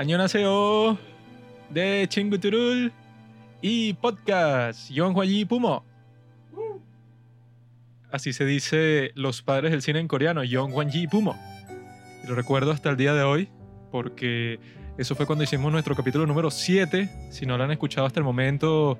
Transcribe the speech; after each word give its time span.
Annyeonghaseyo 0.00 0.96
de 1.68 2.06
Chinguturul 2.08 2.90
y 3.60 3.92
podcast 3.92 4.88
Yonghwayi 4.88 5.44
Pumo. 5.44 5.84
Así 8.10 8.32
se 8.32 8.46
dice 8.46 9.10
los 9.14 9.42
padres 9.42 9.72
del 9.72 9.82
cine 9.82 10.00
en 10.00 10.08
coreano, 10.08 10.42
Yonghwayi 10.42 11.06
Pumo. 11.06 11.38
Y 12.24 12.28
lo 12.28 12.34
recuerdo 12.34 12.70
hasta 12.70 12.88
el 12.88 12.96
día 12.96 13.12
de 13.12 13.24
hoy 13.24 13.50
porque 13.90 14.58
eso 14.96 15.14
fue 15.14 15.26
cuando 15.26 15.44
hicimos 15.44 15.70
nuestro 15.70 15.94
capítulo 15.94 16.26
número 16.26 16.50
7. 16.50 17.28
Si 17.30 17.44
no 17.44 17.58
lo 17.58 17.64
han 17.64 17.70
escuchado 17.70 18.06
hasta 18.06 18.20
el 18.20 18.24
momento, 18.24 18.98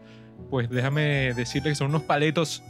pues 0.50 0.68
déjame 0.68 1.32
decirles 1.32 1.70
que 1.70 1.76
son 1.76 1.88
unos 1.88 2.02
paletos 2.02 2.62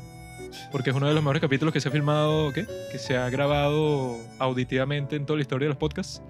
porque 0.70 0.90
es 0.90 0.96
uno 0.96 1.08
de 1.08 1.14
los 1.14 1.22
mejores 1.24 1.42
capítulos 1.42 1.74
que 1.74 1.80
se 1.80 1.88
ha 1.88 1.92
filmado, 1.92 2.52
¿qué? 2.52 2.64
Que 2.92 2.98
se 3.00 3.16
ha 3.16 3.28
grabado 3.28 4.18
auditivamente 4.38 5.16
en 5.16 5.26
toda 5.26 5.38
la 5.38 5.42
historia 5.42 5.66
de 5.66 5.70
los 5.70 5.78
podcasts 5.78 6.22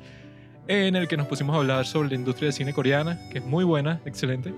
en 0.70 0.94
el 0.94 1.08
que 1.08 1.16
nos 1.16 1.26
pusimos 1.26 1.56
a 1.56 1.58
hablar 1.58 1.84
sobre 1.84 2.10
la 2.10 2.14
industria 2.14 2.46
del 2.46 2.52
cine 2.52 2.72
coreana, 2.72 3.18
que 3.32 3.38
es 3.38 3.44
muy 3.44 3.64
buena, 3.64 4.00
excelente. 4.04 4.54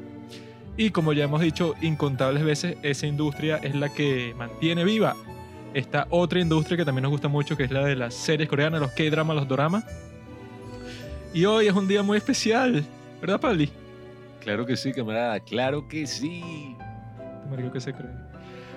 Y 0.77 0.91
como 0.91 1.15
ya 1.15 1.25
hemos 1.25 1.41
dicho 1.41 1.75
incontables 1.81 2.45
veces, 2.45 2.77
esa 2.83 3.07
industria 3.07 3.57
es 3.57 3.75
la 3.75 3.89
que 3.89 4.35
mantiene 4.37 4.85
viva 4.85 5.17
esta 5.73 6.07
otra 6.11 6.39
industria 6.39 6.77
que 6.77 6.85
también 6.85 7.05
nos 7.05 7.13
gusta 7.13 7.29
mucho, 7.29 7.57
que 7.57 7.65
es 7.65 7.71
la 7.71 7.87
de 7.87 7.97
las 7.97 8.13
series 8.13 8.47
coreanas, 8.47 8.79
los 8.79 8.91
K-dramas, 8.91 9.37
los 9.37 9.49
doramas. 9.49 9.87
Y 11.33 11.47
hoy 11.47 11.67
es 11.67 11.73
un 11.73 11.89
día 11.89 12.03
muy 12.03 12.19
especial, 12.19 12.85
¿verdad, 13.19 13.41
Pabli? 13.41 13.71
Claro 14.41 14.67
que 14.67 14.77
sí, 14.77 14.93
camarada, 14.93 15.41
claro 15.41 15.89
que 15.89 16.07
sí. 16.07 16.77
que 17.73 17.81
se 17.81 17.95
cree. 17.95 18.11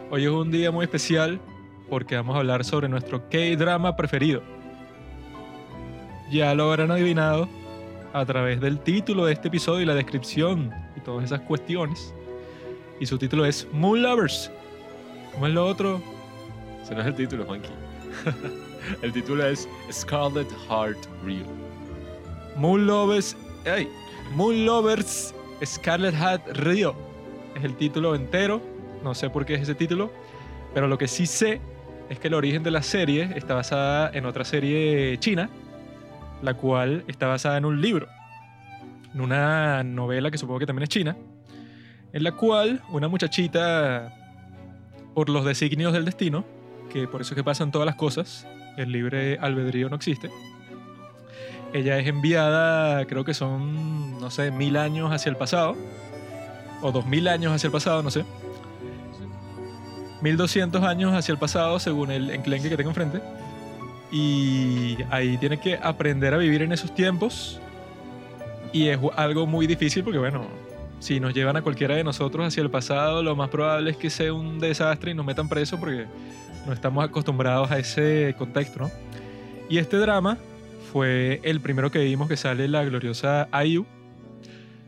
Hoy 0.09 0.23
es 0.23 0.29
un 0.29 0.51
día 0.51 0.71
muy 0.71 0.85
especial 0.85 1.41
porque 1.89 2.15
vamos 2.15 2.37
a 2.37 2.39
hablar 2.39 2.63
sobre 2.63 2.87
nuestro 2.87 3.27
K-drama 3.27 3.97
preferido 3.97 4.54
ya 6.29 6.53
lo 6.55 6.71
habrán 6.71 6.91
adivinado 6.91 7.47
a 8.13 8.25
través 8.25 8.61
del 8.61 8.79
título 8.79 9.25
de 9.25 9.33
este 9.33 9.49
episodio 9.49 9.81
y 9.81 9.85
la 9.85 9.95
descripción 9.95 10.73
y 10.95 11.01
todas 11.01 11.25
esas 11.25 11.41
cuestiones. 11.41 12.13
Y 12.99 13.05
su 13.05 13.17
título 13.17 13.45
es 13.45 13.67
Moon 13.73 14.01
Lovers. 14.01 14.49
¿Cómo 15.33 15.47
es 15.47 15.53
lo 15.53 15.65
otro? 15.65 16.01
Ese 16.81 16.95
no 16.95 17.01
es 17.01 17.07
el 17.07 17.15
título, 17.15 17.45
Juanqui. 17.45 17.69
el 19.01 19.11
título 19.11 19.45
es 19.45 19.67
Scarlet 19.91 20.47
Heart 20.69 20.97
Real. 21.23 21.45
Moon 22.55 22.87
Lovers. 22.87 23.35
Hey, 23.65 23.89
Moon 24.33 24.65
Lovers 24.65 25.35
Scarlet 25.63 26.15
Heart 26.15 26.57
Rio. 26.57 26.95
Es 27.55 27.63
el 27.63 27.75
título 27.75 28.15
entero. 28.15 28.61
No 29.03 29.13
sé 29.13 29.29
por 29.29 29.45
qué 29.45 29.55
es 29.55 29.61
ese 29.63 29.75
título. 29.75 30.11
Pero 30.73 30.87
lo 30.87 30.97
que 30.97 31.07
sí 31.07 31.25
sé 31.25 31.59
es 32.09 32.17
que 32.19 32.29
el 32.29 32.33
origen 32.33 32.63
de 32.63 32.71
la 32.71 32.81
serie 32.81 33.29
está 33.35 33.55
basada 33.55 34.09
en 34.13 34.25
otra 34.25 34.45
serie 34.45 35.17
china 35.19 35.49
la 36.41 36.53
cual 36.53 37.03
está 37.07 37.27
basada 37.27 37.57
en 37.57 37.65
un 37.65 37.81
libro, 37.81 38.07
en 39.13 39.21
una 39.21 39.83
novela 39.83 40.31
que 40.31 40.37
supongo 40.37 40.59
que 40.59 40.65
también 40.65 40.83
es 40.83 40.89
china, 40.89 41.15
en 42.13 42.23
la 42.23 42.31
cual 42.31 42.81
una 42.89 43.07
muchachita, 43.07 44.13
por 45.13 45.29
los 45.29 45.45
designios 45.45 45.93
del 45.93 46.05
destino, 46.05 46.45
que 46.91 47.07
por 47.07 47.21
eso 47.21 47.33
es 47.33 47.35
que 47.35 47.43
pasan 47.43 47.71
todas 47.71 47.85
las 47.85 47.95
cosas, 47.95 48.47
el 48.77 48.91
libre 48.91 49.37
albedrío 49.39 49.89
no 49.89 49.95
existe, 49.95 50.29
ella 51.73 51.97
es 51.97 52.07
enviada, 52.07 53.05
creo 53.05 53.25
que 53.25 53.33
son, 53.33 54.19
no 54.19 54.29
sé, 54.29 54.51
mil 54.51 54.77
años 54.77 55.11
hacia 55.11 55.29
el 55.29 55.35
pasado, 55.35 55.75
o 56.81 56.91
dos 56.91 57.05
mil 57.05 57.27
años 57.27 57.53
hacia 57.53 57.67
el 57.67 57.73
pasado, 57.73 58.03
no 58.03 58.11
sé. 58.11 58.23
1200 60.21 60.83
años 60.83 61.13
hacia 61.13 61.33
el 61.33 61.37
pasado, 61.37 61.79
según 61.79 62.11
el 62.11 62.29
enclenque 62.31 62.69
que 62.69 62.77
tengo 62.77 62.91
enfrente 62.91 63.21
y 64.17 64.97
ahí 65.09 65.37
tiene 65.37 65.59
que 65.59 65.75
aprender 65.75 66.33
a 66.33 66.37
vivir 66.37 66.61
en 66.61 66.71
esos 66.71 66.95
tiempos 66.95 67.59
y 68.71 68.87
es 68.87 68.97
algo 69.17 69.45
muy 69.45 69.67
difícil 69.67 70.05
porque 70.05 70.17
bueno, 70.19 70.47
si 70.99 71.19
nos 71.19 71.33
llevan 71.33 71.57
a 71.57 71.61
cualquiera 71.61 71.95
de 71.95 72.03
nosotros 72.05 72.47
hacia 72.47 72.63
el 72.63 72.71
pasado, 72.71 73.21
lo 73.21 73.35
más 73.35 73.49
probable 73.49 73.91
es 73.91 73.97
que 73.97 74.09
sea 74.09 74.31
un 74.31 74.57
desastre 74.57 75.11
y 75.11 75.13
nos 75.15 75.25
metan 75.25 75.49
preso 75.49 75.77
porque 75.77 76.05
no 76.65 76.71
estamos 76.71 77.03
acostumbrados 77.03 77.69
a 77.71 77.77
ese 77.77 78.33
contexto, 78.37 78.79
¿no? 78.79 78.91
Y 79.67 79.79
este 79.79 79.97
drama 79.97 80.37
fue 80.93 81.41
el 81.43 81.59
primero 81.59 81.91
que 81.91 81.99
vimos 81.99 82.29
que 82.29 82.37
sale 82.37 82.69
la 82.69 82.85
gloriosa 82.85 83.49
IU. 83.65 83.85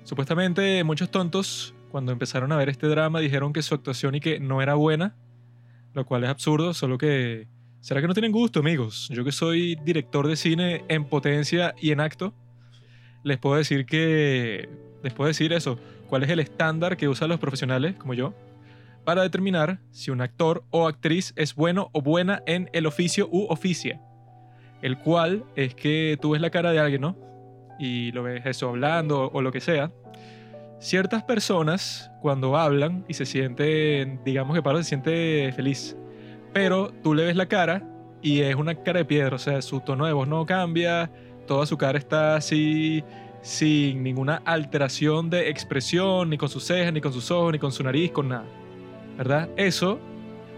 Supuestamente 0.05 0.85
muchos 0.85 1.11
tontos 1.11 1.73
cuando 1.91 2.13
empezaron 2.13 2.53
a 2.53 2.55
ver 2.55 2.69
este 2.69 2.87
drama 2.87 3.19
dijeron 3.19 3.51
que 3.51 3.61
su 3.61 3.75
actuación 3.75 4.15
y 4.15 4.21
que 4.21 4.39
no 4.39 4.61
era 4.61 4.75
buena, 4.75 5.15
lo 5.93 6.05
cual 6.05 6.23
es 6.23 6.29
absurdo, 6.29 6.73
solo 6.73 6.97
que 6.97 7.49
¿Será 7.87 8.01
que 8.01 8.07
no 8.09 8.13
tienen 8.13 8.33
gusto, 8.33 8.59
amigos? 8.59 9.07
Yo 9.13 9.23
que 9.23 9.31
soy 9.31 9.75
director 9.75 10.27
de 10.27 10.35
cine 10.35 10.83
en 10.89 11.05
potencia 11.05 11.73
y 11.79 11.91
en 11.91 12.01
acto, 12.01 12.33
les 13.23 13.37
puedo 13.37 13.55
decir 13.55 13.85
que, 13.85 14.67
les 15.03 15.13
puedo 15.13 15.29
decir 15.29 15.53
eso, 15.53 15.79
cuál 16.09 16.23
es 16.23 16.29
el 16.29 16.41
estándar 16.41 16.97
que 16.97 17.07
usan 17.07 17.29
los 17.29 17.39
profesionales 17.39 17.95
como 17.95 18.13
yo 18.13 18.33
para 19.05 19.21
determinar 19.21 19.79
si 19.91 20.11
un 20.11 20.19
actor 20.19 20.65
o 20.69 20.85
actriz 20.85 21.31
es 21.37 21.55
bueno 21.55 21.89
o 21.93 22.01
buena 22.01 22.43
en 22.45 22.69
el 22.73 22.87
oficio 22.87 23.29
u 23.31 23.45
oficia. 23.45 24.01
El 24.81 24.97
cual 24.97 25.45
es 25.55 25.73
que 25.73 26.17
tú 26.21 26.31
ves 26.31 26.41
la 26.41 26.49
cara 26.49 26.73
de 26.73 26.79
alguien, 26.79 26.99
¿no? 26.99 27.15
Y 27.79 28.11
lo 28.11 28.23
ves 28.23 28.45
eso 28.45 28.67
hablando 28.67 29.31
o 29.33 29.41
lo 29.41 29.53
que 29.53 29.61
sea. 29.61 29.93
Ciertas 30.81 31.23
personas, 31.23 32.11
cuando 32.21 32.57
hablan 32.57 33.05
y 33.07 33.13
se 33.13 33.25
sienten, 33.25 34.19
digamos 34.25 34.57
que 34.57 34.61
Pablo 34.61 34.83
se 34.83 34.89
siente 34.89 35.53
feliz, 35.55 35.95
pero 36.53 36.91
tú 37.03 37.13
le 37.13 37.25
ves 37.25 37.35
la 37.35 37.47
cara 37.47 37.83
y 38.21 38.41
es 38.41 38.55
una 38.55 38.75
cara 38.75 38.99
de 38.99 39.05
piedra, 39.05 39.35
o 39.35 39.39
sea, 39.39 39.61
su 39.61 39.79
tono 39.79 40.05
de 40.05 40.13
voz 40.13 40.27
no 40.27 40.45
cambia, 40.45 41.09
toda 41.45 41.65
su 41.65 41.77
cara 41.77 41.97
está 41.97 42.35
así 42.35 43.03
sin 43.41 44.03
ninguna 44.03 44.41
alteración 44.45 45.29
de 45.29 45.49
expresión, 45.49 46.29
ni 46.29 46.37
con 46.37 46.49
sus 46.49 46.65
cejas, 46.65 46.91
ni 46.91 47.01
con 47.01 47.13
sus 47.13 47.31
ojos, 47.31 47.53
ni 47.53 47.59
con 47.59 47.71
su 47.71 47.83
nariz, 47.83 48.11
con 48.11 48.29
nada. 48.29 48.45
¿Verdad? 49.17 49.49
Eso, 49.55 49.99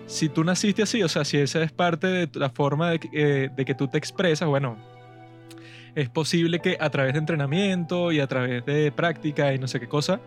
si 0.07 0.27
tú 0.27 0.43
naciste 0.43 0.81
así, 0.81 1.03
o 1.03 1.07
sea, 1.07 1.23
si 1.23 1.37
esa 1.37 1.61
es 1.61 1.71
parte 1.71 2.07
de 2.07 2.29
la 2.33 2.49
forma 2.49 2.91
de, 2.91 2.99
eh, 3.13 3.65
que 3.65 3.75
tú 3.75 3.87
te 3.87 3.97
expresas, 3.97 4.49
bueno, 4.49 4.77
es 5.95 6.09
posible 6.09 6.59
que 6.59 6.77
a 6.79 6.89
través 6.89 7.13
de 7.13 7.19
entrenamiento 7.19 8.11
y 8.11 8.19
a 8.19 8.27
través 8.27 8.65
de 8.65 8.91
práctica 8.91 9.53
y 9.53 9.59
no 9.59 9.67
sé 9.67 9.79
qué 9.79 9.87
cosa, 9.87 10.19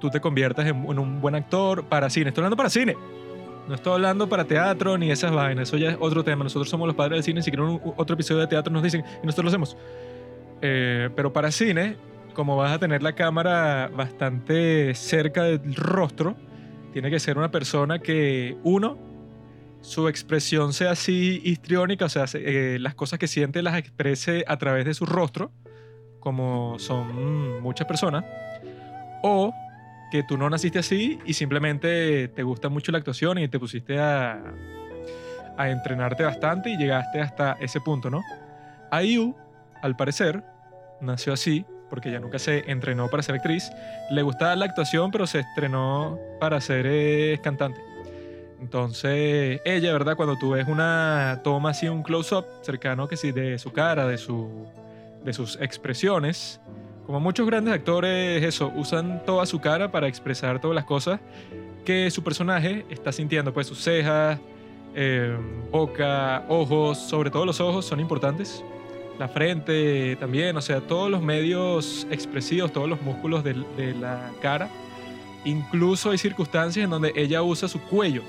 tú 0.00 0.10
te 0.10 0.20
conviertas 0.20 0.66
en, 0.66 0.84
en 0.84 0.98
un 0.98 1.20
buen 1.20 1.34
actor 1.34 1.84
para 1.84 2.10
cine. 2.10 2.28
Estoy 2.28 2.42
hablando 2.42 2.56
para 2.56 2.70
cine. 2.70 2.96
No 3.68 3.74
estoy 3.74 3.92
hablando 3.94 4.28
para 4.28 4.44
teatro 4.44 4.98
ni 4.98 5.10
esas 5.10 5.32
vainas, 5.32 5.68
eso 5.68 5.76
ya 5.76 5.90
es 5.90 5.96
otro 6.00 6.24
tema. 6.24 6.44
Nosotros 6.44 6.68
somos 6.68 6.86
los 6.86 6.96
padres 6.96 7.18
del 7.18 7.22
cine, 7.22 7.42
si 7.42 7.50
quieren 7.50 7.80
otro 7.96 8.14
episodio 8.14 8.40
de 8.40 8.46
teatro 8.48 8.72
nos 8.72 8.82
dicen 8.82 9.04
y 9.22 9.26
nosotros 9.26 9.44
lo 9.44 9.48
hacemos. 9.50 9.76
Eh, 10.60 11.10
pero 11.14 11.32
para 11.32 11.50
cine, 11.50 11.96
como 12.34 12.56
vas 12.56 12.72
a 12.72 12.78
tener 12.78 13.02
la 13.02 13.14
cámara 13.14 13.90
bastante 13.94 14.94
cerca 14.94 15.44
del 15.44 15.74
rostro, 15.74 16.36
tiene 16.92 17.10
que 17.10 17.20
ser 17.20 17.38
una 17.38 17.50
persona 17.50 18.00
que, 18.00 18.56
uno, 18.62 18.98
su 19.80 20.08
expresión 20.08 20.72
sea 20.72 20.92
así 20.92 21.40
histriónica, 21.44 22.04
o 22.04 22.08
sea, 22.08 22.24
eh, 22.34 22.78
las 22.80 22.94
cosas 22.94 23.18
que 23.18 23.26
siente 23.26 23.62
las 23.62 23.76
exprese 23.76 24.44
a 24.46 24.56
través 24.56 24.84
de 24.84 24.94
su 24.94 25.06
rostro, 25.06 25.50
como 26.20 26.78
son 26.78 27.60
muchas 27.60 27.86
personas, 27.86 28.24
o 29.22 29.52
que 30.12 30.22
tú 30.22 30.36
no 30.36 30.50
naciste 30.50 30.78
así 30.78 31.18
y 31.24 31.32
simplemente 31.32 32.28
te 32.28 32.42
gusta 32.42 32.68
mucho 32.68 32.92
la 32.92 32.98
actuación 32.98 33.38
y 33.38 33.48
te 33.48 33.58
pusiste 33.58 33.98
a, 33.98 34.42
entrenarte 35.58 36.22
bastante 36.22 36.68
y 36.68 36.76
llegaste 36.76 37.22
hasta 37.22 37.56
ese 37.60 37.80
punto, 37.80 38.10
¿no? 38.10 38.20
IU, 39.02 39.34
al 39.80 39.96
parecer, 39.96 40.44
nació 41.00 41.32
así 41.32 41.64
porque 41.88 42.10
ella 42.10 42.20
nunca 42.20 42.38
se 42.38 42.70
entrenó 42.70 43.08
para 43.08 43.22
ser 43.22 43.36
actriz. 43.36 43.70
Le 44.10 44.20
gustaba 44.20 44.54
la 44.54 44.66
actuación, 44.66 45.10
pero 45.10 45.26
se 45.26 45.40
estrenó 45.40 46.18
para 46.38 46.60
ser 46.60 46.84
eh, 46.86 47.40
cantante. 47.42 47.80
Entonces, 48.60 49.62
ella, 49.64 49.94
¿verdad? 49.94 50.14
Cuando 50.14 50.36
tú 50.36 50.50
ves 50.50 50.68
una 50.68 51.40
toma 51.42 51.70
así, 51.70 51.88
un 51.88 52.02
close-up 52.02 52.44
cercano 52.60 53.08
que 53.08 53.16
sí 53.16 53.32
de 53.32 53.58
su 53.58 53.72
cara, 53.72 54.06
de, 54.06 54.18
su, 54.18 54.66
de 55.24 55.32
sus 55.32 55.58
expresiones, 55.58 56.60
como 57.12 57.20
muchos 57.20 57.46
grandes 57.46 57.74
actores, 57.74 58.42
eso, 58.42 58.72
usan 58.74 59.22
toda 59.26 59.44
su 59.44 59.60
cara 59.60 59.92
para 59.92 60.08
expresar 60.08 60.62
todas 60.62 60.74
las 60.74 60.86
cosas 60.86 61.20
que 61.84 62.10
su 62.10 62.24
personaje 62.24 62.86
está 62.88 63.12
sintiendo. 63.12 63.52
Pues 63.52 63.66
sus 63.66 63.82
cejas, 63.82 64.38
eh, 64.94 65.36
boca, 65.70 66.46
ojos, 66.48 66.96
sobre 66.96 67.30
todo 67.30 67.44
los 67.44 67.60
ojos 67.60 67.84
son 67.84 68.00
importantes. 68.00 68.64
La 69.18 69.28
frente 69.28 70.16
también, 70.16 70.56
o 70.56 70.62
sea, 70.62 70.80
todos 70.80 71.10
los 71.10 71.20
medios 71.20 72.06
expresivos, 72.10 72.72
todos 72.72 72.88
los 72.88 73.02
músculos 73.02 73.44
de, 73.44 73.62
de 73.76 73.92
la 73.92 74.30
cara. 74.40 74.70
Incluso 75.44 76.12
hay 76.12 76.18
circunstancias 76.18 76.82
en 76.82 76.88
donde 76.88 77.12
ella 77.14 77.42
usa 77.42 77.68
su 77.68 77.78
cuello 77.78 78.22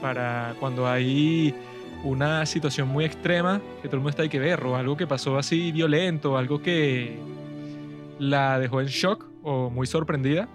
para 0.00 0.56
cuando 0.58 0.88
hay 0.88 1.54
una 2.02 2.44
situación 2.46 2.88
muy 2.88 3.04
extrema 3.04 3.60
que 3.80 3.86
todo 3.86 3.98
el 3.98 4.00
mundo 4.00 4.10
está 4.10 4.22
ahí 4.22 4.28
que 4.28 4.40
ver, 4.40 4.64
o 4.64 4.74
algo 4.74 4.96
que 4.96 5.06
pasó 5.06 5.38
así 5.38 5.70
violento, 5.70 6.36
algo 6.36 6.60
que 6.60 7.16
la 8.18 8.58
dejó 8.58 8.80
en 8.80 8.88
shock 8.88 9.26
o 9.42 9.70
muy 9.70 9.86
sorprendida. 9.86 10.48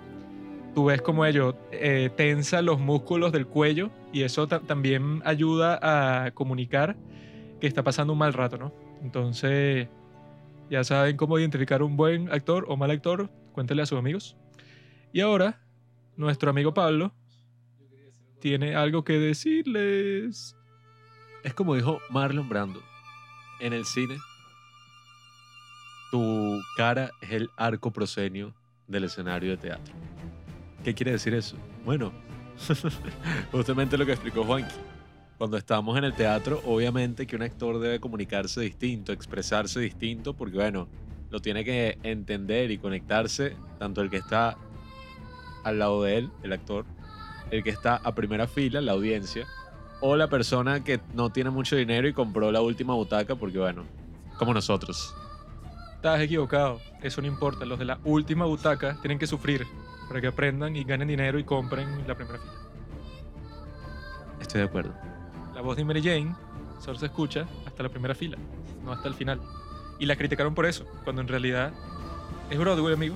Tú 0.76 0.86
ves 0.86 1.02
como 1.02 1.26
ello 1.26 1.56
eh, 1.72 2.10
tensa 2.16 2.62
los 2.62 2.80
músculos 2.80 3.32
del 3.32 3.46
cuello 3.46 3.92
y 4.12 4.24
eso 4.24 4.48
también 4.48 5.22
ayuda 5.26 5.80
a 5.82 6.32
comunicar 6.32 6.96
que 7.60 7.68
está 7.68 7.84
pasando 7.84 8.14
un 8.14 8.20
mal 8.20 8.34
rato, 8.34 8.58
¿no? 8.58 8.74
Entonces, 9.02 9.88
Ya 10.70 10.84
saben 10.84 11.18
cómo 11.18 11.38
identificar 11.38 11.84
un 11.84 11.96
buen 11.98 12.32
actor 12.32 12.66
o 12.68 12.76
mal 12.78 12.90
actor. 12.90 13.30
Cuéntenle 13.52 13.84
a 13.84 13.86
sus 13.86 14.00
amigos. 14.00 14.36
Y 15.12 15.20
ahora, 15.22 15.62
nuestro 16.16 16.50
amigo 16.50 16.74
Pablo 16.74 17.14
tiene 18.40 18.76
algo 18.76 19.04
que 19.04 19.20
decirles. 19.20 20.56
Es 21.44 21.54
como 21.54 21.76
dijo 21.76 22.00
Marlon 22.10 22.50
Brando. 22.50 22.82
En 23.60 23.74
el 23.74 23.86
cine, 23.86 24.18
tu 26.14 26.62
cara 26.78 27.10
es 27.22 27.32
el 27.32 27.50
arco 27.58 27.90
proscenio 27.90 28.54
del 28.88 29.06
escenario 29.06 29.50
de 29.50 29.58
teatro. 29.58 29.96
¿Qué 30.84 30.94
quiere 30.94 31.14
decir 31.14 31.34
eso? 31.34 31.58
Bueno, 31.84 32.14
justamente 33.52 33.98
lo 33.98 34.06
que 34.06 34.12
explicó 34.12 34.44
Juanqui. 34.44 34.76
Cuando 35.40 35.58
estamos 35.58 35.98
en 35.98 36.04
el 36.04 36.14
teatro, 36.14 36.62
obviamente 36.68 37.26
que 37.26 37.36
un 37.36 37.42
actor 37.42 37.80
debe 37.80 38.00
comunicarse 38.00 38.62
distinto, 38.62 39.12
expresarse 39.12 39.80
distinto, 39.80 40.36
porque 40.36 40.58
bueno, 40.58 40.88
lo 41.32 41.40
tiene 41.40 41.66
que 41.66 41.98
entender 42.04 42.70
y 42.70 42.78
conectarse 42.78 43.56
tanto 43.80 44.02
el 44.02 44.12
que 44.12 44.18
está 44.18 44.56
al 45.64 45.80
lado 45.80 46.04
de 46.04 46.20
él, 46.20 46.30
el 46.44 46.54
actor, 46.54 46.86
el 47.50 47.64
que 47.64 47.72
está 47.72 47.96
a 47.96 48.14
primera 48.14 48.46
fila, 48.46 48.82
la 48.82 48.92
audiencia, 48.92 49.48
o 50.00 50.16
la 50.16 50.30
persona 50.30 50.84
que 50.84 51.00
no 51.16 51.32
tiene 51.32 51.50
mucho 51.50 51.76
dinero 51.76 52.08
y 52.08 52.14
compró 52.14 52.52
la 52.52 52.62
última 52.62 52.94
butaca, 52.94 53.34
porque 53.36 53.58
bueno, 53.58 53.84
como 54.38 54.54
nosotros. 54.54 55.16
Estás 56.04 56.20
equivocado. 56.20 56.82
Eso 57.02 57.22
no 57.22 57.28
importa. 57.28 57.64
Los 57.64 57.80
de 57.80 57.86
la 57.86 57.98
última 58.04 58.44
butaca 58.44 58.98
tienen 59.00 59.18
que 59.18 59.26
sufrir 59.26 59.66
para 60.10 60.20
que 60.20 60.28
aprendan 60.28 60.76
y 60.76 60.84
ganen 60.84 61.08
dinero 61.08 61.40
y 61.40 61.46
compren 61.46 62.06
la 62.06 62.14
primera 62.14 62.40
fila. 62.40 62.54
Estoy 64.42 64.60
de 64.60 64.68
acuerdo. 64.68 64.94
La 65.56 65.62
voz 65.62 65.78
de 65.78 65.86
Mary 65.86 66.04
Jane 66.04 66.36
solo 66.80 67.00
se 67.00 67.06
escucha 67.06 67.48
hasta 67.66 67.84
la 67.84 67.88
primera 67.88 68.14
fila, 68.14 68.38
no 68.84 68.92
hasta 68.92 69.08
el 69.08 69.14
final. 69.14 69.40
Y 69.98 70.06
la 70.06 70.18
criticaron 70.18 70.54
por 70.54 70.66
eso, 70.66 70.86
cuando 71.06 71.22
en 71.22 71.30
realidad 71.30 71.72
es 72.50 72.60
Broadway, 72.60 72.96
amigo. 72.96 73.16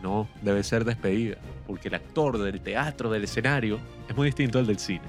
No, 0.00 0.28
debe 0.40 0.62
ser 0.62 0.84
despedida, 0.84 1.38
porque 1.66 1.88
el 1.88 1.94
actor 1.94 2.38
del 2.38 2.60
teatro, 2.60 3.10
del 3.10 3.24
escenario, 3.24 3.80
es 4.08 4.16
muy 4.16 4.26
distinto 4.26 4.60
al 4.60 4.68
del 4.68 4.78
cine. 4.78 5.02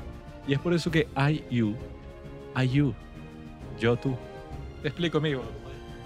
Y 0.47 0.53
es 0.53 0.59
por 0.59 0.73
eso 0.73 0.89
que 0.89 1.07
I, 1.15 1.43
you, 1.51 1.75
I, 2.59 2.67
you, 2.67 2.95
yo, 3.79 3.95
tú. 3.95 4.17
Te 4.81 4.87
explico, 4.87 5.19
amigo. 5.19 5.43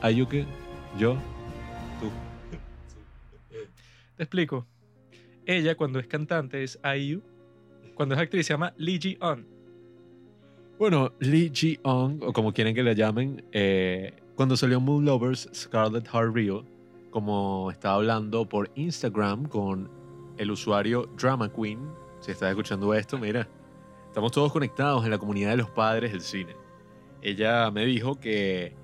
Que, 0.01 0.45
yo, 0.97 1.17
tú. 1.99 2.09
Te 4.15 4.23
explico. 4.23 4.65
Ella, 5.45 5.75
cuando 5.75 5.99
es 5.99 6.07
cantante, 6.07 6.63
es 6.63 6.79
IU. 6.83 7.21
Cuando 7.95 8.15
es 8.15 8.21
actriz, 8.21 8.45
se 8.45 8.53
llama 8.53 8.73
Lee 8.77 8.99
Ji-on. 8.99 9.45
Bueno, 10.77 11.11
Lee 11.19 11.51
Ji-on, 11.53 12.19
o 12.21 12.31
como 12.31 12.53
quieren 12.53 12.75
que 12.75 12.83
le 12.83 12.95
llamen, 12.95 13.43
eh, 13.51 14.13
cuando 14.35 14.55
salió 14.55 14.79
Moon 14.79 15.03
Lovers, 15.03 15.49
Scarlett 15.53 16.07
Heart 16.07 16.35
Rio, 16.35 16.63
como 17.09 17.71
estaba 17.71 17.95
hablando 17.95 18.47
por 18.47 18.69
Instagram 18.75 19.47
con 19.47 19.89
el 20.37 20.51
usuario 20.51 21.09
Drama 21.17 21.51
Queen, 21.51 21.79
si 22.19 22.31
estás 22.31 22.49
escuchando 22.49 22.93
esto, 22.93 23.17
mira, 23.17 23.47
estamos 24.07 24.31
todos 24.31 24.51
conectados 24.53 25.03
en 25.03 25.11
la 25.11 25.17
comunidad 25.17 25.49
de 25.51 25.57
los 25.57 25.71
padres 25.71 26.11
del 26.11 26.21
cine. 26.21 26.55
Ella 27.21 27.71
me 27.71 27.85
dijo 27.85 28.19
que 28.19 28.75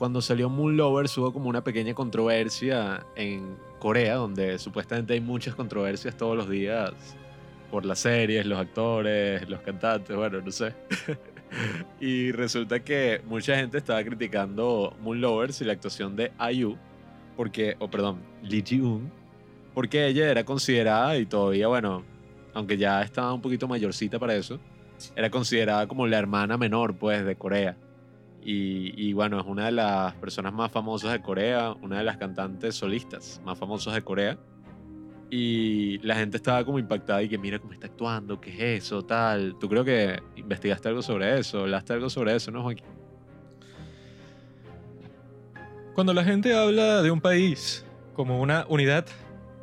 cuando 0.00 0.22
salió 0.22 0.48
Moon 0.48 0.78
Lovers 0.78 1.18
hubo 1.18 1.30
como 1.30 1.50
una 1.50 1.62
pequeña 1.62 1.92
controversia 1.92 3.04
en 3.16 3.58
Corea, 3.78 4.14
donde 4.14 4.58
supuestamente 4.58 5.12
hay 5.12 5.20
muchas 5.20 5.54
controversias 5.54 6.16
todos 6.16 6.34
los 6.34 6.48
días 6.48 6.94
por 7.70 7.84
las 7.84 7.98
series, 7.98 8.46
los 8.46 8.58
actores, 8.58 9.46
los 9.46 9.60
cantantes, 9.60 10.16
bueno, 10.16 10.40
no 10.40 10.50
sé. 10.50 10.74
y 12.00 12.32
resulta 12.32 12.80
que 12.80 13.20
mucha 13.26 13.56
gente 13.56 13.76
estaba 13.76 14.02
criticando 14.02 14.96
Moon 15.02 15.20
Lovers 15.20 15.60
y 15.60 15.66
la 15.66 15.74
actuación 15.74 16.16
de 16.16 16.32
IU, 16.50 16.78
porque, 17.36 17.76
o 17.78 17.90
perdón, 17.90 18.22
Lee 18.42 18.64
Ji-un, 18.66 19.12
porque 19.74 20.06
ella 20.06 20.30
era 20.30 20.44
considerada 20.44 21.18
y 21.18 21.26
todavía, 21.26 21.68
bueno, 21.68 22.04
aunque 22.54 22.78
ya 22.78 23.02
estaba 23.02 23.34
un 23.34 23.42
poquito 23.42 23.68
mayorcita 23.68 24.18
para 24.18 24.34
eso, 24.34 24.58
era 25.14 25.28
considerada 25.28 25.86
como 25.86 26.06
la 26.06 26.18
hermana 26.18 26.56
menor, 26.56 26.96
pues, 26.96 27.22
de 27.22 27.36
Corea. 27.36 27.76
Y, 28.42 28.94
y, 28.96 29.12
bueno, 29.12 29.38
es 29.38 29.46
una 29.46 29.66
de 29.66 29.72
las 29.72 30.14
personas 30.14 30.52
más 30.52 30.72
famosas 30.72 31.12
de 31.12 31.20
Corea, 31.20 31.72
una 31.82 31.98
de 31.98 32.04
las 32.04 32.16
cantantes 32.16 32.74
solistas 32.74 33.40
más 33.44 33.58
famosas 33.58 33.94
de 33.94 34.02
Corea. 34.02 34.38
Y 35.30 35.98
la 35.98 36.16
gente 36.16 36.38
estaba 36.38 36.64
como 36.64 36.78
impactada 36.78 37.22
y 37.22 37.28
que 37.28 37.38
mira 37.38 37.58
cómo 37.58 37.72
está 37.72 37.86
actuando, 37.86 38.40
qué 38.40 38.50
es 38.50 38.84
eso, 38.84 39.02
tal. 39.02 39.56
¿Tú 39.60 39.68
creo 39.68 39.84
que 39.84 40.20
investigaste 40.36 40.88
algo 40.88 41.02
sobre 41.02 41.38
eso? 41.38 41.60
¿Hablaste 41.60 41.92
algo 41.92 42.10
sobre 42.10 42.34
eso, 42.34 42.50
no, 42.50 42.62
Joaquín? 42.62 42.86
Cuando 45.94 46.14
la 46.14 46.24
gente 46.24 46.54
habla 46.54 47.02
de 47.02 47.10
un 47.10 47.20
país 47.20 47.84
como 48.14 48.40
una 48.40 48.64
unidad, 48.68 49.06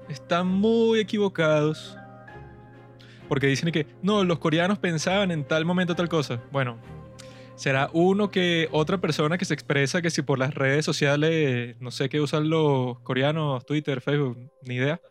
están 0.07 0.47
muy 0.47 0.99
equivocados. 0.99 1.97
Porque 3.27 3.47
dicen 3.47 3.71
que, 3.71 3.87
no, 4.01 4.23
los 4.23 4.39
coreanos 4.39 4.79
pensaban 4.79 5.31
en 5.31 5.43
tal 5.43 5.65
momento 5.65 5.95
tal 5.95 6.07
cosa. 6.07 6.41
Bueno, 6.51 6.77
será 7.57 7.89
uno 7.91 8.29
que 8.29 8.69
otra 8.71 8.99
persona 8.99 9.37
que 9.37 9.43
se 9.43 9.55
expresa 9.55 10.01
que 10.01 10.11
si 10.11 10.21
por 10.21 10.37
las 10.37 10.53
redes 10.53 10.85
sociales, 10.85 11.75
no 11.81 11.89
sé 11.89 12.07
qué 12.07 12.21
usan 12.21 12.49
los 12.49 12.99
coreanos, 12.99 13.65
Twitter, 13.65 13.99
Facebook, 13.99 14.37
ni 14.61 14.75
idea. 14.75 15.01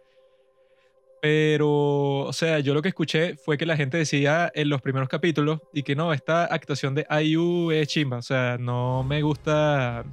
Pero, 1.21 2.21
o 2.21 2.33
sea, 2.33 2.61
yo 2.61 2.73
lo 2.73 2.83
que 2.83 2.91
escuché 2.91 3.37
fue 3.37 3.59
que 3.59 3.67
la 3.67 3.77
gente 3.77 3.99
decía 3.99 4.51
en 4.55 4.69
los 4.69 4.81
primeros 4.81 5.09
capítulos 5.09 5.61
y 5.73 5.83
que 5.83 5.97
no, 5.97 6.13
esta 6.13 6.45
actuación 6.45 6.95
de 6.95 7.05
IU 7.25 7.73
es 7.73 7.89
chimba, 7.89 8.19
o 8.19 8.23
sea, 8.23 8.59
no 8.61 9.03
me 9.03 9.23
gusta, 9.23 10.05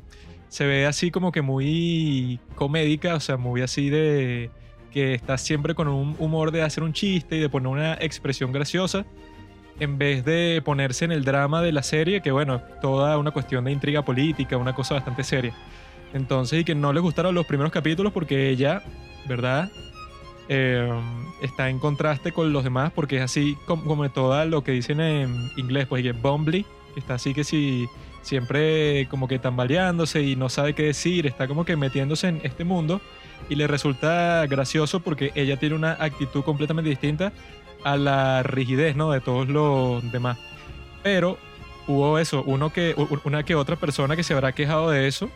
se 0.50 0.66
ve 0.66 0.88
así 0.88 1.12
como 1.12 1.32
que 1.32 1.44
muy 1.44 2.40
comédica, 2.56 3.14
o 3.14 3.20
sea, 3.20 3.38
muy 3.38 3.62
así 3.62 3.92
de 3.92 4.50
que 4.92 5.14
está 5.14 5.38
siempre 5.38 5.76
con 5.76 5.88
un 5.88 6.16
humor 6.18 6.52
de 6.52 6.64
hacer 6.64 6.84
un 6.84 6.94
chiste 6.94 7.36
y 7.36 7.40
de 7.40 7.50
poner 7.50 7.68
una 7.68 7.94
expresión 7.96 8.52
graciosa 8.52 9.06
en 9.80 9.98
vez 9.98 10.24
de 10.24 10.62
ponerse 10.64 11.06
en 11.06 11.12
el 11.12 11.24
drama 11.24 11.62
de 11.62 11.72
la 11.72 11.84
serie, 11.84 12.22
que 12.22 12.32
bueno, 12.32 12.62
toda 12.82 13.18
una 13.18 13.32
cuestión 13.32 13.66
de 13.66 13.72
intriga 13.72 14.04
política, 14.04 14.58
una 14.58 14.74
cosa 14.74 14.96
bastante 14.96 15.24
seria. 15.24 15.54
Entonces, 16.14 16.62
y 16.62 16.64
que 16.64 16.76
no 16.76 16.94
les 16.94 17.02
gustaron 17.02 17.34
los 17.34 17.46
primeros 17.46 17.72
capítulos 17.72 18.14
porque 18.14 18.50
ella, 18.50 18.84
¿verdad? 19.28 19.72
Eh, 20.50 20.90
está 21.42 21.70
en 21.70 21.80
contraste 21.80 22.32
con 22.32 22.52
los 22.52 22.64
demás 22.64 22.92
porque 22.94 23.18
es 23.18 23.24
así 23.24 23.58
como, 23.66 23.84
como 23.86 24.10
todo 24.12 24.46
lo 24.46 24.64
que 24.64 24.74
dicen 24.74 25.00
en 25.00 25.50
inglés, 25.58 25.88
pues 25.88 26.02
y 26.02 26.04
que 26.04 26.12
bumbly, 26.12 26.66
está 26.96 27.16
así 27.16 27.34
que 27.34 27.44
si 27.44 27.88
siempre 28.22 29.08
como 29.10 29.28
que 29.28 29.40
tambaleándose 29.40 30.22
y 30.22 30.36
no 30.36 30.50
sabe 30.50 30.74
qué 30.74 30.84
decir, 30.84 31.28
está 31.28 31.48
como 31.48 31.66
que 31.66 31.76
metiéndose 31.76 32.28
en 32.28 32.42
este 32.44 32.64
mundo 32.64 33.02
y 33.50 33.56
le 33.56 33.68
resulta 33.68 34.46
gracioso 34.48 35.02
porque 35.02 35.32
ella 35.36 35.58
tiene 35.58 35.76
una 35.76 35.94
actitud 36.00 36.44
completamente 36.44 36.90
distinta 36.90 37.34
a 37.84 37.98
la 37.98 38.44
rigidez 38.44 38.96
¿no? 38.96 39.12
de 39.12 39.22
todos 39.22 39.48
los 39.48 40.12
demás. 40.12 40.38
Pero 41.02 41.38
hubo 41.88 42.18
eso, 42.20 42.44
uno 42.46 42.72
que, 42.72 42.96
una 43.26 43.44
que 43.44 43.56
otra 43.56 43.76
persona 43.76 44.16
que 44.16 44.24
se 44.24 44.34
habrá 44.34 44.54
quejado 44.54 44.90
de 44.90 45.08
eso, 45.08 45.30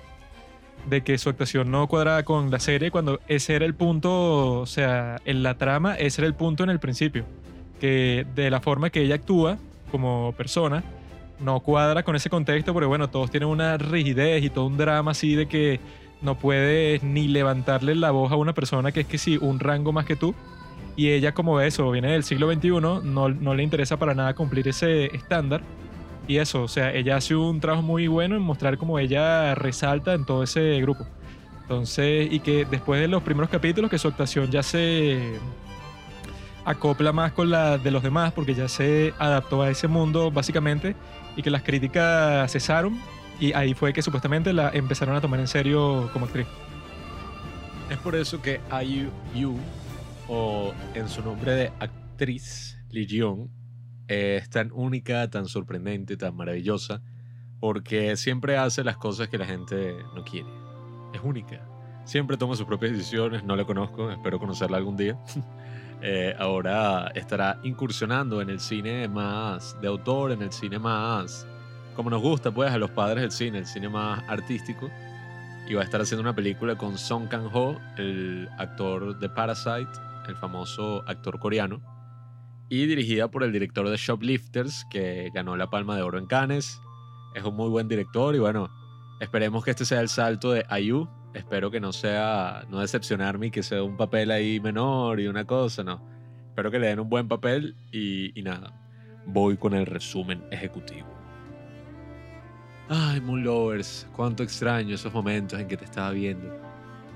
de 0.89 1.03
que 1.03 1.17
su 1.17 1.29
actuación 1.29 1.69
no 1.71 1.87
cuadraba 1.87 2.23
con 2.23 2.49
la 2.49 2.59
serie 2.59 2.91
cuando 2.91 3.19
ese 3.27 3.55
era 3.55 3.65
el 3.65 3.75
punto, 3.75 4.61
o 4.61 4.65
sea, 4.65 5.19
en 5.25 5.43
la 5.43 5.57
trama, 5.57 5.95
ese 5.95 6.21
era 6.21 6.27
el 6.27 6.33
punto 6.33 6.63
en 6.63 6.69
el 6.69 6.79
principio, 6.79 7.25
que 7.79 8.25
de 8.35 8.49
la 8.49 8.61
forma 8.61 8.89
que 8.89 9.01
ella 9.01 9.15
actúa 9.15 9.57
como 9.91 10.33
persona, 10.37 10.83
no 11.39 11.59
cuadra 11.59 12.03
con 12.03 12.15
ese 12.15 12.29
contexto 12.29 12.73
porque 12.73 12.87
bueno, 12.87 13.09
todos 13.09 13.29
tienen 13.29 13.49
una 13.49 13.77
rigidez 13.77 14.43
y 14.43 14.49
todo 14.49 14.65
un 14.65 14.77
drama 14.77 15.11
así 15.11 15.35
de 15.35 15.47
que 15.47 15.79
no 16.21 16.35
puedes 16.35 17.03
ni 17.03 17.27
levantarle 17.27 17.95
la 17.95 18.11
voz 18.11 18.31
a 18.31 18.35
una 18.35 18.53
persona 18.53 18.91
que 18.91 19.01
es 19.01 19.07
que 19.07 19.17
sí, 19.17 19.37
un 19.39 19.59
rango 19.59 19.91
más 19.91 20.05
que 20.05 20.15
tú. 20.15 20.33
Y 20.97 21.11
ella 21.11 21.33
como 21.33 21.61
eso, 21.61 21.89
viene 21.91 22.11
del 22.11 22.23
siglo 22.23 22.51
XXI, 22.51 22.69
no, 22.69 23.01
no 23.01 23.55
le 23.55 23.63
interesa 23.63 23.97
para 23.97 24.13
nada 24.13 24.33
cumplir 24.33 24.67
ese 24.67 25.05
estándar. 25.15 25.61
Y 26.27 26.37
eso, 26.37 26.63
o 26.63 26.67
sea, 26.67 26.91
ella 26.93 27.15
hace 27.15 27.35
un 27.35 27.61
trabajo 27.61 27.83
muy 27.83 28.07
bueno 28.07 28.35
en 28.35 28.41
mostrar 28.41 28.77
cómo 28.77 28.99
ella 28.99 29.55
resalta 29.55 30.13
en 30.13 30.25
todo 30.25 30.43
ese 30.43 30.81
grupo. 30.81 31.05
Entonces, 31.61 32.27
y 32.31 32.39
que 32.39 32.65
después 32.65 32.99
de 32.99 33.07
los 33.07 33.23
primeros 33.23 33.49
capítulos, 33.49 33.89
que 33.89 33.97
su 33.97 34.07
actuación 34.07 34.49
ya 34.51 34.63
se 34.63 35.39
acopla 36.65 37.13
más 37.13 37.31
con 37.31 37.49
la 37.49 37.77
de 37.77 37.91
los 37.91 38.03
demás, 38.03 38.33
porque 38.33 38.55
ya 38.55 38.67
se 38.67 39.13
adaptó 39.19 39.61
a 39.61 39.69
ese 39.69 39.87
mundo 39.87 40.31
básicamente, 40.31 40.95
y 41.37 41.43
que 41.43 41.49
las 41.49 41.61
críticas 41.61 42.51
cesaron, 42.51 42.99
y 43.39 43.53
ahí 43.53 43.73
fue 43.73 43.93
que 43.93 44.01
supuestamente 44.01 44.51
la 44.51 44.71
empezaron 44.73 45.15
a 45.15 45.21
tomar 45.21 45.39
en 45.39 45.47
serio 45.47 46.09
como 46.11 46.25
actriz. 46.25 46.47
Es 47.89 47.97
por 47.99 48.15
eso 48.15 48.41
que 48.41 48.59
IU, 49.33 49.57
o 50.27 50.73
en 50.93 51.07
su 51.09 51.21
nombre 51.21 51.53
de 51.53 51.71
actriz, 51.79 52.77
Lee 52.89 53.07
eh, 54.07 54.39
es 54.41 54.49
tan 54.49 54.71
única, 54.71 55.29
tan 55.29 55.47
sorprendente, 55.47 56.17
tan 56.17 56.35
maravillosa, 56.35 57.01
porque 57.59 58.15
siempre 58.15 58.57
hace 58.57 58.83
las 58.83 58.97
cosas 58.97 59.27
que 59.27 59.37
la 59.37 59.45
gente 59.45 59.95
no 60.15 60.23
quiere. 60.23 60.49
Es 61.13 61.21
única. 61.23 61.61
Siempre 62.05 62.37
toma 62.37 62.55
sus 62.55 62.65
propias 62.65 62.93
decisiones, 62.93 63.43
no 63.43 63.55
la 63.55 63.65
conozco, 63.65 64.09
espero 64.11 64.39
conocerla 64.39 64.77
algún 64.77 64.97
día. 64.97 65.17
Eh, 65.99 66.35
ahora 66.37 67.07
estará 67.15 67.59
incursionando 67.63 68.39
en 68.39 68.51
el 68.51 68.59
cine 68.59 69.07
más 69.07 69.75
de 69.81 69.87
autor, 69.87 70.31
en 70.31 70.43
el 70.43 70.51
cine 70.51 70.77
más 70.77 71.47
como 71.97 72.11
nos 72.11 72.21
gusta 72.21 72.51
pues 72.51 72.71
a 72.71 72.77
los 72.77 72.91
padres 72.91 73.23
del 73.23 73.31
cine, 73.31 73.57
el 73.57 73.65
cine 73.65 73.89
más 73.89 74.23
artístico. 74.27 74.89
y 75.67 75.73
va 75.73 75.81
a 75.81 75.83
estar 75.83 75.99
haciendo 75.99 76.21
una 76.21 76.33
película 76.33 76.75
con 76.77 76.97
Song 76.97 77.27
Kang-ho, 77.27 77.77
el 77.97 78.47
actor 78.57 79.17
de 79.17 79.27
Parasite, 79.27 79.89
el 80.27 80.35
famoso 80.35 81.03
actor 81.07 81.39
coreano, 81.39 81.81
y 82.69 82.85
dirigida 82.85 83.29
por 83.29 83.43
el 83.43 83.51
director 83.51 83.87
de 83.89 83.97
Shoplifters, 83.97 84.85
que 84.89 85.31
ganó 85.33 85.55
la 85.55 85.69
Palma 85.69 85.95
de 85.95 86.01
Oro 86.01 86.17
en 86.17 86.25
Cannes. 86.25 86.81
Es 87.33 87.43
un 87.43 87.55
muy 87.55 87.69
buen 87.69 87.87
director 87.87 88.35
y 88.35 88.39
bueno, 88.39 88.69
esperemos 89.21 89.63
que 89.63 89.71
este 89.71 89.85
sea 89.85 90.01
el 90.01 90.09
salto 90.09 90.51
de 90.51 90.65
Ayu. 90.69 91.07
Espero 91.33 91.71
que 91.71 91.79
no 91.79 91.93
sea, 91.93 92.65
no 92.69 92.79
decepcionarme 92.79 93.47
y 93.47 93.51
que 93.51 93.63
sea 93.63 93.83
un 93.83 93.95
papel 93.95 94.31
ahí 94.31 94.59
menor 94.59 95.19
y 95.19 95.27
una 95.27 95.45
cosa, 95.45 95.83
no. 95.83 96.01
Espero 96.49 96.71
que 96.71 96.79
le 96.79 96.87
den 96.87 96.99
un 96.99 97.09
buen 97.09 97.27
papel 97.27 97.75
y, 97.91 98.37
y 98.37 98.43
nada, 98.43 98.73
voy 99.27 99.55
con 99.55 99.73
el 99.73 99.85
resumen 99.85 100.43
ejecutivo. 100.51 101.07
Ay, 102.89 103.21
Moon 103.21 103.43
Lovers, 103.43 104.07
cuánto 104.15 104.43
extraño 104.43 104.95
esos 104.95 105.13
momentos 105.13 105.59
en 105.59 105.67
que 105.67 105.77
te 105.77 105.85
estaba 105.85 106.11
viendo. 106.11 106.49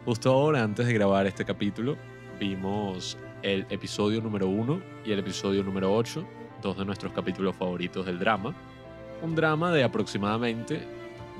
Justo 0.06 0.32
ahora, 0.32 0.63
antes 0.63 0.86
de 0.86 0.94
grabar 0.94 1.25
este 1.25 1.46
capítulo, 1.46 1.98
vimos 2.41 3.19
el 3.43 3.67
episodio 3.69 4.19
número 4.19 4.48
1 4.48 4.81
y 5.05 5.12
el 5.12 5.19
episodio 5.19 5.62
número 5.63 5.93
8, 5.93 6.25
dos 6.60 6.75
de 6.75 6.86
nuestros 6.86 7.13
capítulos 7.13 7.55
favoritos 7.55 8.03
del 8.07 8.17
drama. 8.17 8.55
Un 9.21 9.36
drama 9.36 9.71
de 9.71 9.83
aproximadamente 9.83 10.81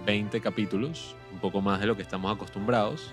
20 0.06 0.40
capítulos, 0.42 1.16
un 1.34 1.40
poco 1.40 1.60
más 1.60 1.80
de 1.80 1.88
lo 1.88 1.96
que 1.96 2.04
estamos 2.04 2.32
acostumbrados. 2.32 3.12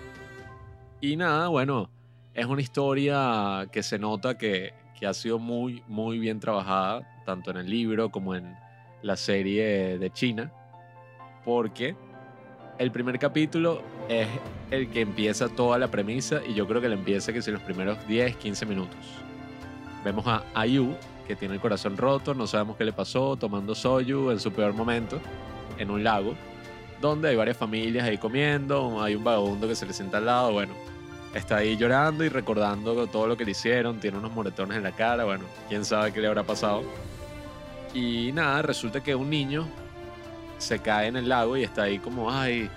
Y 1.00 1.16
nada, 1.16 1.49
bueno, 1.49 1.88
es 2.35 2.45
una 2.45 2.61
historia 2.61 3.66
que 3.73 3.83
se 3.83 3.99
nota 3.99 4.37
que, 4.37 4.75
que 5.00 5.07
ha 5.07 5.14
sido 5.14 5.38
muy, 5.38 5.83
muy 5.88 6.18
bien 6.18 6.40
trabajada, 6.40 7.23
tanto 7.25 7.50
en 7.50 7.57
el 7.57 7.71
libro 7.71 8.11
como 8.11 8.35
en 8.35 8.54
la 9.00 9.16
serie 9.16 9.97
de 9.97 10.11
China 10.11 10.52
porque 11.49 11.97
el 12.79 12.93
primer 12.93 13.19
capítulo 13.19 13.83
es 14.09 14.29
el 14.71 14.89
que 14.91 15.01
empieza 15.01 15.49
toda 15.49 15.79
la 15.79 15.89
premisa 15.89 16.41
y 16.47 16.55
yo 16.55 16.67
creo 16.67 16.81
que 16.81 16.89
le 16.89 16.95
empieza 16.95 17.33
que 17.33 17.43
si 17.43 17.51
los 17.51 17.63
primeros 17.63 17.99
10, 18.07 18.37
15 18.37 18.67
minutos. 18.67 18.99
Vemos 20.05 20.27
a 20.27 20.45
Ayu, 20.55 20.95
que 21.27 21.35
tiene 21.35 21.55
el 21.55 21.61
corazón 21.61 21.97
roto, 21.97 22.35
no 22.35 22.47
sabemos 22.47 22.77
qué 22.77 22.85
le 22.85 22.93
pasó, 22.93 23.37
tomando 23.37 23.75
soyu 23.75 24.31
en 24.31 24.39
su 24.39 24.53
peor 24.53 24.75
momento, 24.75 25.21
en 25.77 25.91
un 25.91 26.05
lago, 26.05 26.35
donde 27.01 27.29
hay 27.29 27.37
varias 27.37 27.57
familias 27.57 28.05
ahí 28.05 28.17
comiendo, 28.17 29.03
hay 29.03 29.17
un 29.17 29.25
vagabundo 29.25 29.67
que 29.67 29.75
se 29.75 29.85
le 29.85 29.93
sienta 29.93 30.19
al 30.19 30.27
lado, 30.27 30.53
bueno, 30.53 30.73
está 31.35 31.57
ahí 31.57 31.77
llorando 31.77 32.25
y 32.25 32.29
recordando 32.29 33.07
todo 33.09 33.27
lo 33.27 33.37
que 33.37 33.45
le 33.45 33.51
hicieron, 33.51 33.99
tiene 33.99 34.19
unos 34.19 34.33
moretones 34.33 34.77
en 34.77 34.85
la 34.85 34.93
cara, 34.93 35.25
bueno, 35.25 35.45
quién 35.69 35.85
sabe 35.85 36.13
qué 36.13 36.21
le 36.21 36.29
habrá 36.29 36.45
pasado. 36.45 36.83
Y 37.93 38.31
nada, 38.33 38.63
resulta 38.63 39.03
que 39.03 39.15
un 39.15 39.31
niño 39.31 39.67
se 40.59 40.81
cae 40.81 41.09
en 41.09 41.17
el 41.17 41.29
lago 41.29 41.57
y 41.57 41.62
está 41.62 41.85
ahí 41.85 41.99
como, 41.99 42.31
ay, 42.31 42.69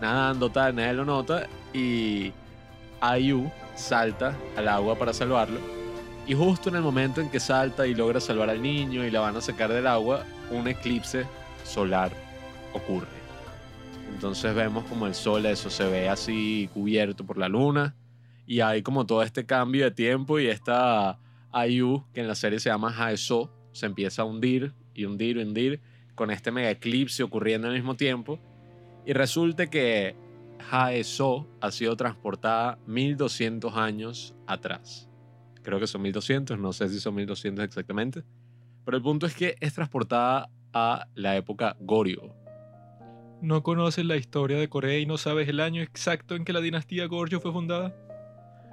nadando, 0.00 0.50
tal, 0.50 0.76
nadie 0.76 0.92
lo 0.92 1.04
nota. 1.04 1.46
Y 1.72 2.32
Ayu 3.00 3.50
salta 3.74 4.36
al 4.56 4.68
agua 4.68 4.96
para 4.96 5.12
salvarlo. 5.12 5.58
Y 6.26 6.34
justo 6.34 6.68
en 6.68 6.76
el 6.76 6.82
momento 6.82 7.20
en 7.20 7.30
que 7.30 7.40
salta 7.40 7.86
y 7.86 7.94
logra 7.94 8.20
salvar 8.20 8.50
al 8.50 8.62
niño 8.62 9.04
y 9.04 9.10
la 9.10 9.20
van 9.20 9.36
a 9.36 9.40
sacar 9.40 9.72
del 9.72 9.86
agua, 9.86 10.24
un 10.50 10.68
eclipse 10.68 11.26
solar 11.64 12.12
ocurre. 12.72 13.08
Entonces 14.12 14.54
vemos 14.54 14.84
como 14.84 15.06
el 15.06 15.14
sol, 15.14 15.46
eso 15.46 15.70
se 15.70 15.84
ve 15.84 16.08
así 16.08 16.68
cubierto 16.74 17.24
por 17.24 17.38
la 17.38 17.48
luna. 17.48 17.94
Y 18.46 18.60
hay 18.60 18.82
como 18.82 19.06
todo 19.06 19.22
este 19.22 19.46
cambio 19.46 19.84
de 19.84 19.90
tiempo 19.92 20.38
y 20.38 20.48
esta 20.48 21.18
Ayu, 21.52 22.04
que 22.12 22.20
en 22.20 22.28
la 22.28 22.34
serie 22.34 22.60
se 22.60 22.68
llama 22.68 22.94
Haeso, 22.96 23.50
se 23.72 23.86
empieza 23.86 24.22
a 24.22 24.24
hundir 24.24 24.72
y 24.94 25.04
hundir 25.04 25.36
y 25.36 25.42
hundir 25.42 25.80
con 26.20 26.30
este 26.30 26.52
mega 26.52 26.70
eclipse 26.70 27.22
ocurriendo 27.22 27.66
al 27.68 27.72
mismo 27.72 27.96
tiempo. 27.96 28.38
Y 29.06 29.14
resulta 29.14 29.70
que 29.70 30.14
Haeso 30.70 31.48
ha 31.62 31.70
sido 31.70 31.96
transportada 31.96 32.78
1200 32.86 33.74
años 33.74 34.34
atrás. 34.46 35.08
Creo 35.62 35.80
que 35.80 35.86
son 35.86 36.02
1200, 36.02 36.58
no 36.58 36.74
sé 36.74 36.90
si 36.90 37.00
son 37.00 37.14
1200 37.14 37.64
exactamente. 37.64 38.22
Pero 38.84 38.98
el 38.98 39.02
punto 39.02 39.24
es 39.24 39.34
que 39.34 39.56
es 39.60 39.72
transportada 39.72 40.50
a 40.74 41.06
la 41.14 41.38
época 41.38 41.78
Goryeo. 41.80 42.36
¿No 43.40 43.62
conoces 43.62 44.04
la 44.04 44.16
historia 44.16 44.58
de 44.58 44.68
Corea 44.68 44.98
y 44.98 45.06
no 45.06 45.16
sabes 45.16 45.48
el 45.48 45.58
año 45.58 45.80
exacto 45.80 46.36
en 46.36 46.44
que 46.44 46.52
la 46.52 46.60
dinastía 46.60 47.06
Goryeo 47.06 47.40
fue 47.40 47.50
fundada? 47.50 47.96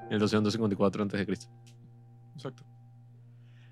En 0.08 0.16
el 0.16 0.20
254 0.20 1.02
a.C. 1.02 1.22
Exacto. 2.36 2.66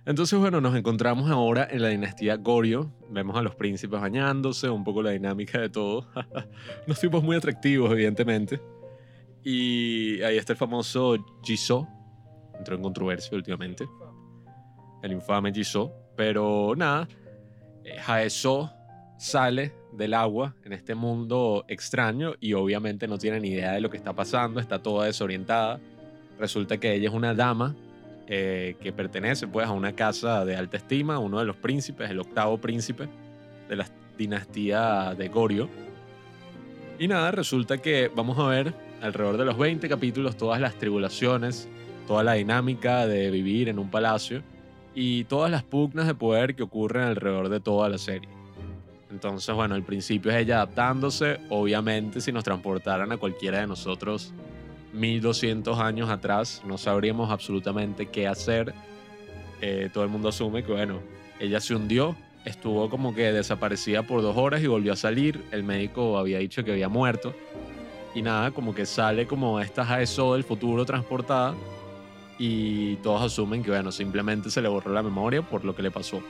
Entonces, 0.06 0.38
bueno, 0.38 0.62
nos 0.62 0.76
encontramos 0.76 1.32
ahora 1.32 1.68
en 1.70 1.82
la 1.82 1.88
dinastía 1.88 2.36
Goryeo. 2.36 2.92
Vemos 3.10 3.36
a 3.36 3.42
los 3.42 3.56
príncipes 3.56 4.00
bañándose, 4.00 4.70
un 4.70 4.84
poco 4.84 5.02
la 5.02 5.10
dinámica 5.12 5.60
de 5.60 5.70
todo. 5.70 6.08
Unos 6.86 7.00
tipos 7.00 7.24
muy 7.24 7.36
atractivos, 7.36 7.92
evidentemente. 7.92 8.62
Y 9.44 10.22
ahí 10.22 10.38
está 10.38 10.54
el 10.54 10.58
famoso 10.58 11.18
Jisoo. 11.44 11.88
Entró 12.56 12.76
en 12.76 12.84
controversia 12.84 13.36
últimamente. 13.36 13.88
El 15.02 15.12
infame 15.12 15.52
Jisoo. 15.52 15.92
Pero 16.16 16.76
nada, 16.78 17.08
eh, 17.84 17.98
Haeso 18.06 18.72
sale 19.18 19.74
del 19.92 20.14
agua 20.14 20.56
en 20.64 20.74
este 20.74 20.94
mundo 20.94 21.66
extraño 21.68 22.34
y 22.40 22.54
obviamente 22.54 23.08
no 23.08 23.18
tiene 23.18 23.40
ni 23.40 23.50
idea 23.50 23.72
de 23.72 23.82
lo 23.82 23.90
que 23.90 23.98
está 23.98 24.14
pasando, 24.14 24.60
está 24.60 24.84
toda 24.84 25.08
desorientada. 25.08 25.80
Resulta 26.38 26.78
que 26.78 26.94
ella 26.94 27.10
es 27.10 27.16
una 27.16 27.34
dama 27.34 27.76
eh, 28.27 28.75
que 28.82 28.91
pertenece 28.91 29.48
pues 29.48 29.67
a 29.67 29.72
una 29.72 29.94
casa 29.94 30.46
de 30.46 30.55
alta 30.55 30.77
estima, 30.77 31.20
uno 31.20 31.39
de 31.39 31.46
los 31.46 31.55
príncipes, 31.55 32.10
el 32.10 32.20
octavo 32.20 32.58
príncipe 32.58 33.08
de 33.70 33.75
la 33.75 33.88
dinastía 34.17 35.13
de 35.15 35.27
Goryeo. 35.27 35.70
Y 36.98 37.08
nada, 37.08 37.32
resulta 37.32 37.77
que 37.77 38.10
vamos 38.13 38.39
a 38.39 38.48
ver 38.48 38.74
alrededor 39.01 39.38
de 39.38 39.46
los 39.46 39.58
20 39.58 39.88
capítulos 39.88 40.38
todas 40.38 40.60
las 40.60 40.75
tribulaciones, 40.75 41.67
toda 42.08 42.24
la 42.24 42.34
dinámica 42.34 43.05
de 43.05 43.29
vivir 43.29 43.70
en 43.70 43.77
un 43.77 43.91
palacio 43.91 44.41
y 44.96 45.25
todas 45.25 45.51
las 45.51 45.63
pugnas 45.63 46.08
de 46.08 46.15
poder 46.15 46.55
que 46.55 46.63
ocurren 46.63 47.03
alrededor 47.03 47.50
de 47.50 47.60
toda 47.60 47.89
la 47.89 47.98
serie. 47.98 48.29
Entonces, 49.12 49.53
bueno, 49.53 49.75
al 49.75 49.84
principio 49.84 50.32
es 50.32 50.38
ella 50.38 50.55
adaptándose, 50.55 51.39
obviamente 51.50 52.22
si 52.22 52.32
nos 52.32 52.44
transportaran 52.44 53.12
a 53.12 53.17
cualquiera 53.17 53.60
de 53.60 53.67
nosotros 53.67 54.34
1200 54.96 55.80
años 55.80 56.10
atrás, 56.10 56.62
no 56.66 56.78
sabríamos 56.78 57.32
absolutamente 57.32 58.08
qué 58.08 58.28
hacer. 58.28 58.74
Eh, 59.62 59.90
todo 59.94 60.04
el 60.04 60.10
mundo 60.10 60.30
asume 60.30 60.64
que, 60.64 60.72
bueno, 60.72 61.00
ella 61.40 61.60
se 61.60 61.75
hundió, 61.75 62.16
estuvo 62.46 62.90
como 62.90 63.14
que 63.14 63.32
desaparecida 63.32 64.04
por 64.04 64.22
dos 64.22 64.38
horas 64.38 64.62
y 64.64 64.68
volvió 64.68 64.94
a 64.94 64.96
salir. 64.96 65.44
El 65.52 65.64
médico 65.64 66.18
había 66.18 66.40
dicho 66.40 66.64
que 66.64 66.72
había 66.72 66.90
muerto. 66.90 67.34
Y 68.14 68.22
nada, 68.22 68.52
como 68.52 68.74
que 68.74 68.86
sale 68.86 69.28
como 69.28 69.60
esta 69.60 69.84
Haeso 69.84 70.34
del 70.34 70.44
futuro 70.44 70.86
transportada. 70.86 71.54
Y 72.38 72.96
todos 72.98 73.22
asumen 73.22 73.64
que, 73.64 73.72
bueno, 73.72 73.92
simplemente 73.92 74.50
se 74.50 74.62
le 74.62 74.70
borró 74.70 74.92
la 74.94 75.04
memoria 75.04 75.42
por 75.42 75.66
lo 75.66 75.75
que 75.75 75.84
le 75.84 75.92
pasó. 75.92 76.22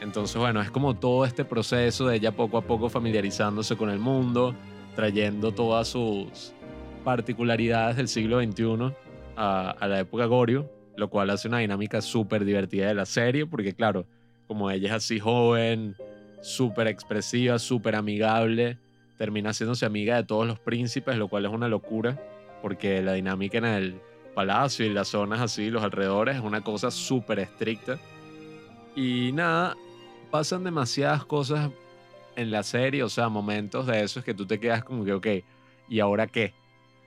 Entonces, 0.00 0.36
bueno, 0.36 0.62
es 0.62 0.70
como 0.70 0.94
todo 0.94 1.24
este 1.24 1.44
proceso 1.44 2.06
de 2.06 2.16
ella 2.16 2.32
poco 2.32 2.56
a 2.56 2.62
poco 2.62 2.88
familiarizándose 2.88 3.76
con 3.76 3.90
el 3.90 3.98
mundo, 3.98 4.54
trayendo 4.96 5.52
todas 5.52 5.88
sus 5.88 6.54
particularidades 7.04 7.96
del 7.96 8.08
siglo 8.08 8.40
XXI 8.40 8.94
a, 9.36 9.70
a 9.70 9.88
la 9.88 10.00
época 10.00 10.26
Goryeo, 10.26 10.70
lo 10.96 11.08
cual 11.08 11.30
hace 11.30 11.48
una 11.48 11.58
dinámica 11.58 12.00
súper 12.00 12.44
divertida 12.44 12.88
de 12.88 12.94
la 12.94 13.06
serie, 13.06 13.46
porque 13.46 13.74
claro, 13.74 14.06
como 14.46 14.70
ella 14.70 14.88
es 14.88 14.94
así 14.94 15.18
joven, 15.18 15.96
súper 16.42 16.88
expresiva, 16.88 17.58
súper 17.58 17.94
amigable, 17.94 18.78
termina 19.16 19.50
haciéndose 19.50 19.86
amiga 19.86 20.16
de 20.16 20.24
todos 20.24 20.46
los 20.46 20.58
príncipes, 20.58 21.16
lo 21.16 21.28
cual 21.28 21.44
es 21.44 21.52
una 21.52 21.68
locura, 21.68 22.18
porque 22.62 23.02
la 23.02 23.12
dinámica 23.12 23.58
en 23.58 23.64
el 23.66 24.00
palacio 24.34 24.86
y 24.86 24.90
las 24.90 25.08
zonas 25.08 25.40
así, 25.40 25.70
los 25.70 25.82
alrededores, 25.82 26.36
es 26.36 26.42
una 26.42 26.62
cosa 26.62 26.90
súper 26.90 27.38
estricta. 27.40 27.98
Y 28.96 29.32
nada, 29.32 29.76
pasan 30.30 30.64
demasiadas 30.64 31.24
cosas 31.24 31.70
en 32.36 32.50
la 32.50 32.62
serie, 32.62 33.02
o 33.02 33.08
sea, 33.08 33.28
momentos 33.28 33.86
de 33.86 34.02
esos 34.02 34.24
que 34.24 34.34
tú 34.34 34.46
te 34.46 34.58
quedas 34.58 34.84
como 34.84 35.04
que, 35.04 35.12
ok, 35.12 35.26
¿y 35.88 36.00
ahora 36.00 36.26
qué? 36.26 36.54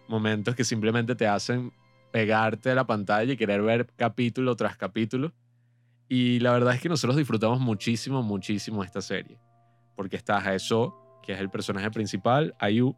Momentos 0.07 0.55
que 0.55 0.63
simplemente 0.63 1.15
te 1.15 1.27
hacen 1.27 1.72
pegarte 2.12 2.69
a 2.69 2.75
la 2.75 2.86
pantalla 2.86 3.33
y 3.33 3.38
querer 3.38 3.62
ver 3.62 3.88
capítulo 3.95 4.55
tras 4.55 4.77
capítulo. 4.77 5.33
Y 6.07 6.39
la 6.39 6.51
verdad 6.51 6.75
es 6.75 6.81
que 6.81 6.89
nosotros 6.89 7.17
disfrutamos 7.17 7.60
muchísimo, 7.60 8.22
muchísimo 8.22 8.83
esta 8.83 9.01
serie. 9.01 9.39
Porque 9.95 10.15
está 10.15 10.38
Haeso, 10.38 10.95
que 11.24 11.33
es 11.33 11.39
el 11.39 11.50
personaje 11.50 11.89
principal, 11.89 12.55
Ayu, 12.60 12.95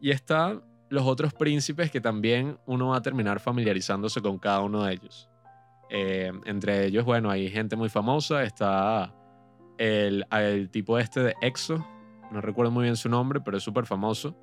y 0.00 0.10
están 0.10 0.62
los 0.90 1.06
otros 1.06 1.32
príncipes 1.32 1.90
que 1.90 2.00
también 2.00 2.58
uno 2.66 2.88
va 2.88 2.98
a 2.98 3.02
terminar 3.02 3.40
familiarizándose 3.40 4.20
con 4.20 4.38
cada 4.38 4.60
uno 4.60 4.84
de 4.84 4.92
ellos. 4.92 5.30
Eh, 5.88 6.32
entre 6.44 6.84
ellos, 6.84 7.04
bueno, 7.04 7.30
hay 7.30 7.48
gente 7.48 7.76
muy 7.76 7.88
famosa, 7.88 8.42
está 8.42 9.14
el, 9.78 10.26
el 10.30 10.68
tipo 10.70 10.98
este 10.98 11.22
de 11.22 11.34
EXO, 11.40 11.86
no 12.30 12.40
recuerdo 12.40 12.70
muy 12.70 12.84
bien 12.84 12.96
su 12.96 13.08
nombre, 13.08 13.40
pero 13.40 13.56
es 13.56 13.62
súper 13.62 13.86
famoso 13.86 14.36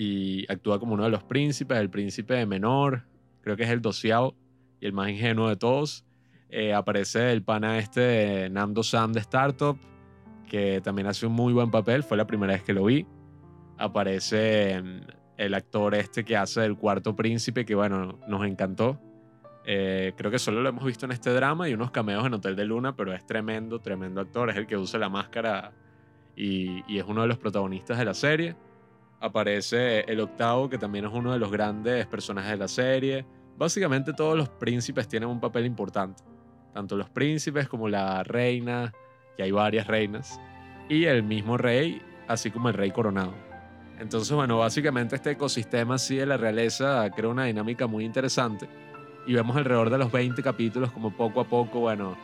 y 0.00 0.46
actúa 0.48 0.78
como 0.78 0.94
uno 0.94 1.02
de 1.02 1.10
los 1.10 1.24
príncipes, 1.24 1.76
el 1.76 1.90
príncipe 1.90 2.46
menor, 2.46 3.02
creo 3.40 3.56
que 3.56 3.64
es 3.64 3.70
el 3.70 3.82
doceavo 3.82 4.32
y 4.80 4.86
el 4.86 4.92
más 4.92 5.10
ingenuo 5.10 5.48
de 5.48 5.56
todos. 5.56 6.04
Eh, 6.50 6.72
aparece 6.72 7.32
el 7.32 7.42
pana 7.42 7.80
este 7.80 8.00
de 8.00 8.48
Nando 8.48 8.84
Sam 8.84 9.12
de 9.12 9.18
Startup, 9.18 9.76
que 10.48 10.80
también 10.82 11.08
hace 11.08 11.26
un 11.26 11.32
muy 11.32 11.52
buen 11.52 11.72
papel, 11.72 12.04
fue 12.04 12.16
la 12.16 12.28
primera 12.28 12.52
vez 12.52 12.62
que 12.62 12.74
lo 12.74 12.84
vi. 12.84 13.08
Aparece 13.76 14.80
el 15.36 15.54
actor 15.54 15.96
este 15.96 16.24
que 16.24 16.36
hace 16.36 16.64
el 16.64 16.76
cuarto 16.76 17.16
príncipe, 17.16 17.64
que 17.64 17.74
bueno, 17.74 18.20
nos 18.28 18.46
encantó. 18.46 19.00
Eh, 19.64 20.12
creo 20.16 20.30
que 20.30 20.38
solo 20.38 20.62
lo 20.62 20.68
hemos 20.68 20.84
visto 20.84 21.06
en 21.06 21.12
este 21.12 21.30
drama 21.30 21.68
y 21.68 21.74
unos 21.74 21.90
cameos 21.90 22.24
en 22.24 22.34
Hotel 22.34 22.54
de 22.54 22.66
Luna, 22.66 22.94
pero 22.94 23.12
es 23.12 23.26
tremendo, 23.26 23.80
tremendo 23.80 24.20
actor. 24.20 24.48
Es 24.48 24.56
el 24.56 24.68
que 24.68 24.76
usa 24.76 25.00
la 25.00 25.08
máscara 25.08 25.72
y 26.36 26.96
es 26.96 27.04
uno 27.04 27.22
de 27.22 27.26
los 27.26 27.38
protagonistas 27.38 27.98
de 27.98 28.04
la 28.04 28.14
serie. 28.14 28.54
Aparece 29.20 30.00
el 30.00 30.20
octavo, 30.20 30.68
que 30.68 30.78
también 30.78 31.04
es 31.04 31.12
uno 31.12 31.32
de 31.32 31.38
los 31.38 31.50
grandes 31.50 32.06
personajes 32.06 32.52
de 32.52 32.56
la 32.56 32.68
serie. 32.68 33.26
Básicamente 33.56 34.12
todos 34.12 34.36
los 34.36 34.48
príncipes 34.48 35.08
tienen 35.08 35.28
un 35.28 35.40
papel 35.40 35.66
importante. 35.66 36.22
Tanto 36.72 36.96
los 36.96 37.10
príncipes 37.10 37.68
como 37.68 37.88
la 37.88 38.22
reina, 38.22 38.92
que 39.36 39.42
hay 39.42 39.50
varias 39.50 39.86
reinas, 39.86 40.40
y 40.88 41.04
el 41.04 41.22
mismo 41.22 41.56
rey, 41.56 42.00
así 42.28 42.50
como 42.50 42.68
el 42.68 42.74
rey 42.74 42.90
coronado. 42.92 43.34
Entonces, 43.98 44.32
bueno, 44.32 44.58
básicamente 44.58 45.16
este 45.16 45.32
ecosistema 45.32 45.96
así 45.96 46.16
de 46.16 46.26
la 46.26 46.36
realeza 46.36 47.10
crea 47.10 47.30
una 47.30 47.44
dinámica 47.44 47.88
muy 47.88 48.04
interesante. 48.04 48.68
Y 49.26 49.34
vemos 49.34 49.56
alrededor 49.56 49.90
de 49.90 49.98
los 49.98 50.12
20 50.12 50.40
capítulos 50.42 50.92
como 50.92 51.10
poco 51.10 51.40
a 51.40 51.44
poco, 51.44 51.80
bueno, 51.80 52.16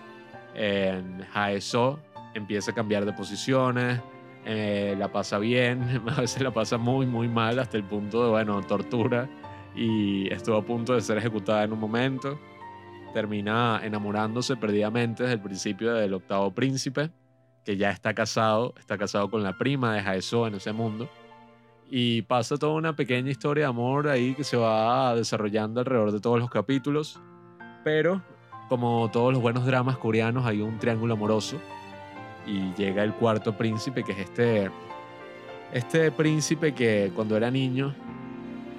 en 0.55 1.27
Haeso 1.35 1.99
empieza 2.35 2.71
a 2.71 2.75
cambiar 2.75 3.05
de 3.05 3.13
posiciones, 3.13 4.01
eh, 4.45 4.95
la 4.99 5.11
pasa 5.11 5.39
bien, 5.39 6.03
a 6.09 6.21
veces 6.21 6.43
la 6.43 6.53
pasa 6.53 6.79
muy, 6.79 7.07
muy 7.07 7.29
mal 7.29 7.59
hasta 7.59 7.77
el 7.77 7.85
punto 7.85 8.25
de, 8.25 8.31
bueno, 8.31 8.63
tortura. 8.63 9.29
Y 9.77 10.33
estuvo 10.33 10.57
a 10.57 10.65
punto 10.65 10.95
de 10.95 11.01
ser 11.01 11.19
ejecutada 11.19 11.65
en 11.65 11.73
un 11.73 11.81
momento. 11.81 12.39
Termina 13.13 13.81
enamorándose 13.83 14.57
perdidamente 14.57 15.23
desde 15.25 15.35
el 15.35 15.41
principio 15.41 15.95
del 15.95 16.15
octavo 16.15 16.53
príncipe, 16.53 17.11
que 17.65 17.77
ya 17.77 17.91
está 17.91 18.15
casado, 18.15 18.75
está 18.79 18.99
casado 18.99 19.31
con 19.31 19.43
la 19.43 19.57
prima 19.57 19.95
de 19.95 20.01
Haeso 20.01 20.47
en 20.47 20.55
ese 20.55 20.73
mundo 20.73 21.09
y 21.91 22.23
pasa 22.23 22.57
toda 22.57 22.75
una 22.75 22.97
pequeña 22.97 23.31
historia 23.31 23.65
de 23.65 23.71
amor 23.71 24.09
ahí 24.09 24.35
que 24.35 24.45
se 24.45 24.57
va 24.57 25.15
desarrollando 25.15 25.81
alrededor 25.81 26.13
de 26.13 26.21
todos 26.21 26.39
los 26.39 26.51
capítulos. 26.51 27.21
Pero, 27.85 28.23
como 28.69 29.11
todos 29.13 29.33
los 29.33 29.43
buenos 29.43 29.67
dramas 29.67 29.99
coreanos, 29.99 30.47
hay 30.47 30.61
un 30.61 30.79
triángulo 30.79 31.15
amoroso. 31.15 31.61
Y 32.47 32.73
llega 32.75 33.03
el 33.03 33.15
cuarto 33.15 33.57
príncipe, 33.57 34.05
que 34.05 34.13
es 34.13 34.19
este, 34.19 34.71
este 35.73 36.11
príncipe 36.13 36.75
que 36.75 37.11
cuando 37.15 37.37
era 37.37 37.51
niño 37.51 37.95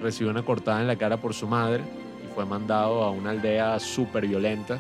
recibió 0.01 0.31
una 0.31 0.43
cortada 0.43 0.81
en 0.81 0.87
la 0.87 0.95
cara 0.95 1.17
por 1.17 1.33
su 1.33 1.47
madre 1.47 1.83
y 2.23 2.33
fue 2.33 2.45
mandado 2.45 3.03
a 3.03 3.11
una 3.11 3.31
aldea 3.31 3.79
súper 3.79 4.27
violenta, 4.27 4.77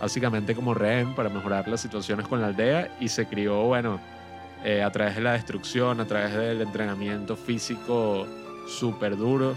básicamente 0.00 0.54
como 0.54 0.74
rehén 0.74 1.14
para 1.14 1.28
mejorar 1.28 1.68
las 1.68 1.80
situaciones 1.80 2.26
con 2.28 2.40
la 2.40 2.48
aldea 2.48 2.96
y 3.00 3.08
se 3.08 3.26
crió, 3.26 3.62
bueno, 3.62 3.98
eh, 4.64 4.82
a 4.82 4.90
través 4.90 5.14
de 5.14 5.20
la 5.22 5.32
destrucción, 5.32 6.00
a 6.00 6.04
través 6.04 6.34
del 6.34 6.60
entrenamiento 6.60 7.36
físico 7.36 8.26
súper 8.68 9.16
duro 9.16 9.54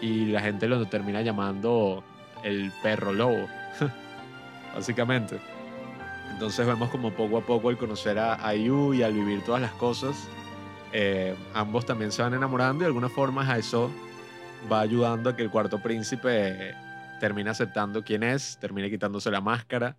y 0.00 0.26
la 0.26 0.40
gente 0.40 0.66
lo 0.66 0.84
termina 0.86 1.20
llamando 1.20 2.02
el 2.42 2.72
perro 2.82 3.12
lobo, 3.12 3.46
básicamente. 4.74 5.38
Entonces 6.30 6.66
vemos 6.66 6.90
como 6.90 7.12
poco 7.12 7.38
a 7.38 7.40
poco 7.42 7.68
al 7.68 7.76
conocer 7.76 8.18
a 8.18 8.46
Ayu 8.46 8.94
y 8.94 9.02
al 9.02 9.12
vivir 9.12 9.42
todas 9.44 9.60
las 9.60 9.72
cosas, 9.72 10.28
eh, 10.92 11.34
ambos 11.54 11.86
también 11.86 12.12
se 12.12 12.22
van 12.22 12.34
enamorando 12.34 12.78
y 12.78 12.84
de 12.84 12.86
alguna 12.86 13.08
forma 13.08 13.56
eso 13.56 13.90
va 14.70 14.80
ayudando 14.80 15.30
a 15.30 15.36
que 15.36 15.42
el 15.42 15.50
cuarto 15.50 15.82
príncipe 15.82 16.74
termine 17.20 17.50
aceptando 17.50 18.02
quién 18.02 18.22
es, 18.22 18.58
termine 18.60 18.90
quitándose 18.90 19.30
la 19.30 19.40
máscara 19.40 19.96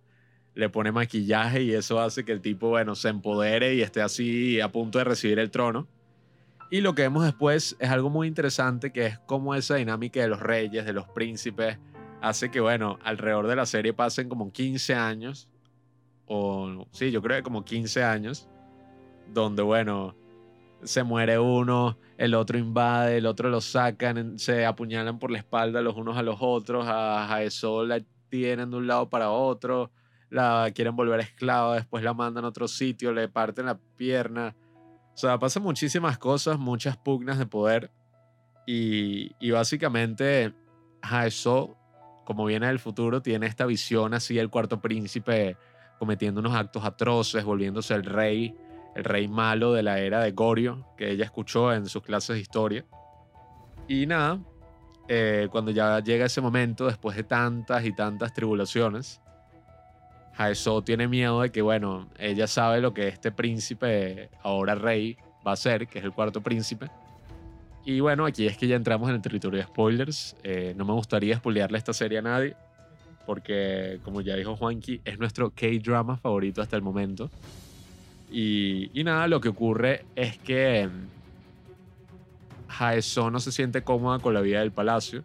le 0.54 0.68
pone 0.68 0.92
maquillaje 0.92 1.62
y 1.62 1.72
eso 1.72 2.00
hace 2.00 2.24
que 2.24 2.32
el 2.32 2.40
tipo, 2.40 2.68
bueno, 2.68 2.94
se 2.94 3.08
empodere 3.08 3.74
y 3.74 3.82
esté 3.82 4.02
así 4.02 4.60
a 4.60 4.70
punto 4.70 4.98
de 4.98 5.04
recibir 5.04 5.38
el 5.38 5.50
trono. 5.50 5.88
Y 6.70 6.80
lo 6.80 6.94
que 6.94 7.02
vemos 7.02 7.24
después 7.24 7.76
es 7.78 7.90
algo 7.90 8.10
muy 8.10 8.28
interesante, 8.28 8.92
que 8.92 9.06
es 9.06 9.18
cómo 9.20 9.54
esa 9.54 9.76
dinámica 9.76 10.20
de 10.20 10.28
los 10.28 10.40
reyes, 10.40 10.84
de 10.84 10.92
los 10.92 11.06
príncipes, 11.08 11.78
hace 12.20 12.50
que, 12.50 12.60
bueno, 12.60 12.98
alrededor 13.02 13.46
de 13.46 13.56
la 13.56 13.66
serie 13.66 13.92
pasen 13.92 14.28
como 14.28 14.52
15 14.52 14.94
años, 14.94 15.48
o 16.34 16.86
sí, 16.92 17.10
yo 17.10 17.20
creo 17.20 17.36
que 17.36 17.42
como 17.42 17.64
15 17.64 18.02
años, 18.02 18.48
donde, 19.28 19.62
bueno, 19.62 20.16
se 20.82 21.02
muere 21.02 21.38
uno, 21.38 21.98
el 22.16 22.34
otro 22.34 22.58
invade, 22.58 23.18
el 23.18 23.26
otro 23.26 23.50
lo 23.50 23.60
sacan, 23.60 24.38
se 24.38 24.64
apuñalan 24.64 25.18
por 25.18 25.30
la 25.30 25.38
espalda 25.38 25.82
los 25.82 25.96
unos 25.96 26.16
a 26.16 26.22
los 26.22 26.38
otros, 26.40 26.86
a, 26.88 27.42
eso 27.42 27.84
la 27.84 28.00
tienen 28.30 28.70
de 28.70 28.76
un 28.78 28.86
lado 28.86 29.10
para 29.10 29.30
otro 29.30 29.90
la 30.30 30.70
quieren 30.74 30.96
volver 30.96 31.20
esclava, 31.20 31.74
después 31.74 32.02
la 32.02 32.14
mandan 32.14 32.46
a 32.46 32.48
otro 32.48 32.66
sitio, 32.66 33.12
le 33.12 33.28
parten 33.28 33.66
la 33.66 33.78
pierna. 33.98 34.56
O 35.12 35.16
sea, 35.18 35.38
pasan 35.38 35.62
muchísimas 35.62 36.16
cosas, 36.16 36.58
muchas 36.58 36.96
pugnas 36.96 37.38
de 37.38 37.44
poder. 37.44 37.90
Y, 38.66 39.32
y 39.38 39.50
básicamente, 39.50 40.54
eso, 41.26 41.76
como 42.24 42.46
viene 42.46 42.68
del 42.68 42.78
futuro, 42.78 43.20
tiene 43.20 43.44
esta 43.44 43.66
visión 43.66 44.14
así 44.14 44.38
el 44.38 44.48
cuarto 44.48 44.80
príncipe 44.80 45.58
cometiendo 45.98 46.40
unos 46.40 46.54
actos 46.54 46.84
atroces, 46.84 47.44
volviéndose 47.44 47.94
el 47.94 48.04
rey, 48.04 48.54
el 48.94 49.04
rey 49.04 49.28
malo 49.28 49.72
de 49.72 49.82
la 49.82 49.98
era 49.98 50.20
de 50.20 50.32
Gorio, 50.32 50.86
que 50.96 51.10
ella 51.10 51.24
escuchó 51.24 51.72
en 51.72 51.86
sus 51.86 52.02
clases 52.02 52.36
de 52.36 52.40
historia. 52.40 52.84
Y 53.88 54.06
nada, 54.06 54.40
eh, 55.08 55.48
cuando 55.50 55.70
ya 55.70 56.00
llega 56.00 56.26
ese 56.26 56.40
momento, 56.40 56.86
después 56.86 57.16
de 57.16 57.24
tantas 57.24 57.84
y 57.84 57.92
tantas 57.92 58.32
tribulaciones, 58.32 59.20
Haeso 60.36 60.82
tiene 60.82 61.08
miedo 61.08 61.42
de 61.42 61.50
que, 61.50 61.62
bueno, 61.62 62.08
ella 62.18 62.46
sabe 62.46 62.80
lo 62.80 62.94
que 62.94 63.08
este 63.08 63.32
príncipe, 63.32 64.30
ahora 64.42 64.74
rey, 64.74 65.16
va 65.46 65.52
a 65.52 65.56
ser, 65.56 65.86
que 65.86 65.98
es 65.98 66.04
el 66.04 66.12
cuarto 66.12 66.40
príncipe. 66.42 66.90
Y 67.84 68.00
bueno, 68.00 68.26
aquí 68.26 68.46
es 68.46 68.56
que 68.56 68.68
ya 68.68 68.76
entramos 68.76 69.08
en 69.08 69.16
el 69.16 69.22
territorio 69.22 69.58
de 69.58 69.66
spoilers. 69.66 70.36
Eh, 70.42 70.72
no 70.76 70.84
me 70.84 70.92
gustaría 70.92 71.36
spoilearle 71.36 71.78
esta 71.78 71.92
serie 71.92 72.18
a 72.18 72.22
nadie, 72.22 72.56
porque 73.26 74.00
como 74.04 74.20
ya 74.20 74.36
dijo 74.36 74.56
Juanqui, 74.56 75.00
es 75.04 75.18
nuestro 75.18 75.50
K-drama 75.50 76.16
favorito 76.16 76.62
hasta 76.62 76.76
el 76.76 76.82
momento. 76.82 77.30
Y, 78.30 78.90
nada, 79.04 79.28
lo 79.28 79.40
que 79.40 79.50
ocurre 79.50 80.04
es 80.16 80.38
que 80.38 80.88
Haeso 82.68 83.30
no 83.30 83.40
se 83.40 83.52
siente 83.52 83.82
cómoda 83.82 84.18
con 84.20 84.32
la 84.32 84.40
vida 84.40 84.60
del 84.60 84.72
palacio 84.72 85.22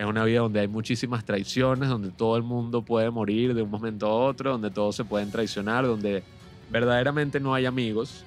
es 0.00 0.06
una 0.06 0.24
vida 0.24 0.40
donde 0.40 0.60
hay 0.60 0.66
muchísimas 0.66 1.26
traiciones, 1.26 1.90
donde 1.90 2.10
todo 2.10 2.34
el 2.38 2.42
mundo 2.42 2.80
puede 2.80 3.10
morir 3.10 3.52
de 3.52 3.60
un 3.60 3.70
momento 3.70 4.06
a 4.06 4.14
otro, 4.14 4.52
donde 4.52 4.70
todos 4.70 4.96
se 4.96 5.04
pueden 5.04 5.30
traicionar, 5.30 5.84
donde 5.84 6.22
verdaderamente 6.70 7.38
no 7.38 7.52
hay 7.52 7.66
amigos, 7.66 8.24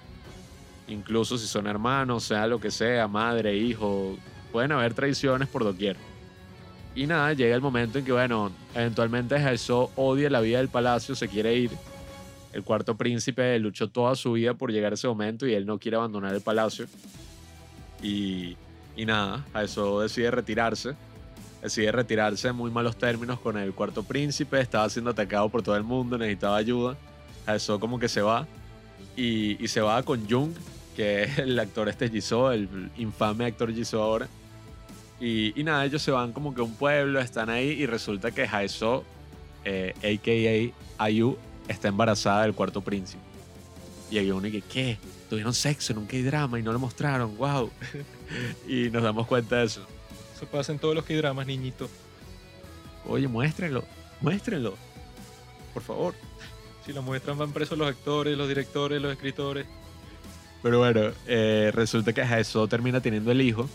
incluso 0.88 1.36
si 1.36 1.48
son 1.48 1.66
hermanos, 1.66 2.26
sea 2.26 2.46
lo 2.46 2.60
que 2.60 2.70
sea, 2.70 3.08
madre, 3.08 3.58
hijo, 3.58 4.16
pueden 4.52 4.72
haber 4.72 4.94
traiciones 4.94 5.48
por 5.48 5.64
doquier. 5.64 5.98
Y 6.96 7.08
nada, 7.08 7.34
llega 7.34 7.56
el 7.56 7.62
momento 7.62 7.98
en 8.00 8.06
que, 8.06 8.12
bueno, 8.12 8.52
eventualmente 8.76 9.36
eso 9.52 9.92
odia 9.96 10.30
la 10.30 10.42
vida 10.42 10.60
del 10.60 10.70
palacio, 10.70 11.16
se 11.16 11.28
quiere 11.28 11.56
ir. 11.56 11.72
El 12.52 12.64
cuarto 12.64 12.96
príncipe 12.96 13.58
luchó 13.58 13.90
toda 13.90 14.16
su 14.16 14.34
vida 14.34 14.54
por 14.54 14.72
llegar 14.72 14.92
a 14.92 14.96
ese 14.96 15.08
momento 15.08 15.48
y 15.48 15.54
él 15.54 15.66
no 15.66 15.80
quiere 15.80 15.98
abandonar 15.98 16.34
el 16.36 16.42
palacio. 16.42 16.86
Y, 18.02 18.56
y 18.96 19.06
nada, 19.06 19.44
eso 19.56 20.02
decide 20.02 20.30
retirarse 20.30 20.96
decide 21.64 21.94
retirarse 21.94 22.50
en 22.50 22.58
muy 22.58 22.70
malos 22.70 22.98
términos 22.98 23.40
con 23.40 23.58
el 23.58 23.74
cuarto 23.74 24.04
príncipe, 24.04 24.60
estaba 24.60 24.90
siendo 24.90 25.12
atacado 25.12 25.48
por 25.48 25.64
todo 25.64 25.78
el 25.78 25.84
mundo, 25.84 26.18
necesitaba 26.18 26.58
ayuda. 26.58 26.98
Eso 27.48 27.80
como 27.80 27.98
que 27.98 28.10
se 28.10 28.22
va 28.22 28.46
y, 29.16 29.66
se 29.68 29.80
va 29.80 30.04
con 30.04 30.30
Jung, 30.30 30.52
que 30.94 31.24
es 31.24 31.40
el 31.40 31.58
actor 31.58 31.88
este 31.88 32.10
Jisoo, 32.10 32.52
el 32.52 32.92
infame 32.98 33.46
actor 33.46 33.74
Jisoo 33.74 34.02
ahora. 34.02 34.28
Y, 35.20 35.60
y, 35.60 35.64
nada, 35.64 35.86
ellos 35.86 36.02
se 36.02 36.12
van 36.12 36.34
como 36.34 36.54
que 36.54 36.62
a 36.62 36.64
un 36.64 36.76
pueblo, 36.76 37.20
están 37.20 37.50
ahí 37.50 37.70
y 37.70 37.86
resulta 37.86 38.32
que 38.32 38.44
Haeso, 38.44 39.04
eh, 39.64 39.94
a.k.a. 39.98 41.04
Ayu, 41.04 41.38
está 41.68 41.88
embarazada 41.88 42.44
del 42.44 42.54
cuarto 42.54 42.82
príncipe. 42.82 43.22
Y 44.12 44.18
hay 44.18 44.32
uno 44.32 44.48
y 44.48 44.52
que, 44.52 44.62
¿qué? 44.62 44.98
Tuvieron 45.30 45.54
sexo 45.54 45.94
en 45.94 46.00
un 46.00 46.06
K-drama 46.06 46.60
y 46.60 46.64
no 46.64 46.74
lo 46.74 46.80
mostraron, 46.80 47.38
wow. 47.38 47.72
y 48.68 48.90
nos 48.90 49.02
damos 49.02 49.26
cuenta 49.28 49.58
de 49.58 49.66
eso 49.66 49.88
pasa 50.46 50.72
en 50.72 50.80
todos 50.80 50.96
los 50.96 51.06
que 51.06 51.16
dramas, 51.16 51.48
niñito. 51.48 51.90
Oye, 53.08 53.28
muéstrenlo, 53.28 53.84
muéstrenlo. 54.22 54.76
Por 55.74 55.84
favor. 55.84 56.14
Si 56.86 56.94
lo 56.94 57.02
muestran, 57.02 57.38
van 57.38 57.54
presos 57.54 57.78
los 57.78 57.88
actores, 57.88 58.38
los 58.38 58.48
directores, 58.48 59.02
los 59.02 59.12
escritores. 59.12 59.66
Pero 60.62 60.80
bueno, 60.80 61.12
eh, 61.28 61.72
resulta 61.74 62.14
que 62.14 62.22
eso 62.22 62.68
termina 62.68 63.02
teniendo 63.02 63.32
el 63.32 63.42
hijo, 63.42 63.70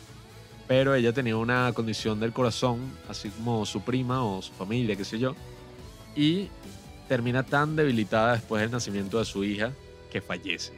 pero 0.68 0.94
ella 0.94 1.12
tenía 1.14 1.36
una 1.36 1.72
condición 1.72 2.20
del 2.20 2.32
corazón, 2.32 2.92
así 3.08 3.30
como 3.30 3.64
su 3.64 3.80
prima 3.80 4.22
o 4.22 4.42
su 4.42 4.52
familia, 4.52 4.94
qué 4.94 5.04
sé 5.04 5.18
yo, 5.18 5.34
y 6.14 6.48
termina 7.08 7.42
tan 7.42 7.74
debilitada 7.74 8.34
después 8.34 8.60
del 8.60 8.70
nacimiento 8.70 9.18
de 9.18 9.24
su 9.24 9.42
hija 9.42 9.72
que 10.10 10.20
fallece. 10.20 10.74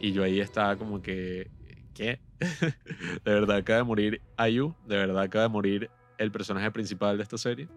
Y 0.00 0.12
yo 0.12 0.24
ahí 0.24 0.40
estaba 0.40 0.76
como 0.76 1.00
que, 1.00 1.48
¿qué? 1.94 2.20
de 2.40 3.32
verdad 3.32 3.58
acaba 3.58 3.78
de 3.78 3.84
morir 3.84 4.22
Ayu, 4.36 4.74
de 4.86 4.96
verdad 4.96 5.22
acaba 5.22 5.44
de 5.44 5.50
morir 5.50 5.90
el 6.18 6.32
personaje 6.32 6.70
principal 6.72 7.16
de 7.16 7.22
esta 7.22 7.38
serie. 7.38 7.68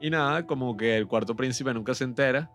Y 0.00 0.08
nada, 0.08 0.46
como 0.46 0.74
que 0.74 0.96
el 0.96 1.06
cuarto 1.06 1.36
príncipe 1.36 1.74
nunca 1.74 1.92
se 1.92 2.04
entera, 2.04 2.50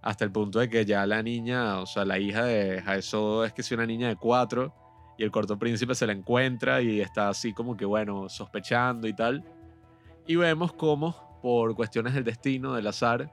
hasta 0.00 0.24
el 0.24 0.30
punto 0.30 0.60
de 0.60 0.70
que 0.70 0.84
ya 0.84 1.04
la 1.04 1.20
niña, 1.24 1.80
o 1.80 1.86
sea, 1.86 2.04
la 2.04 2.20
hija 2.20 2.44
de 2.44 2.80
Haeso 2.86 3.44
es 3.44 3.52
que 3.52 3.62
es 3.62 3.72
una 3.72 3.84
niña 3.84 4.08
de 4.08 4.14
cuatro, 4.14 4.72
y 5.18 5.24
el 5.24 5.30
cuarto 5.30 5.58
príncipe 5.58 5.94
se 5.94 6.06
la 6.06 6.12
encuentra 6.12 6.82
y 6.82 7.00
está 7.00 7.28
así 7.28 7.52
como 7.52 7.76
que, 7.76 7.84
bueno, 7.84 8.28
sospechando 8.28 9.08
y 9.08 9.14
tal. 9.14 9.44
Y 10.26 10.36
vemos 10.36 10.72
cómo, 10.72 11.38
por 11.42 11.74
cuestiones 11.74 12.14
del 12.14 12.24
destino, 12.24 12.74
del 12.74 12.86
azar, 12.86 13.32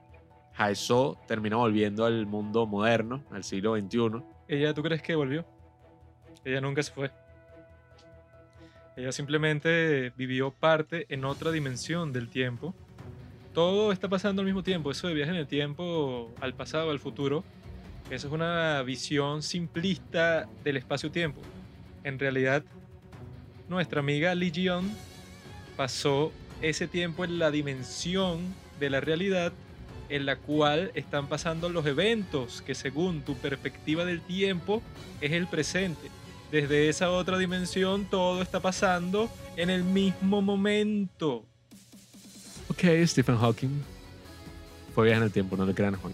Haeso 0.56 1.18
termina 1.28 1.56
volviendo 1.56 2.06
al 2.06 2.26
mundo 2.26 2.66
moderno, 2.68 3.24
al 3.32 3.44
siglo 3.44 3.76
XXI. 3.76 4.24
¿Ella, 4.48 4.74
tú 4.74 4.84
crees 4.84 5.02
que 5.02 5.16
volvió? 5.16 5.46
Ella 6.46 6.62
nunca 6.62 6.84
se 6.84 6.92
fue. 6.92 7.12
Ella 8.96 9.12
simplemente 9.12 10.14
vivió 10.16 10.52
parte 10.52 11.08
en 11.10 11.26
otra 11.26 11.52
dimensión 11.52 12.14
del 12.14 12.30
tiempo. 12.30 12.76
Todo 13.54 13.92
está 13.92 14.08
pasando 14.08 14.42
al 14.42 14.46
mismo 14.46 14.62
tiempo. 14.64 14.92
Eso 14.92 15.08
de 15.08 15.16
viaje 15.16 15.32
en 15.32 15.38
el 15.38 15.48
tiempo, 15.48 16.32
al 16.40 16.54
pasado, 16.54 16.92
al 16.92 17.00
futuro, 17.00 17.44
eso 18.10 18.28
es 18.28 18.34
una 18.34 18.82
visión 18.84 19.42
simplista 19.42 20.48
del 20.64 20.78
espacio-tiempo. 20.78 21.42
En 22.04 22.20
realidad, 22.20 22.64
nuestra 23.70 24.02
amiga 24.02 24.36
Lee 24.36 24.52
Jion 24.52 24.92
pasó 25.78 26.32
ese 26.62 26.88
tiempo 26.88 27.24
en 27.24 27.40
la 27.40 27.52
dimensión 27.52 28.54
de 28.80 28.90
la 28.90 29.02
realidad 29.02 29.54
en 30.10 30.26
la 30.26 30.36
cual 30.36 30.92
están 30.96 31.28
pasando 31.28 31.70
los 31.70 31.86
eventos 31.86 32.62
que 32.62 32.76
según 32.76 33.22
tu 33.22 33.36
perspectiva 33.36 34.06
del 34.06 34.22
tiempo 34.22 34.82
es 35.22 35.32
el 35.32 35.48
presente. 35.48 36.10
Desde 36.52 36.90
esa 36.90 37.10
otra 37.10 37.38
dimensión 37.38 38.06
todo 38.06 38.42
está 38.42 38.60
pasando 38.60 39.30
en 39.56 39.70
el 39.70 39.84
mismo 39.84 40.42
momento. 40.42 41.46
Ok, 42.70 42.84
Stephen 43.06 43.38
Hawking 43.38 43.82
fue 44.94 45.06
viaje 45.06 45.18
en 45.18 45.24
el 45.24 45.32
tiempo, 45.32 45.58
no 45.58 45.66
le 45.66 45.74
crean 45.74 45.96
a 45.96 45.98
Juan. 45.98 46.14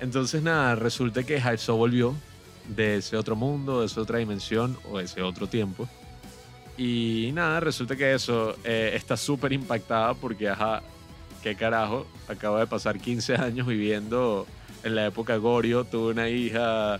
Entonces 0.00 0.42
nada, 0.42 0.74
resulta 0.74 1.22
que 1.22 1.38
Haeso 1.38 1.76
volvió 1.76 2.16
de 2.68 2.96
ese 2.96 3.16
otro 3.16 3.36
mundo, 3.36 3.80
de 3.80 3.86
esa 3.86 4.00
otra 4.00 4.18
dimensión 4.18 4.76
o 4.90 4.98
de 4.98 5.04
ese 5.04 5.22
otro 5.22 5.46
tiempo. 5.46 5.88
Y 6.76 7.30
nada, 7.34 7.60
resulta 7.60 7.96
que 7.96 8.14
eso 8.14 8.56
eh, 8.64 8.92
está 8.94 9.16
súper 9.16 9.52
impactada 9.52 10.14
porque, 10.14 10.48
ajá, 10.48 10.82
qué 11.42 11.54
carajo, 11.54 12.06
acabo 12.28 12.58
de 12.58 12.66
pasar 12.66 12.98
15 12.98 13.34
años 13.36 13.66
viviendo 13.66 14.46
en 14.82 14.94
la 14.94 15.06
época 15.06 15.36
Gorio, 15.36 15.84
tuve 15.84 16.12
una 16.12 16.28
hija, 16.28 16.98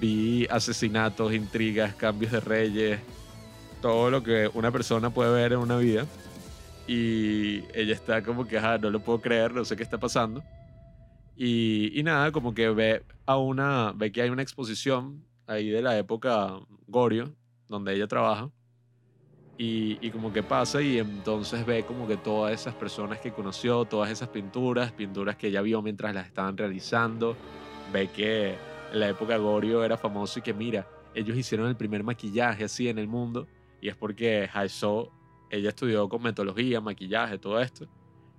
vi 0.00 0.46
asesinatos, 0.50 1.32
intrigas, 1.32 1.94
cambios 1.94 2.32
de 2.32 2.40
reyes, 2.40 3.00
todo 3.80 4.10
lo 4.10 4.22
que 4.22 4.50
una 4.54 4.70
persona 4.70 5.10
puede 5.10 5.32
ver 5.32 5.52
en 5.52 5.58
una 5.58 5.76
vida. 5.76 6.06
Y 6.86 7.62
ella 7.72 7.94
está 7.94 8.22
como 8.22 8.46
que, 8.46 8.58
ajá, 8.58 8.78
no 8.78 8.90
lo 8.90 9.00
puedo 9.00 9.20
creer, 9.20 9.52
no 9.52 9.64
sé 9.64 9.76
qué 9.76 9.82
está 9.82 9.98
pasando. 9.98 10.42
Y, 11.36 11.98
y 11.98 12.02
nada, 12.02 12.32
como 12.32 12.54
que 12.54 12.68
ve 12.70 13.02
a 13.26 13.36
una, 13.36 13.92
ve 13.94 14.12
que 14.12 14.22
hay 14.22 14.30
una 14.30 14.42
exposición 14.42 15.24
ahí 15.46 15.70
de 15.70 15.82
la 15.82 15.96
época 15.98 16.60
Gorio, 16.86 17.34
donde 17.68 17.94
ella 17.94 18.06
trabaja 18.06 18.50
y, 19.56 19.98
y, 20.00 20.10
como 20.10 20.32
que 20.32 20.42
pasa 20.42 20.80
y 20.80 20.98
entonces 20.98 21.66
ve 21.66 21.84
como 21.84 22.08
que 22.08 22.16
todas 22.16 22.52
esas 22.52 22.74
personas 22.74 23.20
que 23.20 23.30
conoció, 23.30 23.84
todas 23.84 24.10
esas 24.10 24.30
pinturas, 24.30 24.90
pinturas 24.92 25.36
que 25.36 25.48
ella 25.48 25.60
vio 25.60 25.82
mientras 25.82 26.14
las 26.14 26.26
estaban 26.26 26.56
realizando, 26.56 27.36
ve 27.92 28.08
que 28.08 28.56
en 28.92 29.00
la 29.00 29.10
época 29.10 29.36
Gorio 29.36 29.84
era 29.84 29.98
famoso 29.98 30.38
y 30.38 30.42
que 30.42 30.54
mira, 30.54 30.88
ellos 31.14 31.36
hicieron 31.36 31.68
el 31.68 31.76
primer 31.76 32.02
maquillaje 32.02 32.64
así 32.64 32.88
en 32.88 32.98
el 32.98 33.06
mundo 33.06 33.46
y 33.82 33.88
es 33.88 33.96
porque 33.96 34.48
Haeso, 34.52 35.12
ella 35.50 35.68
estudió 35.68 36.08
con 36.08 36.22
metodología, 36.22 36.80
maquillaje, 36.80 37.38
todo 37.38 37.60
esto 37.60 37.86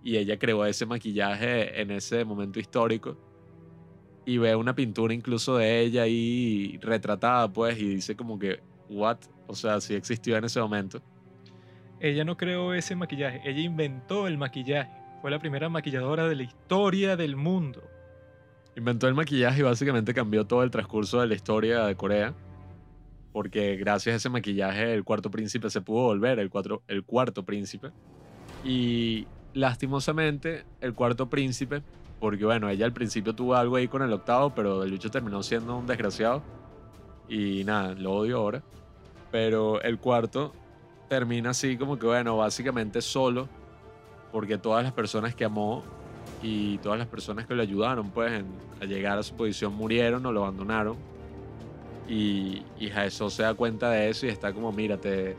y 0.04 0.18
ella 0.18 0.38
creó 0.38 0.66
ese 0.66 0.86
maquillaje 0.86 1.82
en 1.82 1.92
ese 1.92 2.26
momento 2.26 2.60
histórico 2.60 3.18
y 4.26 4.38
ve 4.38 4.56
una 4.56 4.76
pintura 4.76 5.14
incluso 5.14 5.58
de 5.58 5.82
ella 5.82 6.04
ahí 6.04 6.78
retratada 6.82 7.52
pues 7.52 7.80
y 7.80 7.86
dice 7.86 8.16
como 8.16 8.38
que 8.38 8.60
what 8.90 9.18
o 9.52 9.56
sea, 9.56 9.82
sí 9.82 9.96
existió 9.96 10.38
en 10.38 10.46
ese 10.46 10.62
momento. 10.62 11.02
Ella 12.00 12.24
no 12.24 12.38
creó 12.38 12.74
ese 12.74 12.96
maquillaje, 12.96 13.42
ella 13.44 13.60
inventó 13.60 14.26
el 14.26 14.38
maquillaje. 14.38 14.90
Fue 15.22 15.30
la 15.30 15.40
primera 15.40 15.68
maquilladora 15.68 16.30
de 16.30 16.36
la 16.36 16.44
historia 16.44 17.18
del 17.18 17.36
mundo. 17.36 17.84
Inventó 18.78 19.10
el 19.10 19.14
maquillaje 19.14 19.60
y 19.60 19.64
básicamente 19.64 20.14
cambió 20.14 20.48
todo 20.48 20.64
el 20.64 20.72
transcurso 20.72 21.20
de 21.20 21.28
la 21.28 21.36
historia 21.36 21.84
de 21.84 21.96
Corea. 21.96 22.34
Porque 23.34 23.76
gracias 23.76 24.14
a 24.14 24.16
ese 24.16 24.30
maquillaje 24.30 24.94
el 24.94 25.04
cuarto 25.04 25.30
príncipe 25.30 25.70
se 25.70 25.82
pudo 25.82 26.04
volver 26.04 26.40
el, 26.40 26.50
cuatro, 26.50 26.82
el 26.88 27.04
cuarto 27.04 27.44
príncipe. 27.44 27.92
Y 28.64 29.28
lastimosamente 29.54 30.66
el 30.80 30.94
cuarto 30.94 31.30
príncipe, 31.30 31.82
porque 32.20 32.46
bueno, 32.46 32.70
ella 32.70 32.86
al 32.86 32.94
principio 32.94 33.34
tuvo 33.34 33.56
algo 33.56 33.76
ahí 33.76 33.88
con 33.88 34.02
el 34.02 34.14
octavo, 34.14 34.54
pero 34.54 34.84
el 34.84 34.92
bicho 34.92 35.10
terminó 35.10 35.42
siendo 35.44 35.78
un 35.78 35.88
desgraciado. 35.88 36.44
Y 37.28 37.64
nada, 37.64 37.96
lo 37.96 38.14
odio 38.14 38.38
ahora. 38.38 38.62
Pero 39.32 39.82
el 39.82 39.98
cuarto 40.00 40.54
termina 41.08 41.52
así 41.52 41.78
como 41.78 41.98
que, 41.98 42.06
bueno, 42.06 42.38
básicamente 42.38 43.02
solo, 43.02 43.48
porque 44.32 44.58
todas 44.58 44.84
las 44.84 44.94
personas 44.94 45.34
que 45.34 45.46
amó 45.46 45.84
y 46.44 46.78
todas 46.80 47.00
las 47.00 47.08
personas 47.08 47.48
que 47.48 47.56
le 47.56 47.64
ayudaron, 47.64 48.12
pues, 48.12 48.44
a 48.82 48.86
llegar 48.86 49.18
a 49.18 49.24
su 49.24 49.36
posición 49.36 49.74
murieron 49.74 50.26
o 50.26 50.32
lo 50.32 50.44
abandonaron. 50.44 50.98
Y, 52.08 52.64
y 52.80 52.90
Jaeso 52.90 53.30
se 53.30 53.44
da 53.44 53.54
cuenta 53.54 53.90
de 53.90 54.10
eso 54.10 54.26
y 54.26 54.30
está 54.30 54.54
como, 54.54 54.72
mira, 54.72 54.98
te, 54.98 55.36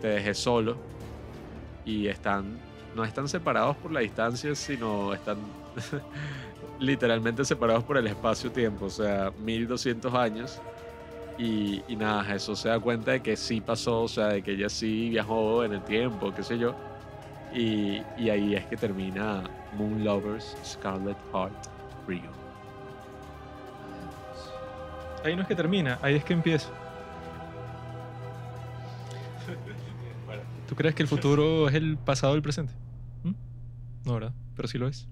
te 0.00 0.08
dejé 0.08 0.34
solo. 0.34 0.76
Y 1.84 2.08
están, 2.08 2.58
no 2.94 3.04
están 3.04 3.28
separados 3.28 3.76
por 3.76 3.92
la 3.92 4.00
distancia, 4.00 4.54
sino 4.54 5.14
están 5.14 5.38
literalmente 6.80 7.44
separados 7.44 7.84
por 7.84 7.96
el 7.96 8.06
espacio-tiempo, 8.06 8.86
o 8.86 8.90
sea, 8.90 9.32
1200 9.38 10.14
años 10.14 10.60
y, 11.38 11.84
y, 11.86 11.94
nada, 11.94 12.34
eso 12.34 12.56
se 12.56 12.68
da 12.68 12.80
cuenta 12.80 13.12
de 13.12 13.22
que 13.22 13.36
sí 13.36 13.60
pasó, 13.60 14.02
o 14.02 14.08
sea, 14.08 14.26
de 14.26 14.42
que 14.42 14.52
ella 14.52 14.68
sí 14.68 15.10
viajó 15.10 15.62
en 15.64 15.74
el 15.74 15.82
tiempo, 15.84 16.34
qué 16.34 16.42
sé 16.42 16.58
yo. 16.58 16.74
Y, 17.54 18.02
y 18.16 18.28
ahí 18.28 18.56
es 18.56 18.66
que 18.66 18.76
termina 18.76 19.44
Moon 19.76 20.04
Lovers 20.04 20.56
Scarlet 20.64 21.16
Heart 21.32 21.54
Rio. 22.08 22.30
Ahí 25.24 25.36
no 25.36 25.42
es 25.42 25.48
que 25.48 25.54
termina, 25.54 25.98
ahí 26.02 26.16
es 26.16 26.24
que 26.24 26.32
empieza. 26.32 26.70
¿Tú 30.68 30.76
crees 30.76 30.94
que 30.94 31.02
el 31.02 31.08
futuro 31.08 31.66
es 31.66 31.74
el 31.74 31.96
pasado 31.96 32.34
del 32.34 32.42
presente? 32.42 32.74
¿Mm? 33.24 33.32
No, 34.04 34.14
¿verdad? 34.14 34.34
Pero 34.54 34.68
sí 34.68 34.76
lo 34.76 34.86
es. 34.86 35.08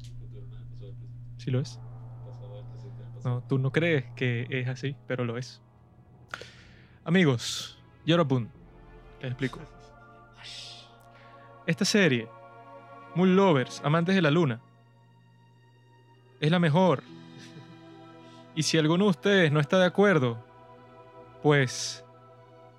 Sí 1.38 1.51
lo 1.51 1.61
es. 1.61 1.81
No, 3.25 3.42
tú 3.49 3.59
no 3.59 3.73
crees 3.73 4.05
que 4.14 4.47
es 4.51 4.69
así, 4.69 4.97
pero 5.07 5.25
lo 5.25 5.38
es. 5.38 5.62
Amigos, 7.05 7.83
Yorobun, 8.05 8.51
les 9.23 9.31
explico. 9.31 9.61
Esta 11.66 11.87
serie, 11.87 12.29
Moon 13.14 13.35
Lovers, 13.35 13.81
Amantes 13.83 14.14
de 14.14 14.23
la 14.23 14.31
Luna, 14.31 14.61
es 16.38 16.51
la 16.51 16.59
mejor. 16.59 17.03
Y 18.55 18.62
si 18.62 18.77
alguno 18.77 19.05
de 19.05 19.11
ustedes 19.11 19.53
no 19.53 19.61
está 19.61 19.79
de 19.79 19.87
acuerdo, 19.87 20.45
pues 21.42 22.05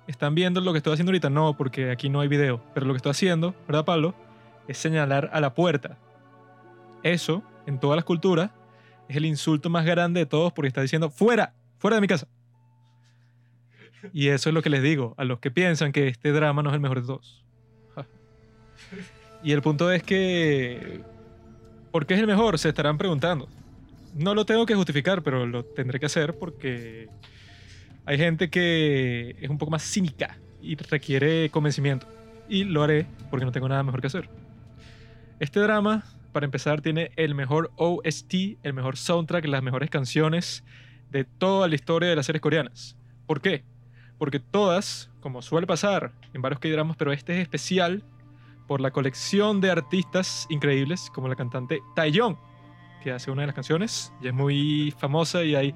están 0.08 0.34
viendo 0.34 0.60
lo 0.60 0.72
que 0.72 0.78
estoy 0.78 0.94
haciendo 0.94 1.10
ahorita. 1.10 1.30
No, 1.30 1.56
porque 1.56 1.90
aquí 1.90 2.08
no 2.08 2.20
hay 2.20 2.28
video. 2.28 2.60
Pero 2.74 2.86
lo 2.86 2.94
que 2.94 2.96
estoy 2.96 3.10
haciendo, 3.10 3.54
¿verdad, 3.68 3.84
Pablo? 3.84 4.14
Es 4.66 4.78
señalar 4.78 5.30
a 5.32 5.40
la 5.40 5.54
puerta. 5.54 5.98
Eso, 7.02 7.42
en 7.66 7.78
todas 7.78 7.96
las 7.96 8.04
culturas, 8.04 8.50
es 9.08 9.16
el 9.16 9.26
insulto 9.26 9.70
más 9.70 9.84
grande 9.84 10.20
de 10.20 10.26
todos 10.26 10.52
porque 10.52 10.68
está 10.68 10.82
diciendo, 10.82 11.10
fuera, 11.10 11.54
fuera 11.78 11.96
de 11.96 12.00
mi 12.00 12.08
casa. 12.08 12.26
Y 14.12 14.28
eso 14.28 14.48
es 14.48 14.54
lo 14.54 14.62
que 14.62 14.70
les 14.70 14.82
digo 14.82 15.14
a 15.16 15.24
los 15.24 15.40
que 15.40 15.50
piensan 15.50 15.92
que 15.92 16.08
este 16.08 16.32
drama 16.32 16.62
no 16.62 16.70
es 16.70 16.74
el 16.74 16.80
mejor 16.80 17.00
de 17.00 17.06
todos. 17.06 17.44
Y 19.42 19.52
el 19.52 19.62
punto 19.62 19.92
es 19.92 20.02
que... 20.02 21.00
¿Por 21.92 22.06
qué 22.06 22.14
es 22.14 22.20
el 22.20 22.26
mejor? 22.26 22.58
Se 22.58 22.68
estarán 22.68 22.98
preguntando. 22.98 23.48
No 24.14 24.34
lo 24.34 24.44
tengo 24.44 24.66
que 24.66 24.74
justificar, 24.74 25.22
pero 25.22 25.46
lo 25.46 25.64
tendré 25.64 26.00
que 26.00 26.06
hacer 26.06 26.36
porque 26.38 27.08
hay 28.08 28.18
gente 28.18 28.50
que 28.50 29.36
es 29.40 29.48
un 29.48 29.58
poco 29.58 29.70
más 29.70 29.82
cínica 29.82 30.38
y 30.60 30.74
requiere 30.76 31.50
convencimiento. 31.50 32.06
Y 32.48 32.64
lo 32.64 32.82
haré 32.82 33.06
porque 33.30 33.44
no 33.44 33.52
tengo 33.52 33.68
nada 33.68 33.82
mejor 33.82 34.00
que 34.00 34.06
hacer. 34.06 34.28
Este 35.38 35.60
drama, 35.60 36.04
para 36.32 36.46
empezar, 36.46 36.80
tiene 36.80 37.12
el 37.16 37.34
mejor 37.34 37.70
OST, 37.76 38.34
el 38.62 38.72
mejor 38.72 38.96
soundtrack, 38.96 39.46
las 39.46 39.62
mejores 39.62 39.90
canciones 39.90 40.64
de 41.10 41.24
toda 41.24 41.68
la 41.68 41.74
historia 41.74 42.08
de 42.08 42.16
las 42.16 42.26
series 42.26 42.40
coreanas. 42.40 42.96
¿Por 43.26 43.40
qué? 43.40 43.62
porque 44.18 44.40
todas, 44.40 45.10
como 45.20 45.40
suele 45.42 45.66
pasar 45.66 46.12
en 46.34 46.42
varios 46.42 46.60
K-dramas, 46.60 46.96
pero 46.96 47.12
este 47.12 47.34
es 47.34 47.42
especial 47.42 48.02
por 48.66 48.80
la 48.80 48.90
colección 48.90 49.60
de 49.60 49.70
artistas 49.70 50.46
increíbles, 50.50 51.10
como 51.14 51.28
la 51.28 51.36
cantante 51.36 51.80
Taeyong, 51.94 52.36
que 53.02 53.12
hace 53.12 53.30
una 53.30 53.42
de 53.42 53.46
las 53.46 53.54
canciones 53.54 54.12
y 54.20 54.26
es 54.26 54.34
muy 54.34 54.92
famosa 54.98 55.44
y 55.44 55.54
hay 55.54 55.74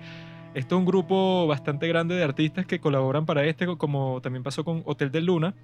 esto 0.54 0.76
es 0.76 0.78
un 0.78 0.84
grupo 0.84 1.46
bastante 1.46 1.88
grande 1.88 2.14
de 2.14 2.24
artistas 2.24 2.66
que 2.66 2.80
colaboran 2.80 3.26
para 3.26 3.44
este, 3.44 3.66
como 3.76 4.20
también 4.20 4.42
pasó 4.42 4.64
con 4.64 4.82
Hotel 4.84 5.10
de 5.10 5.20
Luna, 5.20 5.54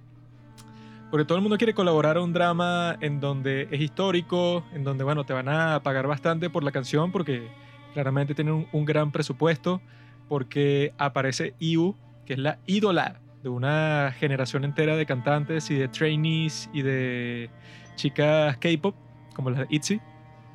porque 1.10 1.24
todo 1.24 1.36
el 1.36 1.42
mundo 1.42 1.56
quiere 1.56 1.74
colaborar 1.74 2.16
a 2.16 2.22
un 2.22 2.32
drama 2.32 2.96
en 3.00 3.20
donde 3.20 3.68
es 3.70 3.80
histórico, 3.80 4.64
en 4.74 4.84
donde, 4.84 5.04
bueno, 5.04 5.24
te 5.24 5.32
van 5.32 5.48
a 5.48 5.82
pagar 5.82 6.06
bastante 6.06 6.50
por 6.50 6.62
la 6.64 6.72
canción 6.72 7.12
porque 7.12 7.48
claramente 7.94 8.34
tienen 8.34 8.54
un, 8.54 8.66
un 8.72 8.84
gran 8.84 9.10
presupuesto, 9.10 9.80
porque 10.28 10.92
aparece 10.98 11.54
IU, 11.58 11.94
que 12.26 12.34
es 12.34 12.38
la 12.38 12.58
ídola 12.66 13.20
de 13.42 13.48
una 13.48 14.14
generación 14.18 14.64
entera 14.64 14.96
de 14.96 15.06
cantantes 15.06 15.70
y 15.70 15.76
de 15.76 15.88
trainees 15.88 16.68
y 16.72 16.82
de 16.82 17.50
chicas 17.96 18.56
K-pop, 18.58 18.94
como 19.34 19.50
las 19.50 19.60
de 19.60 19.66
ITZY. 19.74 20.00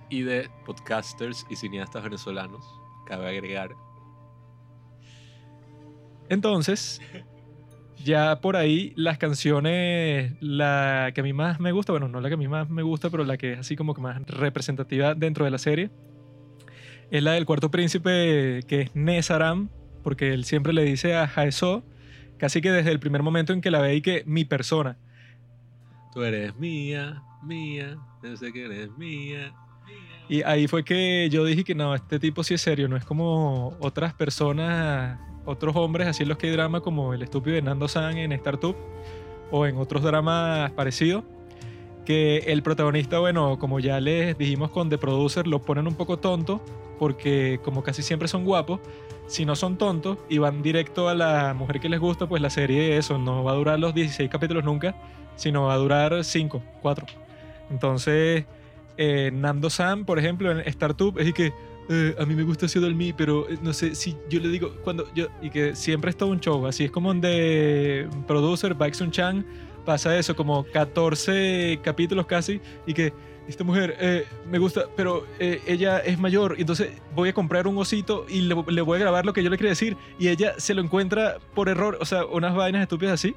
Y 0.09 0.21
de 0.21 0.49
podcasters 0.65 1.45
y 1.49 1.55
cineastas 1.55 2.03
venezolanos, 2.03 2.63
cabe 3.07 3.27
agregar. 3.27 3.71
Entonces, 6.29 7.01
ya 8.03 8.41
por 8.41 8.55
ahí 8.55 8.93
las 8.95 9.17
canciones, 9.17 10.33
la 10.41 11.11
que 11.13 11.21
a 11.21 11.23
mí 11.23 11.33
más 11.33 11.59
me 11.59 11.71
gusta, 11.71 11.93
bueno, 11.93 12.07
no 12.07 12.21
la 12.21 12.29
que 12.29 12.35
a 12.35 12.37
mí 12.37 12.47
más 12.47 12.69
me 12.69 12.83
gusta, 12.83 13.09
pero 13.09 13.23
la 13.23 13.37
que 13.37 13.53
es 13.53 13.59
así 13.59 13.75
como 13.75 13.93
que 13.93 14.01
más 14.01 14.21
representativa 14.27 15.15
dentro 15.15 15.45
de 15.45 15.51
la 15.51 15.57
serie, 15.57 15.89
es 17.11 17.23
la 17.23 17.33
del 17.33 17.45
cuarto 17.45 17.71
príncipe, 17.71 18.61
que 18.67 18.81
es 18.81 18.95
Nesaram, 18.95 19.69
porque 20.03 20.33
él 20.33 20.45
siempre 20.45 20.73
le 20.73 20.83
dice 20.83 21.15
a 21.15 21.27
Jaeso, 21.27 21.83
casi 22.37 22.61
que 22.61 22.71
desde 22.71 22.91
el 22.91 22.99
primer 22.99 23.23
momento 23.23 23.53
en 23.53 23.61
que 23.61 23.71
la 23.71 23.79
ve 23.79 23.95
y 23.95 24.01
que 24.01 24.23
mi 24.25 24.45
persona. 24.45 24.97
Tú 26.13 26.23
eres 26.23 26.55
mía, 26.57 27.23
mía, 27.43 27.97
yo 28.21 28.35
sé 28.35 28.51
que 28.51 28.65
eres 28.65 28.89
mía. 28.97 29.53
Y 30.29 30.41
ahí 30.43 30.67
fue 30.67 30.83
que 30.83 31.29
yo 31.29 31.45
dije 31.45 31.63
que 31.63 31.75
no, 31.75 31.95
este 31.95 32.19
tipo 32.19 32.43
sí 32.43 32.53
es 32.53 32.61
serio, 32.61 32.87
no 32.87 32.97
es 32.97 33.05
como 33.05 33.77
otras 33.79 34.13
personas, 34.13 35.19
otros 35.45 35.75
hombres 35.75 36.07
así 36.07 36.25
los 36.25 36.37
que 36.37 36.47
hay 36.47 36.53
drama 36.53 36.81
como 36.81 37.13
el 37.13 37.21
estúpido 37.21 37.55
de 37.55 37.61
Nando 37.61 37.87
San 37.87 38.17
en 38.17 38.31
Startup 38.33 38.75
o 39.51 39.65
en 39.65 39.77
otros 39.77 40.03
dramas 40.03 40.71
parecidos, 40.71 41.23
que 42.05 42.39
el 42.47 42.63
protagonista, 42.63 43.19
bueno, 43.19 43.59
como 43.59 43.79
ya 43.79 43.99
les 43.99 44.37
dijimos 44.37 44.71
con 44.71 44.89
The 44.89 44.97
Producer, 44.97 45.47
lo 45.47 45.61
ponen 45.61 45.87
un 45.87 45.95
poco 45.95 46.17
tonto 46.17 46.61
porque 46.99 47.59
como 47.63 47.83
casi 47.83 48.01
siempre 48.01 48.27
son 48.27 48.45
guapos, 48.45 48.79
si 49.27 49.45
no 49.45 49.55
son 49.55 49.77
tontos 49.77 50.17
y 50.29 50.37
van 50.37 50.61
directo 50.61 51.09
a 51.09 51.15
la 51.15 51.53
mujer 51.53 51.79
que 51.79 51.89
les 51.89 51.99
gusta, 51.99 52.27
pues 52.27 52.41
la 52.41 52.49
serie 52.49 52.97
eso 52.97 53.17
no 53.17 53.43
va 53.43 53.51
a 53.51 53.55
durar 53.55 53.79
los 53.79 53.93
16 53.93 54.29
capítulos 54.29 54.63
nunca, 54.63 54.95
sino 55.35 55.63
va 55.63 55.73
a 55.73 55.77
durar 55.77 56.23
5, 56.23 56.61
4. 56.81 57.05
Entonces, 57.69 58.45
eh, 58.97 59.31
Nando 59.33 59.69
Sam, 59.69 60.05
por 60.05 60.19
ejemplo, 60.19 60.51
en 60.51 60.59
Startup, 60.61 61.17
es 61.17 61.33
que 61.33 61.53
eh, 61.89 62.15
a 62.17 62.25
mí 62.25 62.33
me 62.33 62.43
gusta 62.43 62.67
Ciudad 62.67 62.89
pero 63.17 63.49
eh, 63.49 63.57
no 63.61 63.73
sé 63.73 63.93
si 63.95 64.15
yo 64.29 64.39
le 64.39 64.47
digo 64.47 64.73
cuando 64.83 65.05
yo 65.13 65.27
y 65.41 65.49
que 65.49 65.75
siempre 65.75 66.11
es 66.11 66.17
todo 66.17 66.29
un 66.29 66.39
show, 66.39 66.65
así 66.65 66.85
es 66.85 66.91
como 66.91 67.09
donde 67.09 68.07
producer 68.25 68.75
Sun 68.93 69.11
Chang 69.11 69.43
pasa 69.85 70.17
eso 70.17 70.35
como 70.35 70.63
14 70.63 71.79
capítulos 71.83 72.25
casi 72.25 72.61
y 72.87 72.93
que 72.93 73.13
esta 73.49 73.65
mujer 73.65 73.97
eh, 73.99 74.25
me 74.49 74.57
gusta, 74.57 74.85
pero 74.95 75.25
ella 75.37 75.99
es 75.99 76.17
mayor, 76.17 76.55
entonces 76.57 76.91
voy 77.13 77.29
a 77.29 77.33
comprar 77.33 77.67
un 77.67 77.77
osito 77.77 78.25
y 78.29 78.41
le, 78.41 78.53
voy 78.53 78.95
a 78.95 78.99
grabar 78.99 79.25
lo 79.25 79.33
que 79.33 79.43
yo 79.43 79.49
le 79.49 79.57
quiero 79.57 79.69
decir 79.69 79.97
y 80.17 80.29
ella 80.29 80.53
se 80.57 80.73
lo 80.73 80.81
encuentra 80.81 81.39
por 81.53 81.67
error, 81.67 81.97
o 81.99 82.05
sea, 82.05 82.25
unas 82.25 82.55
vainas 82.55 82.81
estúpidas 82.81 83.15
así. 83.15 83.35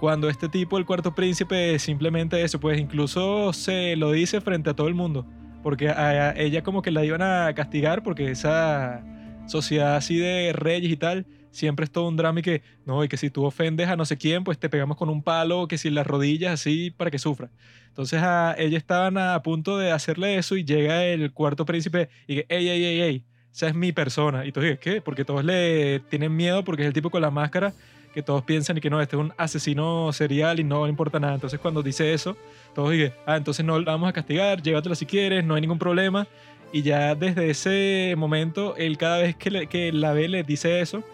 Cuando 0.00 0.28
este 0.28 0.48
tipo, 0.48 0.78
el 0.78 0.86
cuarto 0.86 1.12
príncipe, 1.12 1.76
simplemente 1.80 2.40
eso, 2.42 2.60
pues 2.60 2.78
incluso 2.78 3.52
se 3.52 3.96
lo 3.96 4.12
dice 4.12 4.40
frente 4.40 4.70
a 4.70 4.74
todo 4.74 4.86
el 4.86 4.94
mundo, 4.94 5.26
porque 5.62 5.90
a 5.90 6.36
ella 6.36 6.62
como 6.62 6.82
que 6.82 6.90
la 6.90 7.04
iban 7.04 7.22
a 7.22 7.52
castigar 7.54 8.02
porque 8.02 8.30
esa 8.30 9.04
sociedad 9.46 9.96
así 9.96 10.18
de 10.18 10.52
reyes 10.52 10.92
y 10.92 10.96
tal, 10.96 11.26
siempre 11.50 11.84
es 11.84 11.90
todo 11.90 12.08
un 12.08 12.16
drama 12.16 12.40
y 12.40 12.42
que, 12.42 12.62
no, 12.84 13.02
y 13.02 13.08
que 13.08 13.16
si 13.16 13.30
tú 13.30 13.44
ofendes 13.44 13.88
a 13.88 13.96
no 13.96 14.04
sé 14.04 14.16
quién, 14.16 14.44
pues 14.44 14.58
te 14.58 14.68
pegamos 14.68 14.96
con 14.96 15.08
un 15.08 15.22
palo, 15.22 15.66
que 15.68 15.78
si 15.78 15.90
las 15.90 16.06
rodillas 16.06 16.52
así 16.52 16.90
para 16.90 17.10
que 17.10 17.18
sufra. 17.18 17.50
Entonces 17.88 18.22
a 18.22 18.54
ella 18.58 18.78
estaban 18.78 19.18
a 19.18 19.42
punto 19.42 19.78
de 19.78 19.90
hacerle 19.90 20.36
eso 20.36 20.56
y 20.56 20.64
llega 20.64 21.04
el 21.04 21.32
cuarto 21.32 21.64
príncipe 21.64 22.08
y 22.26 22.36
que, 22.36 22.46
ey, 22.48 22.68
ey, 22.68 22.84
ey, 22.84 23.00
ey, 23.00 23.24
esa 23.52 23.68
es 23.68 23.74
mi 23.74 23.92
persona. 23.92 24.46
Y 24.46 24.52
tú 24.52 24.60
dices, 24.60 24.78
¿qué? 24.78 25.00
Porque 25.00 25.24
todos 25.24 25.44
le 25.44 26.00
tienen 26.08 26.36
miedo 26.36 26.64
porque 26.64 26.82
es 26.82 26.88
el 26.88 26.94
tipo 26.94 27.10
con 27.10 27.22
la 27.22 27.30
máscara 27.30 27.72
que 28.18 28.22
todos 28.24 28.42
piensan 28.42 28.76
y 28.76 28.80
que 28.80 28.90
no, 28.90 29.00
este 29.00 29.14
es 29.14 29.22
un 29.22 29.32
asesino 29.36 30.12
serial 30.12 30.58
y 30.58 30.64
no 30.64 30.84
le 30.86 30.90
importa 30.90 31.20
nada. 31.20 31.34
Entonces 31.34 31.60
cuando 31.60 31.84
dice 31.84 32.12
eso, 32.12 32.36
todos 32.74 32.90
dicen, 32.90 33.12
ah, 33.26 33.36
entonces 33.36 33.64
no 33.64 33.78
la 33.78 33.92
vamos 33.92 34.08
a 34.08 34.12
castigar, 34.12 34.60
llévatela 34.60 34.96
si 34.96 35.06
quieres, 35.06 35.44
no 35.44 35.54
hay 35.54 35.60
ningún 35.60 35.78
problema. 35.78 36.26
Y 36.72 36.82
ya 36.82 37.14
desde 37.14 37.48
ese 37.48 38.14
momento, 38.16 38.74
él 38.76 38.98
cada 38.98 39.18
vez 39.18 39.36
que, 39.36 39.68
que 39.68 39.92
la 39.92 40.14
ve 40.14 40.26
le 40.26 40.42
dice 40.42 40.80
eso 40.80 41.04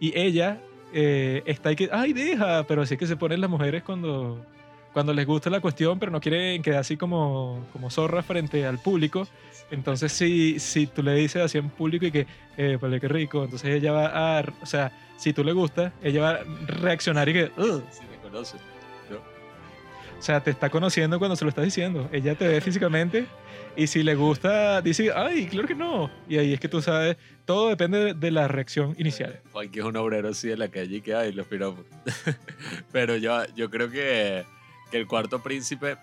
y 0.00 0.18
ella 0.18 0.58
eh, 0.94 1.42
está 1.44 1.68
ahí 1.68 1.76
que, 1.76 1.90
ay, 1.92 2.14
deja, 2.14 2.64
pero 2.66 2.80
así 2.80 2.94
es 2.94 3.00
que 3.00 3.06
se 3.06 3.16
ponen 3.16 3.42
las 3.42 3.50
mujeres 3.50 3.82
cuando 3.82 4.42
cuando 4.94 5.12
les 5.12 5.26
gusta 5.26 5.50
la 5.50 5.60
cuestión, 5.60 5.98
pero 5.98 6.12
no 6.12 6.20
quieren 6.20 6.62
quedar 6.62 6.80
así 6.80 6.96
como, 6.96 7.66
como 7.72 7.90
zorra 7.90 8.22
frente 8.22 8.64
al 8.64 8.78
público. 8.78 9.26
Entonces, 9.70 10.12
si, 10.12 10.60
si 10.60 10.86
tú 10.86 11.02
le 11.02 11.14
dices 11.14 11.42
así 11.42 11.58
en 11.58 11.68
público 11.68 12.06
y 12.06 12.12
que, 12.12 12.26
eh, 12.56 12.78
pues 12.78 13.00
qué 13.00 13.08
rico, 13.08 13.44
entonces 13.44 13.70
ella 13.74 13.92
va 13.92 14.38
a, 14.38 14.44
o 14.62 14.66
sea, 14.66 14.92
si 15.16 15.32
tú 15.32 15.42
le 15.42 15.52
gusta, 15.52 15.92
ella 16.02 16.22
va 16.22 16.30
a 16.30 16.44
reaccionar 16.66 17.28
y 17.28 17.32
que, 17.32 17.50
Si 17.90 18.06
me 18.06 18.16
conoce. 18.22 18.56
O 20.16 20.22
sea, 20.26 20.40
te 20.40 20.50
está 20.50 20.70
conociendo 20.70 21.18
cuando 21.18 21.36
se 21.36 21.44
lo 21.44 21.50
estás 21.50 21.66
diciendo. 21.66 22.08
Ella 22.10 22.34
te 22.34 22.48
ve 22.48 22.58
físicamente 22.62 23.26
y 23.76 23.88
si 23.88 24.02
le 24.02 24.14
gusta, 24.14 24.80
dice, 24.80 25.10
ay, 25.14 25.46
claro 25.46 25.68
que 25.68 25.74
no. 25.74 26.10
Y 26.28 26.38
ahí 26.38 26.54
es 26.54 26.60
que 26.60 26.68
tú 26.68 26.80
sabes, 26.80 27.18
todo 27.44 27.68
depende 27.68 28.14
de 28.14 28.30
la 28.30 28.48
reacción 28.48 28.94
inicial. 28.96 29.40
Juan, 29.52 29.68
que 29.68 29.80
es 29.80 29.84
un 29.84 29.96
obrero 29.96 30.28
así 30.28 30.50
en 30.50 30.60
la 30.60 30.68
calle 30.68 30.96
y 30.96 31.00
que, 31.02 31.14
ay, 31.14 31.32
los 31.32 31.46
piropos. 31.46 31.84
pero 32.92 33.16
yo, 33.16 33.44
yo 33.54 33.68
creo 33.68 33.90
que 33.90 34.46
que 34.90 34.96
el 34.96 35.06
cuarto 35.06 35.42
príncipe 35.42 35.96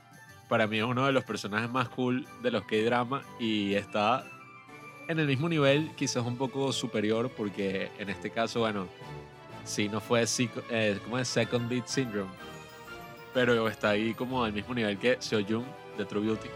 para 0.51 0.67
mí 0.67 0.79
es 0.79 0.83
uno 0.83 1.05
de 1.05 1.13
los 1.13 1.23
personajes 1.23 1.69
más 1.69 1.87
cool 1.87 2.27
de 2.43 2.51
los 2.51 2.65
que 2.65 2.83
drama 2.83 3.23
y 3.39 3.73
está 3.73 4.25
en 5.07 5.19
el 5.19 5.25
mismo 5.25 5.47
nivel, 5.47 5.91
quizás 5.95 6.25
un 6.25 6.37
poco 6.37 6.73
superior, 6.73 7.31
porque 7.35 7.89
en 7.99 8.09
este 8.09 8.31
caso, 8.31 8.59
bueno, 8.59 8.87
sí 9.63 9.87
no 9.87 10.01
fue 10.01 10.25
eh, 10.69 10.99
como 11.03 11.19
es 11.19 11.27
Second 11.27 11.69
Beat 11.69 11.87
Syndrome, 11.87 12.29
pero 13.33 13.67
está 13.69 13.91
ahí 13.91 14.13
como 14.13 14.43
al 14.43 14.53
mismo 14.53 14.73
nivel 14.73 14.97
que 14.97 15.17
Seo 15.19 15.41
Jung 15.41 15.65
de 15.97 16.05
True 16.05 16.25
Beauty. 16.25 16.49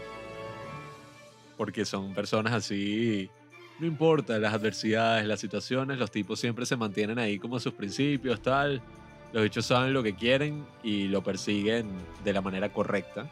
Porque 1.56 1.86
son 1.86 2.12
personas 2.12 2.52
así, 2.52 3.30
no 3.78 3.86
importa 3.86 4.38
las 4.38 4.52
adversidades, 4.52 5.26
las 5.26 5.40
situaciones, 5.40 5.98
los 5.98 6.10
tipos 6.10 6.38
siempre 6.38 6.66
se 6.66 6.76
mantienen 6.76 7.18
ahí 7.18 7.38
como 7.38 7.58
sus 7.58 7.72
principios, 7.72 8.42
tal 8.42 8.82
los 9.36 9.42
bichos 9.42 9.66
saben 9.66 9.92
lo 9.92 10.02
que 10.02 10.14
quieren 10.14 10.64
y 10.82 11.08
lo 11.08 11.22
persiguen 11.22 11.90
de 12.24 12.32
la 12.32 12.40
manera 12.40 12.70
correcta. 12.70 13.30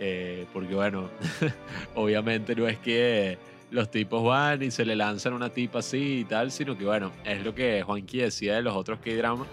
Eh, 0.00 0.46
porque 0.52 0.74
bueno, 0.74 1.10
obviamente 1.94 2.56
no 2.56 2.66
es 2.66 2.76
que 2.80 3.38
los 3.70 3.88
tipos 3.88 4.24
van 4.24 4.64
y 4.64 4.72
se 4.72 4.84
le 4.84 4.96
lanzan 4.96 5.32
una 5.32 5.50
tipa 5.50 5.78
así 5.78 6.18
y 6.18 6.24
tal, 6.24 6.50
sino 6.50 6.76
que 6.76 6.84
bueno, 6.84 7.12
es 7.24 7.44
lo 7.44 7.54
que 7.54 7.84
Juanqui 7.84 8.18
decía 8.18 8.56
de 8.56 8.62
los 8.62 8.74
otros 8.74 8.98
que 8.98 9.16
drama 9.16 9.46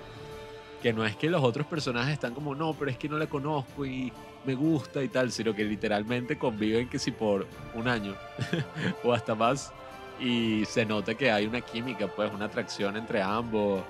que 0.82 0.92
no 0.92 1.06
es 1.06 1.16
que 1.16 1.30
los 1.30 1.44
otros 1.44 1.68
personajes 1.68 2.14
están 2.14 2.34
como, 2.34 2.56
no, 2.56 2.74
pero 2.74 2.90
es 2.90 2.98
que 2.98 3.08
no 3.08 3.20
la 3.20 3.28
conozco 3.28 3.86
y 3.86 4.12
me 4.46 4.56
gusta 4.56 5.04
y 5.04 5.08
tal, 5.08 5.32
sino 5.32 5.54
que 5.54 5.64
literalmente 5.64 6.36
conviven 6.36 6.90
que 6.90 6.98
si 6.98 7.12
por 7.12 7.46
un 7.76 7.88
año 7.88 8.16
o 9.04 9.14
hasta 9.14 9.36
más 9.36 9.72
y 10.20 10.66
se 10.66 10.84
nota 10.84 11.14
que 11.14 11.30
hay 11.30 11.46
una 11.46 11.62
química, 11.62 12.08
pues 12.08 12.34
una 12.34 12.46
atracción 12.46 12.98
entre 12.98 13.22
ambos 13.22 13.84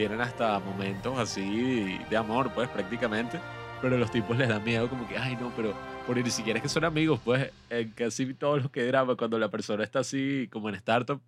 tienen 0.00 0.22
hasta 0.22 0.58
momentos 0.60 1.18
así 1.18 1.98
de 2.08 2.16
amor, 2.16 2.50
pues 2.54 2.70
prácticamente. 2.70 3.38
Pero 3.82 3.98
los 3.98 4.10
tipos 4.10 4.34
les 4.34 4.48
da 4.48 4.58
miedo 4.58 4.88
como 4.88 5.06
que, 5.06 5.18
ay 5.18 5.36
no, 5.38 5.52
pero 5.54 5.74
porque 6.06 6.22
ni 6.22 6.30
siquiera 6.30 6.58
es 6.58 6.62
que 6.62 6.70
son 6.70 6.86
amigos, 6.86 7.20
pues 7.22 7.50
en 7.68 7.90
casi 7.90 8.32
todos 8.32 8.62
los 8.62 8.70
que 8.70 8.82
drama, 8.86 9.14
cuando 9.16 9.38
la 9.38 9.50
persona 9.50 9.84
está 9.84 9.98
así 9.98 10.48
como 10.50 10.70
en 10.70 10.74
startup, 10.76 11.20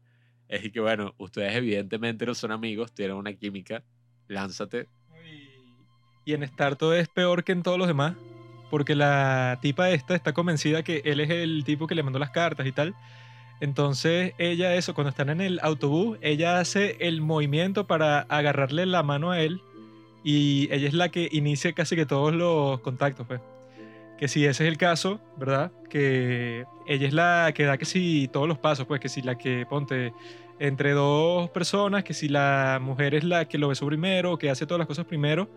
es 0.49 0.73
que 0.73 0.81
bueno, 0.81 1.15
ustedes 1.19 1.55
evidentemente 1.55 2.25
no 2.25 2.35
son 2.35 2.51
amigos, 2.51 2.95
tienen 2.95 3.15
una 3.15 3.35
química, 3.35 3.83
lánzate. 4.27 4.89
Y 6.25 6.33
en 6.33 6.43
startup 6.45 6.93
es 6.93 7.09
peor 7.09 7.45
que 7.45 7.53
en 7.53 7.63
todos 7.63 7.77
los 7.77 7.89
demás, 7.89 8.15
porque 8.71 8.95
la 8.95 9.59
tipa 9.61 9.91
esta 9.91 10.15
está 10.15 10.33
convencida 10.33 10.83
que 10.83 11.03
él 11.05 11.21
es 11.21 11.29
el 11.29 11.63
tipo 11.67 11.87
que 11.87 11.95
le 11.95 12.03
mandó 12.03 12.19
las 12.19 12.31
cartas 12.31 12.67
y 12.67 12.73
tal, 12.73 12.95
entonces 13.61 14.35
ella 14.39 14.75
eso, 14.75 14.95
cuando 14.95 15.11
están 15.11 15.31
en 15.31 15.41
el 15.41 15.61
autobús, 15.63 16.19
ella 16.21 16.59
hace 16.59 16.97
el 17.01 17.21
movimiento 17.21 17.87
para 17.87 18.21
agarrarle 18.21 18.87
la 18.87 19.03
mano 19.03 19.31
a 19.31 19.41
él 19.41 19.61
y 20.25 20.69
ella 20.73 20.89
es 20.89 20.95
la 20.95 21.09
que 21.11 21.29
inicia 21.33 21.73
casi 21.73 21.97
que 21.97 22.07
todos 22.07 22.33
los 22.33 22.81
contactos, 22.81 23.27
pues. 23.27 23.41
Que 24.19 24.29
si 24.29 24.45
ese 24.45 24.65
es 24.65 24.69
el 24.71 24.79
caso, 24.79 25.21
¿verdad? 25.37 25.73
Que 25.91 26.65
ella 26.87 27.09
es 27.09 27.13
la 27.13 27.53
que 27.55 27.65
da 27.65 27.77
que 27.77 27.85
si 27.85 28.29
todos 28.33 28.47
los 28.47 28.59
pasos, 28.59 28.87
pues 28.87 29.01
que 29.01 29.09
si 29.09 29.21
la 29.23 29.37
que 29.37 29.67
ponte 29.69 30.13
entre 30.61 30.93
dos 30.93 31.51
personas, 31.51 32.05
que 32.05 32.15
si 32.15 32.29
la 32.29 32.79
mujer 32.81 33.15
es 33.15 33.25
la 33.25 33.47
que 33.47 33.59
lo 33.59 33.69
besó 33.69 33.87
primero, 33.87 34.39
que 34.39 34.49
hace 34.49 34.65
todas 34.65 34.79
las 34.79 34.87
cosas 34.87 35.07
primero, 35.07 35.49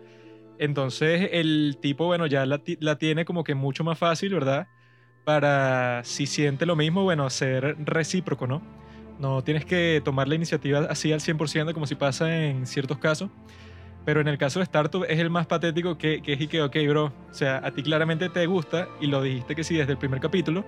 entonces 0.58 1.28
el 1.32 1.78
tipo, 1.80 2.06
bueno, 2.06 2.26
ya 2.26 2.44
la, 2.46 2.60
la 2.80 2.98
tiene 2.98 3.24
como 3.24 3.44
que 3.44 3.54
mucho 3.54 3.84
más 3.84 3.98
fácil, 3.98 4.34
¿verdad? 4.34 4.66
Para, 5.26 6.02
si 6.04 6.26
siente 6.26 6.66
lo 6.66 6.76
mismo, 6.76 7.02
bueno, 7.02 7.28
ser 7.30 7.76
recíproco, 7.84 8.46
¿no? 8.46 8.62
No 9.18 9.42
tienes 9.44 9.64
que 9.66 10.00
tomar 10.04 10.28
la 10.28 10.36
iniciativa 10.36 10.86
así 10.90 11.12
al 11.12 11.20
100% 11.20 11.74
como 11.74 11.86
si 11.86 11.96
pasa 11.96 12.46
en 12.46 12.66
ciertos 12.66 12.98
casos. 12.98 13.30
Pero 14.04 14.20
en 14.20 14.28
el 14.28 14.38
caso 14.38 14.60
de 14.60 14.64
Startup 14.64 15.04
es 15.08 15.18
el 15.18 15.30
más 15.30 15.46
patético 15.48 15.98
que, 15.98 16.22
que 16.22 16.34
es 16.34 16.40
y 16.40 16.58
ok, 16.60 16.76
bro, 16.88 17.06
o 17.06 17.34
sea, 17.34 17.60
a 17.64 17.72
ti 17.72 17.82
claramente 17.82 18.28
te 18.30 18.46
gusta 18.46 18.88
y 19.00 19.08
lo 19.08 19.22
dijiste 19.22 19.56
que 19.56 19.64
sí 19.64 19.76
desde 19.76 19.92
el 19.92 19.98
primer 19.98 20.20
capítulo. 20.20 20.64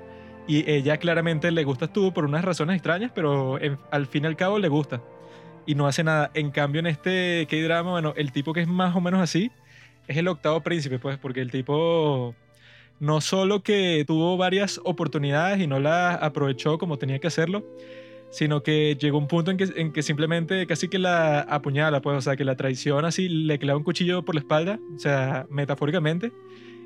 Y 0.48 0.68
ella 0.70 0.96
claramente 0.98 1.50
le 1.52 1.62
gustas 1.64 1.92
tú 1.92 2.12
por 2.12 2.24
unas 2.24 2.44
razones 2.44 2.76
extrañas, 2.76 3.12
pero 3.14 3.58
al 3.92 4.06
fin 4.08 4.24
y 4.24 4.26
al 4.26 4.36
cabo 4.36 4.58
le 4.58 4.68
gusta. 4.68 5.02
y 5.66 5.74
no 5.74 5.86
hace 5.86 6.04
nada. 6.04 6.30
En 6.34 6.50
cambio, 6.50 6.80
en 6.80 6.86
este 6.86 7.46
K-drama, 7.50 7.90
bueno, 7.92 8.14
el 8.16 8.32
tipo 8.32 8.52
que 8.54 8.62
es 8.62 8.68
más 8.68 8.96
o 8.96 9.00
menos 9.00 9.20
así 9.20 9.52
es 10.08 10.16
el 10.16 10.28
octavo 10.28 10.62
príncipe, 10.62 10.98
pues, 10.98 11.18
porque 11.18 11.40
el 11.42 11.50
tipo 11.50 12.34
no 13.00 13.20
solo 13.20 13.62
que 13.62 14.04
tuvo 14.06 14.36
varias 14.36 14.80
oportunidades 14.84 15.60
y 15.60 15.66
no 15.66 15.78
las 15.78 16.20
aprovechó 16.22 16.78
como 16.78 16.98
tenía 16.98 17.18
que 17.18 17.28
hacerlo, 17.28 17.64
sino 18.30 18.62
que 18.62 18.96
llegó 19.00 19.18
un 19.18 19.28
punto 19.28 19.50
en 19.50 19.56
que, 19.56 19.68
en 19.76 19.92
que 19.92 20.02
simplemente 20.02 20.66
casi 20.66 20.88
que 20.88 20.98
la 20.98 21.40
apuñala, 21.40 22.02
pues, 22.02 22.18
o 22.18 22.20
sea, 22.20 22.36
que 22.36 22.44
la 22.44 22.56
traiciona 22.56 23.08
así, 23.08 23.28
le 23.28 23.58
clava 23.58 23.78
un 23.78 23.84
cuchillo 23.84 24.24
por 24.24 24.34
la 24.34 24.40
espalda, 24.40 24.78
o 24.94 24.98
sea, 24.98 25.46
metafóricamente, 25.50 26.32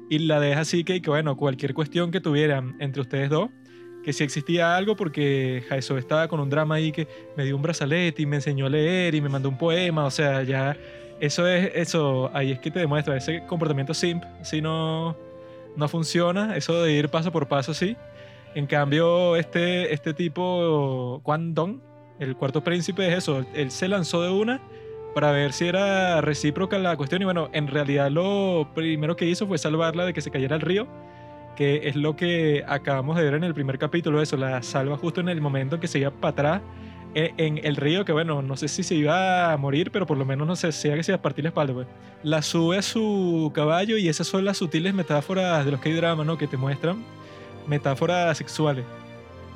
y 0.09 0.18
la 0.20 0.40
deja 0.40 0.61
así 0.61 0.85
que, 0.85 1.01
que 1.01 1.11
bueno, 1.11 1.37
cualquier 1.37 1.75
cuestión 1.75 2.11
que 2.11 2.20
tuvieran 2.20 2.77
entre 2.79 3.03
ustedes 3.03 3.31
dos, 3.31 3.51
que 4.05 4.12
si 4.12 4.25
existía 4.25 4.77
algo, 4.77 4.96
porque 4.96 5.64
Jaeso 5.68 5.96
estaba 5.96 6.29
con 6.29 6.40
un 6.40 6.51
drama 6.51 6.77
ahí 6.77 6.92
que 6.92 7.07
me 7.37 7.44
dio 7.44 7.57
un 7.57 7.62
brazalete 7.62 8.22
y 8.22 8.27
me 8.27 8.37
enseñó 8.37 8.66
a 8.66 8.68
leer 8.68 9.14
y 9.14 9.20
me 9.20 9.29
mandó 9.29 9.48
un 9.48 9.59
poema, 9.59 10.05
o 10.05 10.11
sea, 10.11 10.42
ya, 10.42 10.77
eso 11.20 11.46
es, 11.46 11.70
eso, 11.75 12.31
ahí 12.35 12.53
es 12.53 12.59
que 12.59 12.70
te 12.70 12.81
demuestra, 12.81 13.16
ese 13.16 13.44
comportamiento 13.46 13.94
simp, 13.94 14.25
si 14.42 14.61
no, 15.76 15.88
funciona, 15.88 16.56
eso 16.56 16.82
de 16.82 16.92
ir 16.92 17.08
paso 17.08 17.32
por 17.32 17.48
paso, 17.48 17.74
sí. 17.74 17.96
En 18.54 18.66
cambio, 18.66 19.37
este, 19.37 19.94
este 19.94 20.12
tipo, 20.14 21.20
Quan 21.22 21.54
Dong, 21.54 21.80
el 22.18 22.37
cuarto 22.37 22.62
príncipe, 22.62 23.08
es 23.08 23.18
eso. 23.18 23.44
Él 23.54 23.70
se 23.70 23.88
lanzó 23.88 24.22
de 24.22 24.30
una 24.30 24.61
para 25.14 25.30
ver 25.32 25.52
si 25.52 25.66
era 25.66 26.20
recíproca 26.20 26.78
la 26.78 26.96
cuestión. 26.96 27.22
Y 27.22 27.24
bueno, 27.24 27.48
en 27.52 27.66
realidad 27.66 28.11
lo 28.11 28.68
primero 28.74 29.16
que 29.16 29.26
hizo 29.26 29.46
fue 29.46 29.58
salvarla 29.58 30.04
de 30.04 30.12
que 30.12 30.20
se 30.20 30.30
cayera 30.30 30.56
al 30.56 30.61
río, 30.61 30.87
que 31.56 31.88
es 31.88 31.96
lo 31.96 32.16
que 32.16 32.64
acabamos 32.66 33.16
de 33.16 33.24
ver 33.24 33.35
en 33.35 33.44
el 33.44 33.54
primer 33.54 33.78
capítulo. 33.78 34.20
Eso, 34.20 34.37
la 34.37 34.62
salva 34.62 34.96
justo 34.96 35.20
en 35.20 35.28
el 35.28 35.40
momento 35.40 35.76
en 35.76 35.80
que 35.80 35.88
se 35.88 35.98
iba 35.98 36.11
para 36.11 36.30
atrás 36.32 36.62
e, 37.14 37.35
en, 37.37 37.59
el 37.64 37.77
río, 37.77 38.05
que 38.05 38.12
bueno, 38.12 38.42
no 38.42 38.57
sé 38.57 38.68
si 38.68 38.83
se 38.83 38.94
iba 38.94 39.53
a 39.53 39.57
morir, 39.57 39.90
pero 39.90 40.07
por 40.07 40.16
lo 40.16 40.25
menos 40.25 40.46
no 40.46 40.57
sé, 40.57 40.72
sea 40.72 40.94
que 40.94 41.03
se 41.03 41.12
iba 41.12 41.18
a 41.18 41.22
partir 41.22 41.44
la 41.44 41.48
espalda. 41.51 41.75
Pues. 41.75 41.87
La 42.22 42.42
sube 42.42 42.79
a 42.79 42.83
su 42.83 43.51
caballo 43.55 43.96
y 43.96 44.09
esas 44.09 44.27
son 44.27 44.44
las 44.44 44.59
sutiles 44.59 44.94
metáforas 44.94 45.64
de 45.64 45.72
los 45.72 45.81
que 45.81 45.90
hay 45.90 45.94
drama, 45.96 46.25
¿no? 46.25 46.38
Que 46.38 46.46
te 46.46 46.57
muestran 46.57 47.05
metáforas 47.66 48.37
sexuales. 48.38 48.85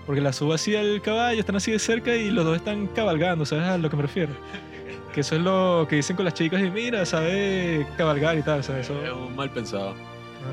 Porque 0.04 0.20
la 0.20 0.32
sube 0.32 0.54
así 0.54 0.76
al 0.76 1.00
caballo, 1.02 1.40
están 1.40 1.56
así 1.56 1.72
de 1.72 1.78
cerca 1.78 2.14
y 2.14 2.30
los 2.30 2.44
dos 2.44 2.56
están 2.56 2.86
cabalgando, 2.88 3.44
¿sabes 3.44 3.64
a 3.64 3.78
lo 3.78 3.90
que 3.90 3.96
me 3.96 4.02
refiero? 4.02 4.32
Que 5.12 5.20
eso 5.22 5.34
es 5.34 5.40
lo 5.40 5.86
que 5.88 5.96
dicen 5.96 6.14
con 6.14 6.26
las 6.26 6.34
chicas 6.34 6.60
y 6.60 6.70
mira, 6.70 7.06
sabe 7.06 7.86
cabalgar 7.96 8.36
y 8.36 8.42
tal, 8.42 8.62
¿sabes? 8.62 8.84
Eso... 8.84 9.02
Es 9.02 9.10
un 9.10 9.34
mal 9.34 9.48
pensado. 9.48 9.94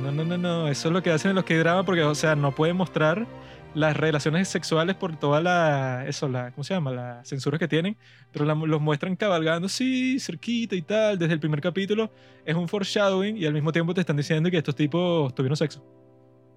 No, 0.01 0.09
no, 0.09 0.23
no, 0.23 0.37
no, 0.37 0.69
eso 0.69 0.87
es 0.87 0.93
lo 0.93 1.03
que 1.03 1.11
hacen 1.11 1.31
en 1.31 1.35
los 1.35 1.43
que 1.43 1.57
drama 1.57 1.83
porque, 1.83 2.01
o 2.01 2.15
sea, 2.15 2.37
no 2.37 2.55
pueden 2.55 2.77
mostrar 2.77 3.27
las 3.75 3.97
relaciones 3.97 4.47
sexuales 4.47 4.95
por 4.95 5.17
toda 5.17 5.41
la, 5.41 6.05
eso, 6.07 6.27
la, 6.27 6.51
¿cómo 6.51 6.63
se 6.63 6.73
llama? 6.73 6.91
Las 6.91 7.27
censuras 7.27 7.59
que 7.59 7.67
tienen, 7.67 7.97
pero 8.31 8.45
los 8.45 8.81
muestran 8.81 9.15
cabalgando, 9.15 9.67
sí, 9.67 10.19
cerquita 10.19 10.75
y 10.75 10.81
tal, 10.81 11.17
desde 11.17 11.33
el 11.33 11.39
primer 11.39 11.61
capítulo. 11.61 12.11
Es 12.45 12.55
un 12.55 12.67
foreshadowing 12.67 13.37
y 13.37 13.45
al 13.45 13.53
mismo 13.53 13.71
tiempo 13.71 13.93
te 13.93 14.01
están 14.01 14.17
diciendo 14.17 14.49
que 14.51 14.57
estos 14.57 14.75
tipos 14.75 15.33
tuvieron 15.33 15.57
sexo. 15.57 15.83